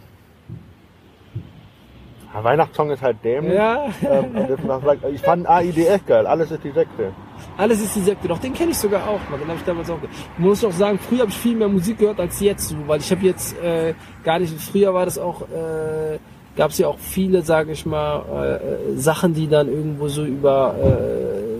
ja, 2.34 2.43
Weihnachtssong 2.43 2.91
ist 2.91 3.01
halt 3.01 3.18
dämlich. 3.23 3.53
Ja. 3.53 3.85
Ähm, 4.01 4.35
ich 5.14 5.22
fand 5.22 5.47
AIDS 5.47 6.06
geil. 6.06 6.27
Alles 6.27 6.51
ist 6.51 6.64
die 6.64 6.72
Sekte. 6.72 7.11
Alles 7.57 7.81
ist 7.81 7.95
die 7.95 8.01
Sekte. 8.01 8.27
Doch, 8.27 8.38
den 8.38 8.53
kenne 8.53 8.72
ich 8.72 8.77
sogar 8.77 9.07
auch. 9.07 9.19
Den 9.31 9.47
habe 9.47 9.57
ich 9.57 9.64
damals 9.65 9.89
auch 9.89 9.95
gehört. 9.95 10.14
Ich 10.38 10.39
muss 10.39 10.64
auch 10.64 10.72
sagen, 10.72 10.99
früher 10.99 11.22
habe 11.22 11.30
ich 11.30 11.38
viel 11.38 11.56
mehr 11.56 11.68
Musik 11.68 11.97
gehört 11.97 12.19
als 12.19 12.39
jetzt. 12.39 12.76
Weil 12.88 12.99
ich 12.99 13.11
habe 13.11 13.26
jetzt 13.26 13.60
äh, 13.61 13.93
gar 14.23 14.39
nicht, 14.39 14.53
früher 14.61 14.93
war 14.93 15.06
das 15.06 15.18
auch, 15.18 15.41
äh, 15.41 16.19
gab 16.56 16.72
es 16.72 16.77
ja 16.77 16.88
auch 16.88 16.99
viele, 16.99 17.41
sage 17.41 17.72
ich 17.72 17.85
mal, 17.85 18.23
äh, 18.31 18.93
äh, 18.93 18.97
Sachen, 18.97 19.34
die 19.34 19.47
dann 19.47 19.68
irgendwo 19.68 20.07
so 20.07 20.23
über 20.23 20.76
äh, 20.81 21.59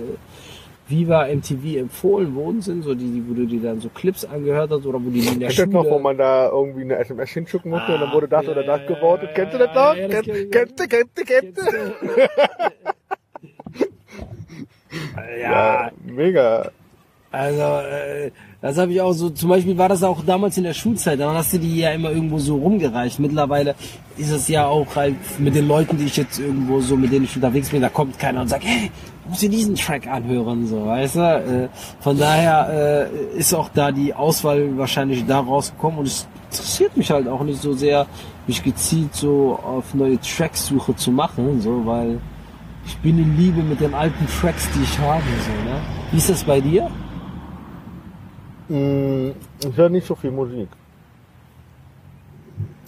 Viva 0.90 1.28
MTV 1.28 1.78
empfohlen 1.78 2.34
worden 2.36 2.62
sind, 2.62 2.84
so 2.84 2.96
die, 2.96 3.24
wo 3.28 3.34
du 3.34 3.46
dir 3.46 3.62
dann 3.62 3.80
so 3.80 3.90
Clips 3.90 4.26
angehört 4.26 4.72
hast 4.72 4.86
oder 4.86 5.00
wo 5.04 5.10
die 5.10 5.20
in 5.20 5.40
der 5.40 5.50
Kennst 5.50 5.60
du 5.60 5.66
das 5.66 5.72
Schule... 5.72 5.84
noch, 5.84 5.86
wo 5.86 6.00
man 6.00 6.18
da 6.18 6.50
irgendwie 6.50 6.82
eine 6.82 6.98
SMS 6.98 7.30
hinschicken 7.32 7.70
musste 7.72 7.94
und 7.94 8.02
dann 8.02 8.12
wurde 8.12 8.28
das 8.28 8.48
Ah, 8.48 8.52
oder 8.52 8.66
ja, 8.66 8.78
das 8.78 8.82
ja, 8.90 8.96
gewotet? 8.96 9.30
ja, 9.30 9.36
Kennst 9.36 9.54
du 9.54 9.58
das 9.60 9.76
noch? 9.76 9.96
ja, 9.96 10.08
das 10.08 10.26
Kennst 10.26 10.30
kenn 10.30 10.36
ich. 10.46 10.52
kennst 10.52 10.80
du, 10.80 10.88
kennst 10.88 11.18
du, 11.18 11.24
kennst 11.24 11.58
du? 11.58 12.30
ja, 15.42 15.92
Mega. 16.06 16.72
Also, 17.32 17.62
äh, 17.62 18.32
das 18.60 18.76
habe 18.80 18.92
ich 18.92 19.00
auch 19.02 19.14
so, 19.14 19.30
zum 19.30 19.50
Beispiel 19.50 19.78
war 19.78 19.88
das 19.88 20.02
auch 20.02 20.24
damals 20.26 20.58
in 20.58 20.64
der 20.64 20.74
Schulzeit, 20.74 21.20
dann 21.20 21.36
hast 21.36 21.54
du 21.54 21.60
die 21.60 21.78
ja 21.78 21.92
immer 21.92 22.10
irgendwo 22.10 22.40
so 22.40 22.56
rumgereicht. 22.58 23.20
Mittlerweile 23.20 23.76
ist 24.18 24.32
es 24.32 24.48
ja 24.48 24.66
auch 24.66 24.96
halt 24.96 25.16
mit 25.40 25.54
den 25.54 25.68
Leuten, 25.68 25.98
die 25.98 26.06
ich 26.06 26.18
jetzt 26.18 26.40
irgendwo 26.40 26.80
so, 26.82 26.98
mit 26.98 27.12
denen 27.12 27.26
ich 27.26 27.36
unterwegs 27.36 27.70
bin, 27.70 27.82
da 27.84 27.90
kommt 27.90 28.18
keiner 28.18 28.42
und 28.42 28.48
sagt, 28.48 28.64
hey, 28.66 28.90
du 29.30 29.34
musst 29.34 29.44
dir 29.44 29.50
diesen 29.50 29.76
Track 29.76 30.08
anhören, 30.08 30.66
so, 30.66 30.88
weißt 30.88 31.16
du? 31.16 31.20
Äh, 31.20 31.70
von 32.00 32.18
daher 32.18 33.10
äh, 33.14 33.38
ist 33.38 33.54
auch 33.54 33.70
da 33.70 33.92
die 33.92 34.12
Auswahl 34.14 34.76
wahrscheinlich 34.76 35.26
da 35.28 35.40
rausgekommen 35.40 36.00
und 36.00 36.08
es 36.08 36.28
interessiert 36.50 36.98
mich 36.98 37.12
halt 37.12 37.28
auch 37.28 37.44
nicht 37.44 37.62
so 37.62 37.74
sehr, 37.74 38.08
mich 38.48 38.64
gezielt 38.64 39.14
so 39.14 39.60
auf 39.64 39.94
neue 39.94 40.20
Tracksuche 40.20 40.96
zu 40.96 41.12
machen, 41.12 41.62
so, 41.62 41.86
weil 41.86 42.20
ich 42.88 42.98
bin 42.98 43.20
in 43.20 43.38
Liebe 43.38 43.62
mit 43.62 43.80
den 43.80 43.94
alten 43.94 44.26
Tracks, 44.42 44.68
die 44.72 44.82
ich 44.82 44.98
habe, 44.98 45.22
so, 45.22 45.70
ne? 45.70 45.80
Wie 46.12 46.18
ist 46.18 46.30
das 46.30 46.44
bei 46.44 46.60
dir? 46.60 46.90
Mm, 48.68 49.30
Ich 49.64 49.78
höre 49.78 49.90
nicht 49.90 50.08
so 50.08 50.16
viel 50.16 50.32
Musik. 50.32 50.70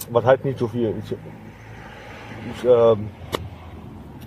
Was 0.10 0.26
heißt 0.26 0.44
nicht 0.44 0.58
so 0.58 0.68
viel? 0.68 0.96
Ich, 1.06 1.12
ich, 1.12 2.66
ähm, 2.66 3.10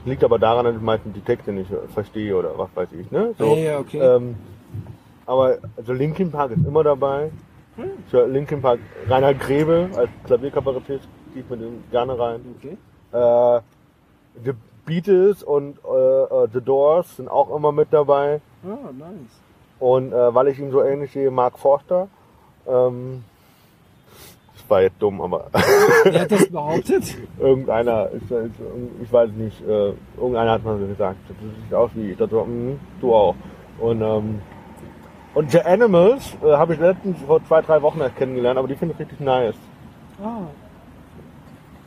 liegt 0.05 0.25
aber 0.25 0.39
daran, 0.39 0.65
dass 0.65 0.75
ich 0.77 0.81
meistens 0.83 1.15
die 1.15 1.21
Texte 1.21 1.53
nicht 1.53 1.71
verstehe 1.93 2.37
oder 2.37 2.57
was 2.59 2.69
weiß 2.75 2.89
ich, 2.93 3.11
ne? 3.11 3.35
So, 3.39 3.55
Ja, 3.57 3.79
okay. 3.79 3.99
ähm, 4.01 4.37
aber 5.27 5.59
also 5.77 5.93
Linkin 5.93 6.31
Park 6.31 6.51
ist 6.53 6.67
immer 6.67 6.85
dabei. 6.85 7.31
Hm. 7.77 7.85
Ich 8.07 8.13
höre 8.13 8.27
Linkin 8.29 8.61
Park, 8.63 8.79
Reinhard 9.09 9.41
Grebe 9.41 9.89
als 9.97 10.11
Klavierkabarettist, 10.27 11.09
gehe 11.33 11.43
ich 11.43 11.51
mit 11.51 11.61
ihm 11.61 11.83
gerne 11.91 12.19
rein. 12.19 12.41
Okay. 12.59 12.77
Äh, 13.13 13.61
The 14.45 14.53
Beatles 14.85 15.43
und 15.43 15.79
äh, 15.85 16.23
äh, 16.45 16.49
The 16.53 16.61
Doors 16.61 17.17
sind 17.17 17.29
auch 17.29 17.55
immer 17.57 17.73
mit 17.73 17.89
dabei. 17.91 18.41
Ah, 18.65 18.91
nice. 18.93 19.41
Und 19.81 20.13
äh, 20.13 20.35
weil 20.35 20.49
ich 20.49 20.59
ihn 20.59 20.71
so 20.71 20.83
ähnlich 20.83 21.13
sehe, 21.13 21.31
Mark 21.31 21.59
Forster. 21.59 22.09
Ähm, 22.67 23.25
das 24.65 24.71
war 24.71 24.83
jetzt 24.83 25.01
dumm, 25.01 25.21
aber 25.21 25.47
Wer 26.05 26.21
hat 26.23 26.33
das 26.33 26.47
behauptet? 26.51 27.17
irgendeiner, 27.39 28.09
ist, 28.11 28.31
ist, 28.31 28.51
ich 29.03 29.13
weiß 29.13 29.31
nicht, 29.33 29.61
äh, 29.67 29.93
irgendeiner 30.17 30.53
hat 30.53 30.65
mal 30.65 30.79
so 30.79 30.87
gesagt, 30.87 31.19
das 31.29 31.37
sieht 31.65 31.75
aus 31.75 31.91
wie, 31.95 32.15
das 32.15 32.31
mm, 32.31 32.73
du 33.01 33.15
auch. 33.15 33.35
Und, 33.79 34.01
ähm, 34.03 34.41
und 35.35 35.51
The 35.51 35.61
Animals 35.61 36.37
äh, 36.45 36.53
habe 36.53 36.75
ich 36.75 36.81
letztens 36.81 37.19
vor 37.27 37.45
zwei, 37.45 37.61
drei 37.63 37.83
Wochen 37.83 38.01
erst 38.01 38.17
kennengelernt, 38.17 38.59
aber 38.59 38.69
die 38.69 38.77
finde 38.77 38.95
ich 38.95 39.01
richtig 39.01 39.21
nice. 39.21 39.57
Ah, 40.23 40.47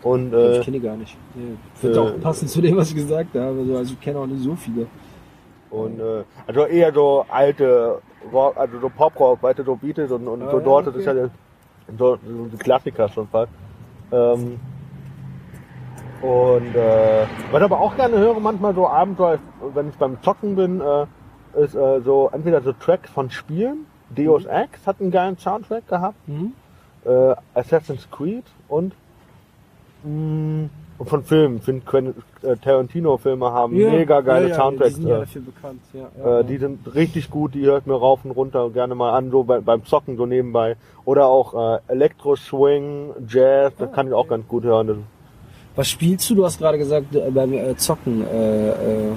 Und 0.04 0.34
äh, 0.34 0.60
ich 0.60 0.66
kenne 0.66 0.80
die 0.80 0.86
gar 0.86 0.98
nicht. 0.98 1.18
Ja, 1.36 1.84
wird 1.84 1.96
äh, 1.96 2.00
auch 2.00 2.22
passen 2.22 2.48
zu 2.48 2.62
dem, 2.62 2.76
was 2.78 2.90
ich 2.90 2.96
gesagt 2.96 3.34
habe. 3.36 3.60
Also, 3.60 3.78
also 3.78 3.94
ich 3.94 4.02
kenne 4.02 4.20
auch 4.20 4.28
nicht 4.28 4.44
so 4.44 4.56
viele. 4.56 4.86
Und 5.70 6.00
äh, 6.00 6.24
also 6.46 6.66
eher 6.66 6.94
so 6.94 7.26
alte 7.30 8.02
Rock, 8.32 8.56
also 8.58 8.80
so 8.80 8.90
Pop-Rock, 8.90 9.42
weißt 9.42 9.60
du, 9.60 9.64
so 9.64 9.76
Beatles 9.76 10.12
und, 10.12 10.28
und 10.28 10.42
Ah, 10.44 10.52
so 10.52 10.58
ja, 10.60 10.64
dort, 10.64 10.88
das 10.88 10.94
okay. 10.96 11.00
ist 11.02 11.06
ja 11.08 11.30
so, 11.98 12.18
so 12.26 12.46
die 12.46 12.58
Klassiker 12.58 13.10
schon 13.10 13.28
fast. 13.28 13.52
Ähm, 14.12 14.60
und 16.22 16.76
äh, 16.76 17.26
was 17.52 17.60
ich 17.60 17.64
aber 17.64 17.80
auch 17.80 17.96
gerne 17.96 18.18
höre, 18.18 18.40
manchmal 18.40 18.74
so 18.74 18.88
Abenteuer, 18.88 19.40
wenn 19.74 19.90
ich 19.90 19.96
beim 19.96 20.22
Zocken 20.24 20.56
bin, 20.56 20.82
äh, 20.82 21.06
ist 21.62 21.76
äh, 21.76 22.02
so 22.02 22.30
entweder 22.34 22.62
so 22.62 22.74
Tracks 22.74 23.10
von 23.10 23.30
Spielen. 23.30 23.86
Deus 24.10 24.46
Ex 24.46 24.88
hat 24.88 25.02
einen 25.02 25.12
geilen 25.12 25.38
Soundtrack 25.38 25.88
gehabt. 25.88 26.16
Mhm. 26.28 26.54
Äh, 27.06 27.36
Assassin's 27.54 28.10
Creed 28.10 28.46
und 28.68 28.94
mh, 30.04 30.70
und 30.98 31.10
von 31.10 31.24
Filmen. 31.24 31.62
Finde 31.62 32.14
äh, 32.42 32.56
Tarantino-Filme 32.58 33.52
haben 33.52 33.74
mega 33.76 34.22
geile 34.22 34.50
ja, 34.50 34.50
ja, 34.50 34.56
Soundtracks. 34.56 34.96
Die 34.96 35.02
sind 35.02 35.10
ja 35.10 35.18
äh, 35.18 35.20
dafür 35.22 35.42
bekannt. 35.42 35.82
Ja, 35.94 36.10
ja, 36.18 36.40
äh, 36.40 36.44
die 36.44 36.58
sind 36.58 36.96
richtig 36.96 37.30
gut, 37.30 37.54
die 37.54 37.62
ich 37.66 37.86
mir 37.86 37.94
rauf 37.96 38.24
und 38.26 38.32
runter 38.32 38.70
gerne 38.72 38.96
mal 38.96 39.14
an, 39.16 39.30
so 39.32 39.44
bei, 39.44 39.60
beim 39.60 39.86
Zocken 39.86 40.18
so 40.18 40.26
nebenbei. 40.26 40.76
Oder 41.06 41.28
auch 41.28 41.54
äh, 41.76 41.80
Elektro-Swing, 41.88 43.12
Jazz, 43.28 43.74
das 43.78 43.90
Ah, 43.90 43.92
kann 43.94 44.08
ich 44.08 44.14
auch 44.14 44.22
okay. 44.22 44.30
ganz 44.30 44.48
gut 44.48 44.64
hören. 44.64 44.88
Das, 44.88 44.98
Was 45.76 45.90
spielst 45.90 46.30
du? 46.30 46.36
Du 46.36 46.46
hast 46.46 46.58
gerade 46.58 46.78
gesagt, 46.78 47.14
äh, 47.16 47.30
beim 47.32 47.54
äh, 47.54 47.76
Zocken 47.78 48.26
äh, 48.28 48.70
äh, 48.70 49.12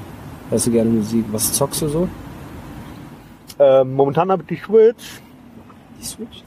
hörst 0.51 0.67
du 0.67 0.71
gerne 0.71 0.91
Musik. 0.91 1.25
Was 1.33 1.53
zockst 1.53 1.83
du 1.83 1.89
so? 1.89 2.09
ähm, 3.59 3.95
momentan 3.95 4.31
habe 4.31 4.43
ich 4.43 4.49
die 4.49 4.57
Switch, 4.65 5.21
Die 5.99 6.05
Switch? 6.05 6.43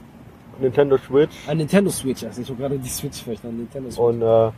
Nintendo 0.60 0.96
Switch. 0.98 1.34
Ah, 1.48 1.54
Nintendo 1.54 1.90
Switch. 1.90 2.22
Also 2.24 2.42
ich 2.42 2.48
habe 2.48 2.58
gerade 2.60 2.78
die 2.78 2.88
Switch 2.88 3.22
verstanden. 3.22 3.58
Nintendo 3.58 3.90
Switch. 3.90 4.00
Und 4.00 4.22
äh, 4.22 4.50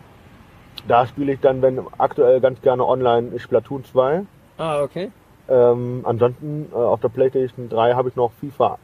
da 0.88 1.06
spiele 1.06 1.32
ich 1.32 1.40
dann, 1.40 1.62
wenn 1.62 1.80
aktuell 1.98 2.40
ganz 2.40 2.60
gerne 2.60 2.84
online 2.86 3.38
Splatoon 3.38 3.84
2. 3.84 4.22
ah, 4.58 4.82
okay. 4.82 5.10
Ähm, 5.48 6.00
ansonsten 6.04 6.66
äh, 6.72 6.74
auf 6.74 7.00
der 7.00 7.08
PlayStation 7.08 7.68
3 7.68 7.94
habe 7.94 8.08
ich 8.08 8.16
noch 8.16 8.32
FIFA 8.40 8.78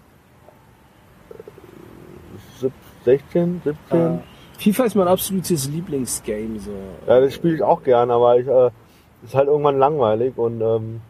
äh, 1.30 1.34
sieb- 2.60 2.72
16, 3.04 3.62
17. 3.64 3.98
Äh, 3.98 4.18
FIFA 4.58 4.84
ist 4.84 4.94
mein 4.94 5.08
absolutes 5.08 5.68
Lieblingsgame. 5.68 6.60
So. 6.60 6.70
Ja, 7.08 7.20
das 7.20 7.34
spiele 7.34 7.56
ich 7.56 7.62
auch 7.64 7.82
gern, 7.82 8.12
aber 8.12 8.38
ich 8.38 8.46
äh, 8.46 8.70
ist 9.24 9.34
halt 9.34 9.48
irgendwann 9.48 9.78
langweilig 9.78 10.38
und 10.38 10.60
ähm, 10.60 11.00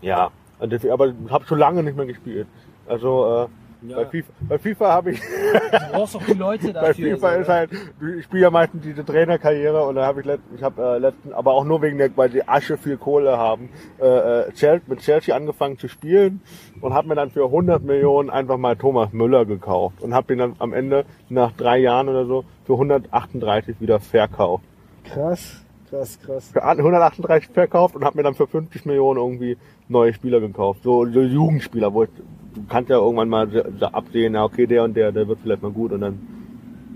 ja, 0.00 0.30
aber 0.58 1.06
ich 1.08 1.14
habe 1.30 1.44
schon 1.46 1.58
lange 1.58 1.82
nicht 1.82 1.96
mehr 1.96 2.06
gespielt. 2.06 2.46
Also 2.88 3.44
äh, 3.44 3.48
ja. 3.86 3.96
bei 3.96 4.06
FIFA, 4.06 4.32
bei 4.48 4.58
FIFA 4.58 4.88
habe 4.92 5.10
ich. 5.12 5.20
du 5.20 5.92
brauchst 5.92 6.16
auch 6.16 6.22
die 6.22 6.32
Leute 6.34 6.72
dafür. 6.72 7.10
bei 7.10 7.16
FIFA 7.16 7.32
ist 7.34 7.48
halt, 7.48 7.70
ich 8.18 8.24
spiele 8.24 8.42
ja 8.42 8.50
meistens 8.50 8.82
diese 8.82 9.04
Trainerkarriere 9.04 9.84
und 9.86 9.96
da 9.96 10.06
habe 10.06 10.20
ich 10.20 10.26
letzt, 10.26 10.44
ich 10.54 10.62
habe 10.62 10.82
äh, 10.82 10.98
letzten, 10.98 11.32
aber 11.32 11.52
auch 11.52 11.64
nur 11.64 11.82
wegen 11.82 11.98
der, 11.98 12.16
weil 12.16 12.30
die 12.30 12.46
Asche 12.46 12.76
viel 12.76 12.96
Kohle 12.96 13.36
haben, 13.36 13.70
äh, 14.00 14.06
äh 14.06 14.52
Chelsea, 14.52 14.82
mit 14.86 15.00
Chelsea 15.00 15.34
angefangen 15.34 15.78
zu 15.78 15.88
spielen 15.88 16.40
und 16.80 16.94
habe 16.94 17.08
mir 17.08 17.14
dann 17.14 17.30
für 17.30 17.44
100 17.44 17.82
Millionen 17.82 18.30
einfach 18.30 18.56
mal 18.56 18.76
Thomas 18.76 19.12
Müller 19.12 19.44
gekauft 19.44 20.02
und 20.02 20.14
habe 20.14 20.28
den 20.28 20.38
dann 20.38 20.56
am 20.58 20.72
Ende 20.72 21.04
nach 21.28 21.52
drei 21.52 21.78
Jahren 21.78 22.08
oder 22.08 22.26
so 22.26 22.44
für 22.64 22.74
138 22.74 23.80
wieder 23.80 24.00
verkauft. 24.00 24.64
Krass. 25.04 25.61
Krass, 25.92 26.18
krass. 26.24 26.48
Für 26.48 26.64
138 26.64 27.50
verkauft 27.50 27.94
und 27.94 28.02
habe 28.02 28.16
mir 28.16 28.22
dann 28.22 28.34
für 28.34 28.46
50 28.46 28.86
Millionen 28.86 29.20
irgendwie 29.20 29.58
neue 29.88 30.14
Spieler 30.14 30.40
gekauft. 30.40 30.80
So, 30.82 31.04
so 31.04 31.20
Jugendspieler, 31.20 31.92
wo 31.92 32.04
ich, 32.04 32.10
du 32.54 32.62
kannst 32.66 32.88
ja 32.88 32.96
irgendwann 32.96 33.28
mal 33.28 33.46
absehen, 33.92 34.32
ja 34.32 34.42
okay, 34.42 34.66
der 34.66 34.84
und 34.84 34.94
der, 34.96 35.12
der 35.12 35.28
wird 35.28 35.40
vielleicht 35.42 35.60
mal 35.60 35.70
gut 35.70 35.92
und 35.92 36.00
dann, 36.00 36.18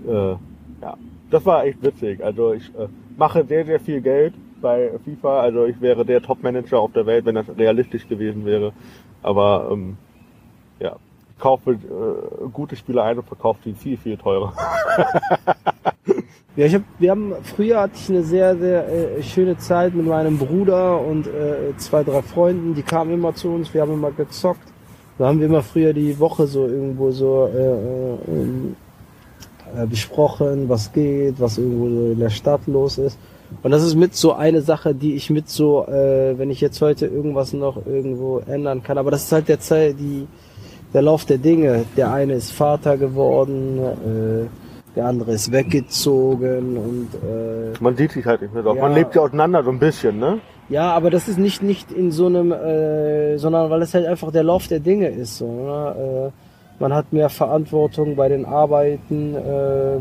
äh, 0.07 0.31
ja. 0.81 0.97
Das 1.29 1.45
war 1.45 1.63
echt 1.65 1.83
witzig. 1.83 2.23
Also 2.23 2.53
ich 2.53 2.73
äh, 2.73 2.87
mache 3.17 3.45
sehr, 3.45 3.65
sehr 3.65 3.79
viel 3.79 4.01
Geld 4.01 4.33
bei 4.61 4.89
FIFA. 5.05 5.41
Also 5.41 5.65
ich 5.65 5.79
wäre 5.79 6.03
der 6.03 6.19
Top-Manager 6.19 6.79
auf 6.79 6.93
der 6.93 7.05
Welt, 7.05 7.25
wenn 7.25 7.35
das 7.35 7.45
realistisch 7.55 8.07
gewesen 8.07 8.45
wäre. 8.45 8.73
Aber 9.21 9.69
ähm, 9.71 9.97
ja, 10.79 10.95
ich 11.29 11.37
kaufe 11.37 11.73
äh, 11.73 12.49
gute 12.51 12.75
Spieler 12.75 13.03
ein 13.03 13.19
und 13.19 13.27
verkaufe 13.27 13.59
die 13.63 13.73
viel, 13.73 13.97
viel 13.97 14.17
teurer. 14.17 14.53
Ja, 16.57 16.65
ich 16.65 16.73
hab, 16.73 16.81
wir 16.97 17.11
haben 17.11 17.35
früher 17.43 17.79
hatte 17.79 17.93
ich 17.95 18.09
eine 18.09 18.23
sehr 18.23 18.57
sehr 18.57 18.89
äh, 18.89 19.21
schöne 19.21 19.59
Zeit 19.59 19.93
mit 19.93 20.07
meinem 20.07 20.39
Bruder 20.39 20.99
und 20.99 21.27
äh, 21.27 21.77
zwei 21.77 22.03
drei 22.03 22.23
Freunden, 22.23 22.73
die 22.73 22.81
kamen 22.81 23.13
immer 23.13 23.35
zu 23.35 23.49
uns, 23.49 23.71
wir 23.75 23.81
haben 23.81 23.93
immer 23.93 24.09
gezockt. 24.09 24.67
Da 25.19 25.27
haben 25.27 25.39
wir 25.39 25.45
immer 25.45 25.61
früher 25.61 25.93
die 25.93 26.19
Woche 26.19 26.47
so 26.47 26.65
irgendwo 26.65 27.11
so 27.11 27.47
äh, 27.53 27.59
äh, 27.59 28.15
äh, 29.83 29.85
besprochen, 29.85 30.67
was 30.67 30.91
geht, 30.91 31.39
was 31.39 31.59
irgendwo 31.59 31.89
so 31.89 32.11
in 32.13 32.19
der 32.19 32.31
Stadt 32.31 32.61
los 32.65 32.97
ist. 32.97 33.19
Und 33.61 33.69
das 33.69 33.83
ist 33.83 33.93
mit 33.93 34.15
so 34.15 34.33
eine 34.33 34.63
Sache, 34.63 34.95
die 34.95 35.13
ich 35.13 35.29
mit 35.29 35.49
so, 35.49 35.85
äh, 35.85 36.39
wenn 36.39 36.49
ich 36.49 36.59
jetzt 36.59 36.81
heute 36.81 37.05
irgendwas 37.05 37.53
noch 37.53 37.85
irgendwo 37.85 38.39
ändern 38.39 38.81
kann. 38.81 38.97
Aber 38.97 39.11
das 39.11 39.25
ist 39.25 39.31
halt 39.31 39.47
der 39.47 39.59
Zeit, 39.59 39.97
die 39.99 40.25
der 40.91 41.03
Lauf 41.03 41.25
der 41.25 41.37
Dinge. 41.37 41.85
Der 41.95 42.11
eine 42.11 42.33
ist 42.33 42.51
Vater 42.51 42.97
geworden. 42.97 43.77
Äh, 43.77 44.47
der 44.97 45.05
andere 45.05 45.31
ist 45.31 45.51
weggezogen 45.51 46.75
und 46.75 47.07
äh, 47.13 47.71
man 47.79 47.95
sieht 47.95 48.11
sich 48.11 48.25
halt 48.25 48.41
nicht 48.41 48.53
mehr 48.53 48.63
drauf. 48.63 48.75
Ja, 48.75 48.81
man 48.81 48.95
lebt 48.95 49.15
ja 49.15 49.21
auseinander 49.21 49.63
so 49.63 49.69
ein 49.69 49.77
bisschen, 49.77 50.17
ne? 50.17 50.39
Ja, 50.69 50.91
aber 50.91 51.11
das 51.11 51.27
ist 51.27 51.37
nicht 51.37 51.61
nicht 51.61 51.91
in 51.91 52.11
so 52.11 52.25
einem, 52.25 52.51
äh, 52.51 53.37
sondern 53.37 53.69
weil 53.69 53.81
es 53.83 53.93
halt 53.93 54.07
einfach 54.07 54.31
der 54.31 54.43
Lauf 54.43 54.67
der 54.67 54.79
Dinge 54.79 55.07
ist. 55.09 55.37
So, 55.37 55.45
ne? 55.45 56.31
äh, 56.31 56.81
man 56.81 56.93
hat 56.93 57.13
mehr 57.13 57.29
Verantwortung 57.29 58.15
bei 58.15 58.27
den 58.27 58.45
Arbeiten, 58.45 59.35
äh, 59.35 59.39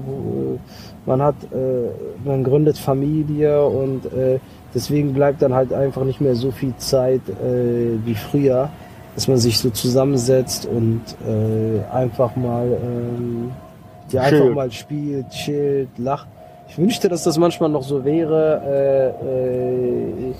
wo, 0.04 0.58
man 1.04 1.22
hat, 1.22 1.36
äh, 1.52 2.26
man 2.26 2.42
gründet 2.42 2.78
Familie 2.78 3.64
und 3.64 4.06
äh, 4.06 4.38
deswegen 4.74 5.12
bleibt 5.12 5.42
dann 5.42 5.54
halt 5.54 5.72
einfach 5.74 6.04
nicht 6.04 6.22
mehr 6.22 6.34
so 6.34 6.50
viel 6.50 6.74
Zeit 6.78 7.20
äh, 7.28 7.98
wie 8.04 8.14
früher, 8.14 8.70
dass 9.14 9.28
man 9.28 9.36
sich 9.36 9.58
so 9.58 9.68
zusammensetzt 9.70 10.66
und 10.66 11.02
äh, 11.26 11.94
einfach 11.94 12.34
mal 12.34 12.66
äh, 12.66 13.65
die 14.12 14.18
einfach 14.18 14.38
Chill. 14.38 14.54
mal 14.54 14.70
spielt, 14.70 15.30
chillt, 15.30 15.98
lacht. 15.98 16.28
Ich 16.68 16.78
wünschte, 16.78 17.08
dass 17.08 17.22
das 17.22 17.38
manchmal 17.38 17.68
noch 17.70 17.82
so 17.82 18.04
wäre, 18.04 18.60
äh, 18.66 20.28
äh, 20.28 20.34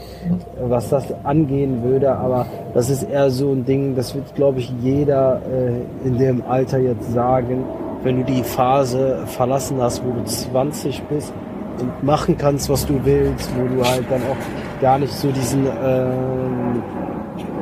was 0.68 0.88
das 0.88 1.04
angehen 1.22 1.84
würde, 1.84 2.12
aber 2.16 2.46
das 2.74 2.90
ist 2.90 3.04
eher 3.04 3.30
so 3.30 3.52
ein 3.52 3.64
Ding, 3.64 3.94
das 3.94 4.14
wird, 4.14 4.34
glaube 4.34 4.58
ich, 4.58 4.72
jeder 4.82 5.40
äh, 5.42 6.06
in 6.06 6.18
dem 6.18 6.42
Alter 6.48 6.78
jetzt 6.78 7.12
sagen, 7.12 7.64
wenn 8.02 8.18
du 8.18 8.24
die 8.24 8.42
Phase 8.42 9.18
verlassen 9.26 9.80
hast, 9.80 10.02
wo 10.04 10.10
du 10.12 10.24
20 10.24 11.02
bist 11.04 11.32
und 11.80 12.02
machen 12.02 12.36
kannst, 12.36 12.68
was 12.68 12.86
du 12.86 13.04
willst, 13.04 13.50
wo 13.56 13.66
du 13.66 13.84
halt 13.84 14.04
dann 14.10 14.22
auch 14.22 14.80
gar 14.80 14.98
nicht 14.98 15.12
so 15.12 15.30
diesen, 15.30 15.66
ähm, 15.66 16.82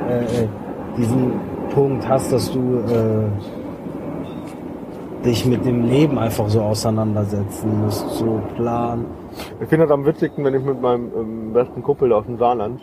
äh, 0.08 0.22
äh, 0.22 0.48
diesen 0.96 1.32
Punkt 1.70 2.08
hast, 2.08 2.32
dass 2.32 2.50
du 2.50 2.78
äh, 2.78 3.63
dich 5.24 5.46
mit 5.46 5.64
dem 5.64 5.84
Leben 5.84 6.18
einfach 6.18 6.48
so 6.48 6.60
auseinandersetzen 6.60 7.80
musst, 7.80 8.08
so 8.10 8.40
planen. 8.56 9.06
Ich 9.60 9.68
finde 9.68 9.86
das 9.86 9.92
am 9.92 10.04
witzigsten, 10.04 10.44
wenn 10.44 10.54
ich 10.54 10.62
mit 10.62 10.80
meinem 10.80 11.10
ähm, 11.16 11.52
besten 11.52 11.82
Kumpel 11.82 12.12
aus 12.12 12.26
dem 12.26 12.38
Saarland 12.38 12.80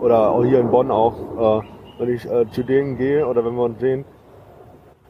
oder 0.00 0.30
auch 0.30 0.44
hier 0.44 0.60
in 0.60 0.70
Bonn 0.70 0.90
auch, 0.90 1.62
äh, 1.62 1.66
wenn 1.98 2.14
ich 2.14 2.24
äh, 2.24 2.48
zu 2.50 2.62
denen 2.62 2.96
gehe 2.96 3.26
oder 3.26 3.44
wenn 3.44 3.54
wir 3.54 3.64
uns 3.64 3.80
sehen, 3.80 4.04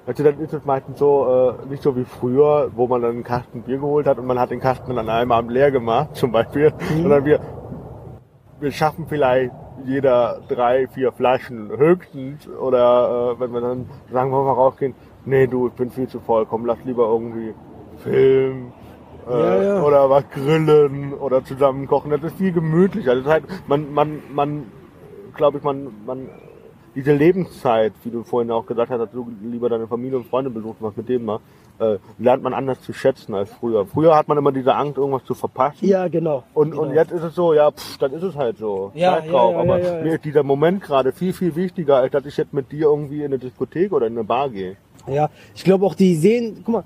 also 0.06 0.22
dann 0.22 0.38
ist 0.40 0.52
es 0.52 0.64
meistens 0.64 0.98
so, 0.98 1.56
äh, 1.64 1.66
nicht 1.68 1.82
so 1.82 1.96
wie 1.96 2.04
früher, 2.04 2.70
wo 2.74 2.86
man 2.86 3.00
dann 3.00 3.12
einen 3.12 3.24
Kasten 3.24 3.62
Bier 3.62 3.78
geholt 3.78 4.06
hat 4.06 4.18
und 4.18 4.26
man 4.26 4.38
hat 4.38 4.50
den 4.50 4.60
Kasten 4.60 4.88
dann 4.88 5.08
an 5.08 5.08
einem 5.08 5.32
Abend 5.32 5.52
leer 5.52 5.70
gemacht, 5.70 6.10
zum 6.16 6.32
Beispiel, 6.32 6.72
mhm. 6.72 7.02
sondern 7.02 7.24
wir, 7.24 7.40
wir 8.60 8.72
schaffen 8.72 9.06
vielleicht 9.08 9.52
jeder 9.84 10.40
drei, 10.48 10.88
vier 10.88 11.12
Flaschen 11.12 11.70
höchstens 11.70 12.48
oder 12.48 13.34
äh, 13.36 13.40
wenn 13.40 13.52
wir 13.52 13.60
dann 13.60 13.86
sagen, 14.12 14.30
wollen 14.30 14.46
wir 14.46 14.52
rausgehen, 14.52 14.94
nee 15.24 15.46
du, 15.46 15.68
ich 15.68 15.74
bin 15.74 15.90
viel 15.90 16.08
zu 16.08 16.20
voll, 16.20 16.46
komm, 16.46 16.66
lass 16.66 16.78
lieber 16.84 17.06
irgendwie 17.06 17.54
Film 17.98 18.72
äh, 19.28 19.32
ja, 19.32 19.62
ja. 19.62 19.82
oder 19.82 20.10
was 20.10 20.28
grillen 20.30 21.14
oder 21.14 21.44
zusammen 21.44 21.86
kochen. 21.86 22.10
Das 22.10 22.22
ist 22.22 22.36
viel 22.36 22.52
gemütlicher. 22.52 23.14
Das 23.14 23.24
ist 23.24 23.30
halt, 23.30 23.44
man, 23.66 23.92
man, 23.92 24.22
man, 24.32 24.66
glaube 25.34 25.58
ich, 25.58 25.64
man, 25.64 25.88
man, 26.06 26.28
diese 26.94 27.12
Lebenszeit, 27.12 27.92
wie 28.04 28.10
du 28.10 28.22
vorhin 28.22 28.50
auch 28.50 28.66
gesagt 28.66 28.90
hast, 28.90 28.98
dass 28.98 29.10
du 29.10 29.28
lieber 29.42 29.68
deine 29.68 29.86
Familie 29.86 30.18
und 30.18 30.26
Freunde 30.26 30.50
besuchst, 30.50 30.80
was 30.80 30.96
mit 30.96 31.08
dem 31.08 31.24
machst, 31.24 31.44
äh, 31.80 31.98
lernt 32.18 32.42
man 32.42 32.54
anders 32.54 32.80
zu 32.82 32.92
schätzen 32.92 33.34
als 33.34 33.50
früher. 33.50 33.84
Früher 33.86 34.14
hat 34.14 34.28
man 34.28 34.38
immer 34.38 34.52
diese 34.52 34.74
Angst, 34.74 34.96
irgendwas 34.96 35.24
zu 35.24 35.34
verpassen. 35.34 35.88
Ja, 35.88 36.06
genau. 36.06 36.44
Und, 36.54 36.70
genau. 36.70 36.82
und 36.82 36.94
jetzt 36.94 37.10
ist 37.10 37.22
es 37.22 37.34
so, 37.34 37.52
ja, 37.52 37.70
pff, 37.70 37.98
dann 37.98 38.12
ist 38.12 38.22
es 38.22 38.36
halt 38.36 38.58
so. 38.58 38.92
Ja, 38.94 39.18
ja, 39.18 39.32
ja, 39.32 39.58
Aber 39.58 39.80
ja, 39.80 40.02
mir 40.02 40.14
ist 40.14 40.24
dieser 40.24 40.44
Moment 40.44 40.82
gerade 40.82 41.12
viel, 41.12 41.32
viel 41.32 41.56
wichtiger, 41.56 41.96
als 41.96 42.12
dass 42.12 42.26
ich 42.26 42.36
jetzt 42.36 42.52
mit 42.52 42.70
dir 42.70 42.86
irgendwie 42.86 43.20
in 43.20 43.26
eine 43.26 43.38
Diskothek 43.38 43.92
oder 43.92 44.06
in 44.06 44.12
eine 44.12 44.24
Bar 44.24 44.50
gehe. 44.50 44.76
Ja, 45.06 45.30
ich 45.54 45.64
glaube 45.64 45.84
auch, 45.86 45.94
die 45.94 46.16
sehen, 46.16 46.62
guck 46.64 46.72
mal, 46.72 46.84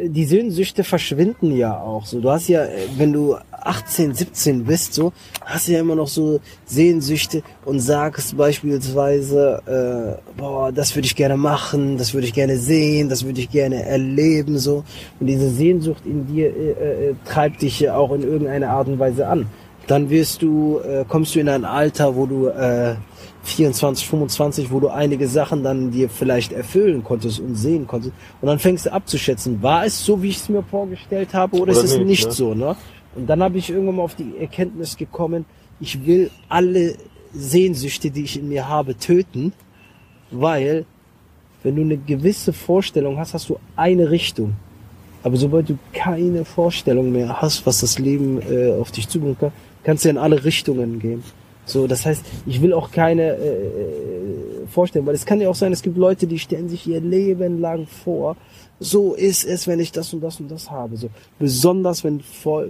die 0.00 0.24
Sehnsüchte 0.24 0.82
verschwinden 0.82 1.56
ja 1.56 1.78
auch 1.78 2.04
so. 2.04 2.20
Du 2.20 2.30
hast 2.30 2.48
ja, 2.48 2.66
wenn 2.96 3.12
du 3.12 3.36
18, 3.52 4.14
17 4.14 4.64
bist, 4.64 4.94
so, 4.94 5.12
hast 5.44 5.68
du 5.68 5.72
ja 5.72 5.80
immer 5.80 5.94
noch 5.94 6.08
so 6.08 6.40
Sehnsüchte 6.64 7.42
und 7.64 7.80
sagst 7.80 8.36
beispielsweise, 8.36 9.62
äh, 9.66 10.38
boah, 10.38 10.72
das 10.72 10.94
würde 10.94 11.06
ich 11.06 11.14
gerne 11.14 11.36
machen, 11.36 11.96
das 11.96 12.12
würde 12.12 12.26
ich 12.26 12.34
gerne 12.34 12.58
sehen, 12.58 13.08
das 13.08 13.24
würde 13.24 13.40
ich 13.40 13.50
gerne 13.50 13.84
erleben, 13.84 14.58
so. 14.58 14.84
Und 15.20 15.28
diese 15.28 15.48
Sehnsucht 15.48 16.04
in 16.04 16.26
dir 16.26 16.48
äh, 16.48 17.10
äh, 17.10 17.14
treibt 17.24 17.62
dich 17.62 17.80
ja 17.80 17.96
auch 17.96 18.12
in 18.12 18.22
irgendeiner 18.22 18.70
Art 18.70 18.88
und 18.88 18.98
Weise 18.98 19.28
an. 19.28 19.46
Dann 19.86 20.10
wirst 20.10 20.42
du, 20.42 20.80
äh, 20.80 21.04
kommst 21.06 21.34
du 21.34 21.40
in 21.40 21.48
ein 21.48 21.64
Alter, 21.64 22.16
wo 22.16 22.26
du 22.26 22.48
äh, 22.48 22.96
24, 23.44 24.08
25, 24.08 24.70
wo 24.70 24.80
du 24.80 24.88
einige 24.88 25.28
Sachen 25.28 25.62
dann 25.62 25.90
dir 25.90 26.08
vielleicht 26.08 26.52
erfüllen 26.52 27.04
konntest 27.04 27.40
und 27.40 27.54
sehen 27.54 27.86
konntest. 27.86 28.14
Und 28.40 28.48
dann 28.48 28.58
fängst 28.58 28.86
du 28.86 28.92
abzuschätzen, 28.92 29.62
war 29.62 29.84
es 29.84 30.04
so, 30.04 30.22
wie 30.22 30.30
ich 30.30 30.38
es 30.38 30.48
mir 30.48 30.62
vorgestellt 30.62 31.34
habe, 31.34 31.56
oder, 31.56 31.62
oder 31.62 31.72
ist 31.72 31.84
es 31.84 31.98
nicht, 31.98 32.06
nicht 32.06 32.26
ne? 32.26 32.32
so, 32.32 32.54
ne? 32.54 32.76
Und 33.14 33.26
dann 33.26 33.42
habe 33.42 33.58
ich 33.58 33.70
irgendwann 33.70 33.96
mal 33.96 34.02
auf 34.02 34.16
die 34.16 34.34
Erkenntnis 34.40 34.96
gekommen, 34.96 35.44
ich 35.78 36.06
will 36.06 36.30
alle 36.48 36.94
Sehnsüchte, 37.32 38.10
die 38.10 38.24
ich 38.24 38.38
in 38.38 38.48
mir 38.48 38.68
habe, 38.68 38.96
töten, 38.96 39.52
weil 40.30 40.86
wenn 41.62 41.76
du 41.76 41.82
eine 41.82 41.96
gewisse 41.96 42.52
Vorstellung 42.52 43.18
hast, 43.18 43.34
hast 43.34 43.48
du 43.48 43.58
eine 43.76 44.10
Richtung. 44.10 44.54
Aber 45.22 45.36
sobald 45.36 45.68
du 45.68 45.78
keine 45.92 46.44
Vorstellung 46.44 47.12
mehr 47.12 47.40
hast, 47.40 47.66
was 47.66 47.80
das 47.80 47.98
Leben 47.98 48.40
äh, 48.42 48.72
auf 48.72 48.90
dich 48.90 49.08
zubringen 49.08 49.36
kann, 49.38 49.52
kannst 49.82 50.04
du 50.04 50.10
in 50.10 50.18
alle 50.18 50.44
Richtungen 50.44 50.98
gehen. 50.98 51.22
So, 51.66 51.86
das 51.86 52.04
heißt, 52.04 52.24
ich 52.46 52.60
will 52.60 52.72
auch 52.72 52.90
keine 52.90 53.36
äh, 53.36 53.48
äh, 53.48 54.66
vorstellen, 54.66 55.06
weil 55.06 55.14
es 55.14 55.24
kann 55.24 55.40
ja 55.40 55.48
auch 55.48 55.54
sein, 55.54 55.72
es 55.72 55.82
gibt 55.82 55.96
Leute, 55.96 56.26
die 56.26 56.38
stellen 56.38 56.68
sich 56.68 56.86
ihr 56.86 57.00
Leben 57.00 57.60
lang 57.60 57.86
vor, 57.86 58.36
so 58.80 59.14
ist 59.14 59.44
es, 59.44 59.66
wenn 59.66 59.80
ich 59.80 59.92
das 59.92 60.12
und 60.12 60.20
das 60.20 60.40
und 60.40 60.50
das 60.50 60.70
habe. 60.70 60.96
So 60.96 61.08
besonders, 61.38 62.04
wenn 62.04 62.22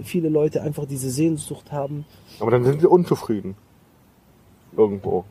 viele 0.03 0.29
Leute 0.29 0.61
einfach 0.61 0.85
diese 0.85 1.09
Sehnsucht 1.09 1.71
haben. 1.71 2.05
Aber 2.39 2.51
dann 2.51 2.63
sind 2.63 2.81
sie 2.81 2.87
unzufrieden. 2.87 3.55
Irgendwo. 4.77 5.25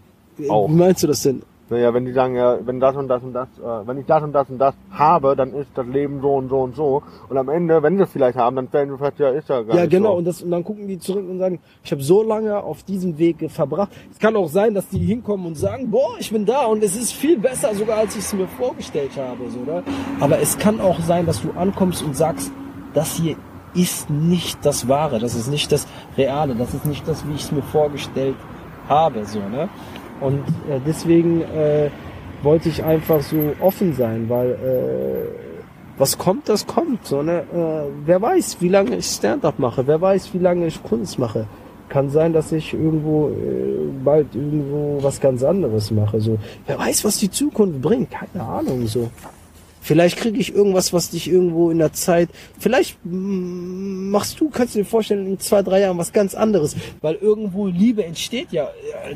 Auch. 0.49 0.69
Wie 0.69 0.75
meinst 0.75 1.03
du 1.03 1.07
das 1.07 1.23
denn? 1.23 1.43
Naja, 1.71 1.95
wenn 1.95 2.05
die 2.05 2.13
sagen, 2.13 2.37
ja, 2.37 2.59
wenn 2.65 2.79
das 2.79 2.95
und 2.95 3.09
das 3.09 3.23
und 3.23 3.33
das, 3.33 3.49
äh, 3.59 3.87
wenn 3.87 3.99
ich 3.99 4.07
das 4.07 4.23
und 4.23 4.33
das 4.33 4.51
und 4.51 4.59
das 4.59 4.75
habe, 4.91 5.35
dann 5.35 5.55
ist 5.55 5.71
das 5.75 5.87
Leben 5.87 6.21
so 6.21 6.35
und 6.35 6.51
so 6.51 6.61
und 6.61 6.77
so. 6.77 7.03
Und 7.29 7.39
am 7.39 7.49
Ende, 7.49 7.83
wenn 7.83 7.97
sie 7.97 8.03
es 8.03 8.11
vielleicht 8.11 8.37
haben, 8.37 8.57
dann 8.57 8.69
stellen 8.69 8.91
sie 8.91 8.99
fest, 8.99 9.19
ja, 9.19 9.31
ist 9.31 9.49
ja 9.49 9.63
gar 9.63 9.77
ja, 9.77 9.87
genau. 9.87 10.13
So. 10.13 10.19
Und, 10.19 10.25
das, 10.27 10.43
und 10.43 10.51
dann 10.51 10.63
gucken 10.63 10.87
die 10.87 10.99
zurück 10.99 11.27
und 11.29 11.39
sagen, 11.39 11.61
ich 11.83 11.91
habe 11.91 12.03
so 12.03 12.23
lange 12.23 12.63
auf 12.63 12.83
diesem 12.83 13.17
Weg 13.17 13.51
verbracht. 13.51 13.91
Es 14.13 14.19
kann 14.19 14.37
auch 14.37 14.49
sein, 14.49 14.75
dass 14.75 14.89
die 14.89 14.99
hinkommen 14.99 15.47
und 15.47 15.55
sagen, 15.55 15.91
boah, 15.91 16.17
ich 16.19 16.31
bin 16.31 16.45
da 16.45 16.67
und 16.67 16.83
es 16.83 16.97
ist 16.97 17.15
viel 17.15 17.39
besser 17.39 17.75
sogar, 17.75 17.99
als 17.99 18.15
ich 18.15 18.25
es 18.25 18.35
mir 18.35 18.47
vorgestellt 18.47 19.13
habe. 19.17 19.49
So, 19.49 19.61
oder? 19.61 19.83
Aber 20.21 20.39
es 20.41 20.59
kann 20.59 20.81
auch 20.81 21.01
sein, 21.01 21.25
dass 21.25 21.41
du 21.41 21.51
ankommst 21.53 22.03
und 22.03 22.15
sagst, 22.15 22.53
das 22.93 23.15
hier 23.15 23.37
ist 23.75 24.11
nicht 24.11 24.65
das 24.65 24.87
Wahre, 24.87 25.19
das 25.19 25.35
ist 25.35 25.49
nicht 25.49 25.73
das 25.73 25.87
Reale, 26.17 26.55
das 26.55 26.75
ist 26.75 26.87
nicht 26.87 27.09
das, 27.09 27.27
wie 27.27 27.35
ich 27.35 27.43
es 27.43 27.53
mir 27.53 27.63
vorgestellt 27.63 28.37
habe, 28.89 29.25
so, 29.25 29.41
ne? 29.41 29.69
Und 30.21 30.41
äh, 30.69 30.81
deswegen 30.87 31.43
äh, 31.43 31.91
wollte 32.43 32.69
ich 32.69 32.85
einfach 32.85 33.21
so 33.21 33.53
offen 33.61 33.95
sein, 33.95 34.29
weil 34.29 34.51
äh, 34.51 35.45
was 35.99 36.19
kommt, 36.19 36.49
das 36.49 36.67
kommt, 36.67 37.07
so, 37.07 37.23
ne? 37.23 37.45
Äh, 37.53 37.91
wer 38.05 38.21
weiß, 38.21 38.59
wie 38.61 38.69
lange 38.69 38.97
ich 38.97 39.07
Stand-up 39.07 39.59
mache, 39.59 39.87
wer 39.87 40.01
weiß, 40.01 40.35
wie 40.35 40.39
lange 40.39 40.67
ich 40.67 40.83
Kunst 40.83 41.19
mache. 41.19 41.47
Kann 41.89 42.11
sein, 42.11 42.33
dass 42.33 42.51
ich 42.51 42.73
irgendwo 42.73 43.29
äh, 43.29 43.93
bald 44.05 44.35
irgendwo 44.35 44.99
was 45.03 45.21
ganz 45.21 45.45
anderes 45.45 45.91
mache. 45.91 46.21
So, 46.21 46.39
wer 46.67 46.79
weiß, 46.79 47.05
was 47.05 47.19
die 47.19 47.31
Zukunft 47.31 47.81
bringt, 47.81 48.11
keine 48.11 48.45
Ahnung. 48.45 48.87
So, 48.87 49.11
Vielleicht 49.85 50.17
kriege 50.17 50.39
ich 50.39 50.55
irgendwas, 50.55 50.95
was 50.95 51.11
dich 51.11 51.31
irgendwo 51.31 51.71
in 51.71 51.77
der 51.77 51.93
Zeit, 51.93 52.31
vielleicht 52.59 52.99
mm, 53.05 54.09
machst 54.09 54.41
du, 54.41 54.49
kannst 54.49 54.75
du 54.75 54.79
dir 54.79 54.87
vorstellen, 54.87 55.27
in 55.27 55.39
zwei, 55.39 55.63
drei 55.63 55.81
Jahren 55.81 55.99
was 55.99 56.11
ganz 56.15 56.35
anderes, 56.35 56.75
weil 57.03 57.17
irgendwo 57.17 57.67
Liebe 57.67 58.03
entsteht 58.03 58.51
ja. 58.51 58.71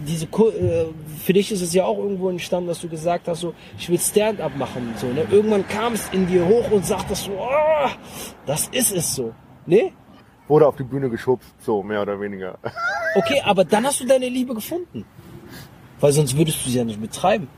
Diese, 0.07 0.27
äh, 0.27 0.85
für 1.25 1.33
dich 1.33 1.51
ist 1.51 1.63
es 1.63 1.73
ja 1.73 1.87
auch 1.87 1.97
irgendwo 1.97 2.29
entstanden, 2.29 2.69
dass 2.69 2.83
du 2.83 2.89
gesagt 2.91 3.29
hast, 3.29 3.41
so, 3.41 3.55
ich 3.79 3.89
will 3.89 3.99
Stand-up 3.99 4.55
machen, 4.59 4.93
so, 4.99 5.07
ne? 5.07 5.27
Irgendwann 5.31 5.67
kam 5.67 5.95
es 5.95 6.07
in 6.13 6.27
dir 6.27 6.47
hoch 6.47 6.71
und 6.71 6.85
sagtest 6.85 7.25
so, 7.25 7.33
oh, 7.33 7.89
das 8.45 8.69
ist 8.69 8.95
es 8.95 9.15
so, 9.15 9.33
ne? 9.65 9.93
Wurde 10.49 10.67
auf 10.67 10.77
die 10.77 10.85
Bühne 10.85 11.09
geschubst, 11.09 11.49
so, 11.61 11.83
mehr 11.83 12.03
oder 12.03 12.21
weniger. 12.21 12.59
Okay, 13.15 13.41
aber 13.43 13.65
dann 13.65 13.87
hast 13.87 14.01
du 14.01 14.07
deine 14.07 14.29
Liebe 14.29 14.55
gefunden. 14.55 15.07
Weil 15.99 16.13
sonst 16.13 16.37
würdest 16.37 16.65
du 16.65 16.71
sie 16.71 16.77
ja 16.77 16.85
nicht 16.85 17.01
betreiben. 17.01 17.49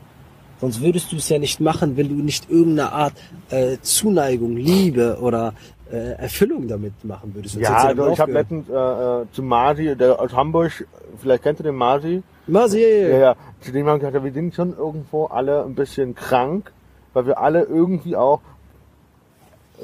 Sonst 0.61 0.79
würdest 0.81 1.11
du 1.11 1.15
es 1.15 1.27
ja 1.27 1.39
nicht 1.39 1.59
machen, 1.59 1.97
wenn 1.97 2.07
du 2.07 2.23
nicht 2.23 2.49
irgendeine 2.49 2.91
Art 2.91 3.13
äh, 3.49 3.77
Zuneigung, 3.81 4.55
Liebe 4.55 5.17
oder 5.19 5.55
äh, 5.91 6.11
Erfüllung 6.13 6.67
damit 6.67 7.03
machen 7.03 7.33
würdest. 7.33 7.55
Sonst 7.55 7.67
ja, 7.67 7.75
also 7.77 8.11
ich 8.11 8.19
habe 8.19 8.31
letztens 8.31 8.69
äh, 8.69 8.73
äh, 8.73 9.25
zu 9.31 9.41
Masi, 9.41 9.95
der 9.95 10.19
aus 10.19 10.33
Hamburg, 10.33 10.71
vielleicht 11.17 11.41
kennst 11.41 11.61
du 11.61 11.63
den 11.63 11.73
Masi? 11.73 12.21
Masi, 12.45 12.79
ja, 12.79 13.07
ja. 13.07 13.17
ja. 13.17 13.35
Zu 13.61 13.71
dem 13.71 13.87
haben 13.87 13.97
ich 13.97 14.05
gesagt, 14.05 14.23
wir 14.23 14.31
sind 14.31 14.53
schon 14.53 14.77
irgendwo 14.77 15.25
alle 15.25 15.63
ein 15.63 15.73
bisschen 15.73 16.13
krank, 16.13 16.71
weil 17.13 17.25
wir 17.25 17.39
alle 17.39 17.63
irgendwie 17.63 18.15
auch, 18.15 18.41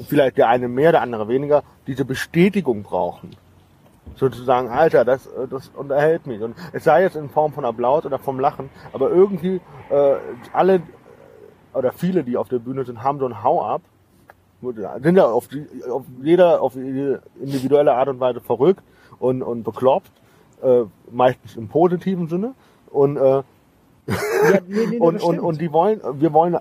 vielleicht 0.08 0.36
der 0.38 0.48
eine 0.48 0.68
mehr, 0.68 0.92
der 0.92 1.02
andere 1.02 1.26
weniger, 1.26 1.64
diese 1.88 2.04
Bestätigung 2.04 2.84
brauchen 2.84 3.30
sozusagen, 4.16 4.68
Alter, 4.68 5.04
das, 5.04 5.26
äh, 5.26 5.46
das 5.48 5.68
unterhält 5.68 6.26
mich. 6.26 6.40
Und 6.40 6.56
es 6.72 6.84
sei 6.84 7.02
jetzt 7.02 7.16
in 7.16 7.28
Form 7.28 7.52
von 7.52 7.64
Applaus 7.64 8.04
oder 8.06 8.18
vom 8.18 8.40
Lachen, 8.40 8.70
aber 8.92 9.10
irgendwie 9.10 9.60
äh, 9.90 10.16
alle 10.52 10.82
oder 11.74 11.92
viele, 11.92 12.24
die 12.24 12.36
auf 12.36 12.48
der 12.48 12.58
Bühne 12.58 12.84
sind, 12.84 13.02
haben 13.02 13.18
so 13.18 13.26
ein 13.26 13.42
Hau-up, 13.42 13.82
sind 14.60 15.16
ja 15.16 15.26
auf, 15.26 15.48
die, 15.48 15.66
auf 15.88 16.04
jeder 16.20 16.60
auf 16.60 16.74
individuelle 16.74 17.94
Art 17.94 18.08
und 18.08 18.18
Weise 18.18 18.40
verrückt 18.40 18.82
und, 19.20 19.42
und 19.42 19.62
bekloppt, 19.62 20.10
äh, 20.62 20.82
meistens 21.10 21.56
im 21.56 21.68
positiven 21.68 22.28
Sinne. 22.28 22.54
Und 22.90 23.16
äh, 23.16 23.42
ja, 24.52 24.60
nee, 24.68 24.86
nee, 24.90 24.98
und, 24.98 25.22
und, 25.22 25.38
und 25.40 25.60
die 25.60 25.72
wollen, 25.72 26.00
wir 26.14 26.32
wollen, 26.32 26.56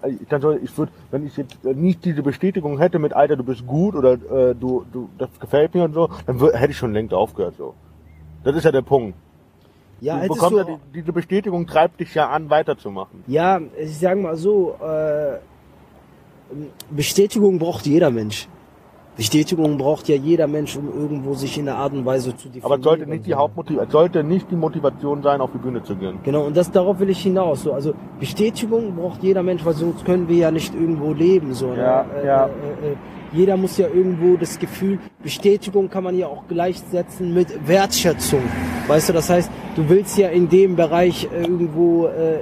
ich 0.62 0.78
würde, 0.78 0.92
wenn 1.12 1.26
ich 1.26 1.38
jetzt 1.38 1.64
nicht 1.64 2.06
diese 2.06 2.22
Bestätigung 2.22 2.78
hätte 2.78 3.00
mit 3.00 3.14
Alter, 3.14 3.36
du 3.36 3.44
bist 3.44 3.66
gut 3.66 3.96
oder 3.96 4.14
äh, 4.14 4.56
du, 4.56 4.86
du, 4.92 5.10
das 5.18 5.30
gefällt 5.40 5.74
mir 5.74 5.84
und 5.84 5.94
so, 5.94 6.10
dann 6.26 6.40
würd, 6.40 6.56
hätte 6.56 6.72
ich 6.72 6.78
schon 6.78 6.94
längst 6.94 7.14
aufgehört 7.14 7.56
so. 7.58 7.74
Das 8.44 8.56
ist 8.56 8.64
ja 8.64 8.72
der 8.72 8.82
Punkt. 8.82 9.18
Ja, 10.00 10.20
du 10.22 10.28
bekommst 10.28 10.58
ja 10.58 10.64
die, 10.64 10.78
diese 10.94 11.12
Bestätigung 11.12 11.66
treibt 11.66 12.00
dich 12.00 12.14
ja 12.14 12.30
an, 12.30 12.50
weiterzumachen. 12.50 13.24
Ja, 13.28 13.60
ich 13.78 13.98
sage 13.98 14.20
mal 14.20 14.36
so, 14.36 14.76
äh, 14.82 15.38
Bestätigung 16.90 17.60
braucht 17.60 17.86
jeder 17.86 18.12
Mensch. 18.12 18.48
Bestätigung 19.18 19.80
braucht 19.80 20.08
ja 20.08 20.16
jeder 20.16 20.48
Mensch, 20.48 20.78
um 20.78 20.88
irgendwo 20.88 21.34
sich 21.34 21.58
in 21.58 21.68
einer 21.68 21.80
Art 21.80 21.92
und 21.92 22.06
Weise 22.06 22.36
zu 22.36 22.50
definieren. 22.50 22.72
Aber 22.72 22.82
sollte 22.82 23.08
nicht 23.08 23.26
die 23.26 23.34
Hauptmotivation, 23.34 23.92
sollte 23.92 24.24
nicht 24.24 24.52
die 24.52 24.56
Motivation 24.56 25.24
sein, 25.24 25.42
auf 25.42 25.52
die 25.52 25.58
Bühne 25.58 25.82
zu 25.82 25.96
gehen. 25.96 26.20
Genau, 26.24 26.46
und 26.46 26.56
das 26.56 26.72
darauf 26.72 27.00
will 27.00 27.10
ich 27.10 27.24
hinaus. 27.24 27.64
So, 27.64 27.74
also 27.74 27.94
Bestätigung 28.20 28.96
braucht 28.96 29.24
jeder 29.24 29.42
Mensch, 29.42 29.66
weil 29.66 29.74
sonst 29.74 30.06
können 30.06 30.30
wir 30.30 30.38
ja 30.38 30.52
nicht 30.52 30.74
irgendwo 30.76 31.14
leben. 31.14 31.56
So, 31.56 31.70
ne? 31.70 31.78
ja, 31.78 32.06
äh, 32.22 32.26
ja. 32.28 32.46
Äh, 32.46 32.92
äh, 32.92 32.96
jeder 33.34 33.58
muss 33.58 33.78
ja 33.78 33.88
irgendwo 33.88 34.38
das 34.38 34.58
Gefühl, 34.58 35.00
Bestätigung 35.22 35.90
kann 35.90 36.04
man 36.04 36.18
ja 36.18 36.28
auch 36.28 36.48
gleichsetzen 36.48 37.34
mit 37.34 37.68
Wertschätzung. 37.68 38.42
Weißt 38.88 39.10
du, 39.10 39.14
das 39.14 39.30
heißt, 39.30 39.52
du 39.76 39.90
willst 39.90 40.18
ja 40.18 40.30
in 40.30 40.48
dem 40.48 40.76
Bereich 40.76 41.26
äh, 41.26 41.42
irgendwo 41.42 42.06
äh, 42.06 42.36
äh, 42.36 42.42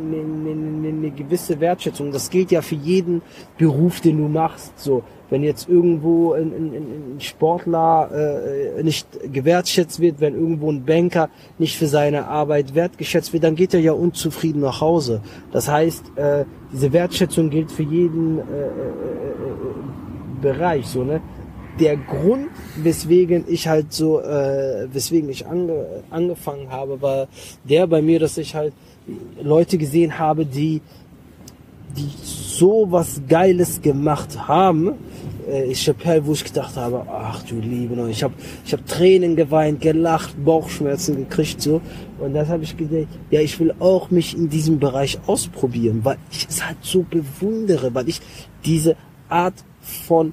eine, 0.00 0.16
eine, 0.16 0.88
eine 0.88 1.10
gewisse 1.10 1.60
Wertschätzung. 1.60 2.10
Das 2.10 2.30
gilt 2.30 2.50
ja 2.50 2.62
für 2.62 2.76
jeden 2.76 3.20
Beruf, 3.58 4.00
den 4.00 4.18
du 4.18 4.28
machst. 4.28 4.78
So, 4.78 5.02
wenn 5.30 5.42
jetzt 5.42 5.68
irgendwo 5.68 6.32
ein, 6.32 6.52
ein, 6.52 7.16
ein 7.16 7.20
Sportler 7.20 8.10
äh, 8.12 8.82
nicht 8.82 9.06
gewertschätzt 9.32 10.00
wird, 10.00 10.20
wenn 10.20 10.34
irgendwo 10.34 10.70
ein 10.70 10.84
Banker 10.84 11.28
nicht 11.58 11.76
für 11.76 11.86
seine 11.86 12.26
Arbeit 12.26 12.74
wertgeschätzt 12.74 13.32
wird, 13.32 13.44
dann 13.44 13.54
geht 13.54 13.74
er 13.74 13.80
ja 13.80 13.92
unzufrieden 13.92 14.60
nach 14.60 14.80
Hause. 14.80 15.20
Das 15.52 15.68
heißt, 15.68 16.16
äh, 16.16 16.44
diese 16.72 16.92
Wertschätzung 16.92 17.50
gilt 17.50 17.70
für 17.70 17.82
jeden 17.82 18.38
äh, 18.38 18.42
äh, 18.42 18.44
äh, 18.44 18.68
Bereich, 20.40 20.86
so 20.86 21.02
ne. 21.02 21.20
Der 21.80 21.96
Grund, 21.96 22.48
weswegen 22.76 23.44
ich 23.46 23.68
halt 23.68 23.92
so, 23.92 24.20
äh, 24.20 24.88
weswegen 24.92 25.30
ich 25.30 25.46
ange, 25.46 26.02
angefangen 26.10 26.70
habe, 26.70 27.00
war 27.00 27.28
der 27.62 27.86
bei 27.86 28.02
mir, 28.02 28.18
dass 28.18 28.36
ich 28.36 28.54
halt 28.56 28.72
Leute 29.40 29.78
gesehen 29.78 30.18
habe, 30.18 30.44
die 30.44 30.80
die 31.96 32.10
so 32.22 32.86
was 32.90 33.22
Geiles 33.28 33.80
gemacht 33.80 34.48
haben, 34.48 34.94
äh, 35.48 35.74
Chappelle, 35.74 36.26
wo 36.26 36.32
ich 36.32 36.44
gedacht 36.44 36.76
habe, 36.76 37.04
ach 37.10 37.42
du 37.42 37.56
liebe 37.60 37.94
Leute, 37.94 38.10
ich 38.10 38.22
habe 38.22 38.34
ich 38.64 38.72
hab 38.72 38.86
Tränen 38.86 39.36
geweint, 39.36 39.80
gelacht, 39.80 40.42
Bauchschmerzen 40.44 41.16
gekriegt 41.16 41.62
so. 41.62 41.80
Und 42.18 42.34
das 42.34 42.48
habe 42.48 42.64
ich 42.64 42.76
gedacht, 42.76 43.08
ja, 43.30 43.40
ich 43.40 43.58
will 43.60 43.74
auch 43.78 44.10
mich 44.10 44.36
in 44.36 44.48
diesem 44.48 44.78
Bereich 44.78 45.18
ausprobieren, 45.26 46.00
weil 46.02 46.18
ich 46.30 46.46
es 46.48 46.64
halt 46.64 46.78
so 46.82 47.04
bewundere, 47.08 47.94
weil 47.94 48.08
ich 48.08 48.20
diese 48.64 48.96
Art 49.28 49.64
von 49.80 50.32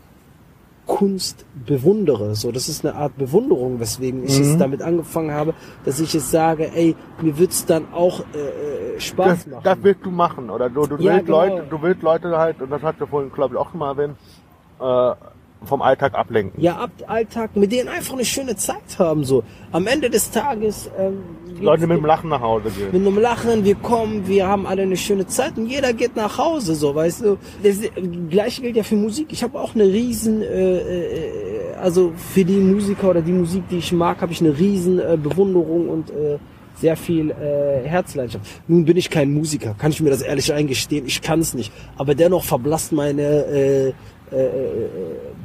Kunst 0.85 1.45
bewundere. 1.65 2.35
So, 2.35 2.51
das 2.51 2.69
ist 2.69 2.85
eine 2.85 2.95
Art 2.95 3.17
Bewunderung, 3.17 3.79
weswegen 3.79 4.23
ich 4.23 4.37
mhm. 4.37 4.45
es 4.45 4.57
damit 4.57 4.81
angefangen 4.81 5.31
habe, 5.31 5.53
dass 5.83 5.99
ich 5.99 6.13
es 6.13 6.31
sage, 6.31 6.71
ey, 6.73 6.95
mir 7.21 7.37
wird's 7.37 7.65
dann 7.65 7.91
auch 7.93 8.21
äh, 8.33 8.95
äh 8.95 8.99
Spaß 8.99 9.27
das, 9.27 9.47
machen. 9.47 9.63
Das 9.63 9.77
willst 9.81 10.05
du 10.05 10.11
machen, 10.11 10.49
oder 10.49 10.69
du, 10.69 10.85
du 10.85 10.97
ja, 10.97 11.13
willst 11.13 11.25
genau. 11.25 11.45
Leute, 11.45 11.63
du 11.69 11.81
willst 11.81 12.01
Leute 12.01 12.37
halt, 12.37 12.61
und 12.61 12.69
das 12.69 12.81
hast 12.81 13.01
du 13.01 13.07
vorhin, 13.07 13.31
glaube 13.31 13.55
ich, 13.55 13.59
auch 13.59 13.71
schon 13.71 13.79
mal 13.79 13.97
erwähnt, 13.97 14.17
äh, 14.79 15.34
vom 15.65 15.81
Alltag 15.81 16.13
ablenken. 16.13 16.61
Ja, 16.61 16.77
ab 16.77 16.91
Alltag, 17.07 17.55
mit 17.55 17.71
denen 17.71 17.89
einfach 17.89 18.13
eine 18.13 18.25
schöne 18.25 18.55
Zeit 18.55 18.97
haben. 18.99 19.23
So 19.23 19.43
am 19.71 19.87
Ende 19.87 20.09
des 20.09 20.31
Tages. 20.31 20.89
Ähm, 20.97 21.19
Leute 21.61 21.87
mit 21.87 21.97
dem 21.97 22.05
Lachen 22.05 22.29
nach 22.29 22.41
Hause 22.41 22.69
gehen. 22.69 22.89
Mit 22.91 23.07
einem 23.07 23.17
Lachen, 23.17 23.63
wir 23.63 23.75
kommen, 23.75 24.27
wir 24.27 24.47
haben 24.47 24.65
alle 24.65 24.81
eine 24.81 24.97
schöne 24.97 25.25
Zeit 25.27 25.57
und 25.57 25.67
jeder 25.67 25.93
geht 25.93 26.15
nach 26.15 26.37
Hause, 26.37 26.75
so 26.75 26.93
weißt 26.93 27.21
du. 27.21 27.37
Das 27.63 27.77
gleiche 28.29 28.61
gilt 28.61 28.75
ja 28.75 28.83
für 28.83 28.95
Musik. 28.95 29.27
Ich 29.31 29.43
habe 29.43 29.59
auch 29.59 29.73
eine 29.73 29.85
riesen, 29.85 30.41
äh, 30.41 30.77
äh, 30.77 31.73
also 31.81 32.13
für 32.15 32.43
die 32.43 32.57
Musiker 32.57 33.09
oder 33.09 33.21
die 33.21 33.31
Musik, 33.31 33.63
die 33.69 33.77
ich 33.77 33.91
mag, 33.91 34.21
habe 34.21 34.33
ich 34.33 34.41
eine 34.41 34.57
riesen 34.57 34.99
äh, 34.99 35.17
Bewunderung 35.21 35.89
und 35.89 36.09
äh, 36.09 36.37
sehr 36.75 36.97
viel 36.97 37.31
äh, 37.31 37.87
Herzleidenschaft. 37.87 38.45
Nun 38.67 38.85
bin 38.85 38.97
ich 38.97 39.09
kein 39.09 39.33
Musiker, 39.33 39.75
kann 39.77 39.91
ich 39.91 40.01
mir 40.01 40.09
das 40.09 40.21
ehrlich 40.21 40.51
eingestehen. 40.53 41.05
Ich 41.05 41.21
kann 41.21 41.39
es 41.39 41.53
nicht. 41.53 41.71
Aber 41.97 42.15
dennoch 42.15 42.43
verblasst 42.43 42.91
meine 42.91 43.45
äh, 43.45 43.93
äh, 44.31 44.45
äh, 44.45 44.89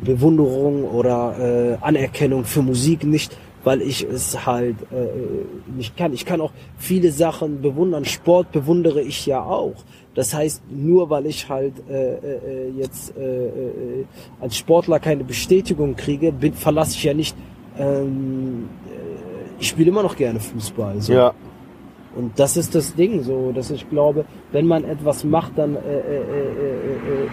Bewunderung 0.02 0.84
oder 0.84 1.36
äh, 1.38 1.84
Anerkennung 1.84 2.44
für 2.44 2.62
Musik 2.62 3.04
nicht, 3.04 3.36
weil 3.64 3.82
ich 3.82 4.02
es 4.02 4.46
halt 4.46 4.76
äh, 4.90 5.76
nicht 5.76 5.96
kann. 5.96 6.12
Ich 6.14 6.24
kann 6.24 6.40
auch 6.40 6.52
viele 6.78 7.12
Sachen 7.12 7.60
bewundern. 7.60 8.04
Sport 8.04 8.52
bewundere 8.52 9.02
ich 9.02 9.26
ja 9.26 9.42
auch. 9.42 9.74
Das 10.14 10.34
heißt, 10.34 10.62
nur 10.70 11.10
weil 11.10 11.26
ich 11.26 11.48
halt 11.48 11.74
äh, 11.88 12.14
äh, 12.14 12.70
jetzt 12.76 13.16
äh, 13.16 13.46
äh, 13.46 14.04
als 14.40 14.56
Sportler 14.56 14.98
keine 14.98 15.24
Bestätigung 15.24 15.94
kriege, 15.94 16.32
bin, 16.32 16.54
verlasse 16.54 16.96
ich 16.96 17.04
ja 17.04 17.14
nicht. 17.14 17.36
Ähm, 17.78 18.68
ich 19.58 19.68
spiele 19.68 19.90
immer 19.90 20.02
noch 20.02 20.16
gerne 20.16 20.40
Fußball. 20.40 21.00
So. 21.00 21.12
Ja. 21.12 21.34
Und 22.16 22.38
das 22.38 22.56
ist 22.56 22.74
das 22.74 22.94
Ding, 22.94 23.22
so, 23.22 23.52
dass 23.52 23.70
ich 23.70 23.88
glaube, 23.88 24.24
wenn 24.50 24.66
man 24.66 24.84
etwas 24.84 25.22
macht, 25.22 25.52
dann 25.56 25.76
äh, 25.76 25.78
äh, 25.78 25.82
äh, 25.82 27.24
äh, 27.24 27.28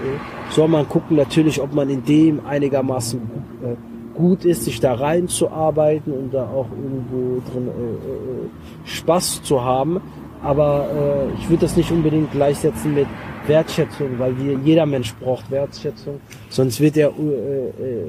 soll 0.52 0.68
man 0.68 0.88
gucken 0.88 1.18
natürlich, 1.18 1.60
ob 1.60 1.74
man 1.74 1.90
in 1.90 2.06
dem 2.06 2.45
einigermaßen 2.45 3.20
äh, 3.64 3.76
gut 4.16 4.45
ist, 4.45 4.66
sich 4.66 4.80
da 4.80 4.94
reinzuarbeiten 4.94 6.14
und 6.14 6.34
da 6.34 6.48
auch 6.49 6.68
irgendwo 6.72 7.41
drin 7.52 7.68
äh, 7.68 8.88
Spaß 8.88 9.41
zu 9.44 9.64
haben. 9.64 9.99
Aber 10.44 10.88
äh, 10.94 11.40
ich 11.40 11.49
würde 11.49 11.62
das 11.62 11.76
nicht 11.76 11.91
unbedingt 11.91 12.32
gleichsetzen 12.32 12.94
mit 12.94 13.08
Wertschätzung, 13.48 14.20
weil 14.20 14.38
wir, 14.38 14.60
jeder 14.64 14.86
Mensch 14.86 15.14
braucht 15.16 15.49
Wertschätzung. 15.49 16.20
Sonst 16.49 16.80
wird 16.80 16.98
er, 16.98 17.10
äh, 17.10 17.12
äh, 17.12 18.06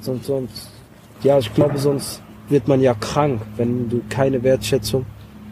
sonst, 0.00 0.24
sonst, 0.24 0.70
ja, 1.22 1.38
ich 1.38 1.52
glaube, 1.52 1.76
sonst 1.76 2.22
wird 2.48 2.66
man 2.68 2.80
ja 2.80 2.94
krank, 2.94 3.42
wenn 3.56 3.90
du 3.90 4.00
keine 4.08 4.42
Wertschätzung 4.42 5.04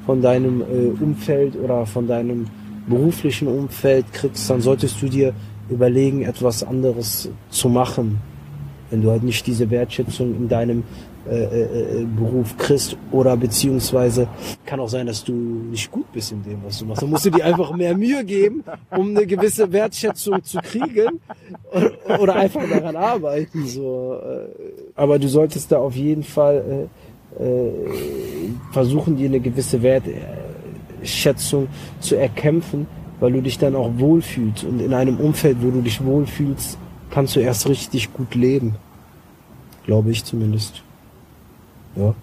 von 0.09 0.23
deinem 0.23 0.63
äh, 0.63 1.05
Umfeld 1.05 1.55
oder 1.63 1.85
von 1.85 2.09
deinem 2.09 2.47
beruflichen 2.87 3.47
Umfeld 3.47 4.11
kriegst, 4.11 4.49
dann 4.49 4.63
solltest 4.63 5.03
du 5.03 5.09
dir 5.11 5.35
überlegen, 5.69 6.23
etwas 6.23 6.63
anderes 6.63 7.29
zu 7.51 7.69
machen. 7.69 8.19
Wenn 8.89 9.03
du 9.03 9.11
halt 9.11 9.23
nicht 9.23 9.47
diese 9.47 9.69
Wertschätzung 9.69 10.35
in 10.35 10.49
deinem 10.49 10.83
äh, 11.29 11.43
äh, 11.43 12.07
Beruf 12.07 12.57
kriegst 12.57 12.97
oder 13.13 13.37
beziehungsweise 13.37 14.29
kann 14.65 14.81
auch 14.81 14.89
sein, 14.89 15.07
dass 15.07 15.23
du 15.23 15.33
nicht 15.33 15.91
gut 15.91 16.11
bist 16.11 16.33
in 16.33 16.43
dem, 16.43 16.65
was 16.65 16.79
du 16.79 16.87
machst. 16.87 17.03
Dann 17.03 17.11
musst 17.11 17.27
du 17.27 17.31
dir 17.31 17.45
einfach 17.45 17.77
mehr 17.77 17.95
Mühe 17.95 18.25
geben, 18.25 18.65
um 18.97 19.15
eine 19.15 19.27
gewisse 19.27 19.71
Wertschätzung 19.71 20.43
zu 20.43 20.57
kriegen 20.63 21.21
oder 22.19 22.35
einfach 22.35 22.63
daran 22.67 22.97
arbeiten. 22.97 23.67
So. 23.67 24.19
Aber 24.95 25.19
du 25.19 25.29
solltest 25.29 25.71
da 25.71 25.77
auf 25.77 25.95
jeden 25.95 26.23
Fall 26.23 26.57
äh, 26.57 26.83
äh, 26.83 26.89
versuchen, 28.73 29.17
dir 29.17 29.29
eine 29.29 29.41
gewisse 29.41 29.81
Wertschätzung 29.83 31.69
zu 32.01 32.17
erkämpfen, 32.17 32.87
weil 33.21 33.33
du 33.33 33.43
dich 33.43 33.59
dann 33.59 33.77
auch 33.77 33.91
wohlfühlst. 33.97 34.65
Und 34.65 34.81
in 34.81 34.95
einem 34.95 35.19
Umfeld, 35.19 35.59
wo 35.61 35.71
du 35.71 35.81
dich 35.81 36.05
wohlfühlst, 36.05 36.79
kannst 37.11 37.37
du 37.37 37.41
erst 37.41 37.69
richtig 37.69 38.13
gut 38.13 38.35
leben. 38.35 38.77
Glaube 39.85 40.11
ich 40.11 40.25
zumindest. 40.25 40.83
Ja. 41.97 42.15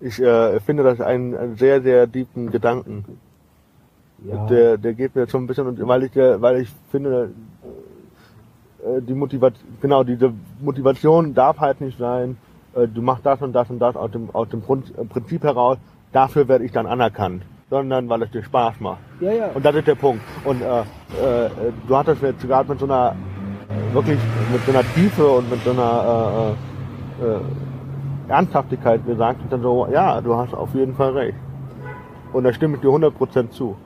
Ich 0.00 0.18
äh, 0.18 0.58
finde 0.60 0.82
das 0.82 1.00
einen, 1.00 1.36
einen 1.36 1.56
sehr, 1.56 1.82
sehr 1.82 2.10
tiefen 2.10 2.50
Gedanken. 2.50 3.04
Ja. 4.24 4.46
Der, 4.46 4.78
der 4.78 4.94
geht 4.94 5.14
mir 5.14 5.28
schon 5.28 5.44
ein 5.44 5.46
bisschen, 5.46 5.66
und 5.66 5.86
weil 5.86 6.04
ich, 6.04 6.16
weil 6.16 6.62
ich 6.62 6.68
finde, 6.90 7.32
äh, 8.82 9.02
die 9.02 9.14
Motivation, 9.14 9.68
genau, 9.80 10.02
diese 10.04 10.32
Motivation 10.60 11.34
darf 11.34 11.58
halt 11.58 11.80
nicht 11.80 11.98
sein, 11.98 12.36
äh, 12.74 12.86
du 12.88 13.02
machst 13.02 13.26
das 13.26 13.40
und 13.42 13.52
das 13.52 13.70
und 13.70 13.78
das 13.78 13.96
aus 13.96 14.10
dem, 14.10 14.30
aus 14.30 14.48
dem 14.48 14.60
äh, 14.60 15.04
Prinzip 15.04 15.42
heraus, 15.42 15.78
dafür 16.12 16.48
werde 16.48 16.64
ich 16.64 16.72
dann 16.72 16.86
anerkannt, 16.86 17.42
sondern 17.68 18.08
weil 18.08 18.22
es 18.22 18.30
dir 18.30 18.42
Spaß 18.42 18.80
macht. 18.80 18.98
Ja, 19.20 19.32
ja. 19.32 19.50
Und 19.54 19.64
das 19.64 19.74
ist 19.74 19.86
der 19.86 19.94
Punkt. 19.94 20.22
Und 20.44 20.62
äh, 20.62 20.80
äh, 20.80 21.50
du 21.86 21.96
hattest 21.96 22.22
jetzt 22.22 22.46
gerade 22.46 22.68
mit 22.68 22.78
so 22.78 22.86
einer, 22.86 23.14
wirklich 23.92 24.18
mit 24.52 24.64
so 24.64 24.72
einer 24.72 24.84
Tiefe 24.94 25.26
und 25.26 25.50
mit 25.50 25.62
so 25.64 25.70
einer 25.70 26.54
äh, 27.20 27.24
äh, 27.24 27.40
Ernsthaftigkeit 28.30 29.04
gesagt 29.06 29.42
und 29.42 29.52
dann 29.52 29.62
so, 29.62 29.88
ja, 29.92 30.20
du 30.20 30.36
hast 30.36 30.54
auf 30.54 30.74
jeden 30.74 30.94
Fall 30.94 31.12
recht. 31.12 31.38
Und 32.32 32.44
da 32.44 32.52
stimme 32.52 32.76
ich 32.76 32.80
dir 32.80 32.88
100% 32.88 33.50
zu. 33.50 33.76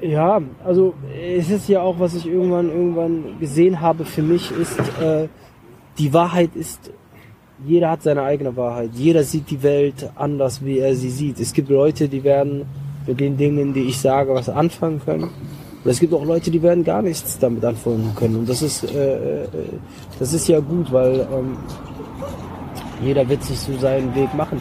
Ja, 0.00 0.42
also 0.62 0.92
es 1.18 1.50
ist 1.50 1.68
ja 1.68 1.80
auch, 1.80 1.98
was 1.98 2.14
ich 2.14 2.26
irgendwann 2.26 2.68
irgendwann 2.68 3.38
gesehen 3.40 3.80
habe 3.80 4.04
für 4.04 4.20
mich, 4.20 4.50
ist 4.50 4.78
äh, 5.00 5.28
die 5.98 6.12
Wahrheit 6.12 6.54
ist, 6.54 6.92
jeder 7.64 7.90
hat 7.90 8.02
seine 8.02 8.22
eigene 8.22 8.56
Wahrheit. 8.56 8.90
Jeder 8.94 9.22
sieht 9.22 9.50
die 9.50 9.62
Welt 9.62 10.10
anders, 10.14 10.64
wie 10.64 10.78
er 10.78 10.94
sie 10.94 11.10
sieht. 11.10 11.40
Es 11.40 11.52
gibt 11.52 11.70
Leute, 11.70 12.08
die 12.08 12.22
werden 12.22 12.66
mit 13.06 13.20
den 13.20 13.36
Dingen, 13.36 13.72
die 13.72 13.84
ich 13.84 13.98
sage, 13.98 14.34
was 14.34 14.48
anfangen 14.48 15.00
können. 15.04 15.24
Und 15.24 15.90
es 15.90 16.00
gibt 16.00 16.12
auch 16.12 16.24
Leute, 16.24 16.50
die 16.50 16.62
werden 16.62 16.84
gar 16.84 17.00
nichts 17.00 17.38
damit 17.38 17.64
anfangen 17.64 18.12
können. 18.16 18.36
Und 18.36 18.48
das 18.48 18.60
ist, 18.60 18.84
äh, 18.92 19.44
äh 19.44 19.48
das 20.18 20.32
ist 20.32 20.48
ja 20.48 20.60
gut, 20.60 20.92
weil 20.92 21.20
ähm, 21.32 21.56
jeder 23.02 23.28
wird 23.28 23.42
sich 23.42 23.58
so 23.58 23.76
seinen 23.78 24.14
Weg 24.14 24.34
machen. 24.34 24.60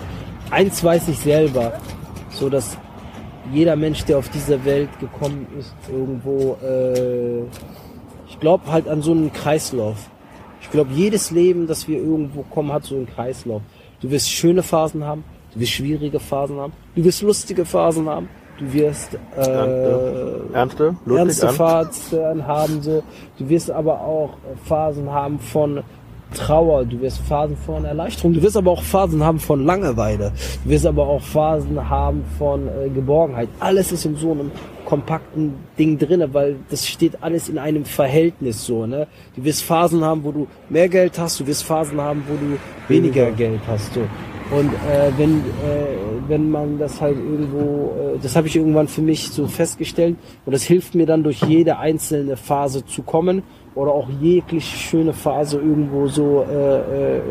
Eins 0.51 0.83
weiß 0.83 1.07
ich 1.09 1.19
selber, 1.19 1.73
so 2.29 2.49
dass 2.49 2.77
jeder 3.51 3.75
Mensch, 3.75 4.05
der 4.05 4.17
auf 4.17 4.29
diese 4.29 4.63
Welt 4.65 4.89
gekommen 4.99 5.47
ist, 5.57 5.73
irgendwo, 5.91 6.57
äh, 6.63 7.41
ich 8.29 8.39
glaube 8.39 8.71
halt 8.71 8.87
an 8.87 9.01
so 9.01 9.11
einen 9.11 9.33
Kreislauf. 9.33 10.09
Ich 10.75 10.77
glaube, 10.81 10.93
jedes 10.93 11.31
Leben, 11.31 11.67
das 11.67 11.87
wir 11.87 11.99
irgendwo 11.99 12.43
kommen, 12.53 12.73
hat 12.73 12.83
so 12.83 12.95
einen 12.95 13.05
Kreislauf. 13.05 13.61
Du 14.01 14.11
wirst 14.11 14.29
schöne 14.29 14.61
Phasen 14.61 15.05
haben, 15.05 15.23
du 15.53 15.61
wirst 15.61 15.71
schwierige 15.71 16.19
Phasen 16.19 16.57
haben, 16.57 16.73
du 16.97 17.05
wirst 17.05 17.21
lustige 17.21 17.63
Phasen 17.63 18.09
haben, 18.09 18.27
du 18.59 18.73
wirst 18.73 19.13
äh, 19.37 19.39
ernste, 19.39 20.49
ernste, 20.51 20.95
ernste 21.15 21.47
Phasen 21.47 22.45
haben, 22.45 22.81
so. 22.81 23.01
du 23.37 23.47
wirst 23.47 23.71
aber 23.71 24.01
auch 24.01 24.31
Phasen 24.65 25.09
haben 25.09 25.39
von 25.39 25.81
Trauer, 26.33 26.83
du 26.83 26.99
wirst 26.99 27.19
Phasen 27.19 27.55
von 27.55 27.85
Erleichterung, 27.85 28.33
du 28.33 28.41
wirst 28.41 28.57
aber 28.57 28.71
auch 28.71 28.83
Phasen 28.83 29.23
haben 29.23 29.39
von 29.39 29.65
Langeweile, 29.65 30.33
du 30.65 30.69
wirst 30.71 30.85
aber 30.85 31.07
auch 31.07 31.21
Phasen 31.21 31.89
haben 31.89 32.25
von 32.37 32.67
äh, 32.67 32.89
Geborgenheit. 32.89 33.47
Alles 33.61 33.93
ist 33.93 34.03
in 34.03 34.17
so 34.17 34.33
einem 34.33 34.51
kompakten 34.85 35.55
Ding 35.77 35.97
drinne, 35.97 36.33
weil 36.33 36.57
das 36.69 36.87
steht 36.87 37.21
alles 37.21 37.49
in 37.49 37.57
einem 37.57 37.85
Verhältnis 37.85 38.65
so, 38.65 38.85
ne? 38.85 39.07
Du 39.35 39.43
wirst 39.43 39.63
Phasen 39.63 40.03
haben, 40.03 40.23
wo 40.23 40.31
du 40.31 40.47
mehr 40.69 40.87
Geld 40.87 41.19
hast, 41.19 41.39
du 41.39 41.47
wirst 41.47 41.63
Phasen 41.63 41.99
haben, 41.99 42.23
wo 42.27 42.35
du 42.35 42.57
weniger 42.87 43.31
Geld 43.31 43.61
hast, 43.67 43.93
so. 43.93 44.01
Und 44.51 44.69
äh, 44.69 45.11
wenn, 45.17 45.39
äh, 45.39 45.41
wenn 46.27 46.51
man 46.51 46.77
das 46.77 47.01
halt 47.01 47.17
irgendwo, 47.17 47.93
äh, 48.15 48.19
das 48.21 48.35
habe 48.35 48.47
ich 48.47 48.55
irgendwann 48.55 48.87
für 48.87 49.01
mich 49.01 49.29
so 49.29 49.47
festgestellt 49.47 50.17
und 50.45 50.53
das 50.53 50.61
hilft 50.61 50.93
mir 50.93 51.07
dann 51.07 51.23
durch 51.23 51.41
jede 51.41 51.79
einzelne 51.79 52.37
Phase 52.37 52.85
zu 52.85 53.01
kommen 53.01 53.41
oder 53.73 53.91
auch 53.91 54.07
jegliche 54.21 54.77
schöne 54.77 55.13
Phase 55.13 55.57
irgendwo 55.57 56.07
so 56.07 56.45
äh, 56.47 56.77
äh, 56.77 57.21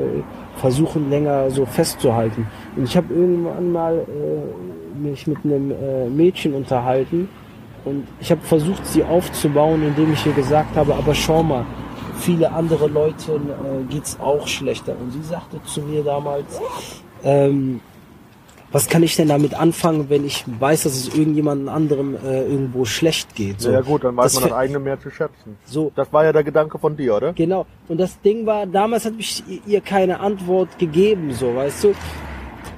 versuchen 0.56 1.08
länger 1.08 1.50
so 1.52 1.66
festzuhalten. 1.66 2.48
Und 2.76 2.84
ich 2.84 2.96
habe 2.96 3.14
irgendwann 3.14 3.70
mal 3.70 3.94
äh, 3.94 4.98
mich 4.98 5.28
mit 5.28 5.38
einem 5.44 5.70
äh, 5.70 6.08
Mädchen 6.08 6.52
unterhalten 6.52 7.28
und 7.84 8.06
ich 8.20 8.30
habe 8.30 8.40
versucht, 8.42 8.86
sie 8.86 9.04
aufzubauen, 9.04 9.82
indem 9.82 10.12
ich 10.12 10.24
ihr 10.26 10.32
gesagt 10.32 10.76
habe, 10.76 10.94
aber 10.94 11.14
schau 11.14 11.42
mal, 11.42 11.66
viele 12.18 12.52
andere 12.52 12.86
Leuten 12.86 13.50
äh, 13.50 13.92
geht's 13.92 14.18
auch 14.20 14.46
schlechter. 14.46 14.96
Und 14.98 15.12
sie 15.12 15.22
sagte 15.22 15.62
zu 15.64 15.82
mir 15.82 16.02
damals, 16.02 16.60
ähm, 17.22 17.80
was 18.72 18.88
kann 18.88 19.04
ich 19.04 19.14
denn 19.14 19.28
damit 19.28 19.54
anfangen, 19.54 20.10
wenn 20.10 20.24
ich 20.24 20.44
weiß, 20.58 20.82
dass 20.82 20.94
es 20.94 21.14
irgendjemandem 21.14 21.68
anderem 21.68 22.16
äh, 22.16 22.42
irgendwo 22.42 22.84
schlecht 22.84 23.36
geht? 23.36 23.60
So, 23.60 23.70
ja 23.70 23.82
gut, 23.82 24.02
dann 24.02 24.16
weiß 24.16 24.32
das 24.32 24.40
man 24.40 24.50
das 24.50 24.58
eigene 24.58 24.78
mehr 24.80 24.98
zu 24.98 25.10
schätzen. 25.10 25.56
So. 25.64 25.92
Das 25.94 26.12
war 26.12 26.24
ja 26.24 26.32
der 26.32 26.42
Gedanke 26.42 26.78
von 26.78 26.96
dir, 26.96 27.14
oder? 27.16 27.32
Genau. 27.34 27.66
Und 27.86 27.98
das 27.98 28.20
Ding 28.20 28.46
war, 28.46 28.66
damals 28.66 29.04
habe 29.04 29.16
ich 29.18 29.44
ihr 29.66 29.80
keine 29.80 30.18
Antwort 30.18 30.76
gegeben, 30.78 31.32
so, 31.32 31.54
weißt 31.54 31.84
du? 31.84 31.94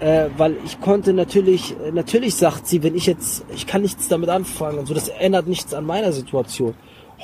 Äh, 0.01 0.29
weil 0.37 0.57
ich 0.65 0.81
konnte 0.81 1.13
natürlich, 1.13 1.75
natürlich 1.93 2.35
sagt 2.35 2.67
sie, 2.67 2.83
wenn 2.83 2.95
ich 2.95 3.07
jetzt, 3.07 3.45
ich 3.55 3.67
kann 3.67 3.83
nichts 3.83 4.09
damit 4.09 4.29
anfangen, 4.29 4.85
so, 4.85 4.93
das 4.93 5.09
ändert 5.09 5.47
nichts 5.47 5.73
an 5.73 5.85
meiner 5.85 6.13
Situation. 6.13 6.75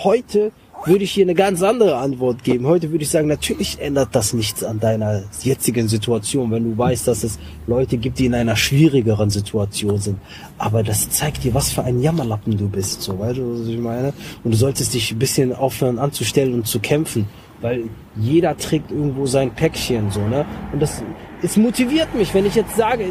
Heute 0.03 0.53
würde 0.86 1.05
ich 1.05 1.12
hier 1.12 1.24
eine 1.24 1.35
ganz 1.35 1.62
andere 1.62 1.97
Antwort 1.97 2.43
geben. 2.43 2.66
Heute 2.66 2.90
würde 2.90 3.05
ich 3.05 3.11
sagen, 3.11 3.28
natürlich 3.28 3.81
ändert 3.81 4.09
das 4.12 4.32
nichts 4.32 4.65
an 4.65 4.81
deiner 4.81 5.23
jetzigen 5.43 5.86
Situation, 5.86 6.51
wenn 6.51 6.65
du 6.65 6.77
weißt, 6.77 7.07
dass 7.07 7.23
es 7.23 7.39
Leute 7.66 7.99
gibt, 7.99 8.19
die 8.19 8.27
in 8.27 8.35
einer 8.35 8.57
schwierigeren 8.57 9.31
Situation 9.31 9.99
sind. 9.99 10.19
Aber 10.59 10.82
das 10.82 11.09
zeigt 11.11 11.44
dir, 11.44 11.55
was 11.55 11.70
für 11.70 11.85
ein 11.85 12.01
Jammerlappen 12.01 12.57
du 12.57 12.69
bist, 12.69 13.03
so, 13.03 13.19
weißt 13.19 13.39
du, 13.39 13.61
was 13.61 13.69
ich 13.69 13.78
meine? 13.78 14.12
Und 14.43 14.53
du 14.53 14.57
solltest 14.57 14.94
dich 14.94 15.12
ein 15.12 15.19
bisschen 15.19 15.55
aufhören 15.55 15.99
anzustellen 15.99 16.55
und 16.55 16.66
zu 16.66 16.81
kämpfen, 16.81 17.28
weil 17.62 17.84
jeder 18.16 18.56
trägt 18.56 18.90
irgendwo 18.90 19.26
sein 19.26 19.51
Päckchen, 19.52 20.10
so, 20.10 20.20
ne? 20.20 20.44
Und 20.72 20.82
das, 20.82 21.02
es 21.43 21.56
motiviert 21.56 22.14
mich, 22.14 22.34
wenn 22.34 22.44
ich 22.44 22.55
jetzt 22.55 22.76
sage, 22.76 23.05
äh, 23.05 23.09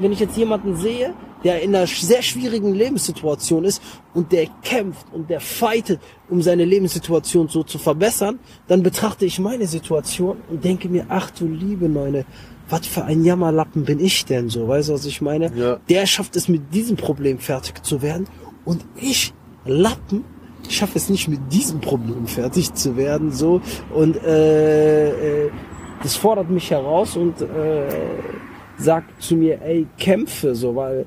wenn 0.00 0.10
ich 0.10 0.20
jetzt 0.20 0.36
jemanden 0.36 0.76
sehe, 0.76 1.14
der 1.44 1.62
in 1.62 1.76
einer 1.76 1.86
sehr 1.86 2.22
schwierigen 2.22 2.74
Lebenssituation 2.74 3.64
ist 3.64 3.82
und 4.14 4.32
der 4.32 4.46
kämpft 4.62 5.06
und 5.12 5.28
der 5.28 5.40
fightet, 5.40 6.00
um 6.30 6.40
seine 6.40 6.64
Lebenssituation 6.64 7.48
so 7.48 7.62
zu 7.62 7.78
verbessern, 7.78 8.38
dann 8.66 8.82
betrachte 8.82 9.26
ich 9.26 9.38
meine 9.38 9.66
Situation 9.66 10.38
und 10.50 10.64
denke 10.64 10.88
mir, 10.88 11.04
ach 11.10 11.30
du 11.30 11.46
liebe 11.46 11.88
Neune, 11.88 12.24
was 12.70 12.86
für 12.86 13.04
ein 13.04 13.24
Jammerlappen 13.24 13.84
bin 13.84 14.00
ich 14.00 14.24
denn 14.24 14.48
so? 14.48 14.66
Weißt 14.66 14.88
du, 14.88 14.94
was 14.94 15.04
ich 15.04 15.20
meine? 15.20 15.52
Ja. 15.54 15.78
Der 15.90 16.06
schafft 16.06 16.34
es 16.34 16.48
mit 16.48 16.72
diesem 16.72 16.96
Problem 16.96 17.38
fertig 17.38 17.84
zu 17.84 18.00
werden 18.00 18.26
und 18.64 18.84
ich, 18.96 19.34
Lappen, 19.66 20.24
schaffe 20.70 20.98
es 20.98 21.08
nicht 21.08 21.28
mit 21.28 21.40
diesem 21.52 21.80
Problem 21.80 22.26
fertig 22.26 22.74
zu 22.74 22.96
werden, 22.96 23.32
so 23.32 23.60
und 23.92 24.16
äh, 24.22 25.46
äh, 25.46 25.50
das 26.02 26.16
fordert 26.16 26.50
mich 26.50 26.70
heraus 26.70 27.16
und 27.16 27.40
äh, 27.40 27.88
sagt 28.76 29.22
zu 29.22 29.36
mir, 29.36 29.60
ey, 29.62 29.86
kämpfe 29.98 30.54
so, 30.54 30.76
weil 30.76 31.06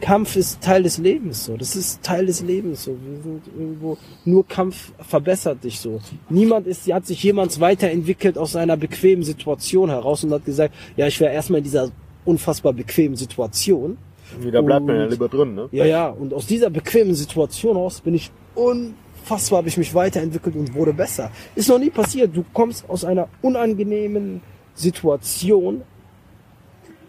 Kampf 0.00 0.36
ist 0.36 0.60
Teil 0.62 0.82
des 0.82 0.98
Lebens, 0.98 1.44
so. 1.44 1.56
Das 1.56 1.76
ist 1.76 2.02
Teil 2.02 2.26
des 2.26 2.42
Lebens, 2.42 2.84
so. 2.84 2.92
Wir 2.92 3.22
sind 3.22 3.42
irgendwo, 3.58 3.98
nur 4.24 4.46
Kampf 4.46 4.92
verbessert 4.98 5.62
dich, 5.62 5.78
so. 5.78 6.00
Niemand 6.28 6.66
ist, 6.66 6.90
hat 6.92 7.06
sich 7.06 7.22
jemals 7.22 7.60
weiterentwickelt 7.60 8.38
aus 8.38 8.56
einer 8.56 8.76
bequemen 8.76 9.24
Situation 9.24 9.90
heraus 9.90 10.24
und 10.24 10.32
hat 10.32 10.44
gesagt, 10.44 10.74
ja, 10.96 11.06
ich 11.06 11.20
wäre 11.20 11.32
erstmal 11.32 11.58
in 11.58 11.64
dieser 11.64 11.90
unfassbar 12.24 12.72
bequemen 12.72 13.16
Situation. 13.16 13.98
Wieder 14.40 14.62
bleibt 14.62 14.86
man 14.86 14.96
ja 14.96 15.06
lieber 15.06 15.28
drin, 15.28 15.54
ne? 15.54 15.68
Ja, 15.72 15.84
ja. 15.84 16.08
Und 16.08 16.32
aus 16.34 16.46
dieser 16.46 16.70
bequemen 16.70 17.14
Situation 17.14 17.76
aus 17.76 18.00
bin 18.00 18.14
ich 18.14 18.30
unfassbar, 18.54 19.58
habe 19.58 19.68
ich 19.68 19.76
mich 19.76 19.94
weiterentwickelt 19.94 20.56
und 20.56 20.74
wurde 20.74 20.92
besser. 20.92 21.30
Ist 21.54 21.68
noch 21.68 21.78
nie 21.78 21.90
passiert. 21.90 22.36
Du 22.36 22.44
kommst 22.52 22.88
aus 22.88 23.04
einer 23.04 23.28
unangenehmen 23.42 24.42
Situation, 24.74 25.82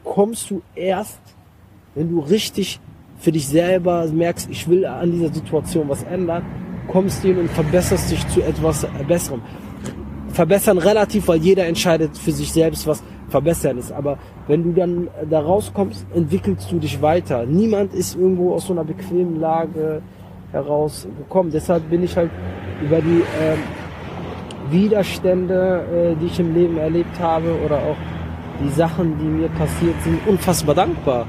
kommst 0.03 0.49
du 0.49 0.61
erst 0.75 1.19
wenn 1.95 2.09
du 2.09 2.19
richtig 2.19 2.79
für 3.19 3.31
dich 3.31 3.47
selber 3.47 4.07
merkst, 4.07 4.49
ich 4.49 4.67
will 4.67 4.85
an 4.85 5.11
dieser 5.11 5.33
Situation 5.33 5.89
was 5.89 6.03
ändern, 6.03 6.43
kommst 6.87 7.21
hin 7.21 7.37
und 7.37 7.49
verbesserst 7.51 8.11
dich 8.11 8.27
zu 8.29 8.41
etwas 8.41 8.87
Besserem. 9.07 9.41
Verbessern 10.29 10.77
relativ, 10.77 11.27
weil 11.27 11.39
jeder 11.39 11.65
entscheidet 11.65 12.17
für 12.17 12.31
sich 12.31 12.51
selbst, 12.51 12.87
was 12.87 13.03
verbessern 13.31 13.77
ist. 13.79 13.91
Aber 13.91 14.17
wenn 14.47 14.63
du 14.63 14.71
dann 14.73 15.07
da 15.29 15.39
rauskommst, 15.39 16.05
entwickelst 16.13 16.71
du 16.71 16.77
dich 16.79 17.01
weiter. 17.01 17.45
Niemand 17.45 17.93
ist 17.93 18.15
irgendwo 18.15 18.53
aus 18.53 18.67
so 18.67 18.73
einer 18.73 18.83
bequemen 18.83 19.39
Lage 19.39 20.01
herausgekommen. 20.51 21.51
Deshalb 21.51 21.89
bin 21.89 22.03
ich 22.03 22.15
halt 22.15 22.29
über 22.83 22.97
die, 23.01 23.23
ähm, 23.41 23.59
Widerstände, 24.69 26.13
äh, 26.13 26.19
die 26.21 26.27
ich 26.27 26.39
im 26.39 26.53
Leben 26.53 26.77
erlebt 26.77 27.19
habe 27.19 27.47
oder 27.65 27.77
auch 27.77 27.97
die 28.63 28.69
Sachen, 28.69 29.17
die 29.19 29.25
mir 29.25 29.49
passiert 29.49 29.95
sind, 30.03 30.19
unfassbar 30.27 30.75
dankbar. 30.75 31.27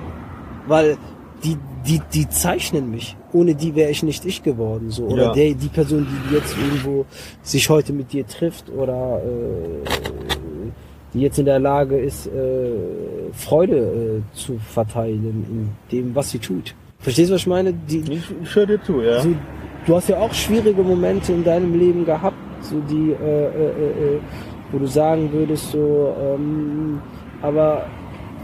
Weil 0.66 0.96
die, 1.42 1.56
die, 1.86 2.00
die 2.12 2.28
zeichnen 2.28 2.90
mich. 2.90 3.16
Ohne 3.32 3.54
die 3.54 3.74
wäre 3.74 3.90
ich 3.90 4.02
nicht 4.02 4.24
ich 4.26 4.42
geworden. 4.42 4.90
So. 4.90 5.04
Oder 5.06 5.24
Ja. 5.24 5.32
der, 5.32 5.54
die 5.54 5.68
Person, 5.68 6.06
die 6.06 6.34
jetzt 6.34 6.56
irgendwo 6.56 7.04
sich 7.42 7.68
heute 7.68 7.92
mit 7.92 8.12
dir 8.12 8.26
trifft 8.26 8.70
oder 8.70 9.20
äh, 9.24 10.41
die 11.14 11.20
jetzt 11.20 11.38
in 11.38 11.44
der 11.44 11.58
Lage 11.58 11.98
ist, 11.98 12.26
äh, 12.26 12.72
Freude 13.32 13.76
äh, 13.76 14.36
zu 14.36 14.58
verteilen 14.58 15.46
in 15.50 15.68
dem, 15.90 16.14
was 16.14 16.30
sie 16.30 16.38
tut. 16.38 16.74
Verstehst 16.98 17.30
du, 17.30 17.34
was 17.34 17.42
ich 17.42 17.46
meine? 17.46 17.72
Die, 17.72 17.98
Ich, 18.42 18.54
höre 18.54 18.66
dir 18.66 18.82
zu, 18.82 19.00
ja. 19.00 19.16
also, 19.16 19.34
du 19.86 19.96
hast 19.96 20.08
ja 20.08 20.18
auch 20.18 20.32
schwierige 20.32 20.82
Momente 20.82 21.32
in 21.32 21.44
deinem 21.44 21.78
Leben 21.78 22.04
gehabt, 22.04 22.36
so 22.60 22.80
die, 22.88 23.10
äh, 23.10 23.46
äh, 23.46 24.16
äh, 24.16 24.20
wo 24.70 24.78
du 24.78 24.86
sagen 24.86 25.30
würdest, 25.32 25.72
so, 25.72 26.14
ähm, 26.20 27.00
aber, 27.42 27.86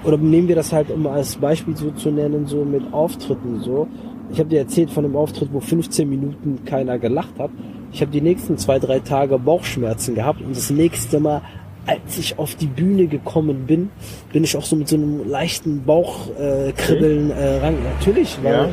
oder 0.04 0.16
nehmen 0.16 0.48
wir 0.48 0.56
das 0.56 0.72
halt, 0.72 0.90
um 0.90 1.06
als 1.06 1.36
Beispiel 1.36 1.76
so 1.76 1.90
zu 1.92 2.10
nennen, 2.10 2.46
so 2.46 2.64
mit 2.64 2.92
Auftritten, 2.92 3.60
so. 3.60 3.86
Ich 4.30 4.38
habe 4.38 4.48
dir 4.50 4.58
erzählt 4.58 4.90
von 4.90 5.04
einem 5.04 5.16
Auftritt, 5.16 5.48
wo 5.52 5.60
15 5.60 6.06
Minuten 6.06 6.64
keiner 6.66 6.98
gelacht 6.98 7.38
hat. 7.38 7.50
Ich 7.92 8.02
habe 8.02 8.10
die 8.10 8.20
nächsten 8.20 8.58
zwei, 8.58 8.78
drei 8.78 8.98
Tage 8.98 9.38
Bauchschmerzen 9.38 10.14
gehabt 10.14 10.42
und 10.42 10.54
das 10.54 10.68
nächste 10.68 11.18
Mal, 11.18 11.40
als 11.88 12.18
ich 12.18 12.38
auf 12.38 12.54
die 12.54 12.66
Bühne 12.66 13.06
gekommen 13.06 13.64
bin, 13.66 13.90
bin 14.32 14.44
ich 14.44 14.56
auch 14.56 14.62
so 14.64 14.76
mit 14.76 14.88
so 14.88 14.96
einem 14.96 15.28
leichten 15.28 15.84
Bauchkribbeln 15.84 17.30
äh, 17.30 17.56
äh, 17.56 17.60
ran. 17.60 17.76
Natürlich, 17.82 18.38
weil 18.42 18.52
Ja. 18.52 18.64
äh, 18.66 18.68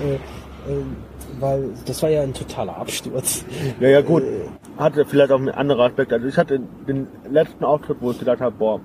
äh, 0.73 0.83
weil 1.39 1.69
das 1.85 2.01
war 2.03 2.09
ja 2.09 2.21
ein 2.21 2.33
totaler 2.33 2.77
Absturz. 2.77 3.43
Ja, 3.79 3.89
ja, 3.89 4.01
gut. 4.01 4.23
Hatte 4.77 5.05
vielleicht 5.05 5.31
auch 5.31 5.39
ein 5.39 5.49
anderer 5.49 5.85
Aspekt. 5.85 6.13
Also 6.13 6.27
ich 6.27 6.37
hatte 6.37 6.59
den 6.87 7.07
letzten 7.29 7.63
Auftritt, 7.63 7.97
wo 8.01 8.11
ich 8.11 8.19
gedacht 8.19 8.39
habe, 8.41 8.55
boah, 8.57 8.79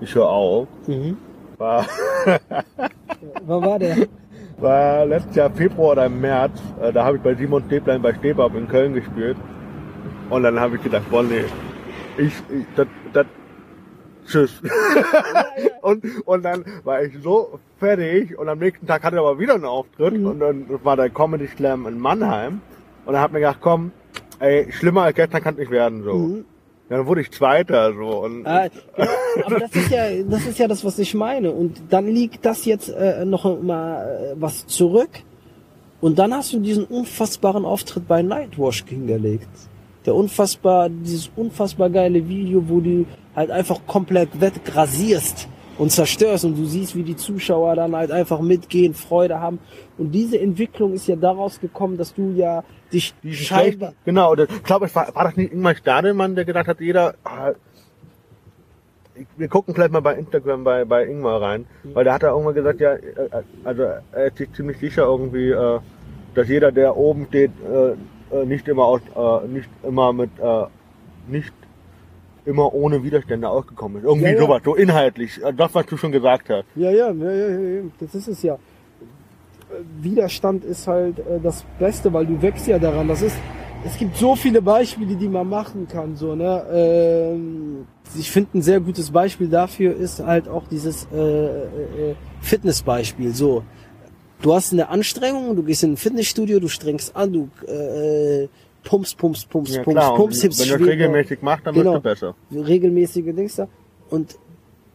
ich 0.00 0.14
höre 0.14 0.28
auf, 0.28 0.68
Mhm. 0.86 1.16
war, 1.58 1.86
Wann 3.46 3.62
war 3.64 3.78
der? 3.78 3.96
war 4.58 5.04
letztes 5.06 5.34
Jahr 5.36 5.50
Februar 5.50 5.92
oder 5.92 6.08
März. 6.08 6.52
Äh, 6.80 6.92
da 6.92 7.04
habe 7.04 7.16
ich 7.16 7.22
bei 7.22 7.34
Simon 7.34 7.62
Stäblein 7.66 8.00
bei 8.02 8.14
Stebab 8.14 8.54
in 8.56 8.68
Köln 8.68 8.94
gespielt. 8.94 9.36
Und 10.30 10.42
dann 10.44 10.58
habe 10.60 10.76
ich 10.76 10.82
gedacht, 10.82 11.08
boah, 11.10 11.22
nee, 11.22 11.44
ich, 12.18 12.32
ich 12.50 12.66
das, 12.76 12.86
das, 13.12 13.26
tschüss. 14.26 14.62
und, 15.82 16.04
und 16.26 16.44
dann 16.44 16.64
war 16.84 17.02
ich 17.02 17.14
so 17.22 17.58
fertig 17.78 18.38
und 18.38 18.48
am 18.48 18.58
nächsten 18.58 18.86
Tag 18.86 19.02
hatte 19.02 19.16
ich 19.16 19.20
aber 19.20 19.38
wieder 19.38 19.54
einen 19.54 19.64
Auftritt 19.64 20.14
und 20.14 20.40
dann 20.40 20.66
war 20.84 20.96
der 20.96 21.10
Comedy 21.10 21.48
Slam 21.48 21.86
in 21.86 21.98
Mannheim 21.98 22.60
und 23.04 23.12
dann 23.12 23.22
hab 23.22 23.32
mir 23.32 23.40
gedacht, 23.40 23.58
komm, 23.60 23.92
ey, 24.38 24.70
schlimmer 24.72 25.02
als 25.02 25.16
gestern 25.16 25.42
kann 25.42 25.54
es 25.54 25.60
nicht 25.60 25.70
werden, 25.70 26.02
so. 26.02 26.14
Mhm. 26.14 26.44
Dann 26.88 27.06
wurde 27.06 27.22
ich 27.22 27.30
Zweiter, 27.30 27.94
so. 27.94 28.24
Und 28.24 28.46
Ah, 28.46 28.68
genau, 28.68 29.10
aber 29.46 29.60
das 29.60 29.74
ist 29.74 29.90
ja, 29.90 30.22
das 30.22 30.46
ist 30.46 30.58
ja 30.58 30.68
das, 30.68 30.84
was 30.84 30.98
ich 30.98 31.14
meine. 31.14 31.50
Und 31.50 31.80
dann 31.88 32.06
liegt 32.06 32.44
das 32.44 32.66
jetzt 32.66 32.90
äh, 32.90 33.24
noch 33.24 33.60
mal 33.62 34.34
äh, 34.34 34.34
was 34.36 34.66
zurück. 34.66 35.08
Und 36.02 36.18
dann 36.18 36.34
hast 36.34 36.52
du 36.52 36.60
diesen 36.60 36.84
unfassbaren 36.84 37.64
Auftritt 37.64 38.06
bei 38.06 38.20
Nightwash 38.20 38.84
hingelegt. 38.86 39.48
Der 40.06 40.14
unfassbar, 40.14 40.88
dieses 40.90 41.30
unfassbar 41.36 41.88
geile 41.90 42.28
Video, 42.28 42.68
wo 42.68 42.80
du 42.80 43.06
halt 43.34 43.50
einfach 43.50 43.80
komplett 43.86 44.38
weggrasierst 44.40 45.48
und 45.78 45.90
zerstörst 45.90 46.44
und 46.44 46.56
du 46.58 46.66
siehst, 46.66 46.94
wie 46.94 47.02
die 47.02 47.16
Zuschauer 47.16 47.74
dann 47.74 47.96
halt 47.96 48.12
einfach 48.12 48.40
mitgehen, 48.40 48.94
Freude 48.94 49.40
haben. 49.40 49.58
Und 49.98 50.12
diese 50.12 50.38
Entwicklung 50.38 50.92
ist 50.92 51.08
ja 51.08 51.16
daraus 51.16 51.58
gekommen, 51.60 51.96
dass 51.96 52.14
du 52.14 52.32
ja 52.32 52.62
dich 52.92 53.14
die 53.22 53.34
scheinbar, 53.34 53.88
schlecht, 53.90 54.04
genau, 54.04 54.34
ich 54.34 54.62
glaube, 54.62 54.86
es 54.86 54.94
war, 54.94 55.12
war 55.14 55.24
das 55.24 55.36
nicht 55.36 55.52
Ingmar 55.52 55.74
Stadelmann, 55.74 56.34
der 56.36 56.44
gedacht 56.44 56.68
hat, 56.68 56.80
jeder, 56.80 57.14
ah, 57.24 57.52
ich- 59.16 59.26
wir 59.36 59.48
gucken 59.48 59.74
vielleicht 59.74 59.92
mal 59.92 60.00
bei 60.00 60.14
Instagram 60.14 60.64
bei, 60.64 60.84
bei 60.84 61.06
Ingmar 61.06 61.40
rein, 61.40 61.66
weil 61.94 62.04
der 62.04 62.14
hat 62.14 62.22
da 62.22 62.28
irgendwann 62.30 62.54
gesagt, 62.54 62.80
ja, 62.80 62.92
äh, 62.94 63.00
also 63.64 63.82
er 63.82 64.26
ist 64.26 64.36
sich 64.38 64.52
ziemlich 64.52 64.78
sicher 64.78 65.04
irgendwie, 65.04 65.50
äh, 65.50 65.78
dass 66.34 66.48
jeder, 66.48 66.70
der 66.72 66.96
oben 66.96 67.26
steht, 67.28 67.52
äh, 68.34 68.42
äh, 68.42 68.46
nicht 68.46 68.68
immer 68.68 68.84
aus, 68.84 69.00
äh, 69.16 69.48
nicht 69.48 69.68
immer 69.82 70.12
mit, 70.12 70.30
äh, 70.38 70.64
nicht 71.28 71.52
immer 72.44 72.74
ohne 72.74 73.02
Widerstände 73.02 73.48
ausgekommen 73.48 73.98
ist. 73.98 74.04
Irgendwie 74.04 74.26
Ja, 74.26 74.32
ja. 74.32 74.38
sowas, 74.38 74.62
so 74.64 74.74
inhaltlich, 74.74 75.42
äh, 75.42 75.52
das, 75.52 75.74
was 75.74 75.86
du 75.86 75.96
schon 75.96 76.12
gesagt 76.12 76.48
hast. 76.50 76.64
Ja, 76.74 76.90
ja, 76.90 77.10
ja, 77.10 77.30
ja, 77.32 77.48
ja, 77.48 77.58
ja, 77.58 77.82
das 78.00 78.14
ist 78.14 78.28
es 78.28 78.42
ja. 78.42 78.54
Äh, 78.54 78.58
Widerstand 80.02 80.64
ist 80.64 80.86
halt 80.86 81.18
äh, 81.18 81.40
das 81.42 81.64
Beste, 81.78 82.12
weil 82.12 82.26
du 82.26 82.40
wächst 82.42 82.66
ja 82.66 82.78
daran. 82.78 83.08
Das 83.08 83.22
ist, 83.22 83.36
es 83.84 83.96
gibt 83.98 84.16
so 84.16 84.34
viele 84.36 84.60
Beispiele, 84.62 85.14
die 85.16 85.28
man 85.28 85.48
machen 85.48 85.88
kann, 85.88 86.16
so, 86.16 86.34
ne. 86.34 86.64
Ähm, 86.72 87.86
ich 88.18 88.30
finde 88.30 88.58
ein 88.58 88.62
sehr 88.62 88.80
gutes 88.80 89.10
Beispiel 89.10 89.48
dafür 89.48 89.96
ist 89.96 90.24
halt 90.24 90.46
auch 90.48 90.66
dieses 90.68 91.08
äh, 91.12 91.18
äh, 91.18 92.14
Fitnessbeispiel. 92.40 93.34
So, 93.34 93.62
du 94.44 94.52
hast 94.54 94.72
eine 94.72 94.88
Anstrengung, 94.88 95.56
du 95.56 95.62
gehst 95.62 95.82
in 95.84 95.92
ein 95.94 95.96
Fitnessstudio, 95.96 96.60
du 96.60 96.68
strengst 96.68 97.16
an, 97.16 97.32
du 97.32 97.48
äh, 97.66 98.46
pumpst, 98.84 99.16
pumpst, 99.16 99.48
pumpst, 99.48 99.74
Ja, 99.74 99.82
pumpst, 99.82 99.98
klar, 100.00 100.14
pumpst, 100.16 100.42
wenn 100.42 100.50
hebst 100.50 100.70
du 100.70 100.84
regelmäßig 100.84 101.42
machst, 101.42 101.66
dann 101.66 101.74
Genau. 101.74 101.94
wirst 102.04 102.04
du 102.04 102.28
besser. 102.52 102.64
regelmäßige 102.68 103.34
Dings 103.34 103.56
da. 103.56 103.66
Und 104.10 104.36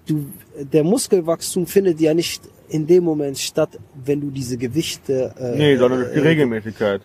du, 0.07 0.25
der 0.71 0.83
Muskelwachstum 0.83 1.65
findet 1.65 1.99
ja 1.99 2.13
nicht 2.13 2.43
in 2.69 2.85
dem 2.85 3.03
Moment 3.03 3.37
statt, 3.39 3.71
wenn 4.05 4.21
du 4.21 4.29
diese 4.29 4.55
Gewichte, 4.57 5.33
äh, 5.39 5.57
Nee, 5.57 5.75
sondern 5.77 6.01
durch 6.01 6.13
die 6.13 6.19
äh, 6.19 6.27
Regelmäßigkeit. 6.27 7.01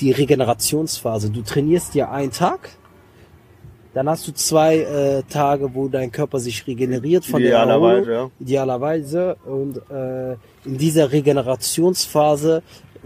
die 0.00 0.12
Regenerationsphase. 0.12 1.30
Du 1.30 1.42
trainierst 1.42 1.94
ja 1.96 2.10
einen 2.12 2.30
Tag, 2.30 2.70
dann 3.94 4.08
hast 4.08 4.26
du 4.28 4.32
zwei 4.32 4.78
äh, 4.78 5.22
Tage, 5.28 5.74
wo 5.74 5.88
dein 5.88 6.12
Körper 6.12 6.38
sich 6.38 6.66
regeneriert 6.66 7.24
von 7.24 7.40
der 7.40 7.50
Idealerweise, 7.50 8.10
Erholung. 8.10 8.32
Idealerweise. 8.40 9.36
Und 9.44 9.76
äh, 9.90 10.32
in 10.64 10.78
dieser 10.78 11.10
Regenerationsphase 11.10 12.62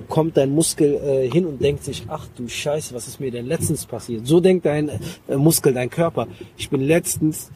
kommt 0.09 0.37
dein 0.37 0.51
Muskel 0.51 0.95
äh, 0.95 1.31
hin 1.31 1.47
und 1.47 1.63
denkt 1.63 1.85
sich, 1.85 2.05
ach 2.09 2.27
du 2.37 2.49
Scheiße, 2.49 2.95
was 2.95 3.09
ist 3.09 3.21
mir 3.21 3.31
denn 3.31 3.47
letztens 3.47 3.87
passiert? 3.87 4.27
So 4.27 4.41
denkt 4.41 4.67
dein 4.67 4.91
äh, 5.29 5.37
Muskel, 5.37 5.73
dein 5.73 5.89
Körper. 5.89 6.27
Ich 6.57 6.69
bin 6.69 6.81
letztens 6.81 7.51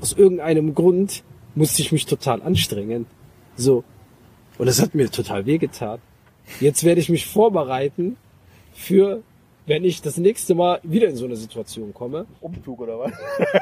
aus 0.00 0.12
irgendeinem 0.12 0.74
Grund 0.74 1.24
musste 1.54 1.82
ich 1.82 1.92
mich 1.92 2.06
total 2.06 2.42
anstrengen. 2.42 3.06
So. 3.56 3.84
Und 4.58 4.66
das 4.66 4.80
hat 4.80 4.94
mir 4.94 5.10
total 5.10 5.46
wehgetan. 5.46 5.98
Jetzt 6.60 6.84
werde 6.84 7.00
ich 7.00 7.08
mich 7.08 7.26
vorbereiten 7.26 8.16
für, 8.74 9.22
wenn 9.66 9.84
ich 9.84 10.02
das 10.02 10.16
nächste 10.16 10.54
Mal 10.54 10.80
wieder 10.82 11.08
in 11.08 11.14
so 11.16 11.24
eine 11.24 11.36
Situation 11.36 11.94
komme. 11.94 12.26
Umzug 12.40 12.80
oder 12.80 12.98
was? 12.98 13.12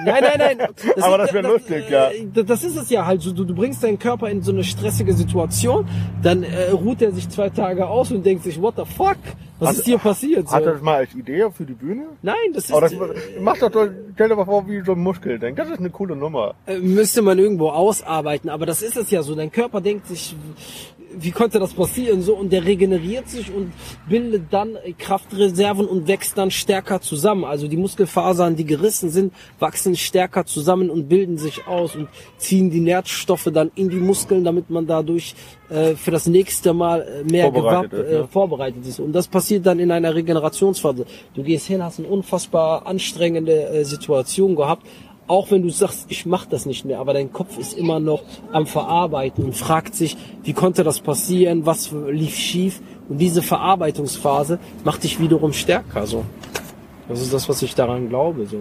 Nein, 0.04 0.22
nein, 0.38 0.56
nein. 0.58 0.68
Aber 1.02 1.18
das 1.18 1.32
wär 1.34 1.42
lustig, 1.42 1.84
ja. 1.90 2.10
äh, 2.10 2.26
Das 2.44 2.64
ist 2.64 2.76
es 2.76 2.88
ja 2.90 3.04
halt. 3.06 3.20
so. 3.20 3.32
Du, 3.32 3.44
du 3.44 3.54
bringst 3.54 3.82
deinen 3.84 3.98
Körper 3.98 4.28
in 4.30 4.42
so 4.42 4.50
eine 4.52 4.64
stressige 4.64 5.12
Situation, 5.12 5.86
dann 6.22 6.42
äh, 6.42 6.70
ruht 6.70 7.02
er 7.02 7.12
sich 7.12 7.28
zwei 7.28 7.50
Tage 7.50 7.86
aus 7.88 8.10
und 8.12 8.24
denkt 8.24 8.44
sich, 8.44 8.60
what 8.60 8.74
the 8.76 8.84
fuck? 8.84 9.16
Was 9.58 9.68
Hast- 9.70 9.78
ist 9.80 9.84
hier 9.84 9.98
passiert? 9.98 10.48
So. 10.48 10.54
Hat 10.54 10.64
er 10.64 10.72
das 10.72 10.80
mal 10.82 10.94
als 10.96 11.14
Idee 11.14 11.46
für 11.54 11.66
die 11.66 11.74
Bühne? 11.74 12.04
Nein, 12.22 12.34
das 12.54 12.64
ist, 12.64 12.72
Aber 12.72 12.80
das, 12.82 12.92
äh, 12.94 13.40
mach 13.40 13.58
doch, 13.58 13.70
doch- 13.70 13.88
stell 14.14 14.28
dir 14.30 14.36
mal 14.36 14.46
vor, 14.46 14.66
wie 14.66 14.80
so 14.82 14.92
ein 14.92 15.00
Muskel 15.00 15.38
denkt. 15.38 15.58
Das 15.58 15.68
ist 15.68 15.80
eine 15.80 15.90
coole 15.90 16.16
Nummer. 16.16 16.54
äh, 16.66 16.78
müsste 16.78 17.20
man 17.20 17.38
irgendwo 17.38 17.68
ausarbeiten, 17.68 18.48
aber 18.48 18.64
das 18.64 18.80
ist 18.80 18.96
es 18.96 19.10
ja 19.10 19.22
so. 19.22 19.34
Dein 19.34 19.52
Körper 19.52 19.82
denkt 19.82 20.06
sich, 20.06 20.34
wie 21.18 21.30
konnte 21.30 21.58
das 21.58 21.74
passieren? 21.74 22.22
So 22.22 22.34
und 22.34 22.52
der 22.52 22.64
regeneriert 22.64 23.28
sich 23.28 23.52
und 23.52 23.72
bildet 24.08 24.44
dann 24.50 24.76
Kraftreserven 24.98 25.86
und 25.86 26.06
wächst 26.06 26.38
dann 26.38 26.50
stärker 26.50 27.00
zusammen. 27.00 27.44
Also 27.44 27.68
die 27.68 27.76
Muskelfasern, 27.76 28.56
die 28.56 28.64
gerissen 28.64 29.10
sind, 29.10 29.32
wachsen 29.58 29.96
stärker 29.96 30.46
zusammen 30.46 30.90
und 30.90 31.08
bilden 31.08 31.38
sich 31.38 31.66
aus 31.66 31.96
und 31.96 32.08
ziehen 32.38 32.70
die 32.70 32.80
Nährstoffe 32.80 33.48
dann 33.52 33.70
in 33.74 33.88
die 33.88 33.96
Muskeln, 33.96 34.44
damit 34.44 34.70
man 34.70 34.86
dadurch 34.86 35.34
äh, 35.68 35.94
für 35.94 36.10
das 36.10 36.26
nächste 36.26 36.72
Mal 36.74 37.02
äh, 37.02 37.30
mehr 37.30 37.44
Vorbereitet 37.44 37.90
gewapp, 37.90 38.06
ist, 38.06 38.12
äh, 38.12 38.18
ja. 38.18 38.26
vorbereitet 38.26 38.86
ist. 38.86 39.00
Und 39.00 39.12
das 39.12 39.28
passiert 39.28 39.66
dann 39.66 39.78
in 39.78 39.90
einer 39.90 40.14
Regenerationsphase. 40.14 41.06
Du 41.34 41.42
gehst 41.42 41.66
hin, 41.66 41.82
hast 41.82 41.98
eine 41.98 42.08
unfassbar 42.08 42.86
anstrengende 42.86 43.68
äh, 43.68 43.84
Situation 43.84 44.56
gehabt, 44.56 44.86
auch 45.30 45.50
wenn 45.50 45.62
du 45.62 45.70
sagst, 45.70 46.06
ich 46.10 46.26
mach 46.26 46.44
das 46.44 46.66
nicht 46.66 46.84
mehr, 46.84 46.98
aber 46.98 47.14
dein 47.14 47.32
Kopf 47.32 47.56
ist 47.56 47.72
immer 47.78 48.00
noch 48.00 48.22
am 48.52 48.66
Verarbeiten 48.66 49.44
und 49.44 49.56
fragt 49.56 49.94
sich, 49.94 50.16
wie 50.42 50.52
konnte 50.52 50.82
das 50.84 51.00
passieren, 51.00 51.64
was 51.66 51.92
lief 51.92 52.34
schief 52.36 52.82
und 53.08 53.18
diese 53.18 53.40
Verarbeitungsphase 53.42 54.58
macht 54.84 55.04
dich 55.04 55.20
wiederum 55.20 55.52
stärker. 55.52 56.06
So, 56.06 56.24
das 57.08 57.20
ist 57.22 57.32
das, 57.32 57.48
was 57.48 57.62
ich 57.62 57.74
daran 57.74 58.08
glaube. 58.08 58.46
So, 58.46 58.58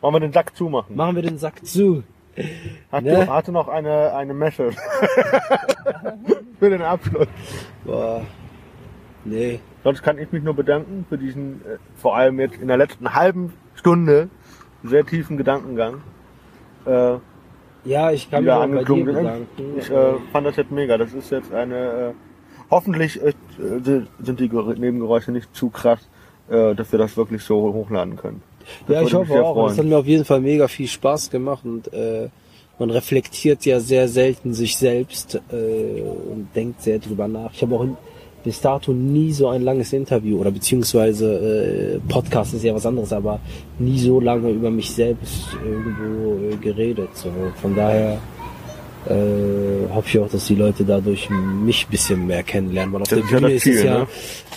Wollen 0.00 0.14
wir 0.14 0.20
den 0.20 0.32
Sack 0.32 0.56
zumachen? 0.56 0.96
machen 0.96 1.14
wir 1.14 1.22
den 1.22 1.38
Sack 1.38 1.64
zu. 1.64 2.02
Hast, 2.90 3.04
Ne? 3.04 3.14
du, 3.14 3.26
hast 3.28 3.46
du 3.48 3.52
noch 3.52 3.68
eine, 3.68 4.14
eine 4.14 4.34
Message? 4.34 4.74
für 6.58 6.70
den 6.70 6.82
Abschluss. 6.82 7.26
Boah. 7.84 8.22
Nee. 9.24 9.60
Sonst 9.84 10.02
kann 10.02 10.18
ich 10.18 10.32
mich 10.32 10.42
nur 10.42 10.54
bedanken 10.54 11.04
für 11.08 11.18
diesen, 11.18 11.60
äh, 11.64 11.76
vor 11.96 12.16
allem 12.16 12.40
jetzt 12.40 12.56
in 12.60 12.68
der 12.68 12.76
letzten 12.76 13.14
halben 13.14 13.52
Stunde, 13.74 14.28
sehr 14.84 15.04
tiefen 15.06 15.36
Gedankengang. 15.36 16.02
Äh, 16.86 17.14
Ja, 17.84 18.10
ich 18.12 18.30
kann 18.30 18.44
wieder 18.44 18.60
auch 18.60 18.66
bei 18.68 18.84
dir. 18.84 19.42
Ich 19.78 19.90
äh, 19.90 20.14
fand 20.32 20.46
das 20.46 20.56
jetzt 20.56 20.70
mega. 20.70 20.96
Das 20.98 21.12
ist 21.12 21.30
jetzt 21.30 21.52
eine, 21.52 21.76
äh, 21.76 22.12
hoffentlich 22.70 23.20
äh, 23.22 23.32
sind 24.22 24.38
die 24.40 24.48
Ger- 24.48 24.78
Nebengeräusche 24.78 25.32
nicht 25.32 25.54
zu 25.54 25.68
krass. 25.70 26.00
äh, 26.48 26.74
dass 26.74 26.90
wir 26.92 26.98
das 26.98 27.16
wirklich 27.16 27.42
so 27.42 27.72
hochladen 27.72 28.16
können. 28.16 28.42
Das 28.86 28.94
Ja, 28.96 29.02
ich 29.02 29.14
hoffe 29.14 29.44
auch. 29.44 29.70
Es 29.70 29.78
hat 29.78 29.86
mir 29.86 29.96
auf 29.98 30.06
jeden 30.06 30.24
Fall 30.24 30.40
mega 30.40 30.66
viel 30.68 30.88
Spaß 30.88 31.30
gemacht 31.30 31.64
und 31.64 31.92
äh, 31.92 32.28
man 32.78 32.90
reflektiert 32.90 33.64
ja 33.64 33.78
sehr 33.80 34.08
selten 34.08 34.52
sich 34.52 34.76
selbst 34.76 35.36
äh, 35.52 36.02
und 36.02 36.48
denkt 36.54 36.82
sehr 36.82 36.98
drüber 36.98 37.28
nach. 37.28 37.52
Ich 37.54 37.62
habe 37.62 37.74
auch 37.76 37.82
in, 37.84 37.96
bis 38.44 38.60
dato 38.60 38.92
nie 38.92 39.32
so 39.32 39.48
ein 39.48 39.62
langes 39.62 39.92
Interview 39.92 40.38
oder 40.38 40.50
beziehungsweise 40.50 41.98
äh, 41.98 42.00
Podcast 42.08 42.54
ist 42.54 42.64
ja 42.64 42.74
was 42.74 42.86
anderes, 42.86 43.12
aber 43.12 43.40
nie 43.78 43.98
so 43.98 44.20
lange 44.20 44.50
über 44.50 44.70
mich 44.70 44.90
selbst 44.90 45.48
irgendwo 45.64 46.52
äh, 46.52 46.56
geredet. 46.56 47.10
So. 47.14 47.30
Von 47.60 47.76
daher 47.76 48.18
äh, 49.06 49.92
hoffe 49.92 50.08
ich 50.08 50.18
auch, 50.18 50.28
dass 50.28 50.46
die 50.46 50.54
Leute 50.54 50.84
dadurch 50.84 51.28
mich 51.30 51.86
ein 51.86 51.90
bisschen 51.90 52.26
mehr 52.26 52.42
kennenlernen. 52.42 52.92
Weil 52.92 53.02
auf 53.02 53.08
Das 53.08 53.18
der 53.18 53.24
ist 53.24 53.30
Bühne 53.30 53.52
ist 53.52 53.66
es 53.66 53.74
Ziel, 53.74 53.84
ja, 53.84 53.98
ne? 53.98 54.06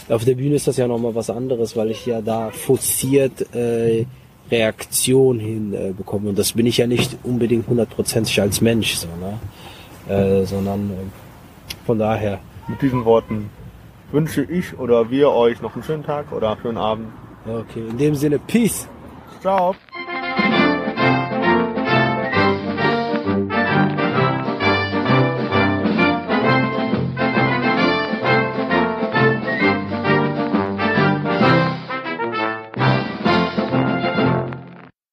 auf 0.10 0.26
der 0.26 0.36
Bühne 0.36 0.56
ist 0.56 0.68
das 0.68 0.78
ja 0.78 0.88
nochmal 0.88 1.16
was 1.16 1.30
anderes, 1.30 1.76
weil 1.76 1.91
ich 1.91 2.06
ja 2.06 2.22
da 2.22 2.52
forciert 2.52 3.53
äh, 3.56 4.06
Reaktion 4.52 5.40
hin 5.40 5.74
äh, 5.74 5.91
bekomme. 5.91 6.30
Und 6.30 6.40
das 6.40 6.53
bin 6.53 6.66
ich 6.66 6.78
ja 6.78 6.88
nicht 6.88 7.18
unbedingt 7.24 7.68
hundertprozentig 7.68 8.40
als 8.41 8.62
Mensch, 8.62 8.95
so, 8.95 9.07
ne? 9.07 10.41
äh, 10.41 10.45
sondern 10.45 10.91
äh, 10.91 10.94
von 11.86 11.98
daher. 11.98 12.40
Mit 12.68 12.82
diesen 12.82 13.06
Worten 13.06 13.49
wünsche 14.16 14.44
ich 14.44 14.80
oder 14.80 15.12
wir 15.12 15.30
euch 15.30 15.62
noch 15.62 15.76
einen 15.76 15.84
schönen 15.84 16.04
Tag 16.04 16.32
oder 16.32 16.52
einen 16.52 16.62
schönen 16.62 16.78
Abend. 16.78 17.10
Okay, 17.46 17.86
in 17.88 17.98
dem 17.98 18.16
Sinne, 18.16 18.40
Peace. 18.40 18.88
Ciao. 19.42 19.76